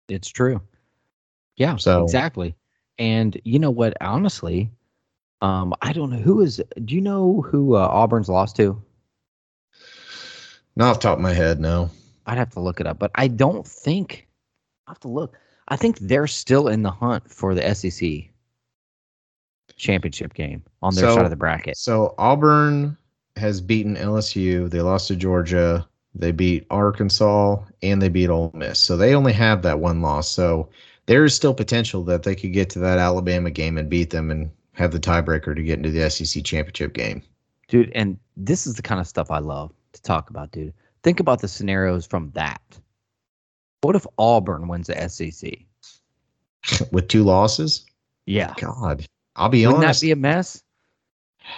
It's 0.08 0.28
true. 0.28 0.60
Yeah, 1.56 1.76
so 1.76 2.02
exactly. 2.02 2.54
And 2.98 3.40
you 3.44 3.58
know 3.58 3.70
what? 3.70 3.96
Honestly, 4.00 4.70
um, 5.40 5.72
I 5.80 5.92
don't 5.92 6.10
know 6.10 6.18
who 6.18 6.40
is. 6.40 6.62
Do 6.84 6.94
you 6.94 7.00
know 7.00 7.42
who 7.42 7.76
uh, 7.76 7.86
Auburn's 7.86 8.28
lost 8.28 8.56
to? 8.56 8.82
Not 10.74 10.90
off 10.90 11.00
top 11.00 11.18
of 11.18 11.22
my 11.22 11.32
head, 11.32 11.60
no. 11.60 11.90
I'd 12.28 12.38
have 12.38 12.50
to 12.50 12.60
look 12.60 12.78
it 12.78 12.86
up, 12.86 12.98
but 12.98 13.10
I 13.14 13.26
don't 13.26 13.66
think. 13.66 14.28
I 14.86 14.90
have 14.90 15.00
to 15.00 15.08
look. 15.08 15.36
I 15.68 15.76
think 15.76 15.98
they're 15.98 16.26
still 16.26 16.68
in 16.68 16.82
the 16.82 16.90
hunt 16.90 17.30
for 17.30 17.54
the 17.54 17.74
SEC 17.74 18.30
championship 19.76 20.34
game 20.34 20.62
on 20.82 20.94
their 20.94 21.08
so, 21.08 21.16
side 21.16 21.24
of 21.24 21.30
the 21.30 21.36
bracket. 21.36 21.76
So 21.76 22.14
Auburn 22.18 22.96
has 23.36 23.60
beaten 23.60 23.96
LSU. 23.96 24.68
They 24.70 24.82
lost 24.82 25.08
to 25.08 25.16
Georgia. 25.16 25.88
They 26.14 26.32
beat 26.32 26.66
Arkansas 26.70 27.62
and 27.82 28.02
they 28.02 28.08
beat 28.08 28.28
Ole 28.28 28.50
Miss. 28.54 28.78
So 28.78 28.96
they 28.96 29.14
only 29.14 29.32
have 29.32 29.62
that 29.62 29.78
one 29.78 30.02
loss. 30.02 30.28
So 30.28 30.68
there 31.06 31.24
is 31.24 31.34
still 31.34 31.54
potential 31.54 32.02
that 32.04 32.24
they 32.24 32.34
could 32.34 32.52
get 32.52 32.68
to 32.70 32.78
that 32.80 32.98
Alabama 32.98 33.50
game 33.50 33.78
and 33.78 33.88
beat 33.88 34.10
them 34.10 34.30
and 34.30 34.50
have 34.72 34.92
the 34.92 35.00
tiebreaker 35.00 35.54
to 35.54 35.62
get 35.62 35.78
into 35.78 35.90
the 35.90 36.10
SEC 36.10 36.44
championship 36.44 36.92
game. 36.92 37.22
Dude, 37.68 37.90
and 37.94 38.18
this 38.36 38.66
is 38.66 38.74
the 38.74 38.82
kind 38.82 39.00
of 39.00 39.06
stuff 39.06 39.30
I 39.30 39.38
love 39.38 39.72
to 39.92 40.02
talk 40.02 40.30
about, 40.30 40.52
dude. 40.52 40.74
Think 41.02 41.20
about 41.20 41.40
the 41.40 41.48
scenarios 41.48 42.06
from 42.06 42.30
that. 42.32 42.60
What 43.82 43.96
if 43.96 44.06
Auburn 44.18 44.68
wins 44.68 44.88
the 44.88 45.08
SEC 45.08 45.58
with 46.92 47.08
two 47.08 47.22
losses? 47.24 47.86
Yeah. 48.26 48.54
God, 48.56 49.06
I'll 49.36 49.48
be 49.48 49.64
Wouldn't 49.66 49.84
honest. 49.84 50.00
that 50.00 50.06
be 50.06 50.12
a 50.12 50.16
mess? 50.16 50.62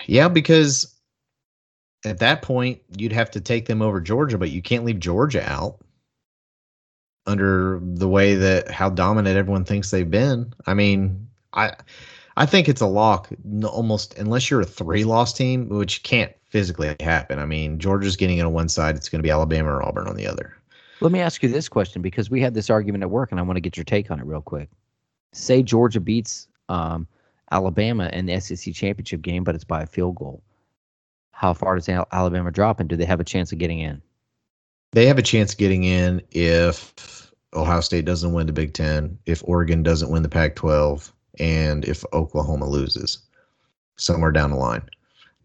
Yeah, 0.07 0.29
because 0.29 0.95
at 2.05 2.19
that 2.19 2.43
point 2.43 2.81
you'd 2.97 3.13
have 3.13 3.31
to 3.33 3.41
take 3.41 3.67
them 3.67 3.83
over 3.83 4.01
Georgia, 4.01 4.39
but 4.39 4.51
you 4.51 4.63
can't 4.63 4.85
leave 4.85 5.01
Georgia 5.01 5.43
out 5.51 5.79
under 7.27 7.81
the 7.83 8.09
way 8.09 8.35
that 8.35 8.71
how 8.71 8.89
dominant 8.91 9.37
everyone 9.37 9.65
thinks 9.65 9.91
they've 9.91 10.11
been. 10.11 10.53
I 10.67 10.75
mean, 10.75 11.29
I 11.53 11.75
I 12.37 12.47
think 12.47 12.69
it's 12.69 12.81
a 12.81 12.87
lock 12.87 13.29
almost 13.65 14.17
unless 14.19 14.51
you're 14.51 14.61
a 14.61 14.67
three 14.67 15.05
loss 15.05 15.33
team, 15.33 15.69
which 15.69 16.03
can't 16.03 16.33
physically 16.51 16.95
happen. 17.01 17.39
I 17.39 17.47
mean, 17.47 17.79
Georgia's 17.79 18.17
getting 18.17 18.39
it 18.39 18.43
on 18.43 18.53
one 18.53 18.69
side, 18.69 18.97
it's 18.97 19.09
going 19.09 19.21
to 19.21 19.23
be 19.23 19.31
Alabama 19.31 19.71
or 19.71 19.83
Auburn 19.83 20.09
on 20.09 20.17
the 20.17 20.27
other. 20.27 20.57
Let 21.01 21.13
me 21.13 21.21
ask 21.21 21.43
you 21.43 21.49
this 21.49 21.69
question 21.69 22.03
because 22.03 22.29
we 22.29 22.43
had 22.43 22.55
this 22.55 22.69
argument 22.69 23.03
at 23.03 23.11
work, 23.11 23.31
and 23.31 23.41
I 23.41 23.43
want 23.43 23.57
to 23.57 23.61
get 23.61 23.77
your 23.77 23.85
take 23.85 24.11
on 24.11 24.21
it 24.21 24.27
real 24.27 24.43
quick. 24.43 24.69
Say 25.33 25.63
Georgia 25.63 26.01
beats 26.01 26.49
um, 26.69 27.07
Alabama 27.51 28.11
in 28.13 28.27
the 28.27 28.39
SEC 28.41 28.75
championship 28.75 29.23
game, 29.23 29.45
but 29.45 29.55
it's 29.55 29.65
by 29.65 29.83
a 29.83 29.87
field 29.87 30.17
goal. 30.17 30.43
How 31.33 31.55
far 31.55 31.77
does 31.77 31.89
Alabama 31.89 32.51
drop, 32.51 32.81
and 32.81 32.89
do 32.89 32.97
they 32.97 33.07
have 33.07 33.21
a 33.21 33.25
chance 33.25 33.51
of 33.51 33.59
getting 33.59 33.79
in? 33.79 34.03
They 34.93 35.07
have 35.07 35.19
a 35.19 35.23
chance 35.23 35.53
of 35.53 35.59
getting 35.59 35.85
in 35.85 36.21
if 36.33 37.33
Ohio 37.55 37.81
State 37.81 38.05
doesn't 38.05 38.33
win 38.33 38.47
the 38.47 38.53
Big 38.53 38.75
Ten, 38.75 39.17
if 39.25 39.43
Oregon 39.47 39.83
doesn't 39.83 40.11
win 40.11 40.23
the 40.23 40.29
Pac 40.29 40.57
12, 40.57 41.13
and 41.39 41.85
if 41.87 42.05
Oklahoma 42.13 42.69
loses 42.69 43.19
somewhere 43.97 44.33
down 44.33 44.51
the 44.51 44.57
line. 44.57 44.83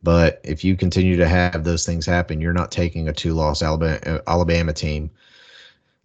But 0.03 0.39
if 0.43 0.63
you 0.63 0.75
continue 0.75 1.17
to 1.17 1.27
have 1.27 1.63
those 1.63 1.85
things 1.85 2.05
happen, 2.05 2.41
you're 2.41 2.53
not 2.53 2.71
taking 2.71 3.07
a 3.07 3.13
two 3.13 3.33
loss 3.33 3.63
Alabama, 3.63 4.21
Alabama 4.27 4.73
team 4.73 5.09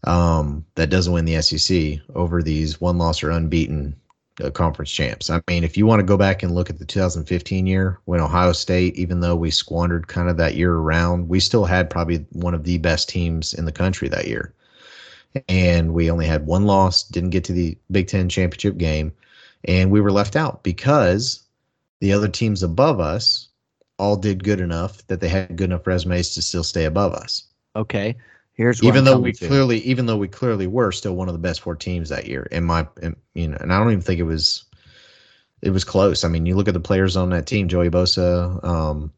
um, 0.04 0.64
that 0.76 0.90
doesn't 0.90 1.12
win 1.12 1.26
the 1.26 1.40
SEC 1.42 2.00
over 2.14 2.42
these 2.42 2.80
one 2.80 2.98
loss 2.98 3.22
or 3.22 3.30
unbeaten 3.30 3.94
uh, 4.42 4.50
conference 4.50 4.90
champs. 4.90 5.28
I 5.30 5.42
mean, 5.48 5.64
if 5.64 5.76
you 5.76 5.86
want 5.86 6.00
to 6.00 6.06
go 6.06 6.16
back 6.16 6.42
and 6.42 6.54
look 6.54 6.70
at 6.70 6.78
the 6.78 6.84
2015 6.84 7.66
year 7.66 7.98
when 8.06 8.20
Ohio 8.20 8.52
State, 8.52 8.96
even 8.96 9.20
though 9.20 9.36
we 9.36 9.50
squandered 9.50 10.08
kind 10.08 10.28
of 10.28 10.36
that 10.38 10.54
year 10.54 10.74
around, 10.74 11.28
we 11.28 11.40
still 11.40 11.64
had 11.64 11.90
probably 11.90 12.24
one 12.32 12.54
of 12.54 12.64
the 12.64 12.78
best 12.78 13.08
teams 13.08 13.52
in 13.54 13.64
the 13.64 13.72
country 13.72 14.08
that 14.08 14.28
year. 14.28 14.54
And 15.48 15.94
we 15.94 16.10
only 16.10 16.26
had 16.26 16.46
one 16.46 16.64
loss, 16.64 17.04
didn't 17.04 17.30
get 17.30 17.44
to 17.44 17.52
the 17.52 17.76
Big 17.90 18.08
Ten 18.08 18.28
championship 18.28 18.78
game, 18.78 19.12
and 19.64 19.90
we 19.90 20.00
were 20.00 20.10
left 20.10 20.34
out 20.34 20.62
because 20.62 21.44
the 22.00 22.12
other 22.12 22.28
teams 22.28 22.62
above 22.62 22.98
us 22.98 23.49
all 24.00 24.16
did 24.16 24.42
good 24.42 24.60
enough 24.60 25.06
that 25.08 25.20
they 25.20 25.28
had 25.28 25.56
good 25.56 25.70
enough 25.70 25.86
resumes 25.86 26.34
to 26.34 26.42
still 26.42 26.64
stay 26.64 26.86
above 26.86 27.12
us. 27.12 27.44
Okay. 27.76 28.16
Here's 28.54 28.82
even 28.82 29.04
though 29.04 29.18
we 29.18 29.32
to. 29.32 29.46
clearly, 29.46 29.78
even 29.80 30.06
though 30.06 30.16
we 30.16 30.26
clearly 30.26 30.66
were 30.66 30.90
still 30.90 31.14
one 31.14 31.28
of 31.28 31.34
the 31.34 31.38
best 31.38 31.60
four 31.60 31.76
teams 31.76 32.08
that 32.08 32.26
year. 32.26 32.48
In 32.50 32.64
my, 32.64 32.86
in, 33.02 33.14
you 33.34 33.48
know, 33.48 33.58
and 33.60 33.72
I 33.72 33.78
don't 33.78 33.90
even 33.90 34.02
think 34.02 34.18
it 34.18 34.24
was, 34.24 34.64
it 35.62 35.70
was 35.70 35.84
close. 35.84 36.24
I 36.24 36.28
mean, 36.28 36.46
you 36.46 36.56
look 36.56 36.68
at 36.68 36.74
the 36.74 36.80
players 36.80 37.16
on 37.16 37.30
that 37.30 37.46
team: 37.46 37.68
Joey 37.68 37.90
Bosa. 37.90 38.62
Um, 38.64 39.12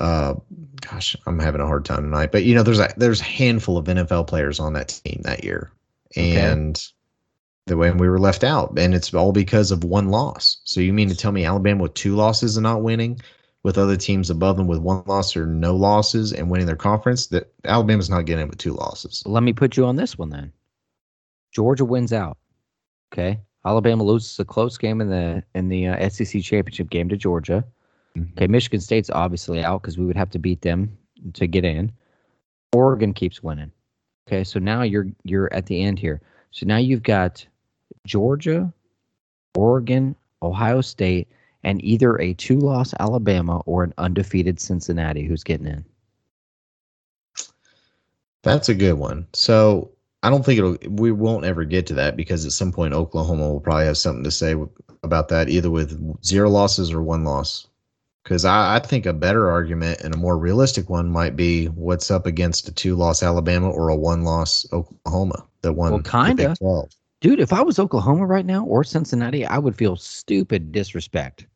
uh, 0.00 0.34
gosh, 0.80 1.16
I'm 1.26 1.38
having 1.38 1.60
a 1.60 1.66
hard 1.66 1.84
time 1.84 2.02
tonight. 2.02 2.32
But 2.32 2.44
you 2.44 2.54
know, 2.54 2.62
there's 2.62 2.80
a 2.80 2.92
there's 2.96 3.20
a 3.20 3.24
handful 3.24 3.76
of 3.76 3.86
NFL 3.86 4.26
players 4.26 4.58
on 4.58 4.72
that 4.72 4.88
team 4.88 5.20
that 5.22 5.44
year, 5.44 5.70
and 6.16 6.76
okay. 6.76 6.84
the 7.66 7.76
way 7.76 7.90
we 7.90 8.08
were 8.08 8.20
left 8.20 8.42
out, 8.42 8.76
and 8.78 8.94
it's 8.94 9.12
all 9.14 9.32
because 9.32 9.70
of 9.70 9.84
one 9.84 10.08
loss. 10.08 10.58
So 10.64 10.80
you 10.80 10.92
mean 10.92 11.08
to 11.08 11.16
tell 11.16 11.32
me 11.32 11.44
Alabama 11.44 11.84
with 11.84 11.94
two 11.94 12.16
losses 12.16 12.56
and 12.56 12.64
not 12.64 12.82
winning 12.82 13.20
with 13.64 13.78
other 13.78 13.96
teams 13.96 14.30
above 14.30 14.56
them 14.56 14.66
with 14.66 14.78
one 14.78 15.02
loss 15.06 15.36
or 15.36 15.46
no 15.46 15.74
losses 15.74 16.32
and 16.32 16.50
winning 16.50 16.66
their 16.66 16.76
conference, 16.76 17.26
that 17.28 17.52
Alabama's 17.64 18.10
not 18.10 18.24
getting 18.24 18.44
it 18.44 18.48
with 18.48 18.58
two 18.58 18.72
losses. 18.72 19.22
Let 19.26 19.42
me 19.42 19.52
put 19.52 19.76
you 19.76 19.84
on 19.84 19.96
this 19.96 20.16
one 20.16 20.30
then. 20.30 20.52
Georgia 21.52 21.84
wins 21.84 22.12
out. 22.12 22.36
Okay, 23.12 23.40
Alabama 23.64 24.04
loses 24.04 24.38
a 24.38 24.44
close 24.44 24.76
game 24.76 25.00
in 25.00 25.08
the 25.08 25.42
in 25.54 25.68
the 25.68 25.88
uh, 25.88 26.08
SEC 26.08 26.42
championship 26.42 26.90
game 26.90 27.08
to 27.08 27.16
Georgia. 27.16 27.64
Mm-hmm. 28.16 28.32
Okay, 28.32 28.46
Michigan 28.46 28.80
State's 28.80 29.10
obviously 29.10 29.64
out 29.64 29.82
because 29.82 29.98
we 29.98 30.04
would 30.04 30.16
have 30.16 30.30
to 30.30 30.38
beat 30.38 30.62
them 30.62 30.96
to 31.34 31.46
get 31.46 31.64
in. 31.64 31.92
Oregon 32.72 33.14
keeps 33.14 33.42
winning. 33.42 33.72
Okay, 34.28 34.44
so 34.44 34.58
now 34.58 34.82
you're 34.82 35.06
you're 35.24 35.52
at 35.52 35.66
the 35.66 35.82
end 35.82 35.98
here. 35.98 36.20
So 36.50 36.66
now 36.66 36.76
you've 36.76 37.02
got 37.02 37.46
Georgia, 38.06 38.72
Oregon, 39.54 40.14
Ohio 40.42 40.80
State, 40.80 41.28
and 41.64 41.82
either 41.84 42.20
a 42.20 42.34
two 42.34 42.58
loss 42.58 42.94
Alabama 43.00 43.58
or 43.66 43.84
an 43.84 43.94
undefeated 43.98 44.60
Cincinnati 44.60 45.24
who's 45.24 45.44
getting 45.44 45.66
in. 45.66 45.84
That's 48.42 48.68
a 48.68 48.74
good 48.74 48.94
one. 48.94 49.26
So 49.32 49.90
I 50.22 50.30
don't 50.30 50.44
think 50.44 50.58
it'll, 50.58 50.76
we 50.90 51.12
won't 51.12 51.44
ever 51.44 51.64
get 51.64 51.86
to 51.88 51.94
that 51.94 52.16
because 52.16 52.44
at 52.44 52.52
some 52.52 52.72
point 52.72 52.94
Oklahoma 52.94 53.48
will 53.48 53.60
probably 53.60 53.86
have 53.86 53.98
something 53.98 54.24
to 54.24 54.30
say 54.30 54.54
about 55.02 55.28
that, 55.28 55.48
either 55.48 55.70
with 55.70 56.24
zero 56.24 56.48
losses 56.48 56.92
or 56.92 57.02
one 57.02 57.24
loss. 57.24 57.66
Because 58.24 58.44
I, 58.44 58.76
I 58.76 58.78
think 58.80 59.06
a 59.06 59.12
better 59.12 59.50
argument 59.50 60.00
and 60.02 60.14
a 60.14 60.18
more 60.18 60.36
realistic 60.36 60.90
one 60.90 61.08
might 61.08 61.34
be 61.34 61.66
what's 61.66 62.10
up 62.10 62.26
against 62.26 62.68
a 62.68 62.72
two 62.72 62.94
loss 62.94 63.22
Alabama 63.22 63.70
or 63.70 63.88
a 63.88 63.96
one 63.96 64.22
loss 64.22 64.66
Oklahoma 64.72 65.46
that 65.62 65.72
won 65.72 65.92
well, 65.92 66.02
kind 66.02 66.40
of. 66.40 66.58
Dude, 67.20 67.40
if 67.40 67.52
I 67.52 67.62
was 67.62 67.78
Oklahoma 67.78 68.26
right 68.26 68.46
now 68.46 68.64
or 68.64 68.84
Cincinnati, 68.84 69.44
I 69.44 69.58
would 69.58 69.76
feel 69.76 69.96
stupid 69.96 70.70
disrespect. 70.70 71.46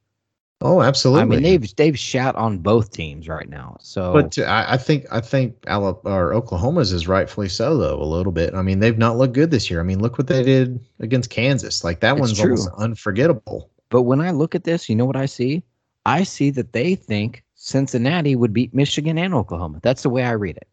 Oh, 0.65 0.81
absolutely. 0.81 1.23
I 1.23 1.25
mean, 1.25 1.43
they've 1.43 1.77
they've 1.77 1.99
shat 1.99 2.37
on 2.37 2.59
both 2.59 2.93
teams 2.93 3.27
right 3.29 3.49
now. 3.49 3.77
So, 3.81 4.13
but 4.13 4.39
I, 4.39 4.75
I 4.75 4.77
think 4.77 5.07
I 5.11 5.21
think 5.21 5.57
Alabama 5.67 6.15
or 6.15 6.33
Oklahoma's 6.35 6.93
is 6.93 7.09
rightfully 7.09 7.49
so 7.49 7.77
though 7.77 8.01
a 8.01 8.05
little 8.05 8.31
bit. 8.31 8.55
I 8.55 8.63
mean, 8.63 8.79
they've 8.79 8.97
not 8.97 9.19
looked 9.19 9.35
good 9.35 9.51
this 9.51 9.71
year. 9.71 9.81
I 9.81 9.83
mean, 9.83 10.01
look 10.01 10.19
what 10.19 10.29
they 10.29 10.45
did 10.45 10.79
against 11.01 11.31
Kansas. 11.31 11.83
Like 11.83 11.99
that 12.01 12.13
it's 12.13 12.21
one's 12.21 12.39
true. 12.39 12.51
almost 12.51 12.71
unforgettable. 12.79 13.71
But 13.89 14.03
when 14.03 14.21
I 14.21 14.31
look 14.31 14.55
at 14.55 14.65
this, 14.65 14.89
you 14.89 14.95
know 14.95 15.05
what 15.05 15.17
I 15.17 15.27
see? 15.27 15.65
I 16.07 16.23
see 16.23 16.51
that 16.51 16.73
they 16.73 16.95
think 16.95 17.43
Cincinnati 17.57 18.37
would 18.37 18.53
beat 18.53 18.73
Michigan 18.73 19.19
and 19.19 19.35
Oklahoma. 19.35 19.81
That's 19.83 20.05
the 20.05 20.11
way 20.11 20.23
I 20.23 20.33
read 20.33 20.57
it. 20.57 20.69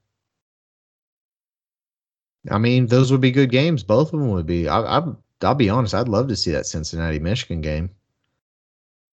I 2.50 2.58
mean, 2.58 2.88
those 2.88 3.12
would 3.12 3.22
be 3.22 3.32
good 3.32 3.52
games. 3.52 3.84
Both 3.84 4.14
of 4.14 4.20
them 4.20 4.30
would 4.32 4.46
be. 4.46 4.68
I, 4.68 5.00
I, 5.00 5.04
I'll 5.42 5.56
be 5.56 5.70
honest. 5.70 5.94
I'd 5.94 6.08
love 6.08 6.28
to 6.30 6.36
see 6.36 6.52
that 6.52 6.66
Cincinnati 6.66 7.20
Michigan 7.20 7.62
game. 7.62 7.90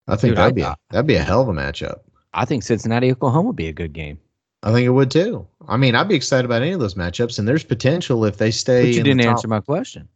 I 0.07 0.17
think 0.17 0.33
Dude, 0.33 0.39
that'd 0.39 0.53
I 0.53 0.55
be 0.55 0.63
a, 0.63 0.77
that'd 0.91 1.07
be 1.07 1.15
a 1.15 1.23
hell 1.23 1.41
of 1.43 1.49
a 1.49 1.53
matchup. 1.53 2.01
I 2.35 2.45
think 2.45 2.63
Cincinnati 2.63 3.11
Oklahoma 3.11 3.49
would 3.49 3.57
be 3.57 3.69
a 3.69 3.73
good 3.73 3.93
game. 3.93 4.19
I 4.63 4.73
think 4.73 4.87
it 4.87 4.91
would 4.91 5.11
too. 5.11 5.47
I 5.69 5.77
mean, 5.77 5.95
I'd 5.95 6.09
be 6.09 6.15
excited 6.15 6.45
about 6.45 6.63
any 6.63 6.73
of 6.73 6.81
those 6.81 6.95
matchups, 6.95 7.39
and 7.39 7.47
there's 7.47 7.65
potential 7.65 8.25
if 8.25 8.37
they 8.37 8.51
stay. 8.51 8.83
But 8.83 8.95
you 8.97 9.03
didn't 9.03 9.21
answer 9.21 9.49
my 9.49 9.61
question. 9.61 10.09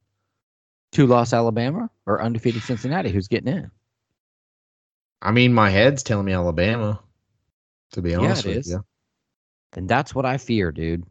Two 0.90 1.06
loss 1.06 1.32
Alabama 1.32 1.90
or 2.06 2.22
undefeated 2.22 2.62
Cincinnati? 2.62 3.10
Who's 3.10 3.28
getting 3.28 3.52
in? 3.52 3.70
I 5.20 5.32
mean, 5.32 5.52
my 5.52 5.70
head's 5.70 6.02
telling 6.02 6.26
me 6.26 6.32
Alabama. 6.32 7.00
To 7.92 8.02
be 8.02 8.10
Yeah, 8.10 8.18
honest 8.18 8.46
it 8.46 8.48
with 8.50 8.58
is. 8.58 8.70
you, 8.70 8.84
And 9.74 9.88
that's 9.88 10.14
what 10.14 10.26
I 10.26 10.36
fear, 10.36 10.70
dude. 10.72 11.04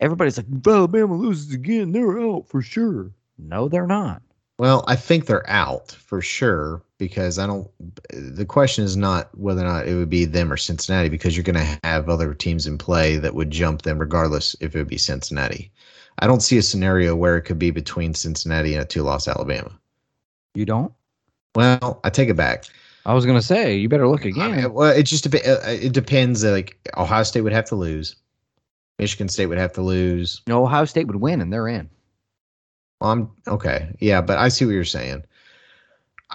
Everybody's 0.00 0.36
like, 0.36 0.46
if 0.50 0.66
Alabama 0.66 1.14
loses 1.16 1.52
again, 1.52 1.92
they're 1.92 2.20
out 2.20 2.46
for 2.48 2.62
sure. 2.62 3.10
No, 3.38 3.68
they're 3.68 3.86
not. 3.86 4.22
well, 4.58 4.84
I 4.88 4.96
think 4.96 5.26
they're 5.26 5.48
out 5.48 5.92
for 5.92 6.20
sure 6.20 6.82
because 6.98 7.38
I 7.38 7.46
don't. 7.46 7.68
The 8.10 8.44
question 8.44 8.84
is 8.84 8.96
not 8.96 9.28
whether 9.38 9.60
or 9.60 9.68
not 9.68 9.86
it 9.86 9.94
would 9.94 10.10
be 10.10 10.24
them 10.24 10.52
or 10.52 10.56
Cincinnati 10.56 11.08
because 11.08 11.36
you're 11.36 11.44
going 11.44 11.54
to 11.64 11.78
have 11.84 12.08
other 12.08 12.34
teams 12.34 12.66
in 12.66 12.76
play 12.78 13.16
that 13.16 13.34
would 13.34 13.50
jump 13.50 13.82
them 13.82 13.98
regardless 13.98 14.56
if 14.60 14.74
it 14.74 14.78
would 14.78 14.88
be 14.88 14.98
Cincinnati. 14.98 15.70
I 16.20 16.26
don't 16.26 16.42
see 16.42 16.58
a 16.58 16.62
scenario 16.62 17.14
where 17.14 17.36
it 17.36 17.42
could 17.42 17.58
be 17.60 17.70
between 17.70 18.12
Cincinnati 18.14 18.74
and 18.74 18.82
a 18.82 18.86
two-loss 18.86 19.28
Alabama. 19.28 19.70
You 20.54 20.64
don't? 20.64 20.92
Well, 21.54 22.00
I 22.02 22.10
take 22.10 22.28
it 22.28 22.34
back. 22.36 22.64
I 23.06 23.14
was 23.14 23.24
gonna 23.24 23.40
say 23.42 23.76
you 23.76 23.88
better 23.88 24.08
look 24.08 24.26
I 24.26 24.30
again. 24.30 24.56
mean, 24.56 24.72
well, 24.74 24.90
it 24.90 25.04
just 25.04 25.30
dep- 25.30 25.46
uh, 25.46 25.60
it 25.66 25.92
depends. 25.92 26.42
Like 26.44 26.76
Ohio 26.96 27.22
State 27.22 27.42
would 27.42 27.52
have 27.52 27.64
to 27.66 27.76
lose, 27.76 28.16
Michigan 28.98 29.28
State 29.28 29.46
would 29.46 29.58
have 29.58 29.72
to 29.74 29.82
lose. 29.82 30.42
no, 30.46 30.64
Ohio 30.64 30.84
State 30.84 31.06
would 31.06 31.16
win, 31.16 31.40
and 31.40 31.52
they're 31.52 31.68
in. 31.68 31.88
I'm 33.00 33.30
okay, 33.46 33.94
yeah, 34.00 34.20
but 34.20 34.38
I 34.38 34.48
see 34.48 34.64
what 34.64 34.72
you're 34.72 34.84
saying. 34.84 35.24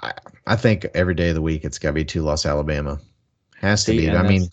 I 0.02 0.12
I 0.46 0.56
think 0.56 0.86
every 0.94 1.14
day 1.14 1.28
of 1.28 1.34
the 1.34 1.42
week 1.42 1.64
it's 1.64 1.78
got 1.78 1.90
to 1.90 1.94
be 1.94 2.04
two 2.04 2.22
loss 2.22 2.46
Alabama. 2.46 2.98
Has 3.60 3.84
to 3.84 3.92
See, 3.92 3.98
be. 3.98 4.10
I 4.10 4.26
mean, 4.26 4.48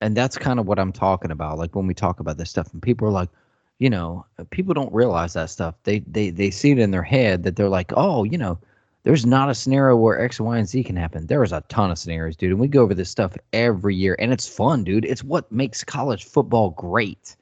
and 0.00 0.16
that's 0.16 0.36
kind 0.36 0.58
of 0.58 0.66
what 0.66 0.78
I'm 0.78 0.92
talking 0.92 1.30
about. 1.30 1.58
Like 1.58 1.74
when 1.74 1.86
we 1.86 1.94
talk 1.94 2.20
about 2.20 2.36
this 2.36 2.50
stuff, 2.50 2.72
and 2.72 2.82
people 2.82 3.06
are 3.06 3.12
like, 3.12 3.30
you 3.78 3.90
know, 3.90 4.26
people 4.50 4.74
don't 4.74 4.92
realize 4.92 5.34
that 5.34 5.50
stuff. 5.50 5.76
They 5.84 6.00
they 6.00 6.30
they 6.30 6.50
see 6.50 6.72
it 6.72 6.78
in 6.78 6.90
their 6.90 7.02
head 7.02 7.44
that 7.44 7.54
they're 7.54 7.68
like, 7.68 7.92
oh, 7.96 8.24
you 8.24 8.38
know, 8.38 8.58
there's 9.06 9.24
not 9.24 9.48
a 9.48 9.54
scenario 9.54 9.94
where 9.94 10.20
X, 10.20 10.40
Y, 10.40 10.58
and 10.58 10.68
Z 10.68 10.82
can 10.82 10.96
happen. 10.96 11.28
There 11.28 11.44
is 11.44 11.52
a 11.52 11.60
ton 11.68 11.92
of 11.92 11.98
scenarios, 11.98 12.34
dude, 12.34 12.50
and 12.50 12.58
we 12.58 12.66
go 12.66 12.82
over 12.82 12.92
this 12.92 13.08
stuff 13.08 13.36
every 13.52 13.94
year, 13.94 14.16
and 14.18 14.32
it's 14.32 14.48
fun, 14.48 14.82
dude. 14.82 15.04
It's 15.04 15.22
what 15.22 15.50
makes 15.52 15.84
college 15.84 16.24
football 16.24 16.70
great 16.70 17.36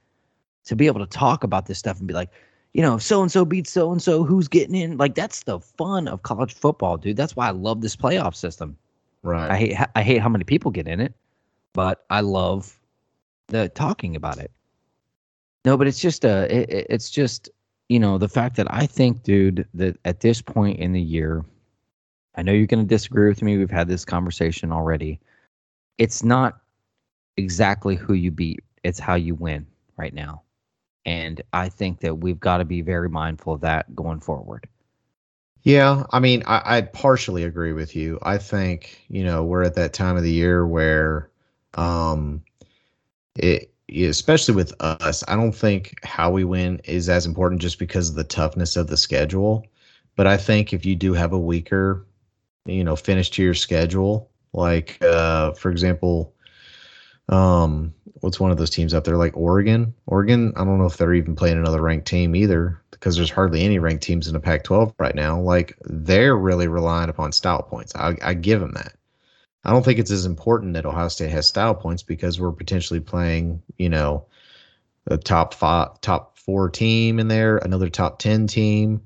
to 0.67 0.77
be 0.77 0.87
able 0.87 1.01
to 1.01 1.07
talk 1.07 1.43
about 1.43 1.65
this 1.65 1.79
stuff 1.79 1.99
and 2.01 2.07
be 2.07 2.13
like, 2.13 2.29
you 2.75 2.83
know, 2.83 2.99
so 2.99 3.23
and 3.23 3.33
so 3.33 3.47
beats 3.47 3.71
so 3.73 3.91
and 3.93 4.03
so, 4.03 4.25
who's 4.25 4.47
getting 4.47 4.75
in? 4.75 4.99
Like 4.99 5.15
that's 5.15 5.45
the 5.45 5.59
fun 5.59 6.07
of 6.07 6.23
college 6.23 6.53
football, 6.53 6.99
dude. 6.99 7.17
That's 7.17 7.35
why 7.35 7.49
I 7.49 7.53
love 7.53 7.81
this 7.81 7.97
playoff 7.97 8.35
system. 8.35 8.77
right? 9.23 9.51
I 9.51 9.57
hate 9.57 9.77
I 9.97 10.03
hate 10.03 10.21
how 10.21 10.29
many 10.29 10.45
people 10.45 10.71
get 10.71 10.87
in 10.87 11.01
it, 11.01 11.15
but 11.73 12.05
I 12.11 12.21
love 12.21 12.79
the 13.47 13.71
talking 13.71 14.17
about 14.17 14.37
it. 14.39 14.51
No, 15.65 15.79
but 15.79 15.87
it's 15.87 15.99
just 16.01 16.27
uh 16.27 16.47
it, 16.51 16.69
it- 16.69 16.87
it's 16.91 17.09
just 17.11 17.49
you 17.89 17.99
know 17.99 18.19
the 18.19 18.29
fact 18.29 18.57
that 18.57 18.67
I 18.71 18.85
think, 18.85 19.23
dude, 19.23 19.67
that 19.73 19.97
at 20.05 20.21
this 20.21 20.43
point 20.43 20.79
in 20.79 20.93
the 20.93 21.01
year, 21.01 21.43
I 22.37 22.43
know 22.43 22.53
you're 22.53 22.67
going 22.67 22.85
to 22.85 22.89
disagree 22.89 23.29
with 23.29 23.43
me. 23.43 23.57
We've 23.57 23.71
had 23.71 23.89
this 23.89 24.05
conversation 24.05 24.73
already. 24.73 25.21
It's 25.99 26.25
not 26.25 26.59
exactly 27.37 27.95
who 27.97 28.15
you 28.15 28.31
beat; 28.31 28.61
it's 28.83 28.99
how 28.99 29.15
you 29.15 29.35
win 29.35 29.67
right 29.97 30.15
now, 30.15 30.43
and 31.07 31.41
I 31.53 31.69
think 31.69 32.01
that 32.01 32.17
we've 32.17 32.41
got 32.41 32.59
to 32.59 32.65
be 32.65 32.81
very 32.81 33.09
mindful 33.09 33.55
of 33.55 33.61
that 33.61 33.95
going 33.95 34.21
forward. 34.21 34.69
Yeah, 35.63 36.05
I 36.11 36.21
mean, 36.21 36.43
I, 36.47 36.79
I 36.79 36.81
partially 36.83 37.45
agree 37.45 37.73
with 37.73 37.97
you. 37.97 38.19
I 38.23 38.39
think 38.39 39.05
you 39.09 39.25
know 39.25 39.45
we're 39.45 39.63
at 39.63 39.77
that 39.77 39.93
time 39.93 40.17
of 40.17 40.23
the 40.23 40.33
year 40.33 40.67
where, 40.67 41.31
um, 41.75 42.43
it 43.37 43.71
especially 43.89 44.55
with 44.55 44.73
us, 44.81 45.23
I 45.29 45.37
don't 45.37 45.55
think 45.55 45.95
how 46.05 46.31
we 46.31 46.45
win 46.45 46.81
is 46.85 47.09
as 47.09 47.27
important 47.27 47.61
just 47.61 47.79
because 47.79 48.11
of 48.11 48.17
the 48.17 48.25
toughness 48.25 48.77
of 48.77 48.89
the 48.89 48.97
schedule. 48.97 49.67
But 50.17 50.27
I 50.27 50.37
think 50.37 50.73
if 50.73 50.85
you 50.85 50.97
do 50.97 51.13
have 51.13 51.33
a 51.33 51.39
weaker, 51.39 52.07
you 52.67 52.85
know, 52.85 52.97
finish 52.97 53.31
to 53.31 53.43
your 53.43 53.55
schedule, 53.55 54.31
like 54.53 55.03
uh, 55.03 55.53
for 55.53 55.71
example, 55.71 56.35
um, 57.29 57.95
what's 58.21 58.41
one 58.41 58.51
of 58.51 58.57
those 58.57 58.71
teams 58.71 58.95
out 58.95 59.05
there 59.05 59.17
like 59.17 59.37
Oregon? 59.37 59.95
Oregon, 60.07 60.53
I 60.57 60.65
don't 60.65 60.79
know 60.79 60.87
if 60.87 60.97
they're 60.97 61.15
even 61.15 61.37
playing 61.37 61.59
another 61.59 61.83
ranked 61.83 62.07
team 62.07 62.35
either 62.35 62.81
because 62.91 63.17
there's 63.17 63.31
hardly 63.31 63.63
any 63.63 63.79
ranked 63.79 64.03
teams 64.03 64.29
in 64.29 64.35
the 64.35 64.41
Pac-12 64.41 64.95
right 64.99 65.15
now. 65.15 65.41
Like 65.41 65.77
they're 65.85 66.37
really 66.37 66.69
relying 66.69 67.11
upon 67.11 67.33
style 67.33 67.63
points. 67.63 67.95
I, 67.95 68.17
I 68.23 68.35
give 68.35 68.61
them 68.61 68.73
that. 68.73 68.95
I 69.65 69.71
don't 69.71 69.85
think 69.85 69.99
it's 69.99 70.11
as 70.11 70.27
important 70.27 70.75
that 70.75 70.87
Ohio 70.87 71.09
State 71.09 71.31
has 71.31 71.49
style 71.49 71.75
points 71.75 72.03
because 72.03 72.39
we're 72.39 72.53
potentially 72.53 73.01
playing, 73.01 73.63
you 73.79 73.89
know, 73.89 74.27
a 75.07 75.17
top 75.17 75.55
five, 75.55 76.01
top 76.01 76.39
four 76.39 76.69
team 76.69 77.19
in 77.19 77.29
there, 77.29 77.59
another 77.59 77.89
top 77.89 78.19
ten 78.19 78.47
team. 78.47 79.03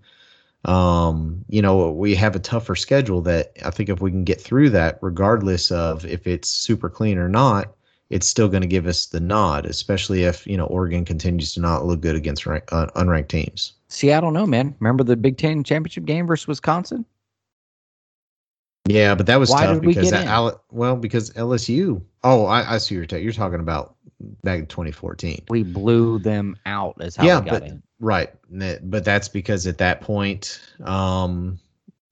Um, 0.64 1.44
you 1.48 1.62
know, 1.62 1.90
we 1.90 2.14
have 2.16 2.34
a 2.34 2.40
tougher 2.40 2.74
schedule 2.74 3.20
that 3.22 3.52
I 3.64 3.70
think 3.70 3.88
if 3.88 4.00
we 4.00 4.11
can 4.11 4.24
get 4.24 4.40
through 4.40 4.70
that, 4.70 4.98
regardless 5.00 5.70
of 5.70 6.04
if 6.04 6.26
it's 6.26 6.48
super 6.48 6.90
clean 6.90 7.16
or 7.18 7.28
not, 7.28 7.74
it's 8.11 8.26
still 8.26 8.48
going 8.48 8.62
to 8.62 8.68
give 8.68 8.86
us 8.86 9.06
the 9.06 9.20
nod, 9.20 9.66
especially 9.66 10.24
if 10.24 10.46
you 10.46 10.56
know 10.56 10.66
Oregon 10.66 11.04
continues 11.04 11.52
to 11.54 11.61
not 11.61 11.84
look 11.84 12.00
good 12.00 12.16
against 12.16 12.46
rank, 12.46 12.64
uh, 12.72 12.86
unranked 12.96 13.28
teams. 13.28 13.74
See, 13.88 14.12
I 14.12 14.20
don't 14.20 14.32
know, 14.32 14.46
man. 14.46 14.74
Remember 14.80 15.04
the 15.04 15.16
Big 15.16 15.36
Ten 15.36 15.62
championship 15.62 16.04
game 16.04 16.26
versus 16.26 16.48
Wisconsin? 16.48 17.04
Yeah, 18.89 19.14
but 19.14 19.26
that 19.26 19.39
was 19.39 19.51
Why 19.51 19.66
tough 19.66 19.82
because 19.82 20.11
that? 20.11 20.26
Al- 20.26 20.62
well, 20.70 20.97
because 20.97 21.30
LSU. 21.30 22.03
Oh, 22.24 22.47
I, 22.47 22.74
I 22.74 22.78
see 22.78 22.95
your 22.95 23.05
you're 23.05 23.32
talking 23.32 23.61
about 23.61 23.95
back 24.43 24.61
in 24.61 24.66
2014. 24.66 25.45
We 25.49 25.62
blew 25.62 26.18
them 26.18 26.57
out. 26.66 26.97
Is 27.01 27.16
how 27.16 27.24
Yeah, 27.24 27.41
we 27.41 27.51
got 27.51 27.61
but- 27.61 27.68
in. 27.70 27.82
Right, 28.01 28.30
but 28.89 29.05
that's 29.05 29.28
because 29.28 29.66
at 29.66 29.78
that 29.78 30.01
point, 30.01 30.61
um, 30.84 31.59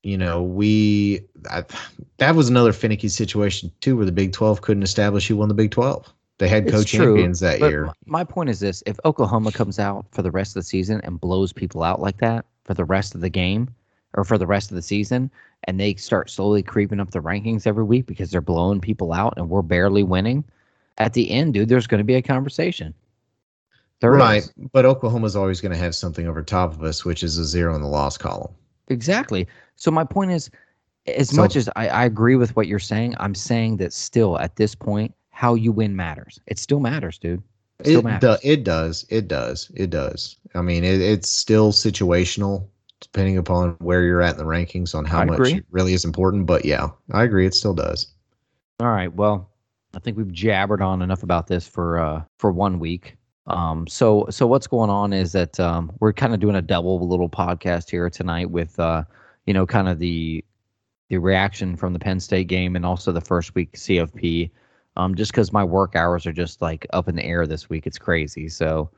you 0.03 0.19
know, 0.19 0.43
we 0.43 1.21
I, 1.49 1.65
that 2.19 2.35
was 2.35 2.49
another 2.49 2.73
finicky 2.73 3.09
situation 3.09 3.71
too, 3.81 3.97
where 3.97 4.05
the 4.05 4.11
Big 4.11 4.33
12 4.33 4.63
couldn't 4.63 4.83
establish 4.83 5.29
who 5.29 5.37
won 5.37 5.47
the 5.49 5.55
Big 5.55 5.71
12. 5.71 6.13
They 6.39 6.49
had 6.49 6.69
co-champions 6.69 7.39
that 7.41 7.61
year. 7.61 7.93
My 8.05 8.25
point 8.25 8.51
is 8.51 8.61
this: 8.61 8.83
if 8.85 8.99
Oklahoma 9.05 9.53
comes 9.53 9.79
out 9.79 10.07
for 10.11 10.23
the 10.23 10.31
rest 10.31 10.51
of 10.57 10.63
the 10.63 10.67
season 10.67 11.01
and 11.03 11.21
blows 11.21 11.53
people 11.53 11.83
out 11.85 12.01
like 12.01 12.19
that 12.19 12.45
for 12.65 12.75
the 12.75 12.85
rest 12.85 13.15
of 13.15 13.21
the 13.21 13.31
game 13.31 13.69
or 14.17 14.25
for 14.25 14.39
the 14.39 14.47
rest 14.47 14.71
of 14.71 14.75
the 14.75 14.83
season, 14.83 15.31
and 15.65 15.79
they 15.79 15.95
start 15.95 16.31
slowly 16.31 16.63
creeping 16.63 17.01
up 17.01 17.11
the 17.11 17.21
rankings 17.21 17.67
every 17.67 17.85
week 17.85 18.07
because 18.07 18.31
they're 18.31 18.41
blowing 18.41 18.81
people 18.81 19.13
out 19.13 19.35
and 19.37 19.49
we're 19.49 19.63
barely 19.63 20.03
winning, 20.03 20.43
at 20.99 21.13
the 21.13 21.31
end, 21.31 21.55
dude, 21.55 21.69
there's 21.69 21.87
going 21.87 21.99
to 21.99 22.05
be 22.05 22.15
a 22.15 22.23
conversation. 22.23 22.95
There 24.01 24.11
right, 24.11 24.43
is. 24.43 24.53
but 24.73 24.85
Oklahoma's 24.85 25.37
always 25.37 25.61
going 25.61 25.73
to 25.73 25.79
have 25.79 25.95
something 25.95 26.27
over 26.27 26.43
top 26.43 26.73
of 26.73 26.83
us, 26.83 27.05
which 27.05 27.23
is 27.23 27.39
a 27.39 27.45
zero 27.45 27.75
in 27.75 27.83
the 27.83 27.89
loss 27.89 28.19
column. 28.19 28.53
Exactly. 28.89 29.47
So 29.77 29.91
my 29.91 30.05
point 30.05 30.33
is, 30.33 30.51
as 31.07 31.31
So- 31.31 31.37
much 31.37 31.57
as 31.57 31.69
I, 31.77 31.89
I 31.89 32.05
agree 32.05 32.37
with 32.37 32.57
what 32.57 32.67
you're 32.67 32.79
saying, 32.79 33.15
I'm 33.19 33.35
saying 33.35 33.79
that 33.79 33.93
still 33.93 34.39
at 34.39 34.57
this 34.57 34.75
point, 34.75 35.15
how 35.31 35.55
you 35.55 35.73
win 35.73 35.95
matters. 35.95 36.41
It 36.47 36.59
still 36.59 36.81
matters, 36.81 37.19
dude. 37.19 37.43
It 37.81 38.21
do, 38.21 38.37
it 38.43 38.65
does. 38.65 39.05
It 39.11 39.29
does. 39.29 39.71
It 39.75 39.91
does. 39.91 40.37
I 40.55 40.63
mean, 40.63 40.83
it, 40.83 41.01
it's 41.03 41.29
still 41.29 41.73
situational, 41.73 42.67
depending 43.01 43.37
upon 43.37 43.71
where 43.79 44.03
you're 44.03 44.23
at 44.23 44.33
in 44.33 44.39
the 44.39 44.45
rankings 44.45 44.95
on 44.95 45.05
how 45.05 45.21
I 45.21 45.25
much 45.25 45.39
agree. 45.39 45.55
it 45.55 45.67
really 45.71 45.93
is 45.93 46.05
important. 46.05 46.47
But 46.47 46.65
yeah, 46.65 46.89
I 47.13 47.25
agree. 47.25 47.47
It 47.47 47.55
still 47.55 47.75
does. 47.75 48.13
All 48.81 48.89
right. 48.89 49.13
Well, 49.13 49.51
I 49.95 49.99
think 49.99 50.17
we've 50.17 50.33
jabbered 50.33 50.83
on 50.83 51.03
enough 51.03 51.23
about 51.23 51.47
this 51.47 51.67
for 51.67 51.99
uh 51.99 52.23
for 52.39 52.53
one 52.53 52.79
week. 52.79 53.17
Um 53.47 53.87
so 53.87 54.27
so 54.31 54.47
what's 54.47 54.67
going 54.67 54.91
on 54.91 55.13
is 55.13 55.33
that 55.33 55.59
um 55.61 55.93
we're 56.01 56.13
kind 56.13 56.35
of 56.35 56.41
doing 56.41 56.57
a 56.57 56.63
double 56.63 57.07
little 57.07 57.29
podcast 57.29 57.91
here 57.91 58.09
tonight 58.11 58.51
with 58.51 58.79
uh 58.79 59.05
you 59.47 59.55
know 59.55 59.67
kind 59.67 59.89
of 59.89 59.99
the 59.99 60.45
the 61.09 61.19
reaction 61.19 61.77
from 61.77 61.93
the 61.93 61.99
Penn 61.99 62.19
State 62.19 62.49
game 62.49 62.75
and 62.75 62.85
also 62.85 63.13
the 63.13 63.21
first 63.21 63.55
week 63.55 63.73
CFP. 63.73 64.51
Um 64.97 65.15
just 65.15 65.33
cuz 65.33 65.53
my 65.53 65.65
work 65.65 65.97
hours 65.97 66.27
are 66.27 66.33
just 66.33 66.61
like 66.61 66.87
up 66.93 67.09
in 67.09 67.17
the 67.17 67.25
air 67.25 67.47
this 67.47 67.69
week. 67.69 67.87
It's 67.87 67.99
crazy. 67.99 68.49
So 68.49 68.91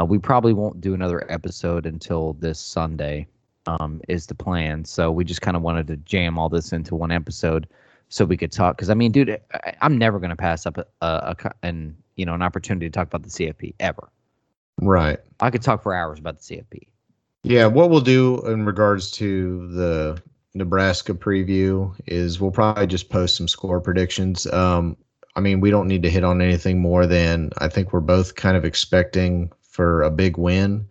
uh, 0.00 0.04
we 0.04 0.18
probably 0.18 0.52
won't 0.52 0.80
do 0.80 0.94
another 0.94 1.30
episode 1.30 1.86
until 1.86 2.34
this 2.34 2.60
Sunday. 2.60 3.26
Um, 3.66 4.00
is 4.08 4.26
the 4.26 4.34
plan. 4.34 4.84
So 4.86 5.12
we 5.12 5.22
just 5.22 5.42
kind 5.42 5.56
of 5.56 5.62
wanted 5.62 5.86
to 5.88 5.96
jam 5.98 6.38
all 6.38 6.48
this 6.48 6.72
into 6.72 6.94
one 6.94 7.12
episode 7.12 7.68
so 8.08 8.24
we 8.24 8.36
could 8.36 8.50
talk. 8.50 8.76
Because 8.76 8.90
I 8.90 8.94
mean, 8.94 9.12
dude, 9.12 9.38
I, 9.52 9.74
I'm 9.82 9.98
never 9.98 10.18
going 10.18 10.30
to 10.30 10.36
pass 10.36 10.66
up 10.66 10.78
a, 10.78 10.86
a, 11.02 11.36
a 11.38 11.50
an 11.62 11.96
you 12.16 12.24
know 12.24 12.34
an 12.34 12.42
opportunity 12.42 12.86
to 12.86 12.90
talk 12.90 13.06
about 13.06 13.22
the 13.22 13.28
CFP 13.28 13.74
ever. 13.80 14.08
Right. 14.80 15.18
I 15.40 15.50
could 15.50 15.62
talk 15.62 15.82
for 15.82 15.94
hours 15.94 16.18
about 16.18 16.38
the 16.40 16.56
CFP. 16.56 16.86
Yeah, 17.42 17.66
what 17.66 17.90
we'll 17.90 18.00
do 18.00 18.40
in 18.46 18.66
regards 18.66 19.10
to 19.12 19.68
the 19.68 20.22
Nebraska 20.54 21.14
preview 21.14 21.94
is 22.06 22.40
we'll 22.40 22.50
probably 22.50 22.86
just 22.86 23.08
post 23.08 23.36
some 23.36 23.48
score 23.48 23.80
predictions. 23.80 24.46
Um, 24.48 24.96
I 25.36 25.40
mean, 25.40 25.60
we 25.60 25.70
don't 25.70 25.88
need 25.88 26.02
to 26.02 26.10
hit 26.10 26.24
on 26.24 26.42
anything 26.42 26.80
more 26.80 27.06
than 27.06 27.50
I 27.58 27.68
think 27.68 27.92
we're 27.92 28.00
both 28.00 28.34
kind 28.34 28.56
of 28.56 28.64
expecting 28.64 29.52
for 29.62 30.02
a 30.02 30.10
big 30.10 30.36
win. 30.36 30.86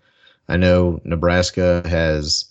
I 0.47 0.57
know 0.57 0.99
Nebraska 1.03 1.83
has 1.85 2.45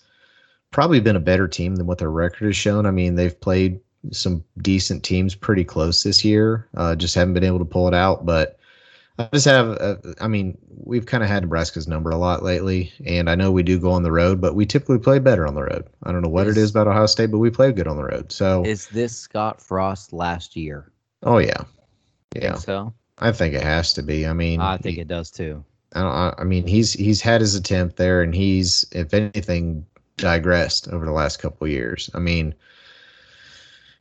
probably 0.70 1.00
been 1.00 1.16
a 1.16 1.20
better 1.20 1.48
team 1.48 1.76
than 1.76 1.86
what 1.86 1.98
their 1.98 2.10
record 2.10 2.46
has 2.46 2.56
shown. 2.56 2.86
I 2.86 2.90
mean, 2.90 3.14
they've 3.14 3.38
played 3.40 3.80
some 4.12 4.44
decent 4.58 5.02
teams 5.04 5.34
pretty 5.34 5.64
close 5.64 6.02
this 6.02 6.24
year. 6.24 6.68
Uh, 6.76 6.94
just 6.94 7.14
haven't 7.14 7.34
been 7.34 7.44
able 7.44 7.58
to 7.58 7.64
pull 7.64 7.88
it 7.88 7.94
out. 7.94 8.24
But 8.26 8.58
I 9.18 9.28
just 9.32 9.46
have, 9.46 9.70
uh, 9.80 9.96
I 10.20 10.28
mean, 10.28 10.56
we've 10.76 11.06
kind 11.06 11.22
of 11.24 11.28
had 11.28 11.42
Nebraska's 11.42 11.88
number 11.88 12.10
a 12.10 12.16
lot 12.16 12.42
lately, 12.42 12.92
and 13.04 13.28
I 13.28 13.34
know 13.34 13.50
we 13.50 13.62
do 13.64 13.78
go 13.78 13.90
on 13.90 14.02
the 14.04 14.12
road, 14.12 14.40
but 14.40 14.54
we 14.54 14.64
typically 14.66 14.98
play 14.98 15.18
better 15.18 15.46
on 15.46 15.54
the 15.54 15.62
road. 15.64 15.86
I 16.04 16.12
don't 16.12 16.22
know 16.22 16.28
what 16.28 16.46
Is- 16.46 16.56
it 16.56 16.60
is 16.60 16.70
about 16.70 16.86
Ohio 16.86 17.06
State, 17.06 17.30
but 17.32 17.38
we 17.38 17.50
play 17.50 17.72
good 17.72 17.88
on 17.88 17.96
the 17.96 18.04
road. 18.04 18.30
So, 18.30 18.64
Is 18.64 18.86
this 18.88 19.16
Scott 19.16 19.60
Frost 19.60 20.12
last 20.12 20.54
year? 20.56 20.92
oh 21.24 21.38
yeah, 21.38 21.64
yeah, 22.36 22.52
Think 22.52 22.58
so 22.58 22.94
I 23.18 23.32
think 23.32 23.54
it 23.54 23.62
has 23.64 23.92
to 23.94 24.02
be. 24.04 24.24
I 24.24 24.32
mean, 24.32 24.60
I 24.60 24.76
think 24.76 24.94
he- 24.94 25.00
it 25.00 25.08
does 25.08 25.32
too. 25.32 25.64
I, 25.94 26.00
don't, 26.02 26.12
I- 26.12 26.34
I 26.38 26.44
mean, 26.44 26.66
he's 26.68 26.92
he's 26.92 27.20
had 27.20 27.40
his 27.40 27.56
attempt 27.56 27.96
there, 27.96 28.22
and 28.22 28.32
he's, 28.32 28.84
if 28.92 29.12
anything, 29.14 29.84
digressed 30.18 30.88
over 30.88 31.04
the 31.04 31.12
last 31.12 31.38
couple 31.38 31.66
years. 31.66 32.10
I 32.14 32.18
mean, 32.18 32.54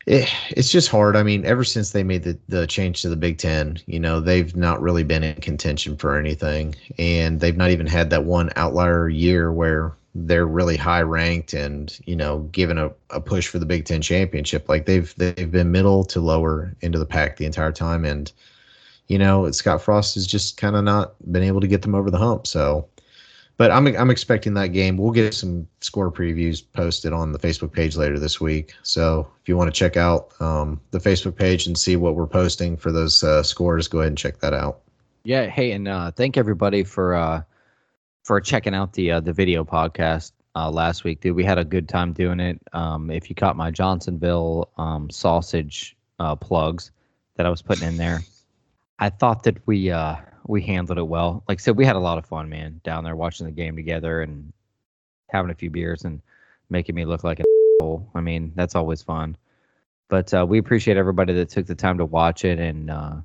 it, 0.06 0.34
it's 0.50 0.72
just 0.72 0.90
hard. 0.90 1.16
I 1.16 1.24
mean, 1.24 1.46
ever 1.46 1.64
since 1.64 1.92
they 1.92 2.04
made 2.04 2.24
the 2.24 2.38
the 2.48 2.68
change 2.68 3.02
to 3.02 3.10
the 3.10 3.16
Big 3.16 3.38
Ten, 3.38 3.78
you 3.86 4.00
know, 4.00 4.20
they've 4.20 4.56
not 4.56 4.82
really 4.82 5.04
been 5.04 5.24
in 5.24 5.36
contention 5.36 5.98
for 5.98 6.18
anything, 6.18 6.76
and 6.98 7.40
they've 7.40 7.58
not 7.58 7.72
even 7.72 7.88
had 7.88 8.10
that 8.10 8.26
one 8.26 8.50
outlier 8.56 9.10
year 9.10 9.52
where 9.52 9.94
they're 10.16 10.48
really 10.48 10.78
high 10.78 11.02
ranked 11.02 11.54
and 11.54 12.00
you 12.08 12.16
know 12.16 12.40
given 12.52 12.78
a, 12.80 12.90
a 13.12 13.22
push 13.22 13.48
for 13.48 13.60
the 13.60 13.66
Big 13.66 13.86
Ten 13.86 14.02
championship. 14.02 14.70
Like 14.70 14.86
they've 14.86 15.14
they've 15.18 15.52
been 15.52 15.72
middle 15.72 16.06
to 16.06 16.22
lower 16.22 16.74
into 16.82 17.00
the 17.00 17.06
pack 17.06 17.38
the 17.38 17.46
entire 17.46 17.74
time, 17.74 18.06
and 18.06 18.32
you 19.08 19.18
know, 19.18 19.50
Scott 19.52 19.82
Frost 19.82 20.16
has 20.16 20.28
just 20.28 20.58
kind 20.58 20.76
of 20.76 20.84
not 20.84 21.16
been 21.32 21.44
able 21.44 21.62
to 21.62 21.68
get 21.68 21.82
them 21.82 21.96
over 21.96 22.12
the 22.12 22.18
hump. 22.18 22.46
So, 22.46 22.88
but 23.58 23.72
I'm 23.72 23.88
I'm 23.88 24.12
expecting 24.12 24.54
that 24.54 24.68
game. 24.68 24.98
We'll 24.98 25.12
get 25.12 25.34
some 25.34 25.68
score 25.82 26.12
previews 26.12 26.64
posted 26.74 27.12
on 27.12 27.32
the 27.32 27.40
Facebook 27.40 27.74
page 27.74 27.98
later 27.98 28.20
this 28.20 28.40
week. 28.40 28.74
So 28.84 29.28
if 29.42 29.50
you 29.50 29.58
want 29.58 29.74
to 29.74 29.78
check 29.78 29.98
out 29.98 30.40
um, 30.40 30.80
the 30.92 31.00
Facebook 31.00 31.36
page 31.36 31.66
and 31.66 31.78
see 31.78 31.96
what 31.96 32.16
we're 32.16 32.28
posting 32.28 32.78
for 32.78 32.92
those 32.92 33.24
uh, 33.24 33.42
scores, 33.42 33.88
go 33.88 34.00
ahead 34.00 34.10
and 34.10 34.18
check 34.18 34.40
that 34.40 34.54
out. 34.54 34.82
Yeah. 35.24 35.48
Hey, 35.48 35.72
and 35.72 35.88
uh, 35.88 36.12
thank 36.12 36.38
everybody 36.38 36.84
for 36.84 37.16
uh, 37.16 37.42
for 38.24 38.40
checking 38.40 38.76
out 38.76 38.94
the 38.94 39.14
uh, 39.14 39.20
the 39.22 39.34
video 39.34 39.64
podcast 39.64 40.34
uh, 40.56 40.70
last 40.70 41.04
week, 41.04 41.22
dude. 41.22 41.36
We 41.36 41.44
had 41.44 41.58
a 41.58 41.66
good 41.66 41.90
time 41.90 42.14
doing 42.14 42.40
it. 42.40 42.62
Um, 42.74 43.10
if 43.10 43.28
you 43.28 43.36
caught 43.36 43.56
my 43.56 43.72
Johnsonville 43.72 44.70
um, 44.78 45.10
sausage 45.10 45.98
uh, 46.20 46.36
plugs 46.36 46.92
that 47.36 47.48
I 47.48 47.50
was 47.50 47.64
putting 47.64 47.88
in 47.88 47.98
there, 47.98 48.22
I 49.00 49.10
thought 49.10 49.44
that 49.44 49.66
we 49.66 49.92
we 50.48 50.62
handled 50.62 50.98
it 50.98 51.08
well. 51.08 51.44
Like 51.48 51.60
I 51.60 51.62
said, 51.62 51.78
we 51.78 51.86
had 51.86 51.96
a 51.96 52.00
lot 52.00 52.18
of 52.18 52.26
fun, 52.26 52.50
man, 52.50 52.82
down 52.84 53.04
there 53.04 53.16
watching 53.16 53.46
the 53.46 53.52
game 53.52 53.76
together 53.76 54.22
and 54.22 54.52
having 55.30 55.52
a 55.52 55.56
few 55.56 55.70
beers 55.70 56.06
and 56.06 56.22
making 56.70 56.96
me 56.96 57.06
look 57.06 57.24
like 57.24 57.40
an 57.40 57.46
asshole. 57.82 58.10
I 58.16 58.22
mean, 58.22 58.54
that's 58.56 58.76
always 58.76 59.02
fun. 59.02 59.38
But 60.10 60.34
uh, 60.34 60.46
we 60.48 60.58
appreciate 60.58 60.98
everybody 60.98 61.34
that 61.34 61.50
took 61.50 61.66
the 61.66 61.76
time 61.76 61.98
to 61.98 62.06
watch 62.06 62.46
it 62.46 62.60
and 62.60 62.90
uh, 62.90 63.16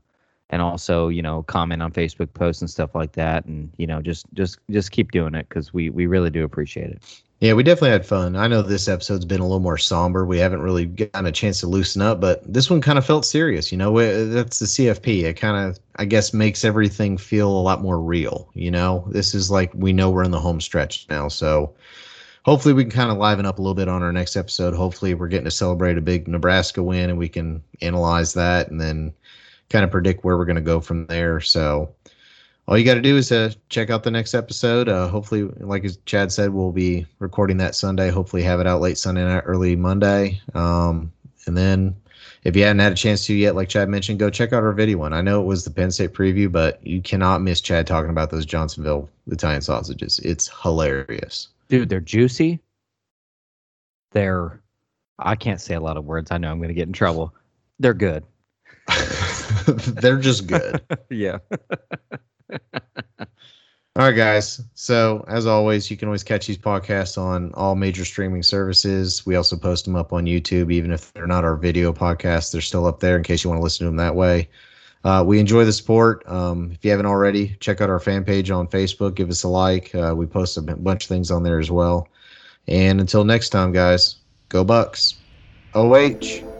and 0.50 0.60
also 0.60 1.08
you 1.08 1.22
know 1.22 1.42
comment 1.44 1.80
on 1.80 1.92
Facebook 1.92 2.32
posts 2.34 2.60
and 2.60 2.68
stuff 2.68 2.94
like 2.94 3.12
that, 3.12 3.44
and 3.44 3.72
you 3.76 3.86
know 3.86 4.02
just 4.02 4.26
just 4.34 4.58
just 4.70 4.90
keep 4.90 5.12
doing 5.12 5.34
it 5.34 5.48
because 5.48 5.72
we 5.72 5.90
we 5.90 6.06
really 6.06 6.30
do 6.30 6.44
appreciate 6.44 6.90
it. 6.90 7.22
Yeah, 7.42 7.54
we 7.54 7.64
definitely 7.64 7.90
had 7.90 8.06
fun. 8.06 8.36
I 8.36 8.46
know 8.46 8.62
this 8.62 8.86
episode's 8.86 9.24
been 9.24 9.40
a 9.40 9.44
little 9.44 9.58
more 9.58 9.76
somber. 9.76 10.24
We 10.24 10.38
haven't 10.38 10.62
really 10.62 10.86
gotten 10.86 11.26
a 11.26 11.32
chance 11.32 11.58
to 11.58 11.66
loosen 11.66 12.00
up, 12.00 12.20
but 12.20 12.40
this 12.50 12.70
one 12.70 12.80
kind 12.80 12.98
of 12.98 13.04
felt 13.04 13.24
serious. 13.24 13.72
You 13.72 13.78
know, 13.78 13.90
We- 13.90 14.04
that's 14.26 14.60
the 14.60 14.66
CFP. 14.68 15.24
It 15.24 15.34
kind 15.34 15.56
of, 15.56 15.80
I 15.96 16.04
guess, 16.04 16.32
makes 16.32 16.64
everything 16.64 17.18
feel 17.18 17.48
a 17.50 17.60
lot 17.60 17.82
more 17.82 18.00
real. 18.00 18.48
You 18.54 18.70
know, 18.70 19.08
this 19.10 19.34
is 19.34 19.50
like 19.50 19.72
we 19.74 19.92
know 19.92 20.08
we're 20.08 20.22
in 20.22 20.30
the 20.30 20.38
home 20.38 20.60
stretch 20.60 21.04
now. 21.10 21.26
So 21.26 21.74
hopefully 22.44 22.74
we 22.74 22.84
can 22.84 22.92
kind 22.92 23.10
of 23.10 23.18
liven 23.18 23.44
up 23.44 23.58
a 23.58 23.62
little 23.62 23.74
bit 23.74 23.88
on 23.88 24.04
our 24.04 24.12
next 24.12 24.36
episode. 24.36 24.72
Hopefully 24.72 25.14
we're 25.14 25.26
getting 25.26 25.46
to 25.46 25.50
celebrate 25.50 25.98
a 25.98 26.00
big 26.00 26.28
Nebraska 26.28 26.80
win 26.80 27.10
and 27.10 27.18
we 27.18 27.28
can 27.28 27.60
analyze 27.80 28.34
that 28.34 28.70
and 28.70 28.80
then 28.80 29.12
kind 29.68 29.84
of 29.84 29.90
predict 29.90 30.22
where 30.24 30.38
we're 30.38 30.44
going 30.44 30.54
to 30.54 30.62
go 30.62 30.78
from 30.78 31.06
there. 31.08 31.40
So 31.40 31.92
all 32.72 32.78
you 32.78 32.86
got 32.86 32.94
to 32.94 33.02
do 33.02 33.18
is 33.18 33.30
uh, 33.30 33.52
check 33.68 33.90
out 33.90 34.02
the 34.02 34.10
next 34.10 34.32
episode. 34.32 34.88
Uh, 34.88 35.06
hopefully, 35.06 35.42
like 35.58 35.84
as 35.84 35.98
Chad 36.06 36.32
said, 36.32 36.54
we'll 36.54 36.72
be 36.72 37.04
recording 37.18 37.58
that 37.58 37.74
Sunday. 37.74 38.08
Hopefully, 38.08 38.42
have 38.44 38.60
it 38.60 38.66
out 38.66 38.80
late 38.80 38.96
Sunday 38.96 39.22
night, 39.22 39.42
early 39.44 39.76
Monday. 39.76 40.40
Um, 40.54 41.12
and 41.44 41.54
then, 41.54 41.94
if 42.44 42.56
you 42.56 42.62
hadn't 42.62 42.78
had 42.78 42.92
a 42.92 42.94
chance 42.94 43.26
to 43.26 43.34
yet, 43.34 43.56
like 43.56 43.68
Chad 43.68 43.90
mentioned, 43.90 44.18
go 44.18 44.30
check 44.30 44.54
out 44.54 44.62
our 44.62 44.72
video 44.72 44.96
one. 44.96 45.12
I 45.12 45.20
know 45.20 45.42
it 45.42 45.44
was 45.44 45.64
the 45.64 45.70
Penn 45.70 45.90
State 45.90 46.14
preview, 46.14 46.50
but 46.50 46.80
you 46.82 47.02
cannot 47.02 47.42
miss 47.42 47.60
Chad 47.60 47.86
talking 47.86 48.08
about 48.08 48.30
those 48.30 48.46
Johnsonville 48.46 49.06
Italian 49.26 49.60
sausages. 49.60 50.18
It's 50.20 50.48
hilarious. 50.62 51.48
Dude, 51.68 51.90
they're 51.90 52.00
juicy. 52.00 52.58
They're 54.12 54.62
I 55.18 55.34
can't 55.34 55.60
say 55.60 55.74
a 55.74 55.80
lot 55.80 55.98
of 55.98 56.06
words. 56.06 56.30
I 56.30 56.38
know 56.38 56.50
I'm 56.50 56.56
going 56.56 56.68
to 56.68 56.74
get 56.74 56.86
in 56.86 56.94
trouble. 56.94 57.34
They're 57.78 57.92
good. 57.92 58.24
They're 59.66 60.18
just 60.18 60.46
good. 60.46 60.80
yeah. 61.10 61.36
All 63.94 64.06
right, 64.06 64.16
guys. 64.16 64.62
So, 64.72 65.22
as 65.28 65.46
always, 65.46 65.90
you 65.90 65.98
can 65.98 66.08
always 66.08 66.24
catch 66.24 66.46
these 66.46 66.56
podcasts 66.56 67.18
on 67.18 67.52
all 67.52 67.74
major 67.74 68.06
streaming 68.06 68.42
services. 68.42 69.26
We 69.26 69.36
also 69.36 69.54
post 69.54 69.84
them 69.84 69.96
up 69.96 70.14
on 70.14 70.24
YouTube, 70.24 70.72
even 70.72 70.92
if 70.92 71.12
they're 71.12 71.26
not 71.26 71.44
our 71.44 71.56
video 71.56 71.92
podcasts, 71.92 72.52
they're 72.52 72.62
still 72.62 72.86
up 72.86 73.00
there 73.00 73.18
in 73.18 73.22
case 73.22 73.44
you 73.44 73.50
want 73.50 73.58
to 73.60 73.62
listen 73.62 73.84
to 73.84 73.90
them 73.90 73.96
that 73.96 74.14
way. 74.14 74.48
Uh, 75.04 75.22
we 75.26 75.38
enjoy 75.38 75.66
the 75.66 75.72
sport. 75.72 76.26
Um, 76.26 76.70
if 76.72 76.82
you 76.82 76.90
haven't 76.90 77.04
already, 77.06 77.56
check 77.60 77.82
out 77.82 77.90
our 77.90 78.00
fan 78.00 78.24
page 78.24 78.50
on 78.50 78.66
Facebook. 78.66 79.14
Give 79.14 79.28
us 79.28 79.42
a 79.42 79.48
like. 79.48 79.94
Uh, 79.94 80.14
we 80.16 80.24
post 80.24 80.56
a 80.56 80.62
bunch 80.62 81.04
of 81.04 81.08
things 81.08 81.30
on 81.30 81.42
there 81.42 81.58
as 81.58 81.70
well. 81.70 82.08
And 82.68 82.98
until 82.98 83.24
next 83.24 83.50
time, 83.50 83.72
guys, 83.72 84.16
go 84.48 84.64
Bucks. 84.64 85.16
OH. 85.74 86.51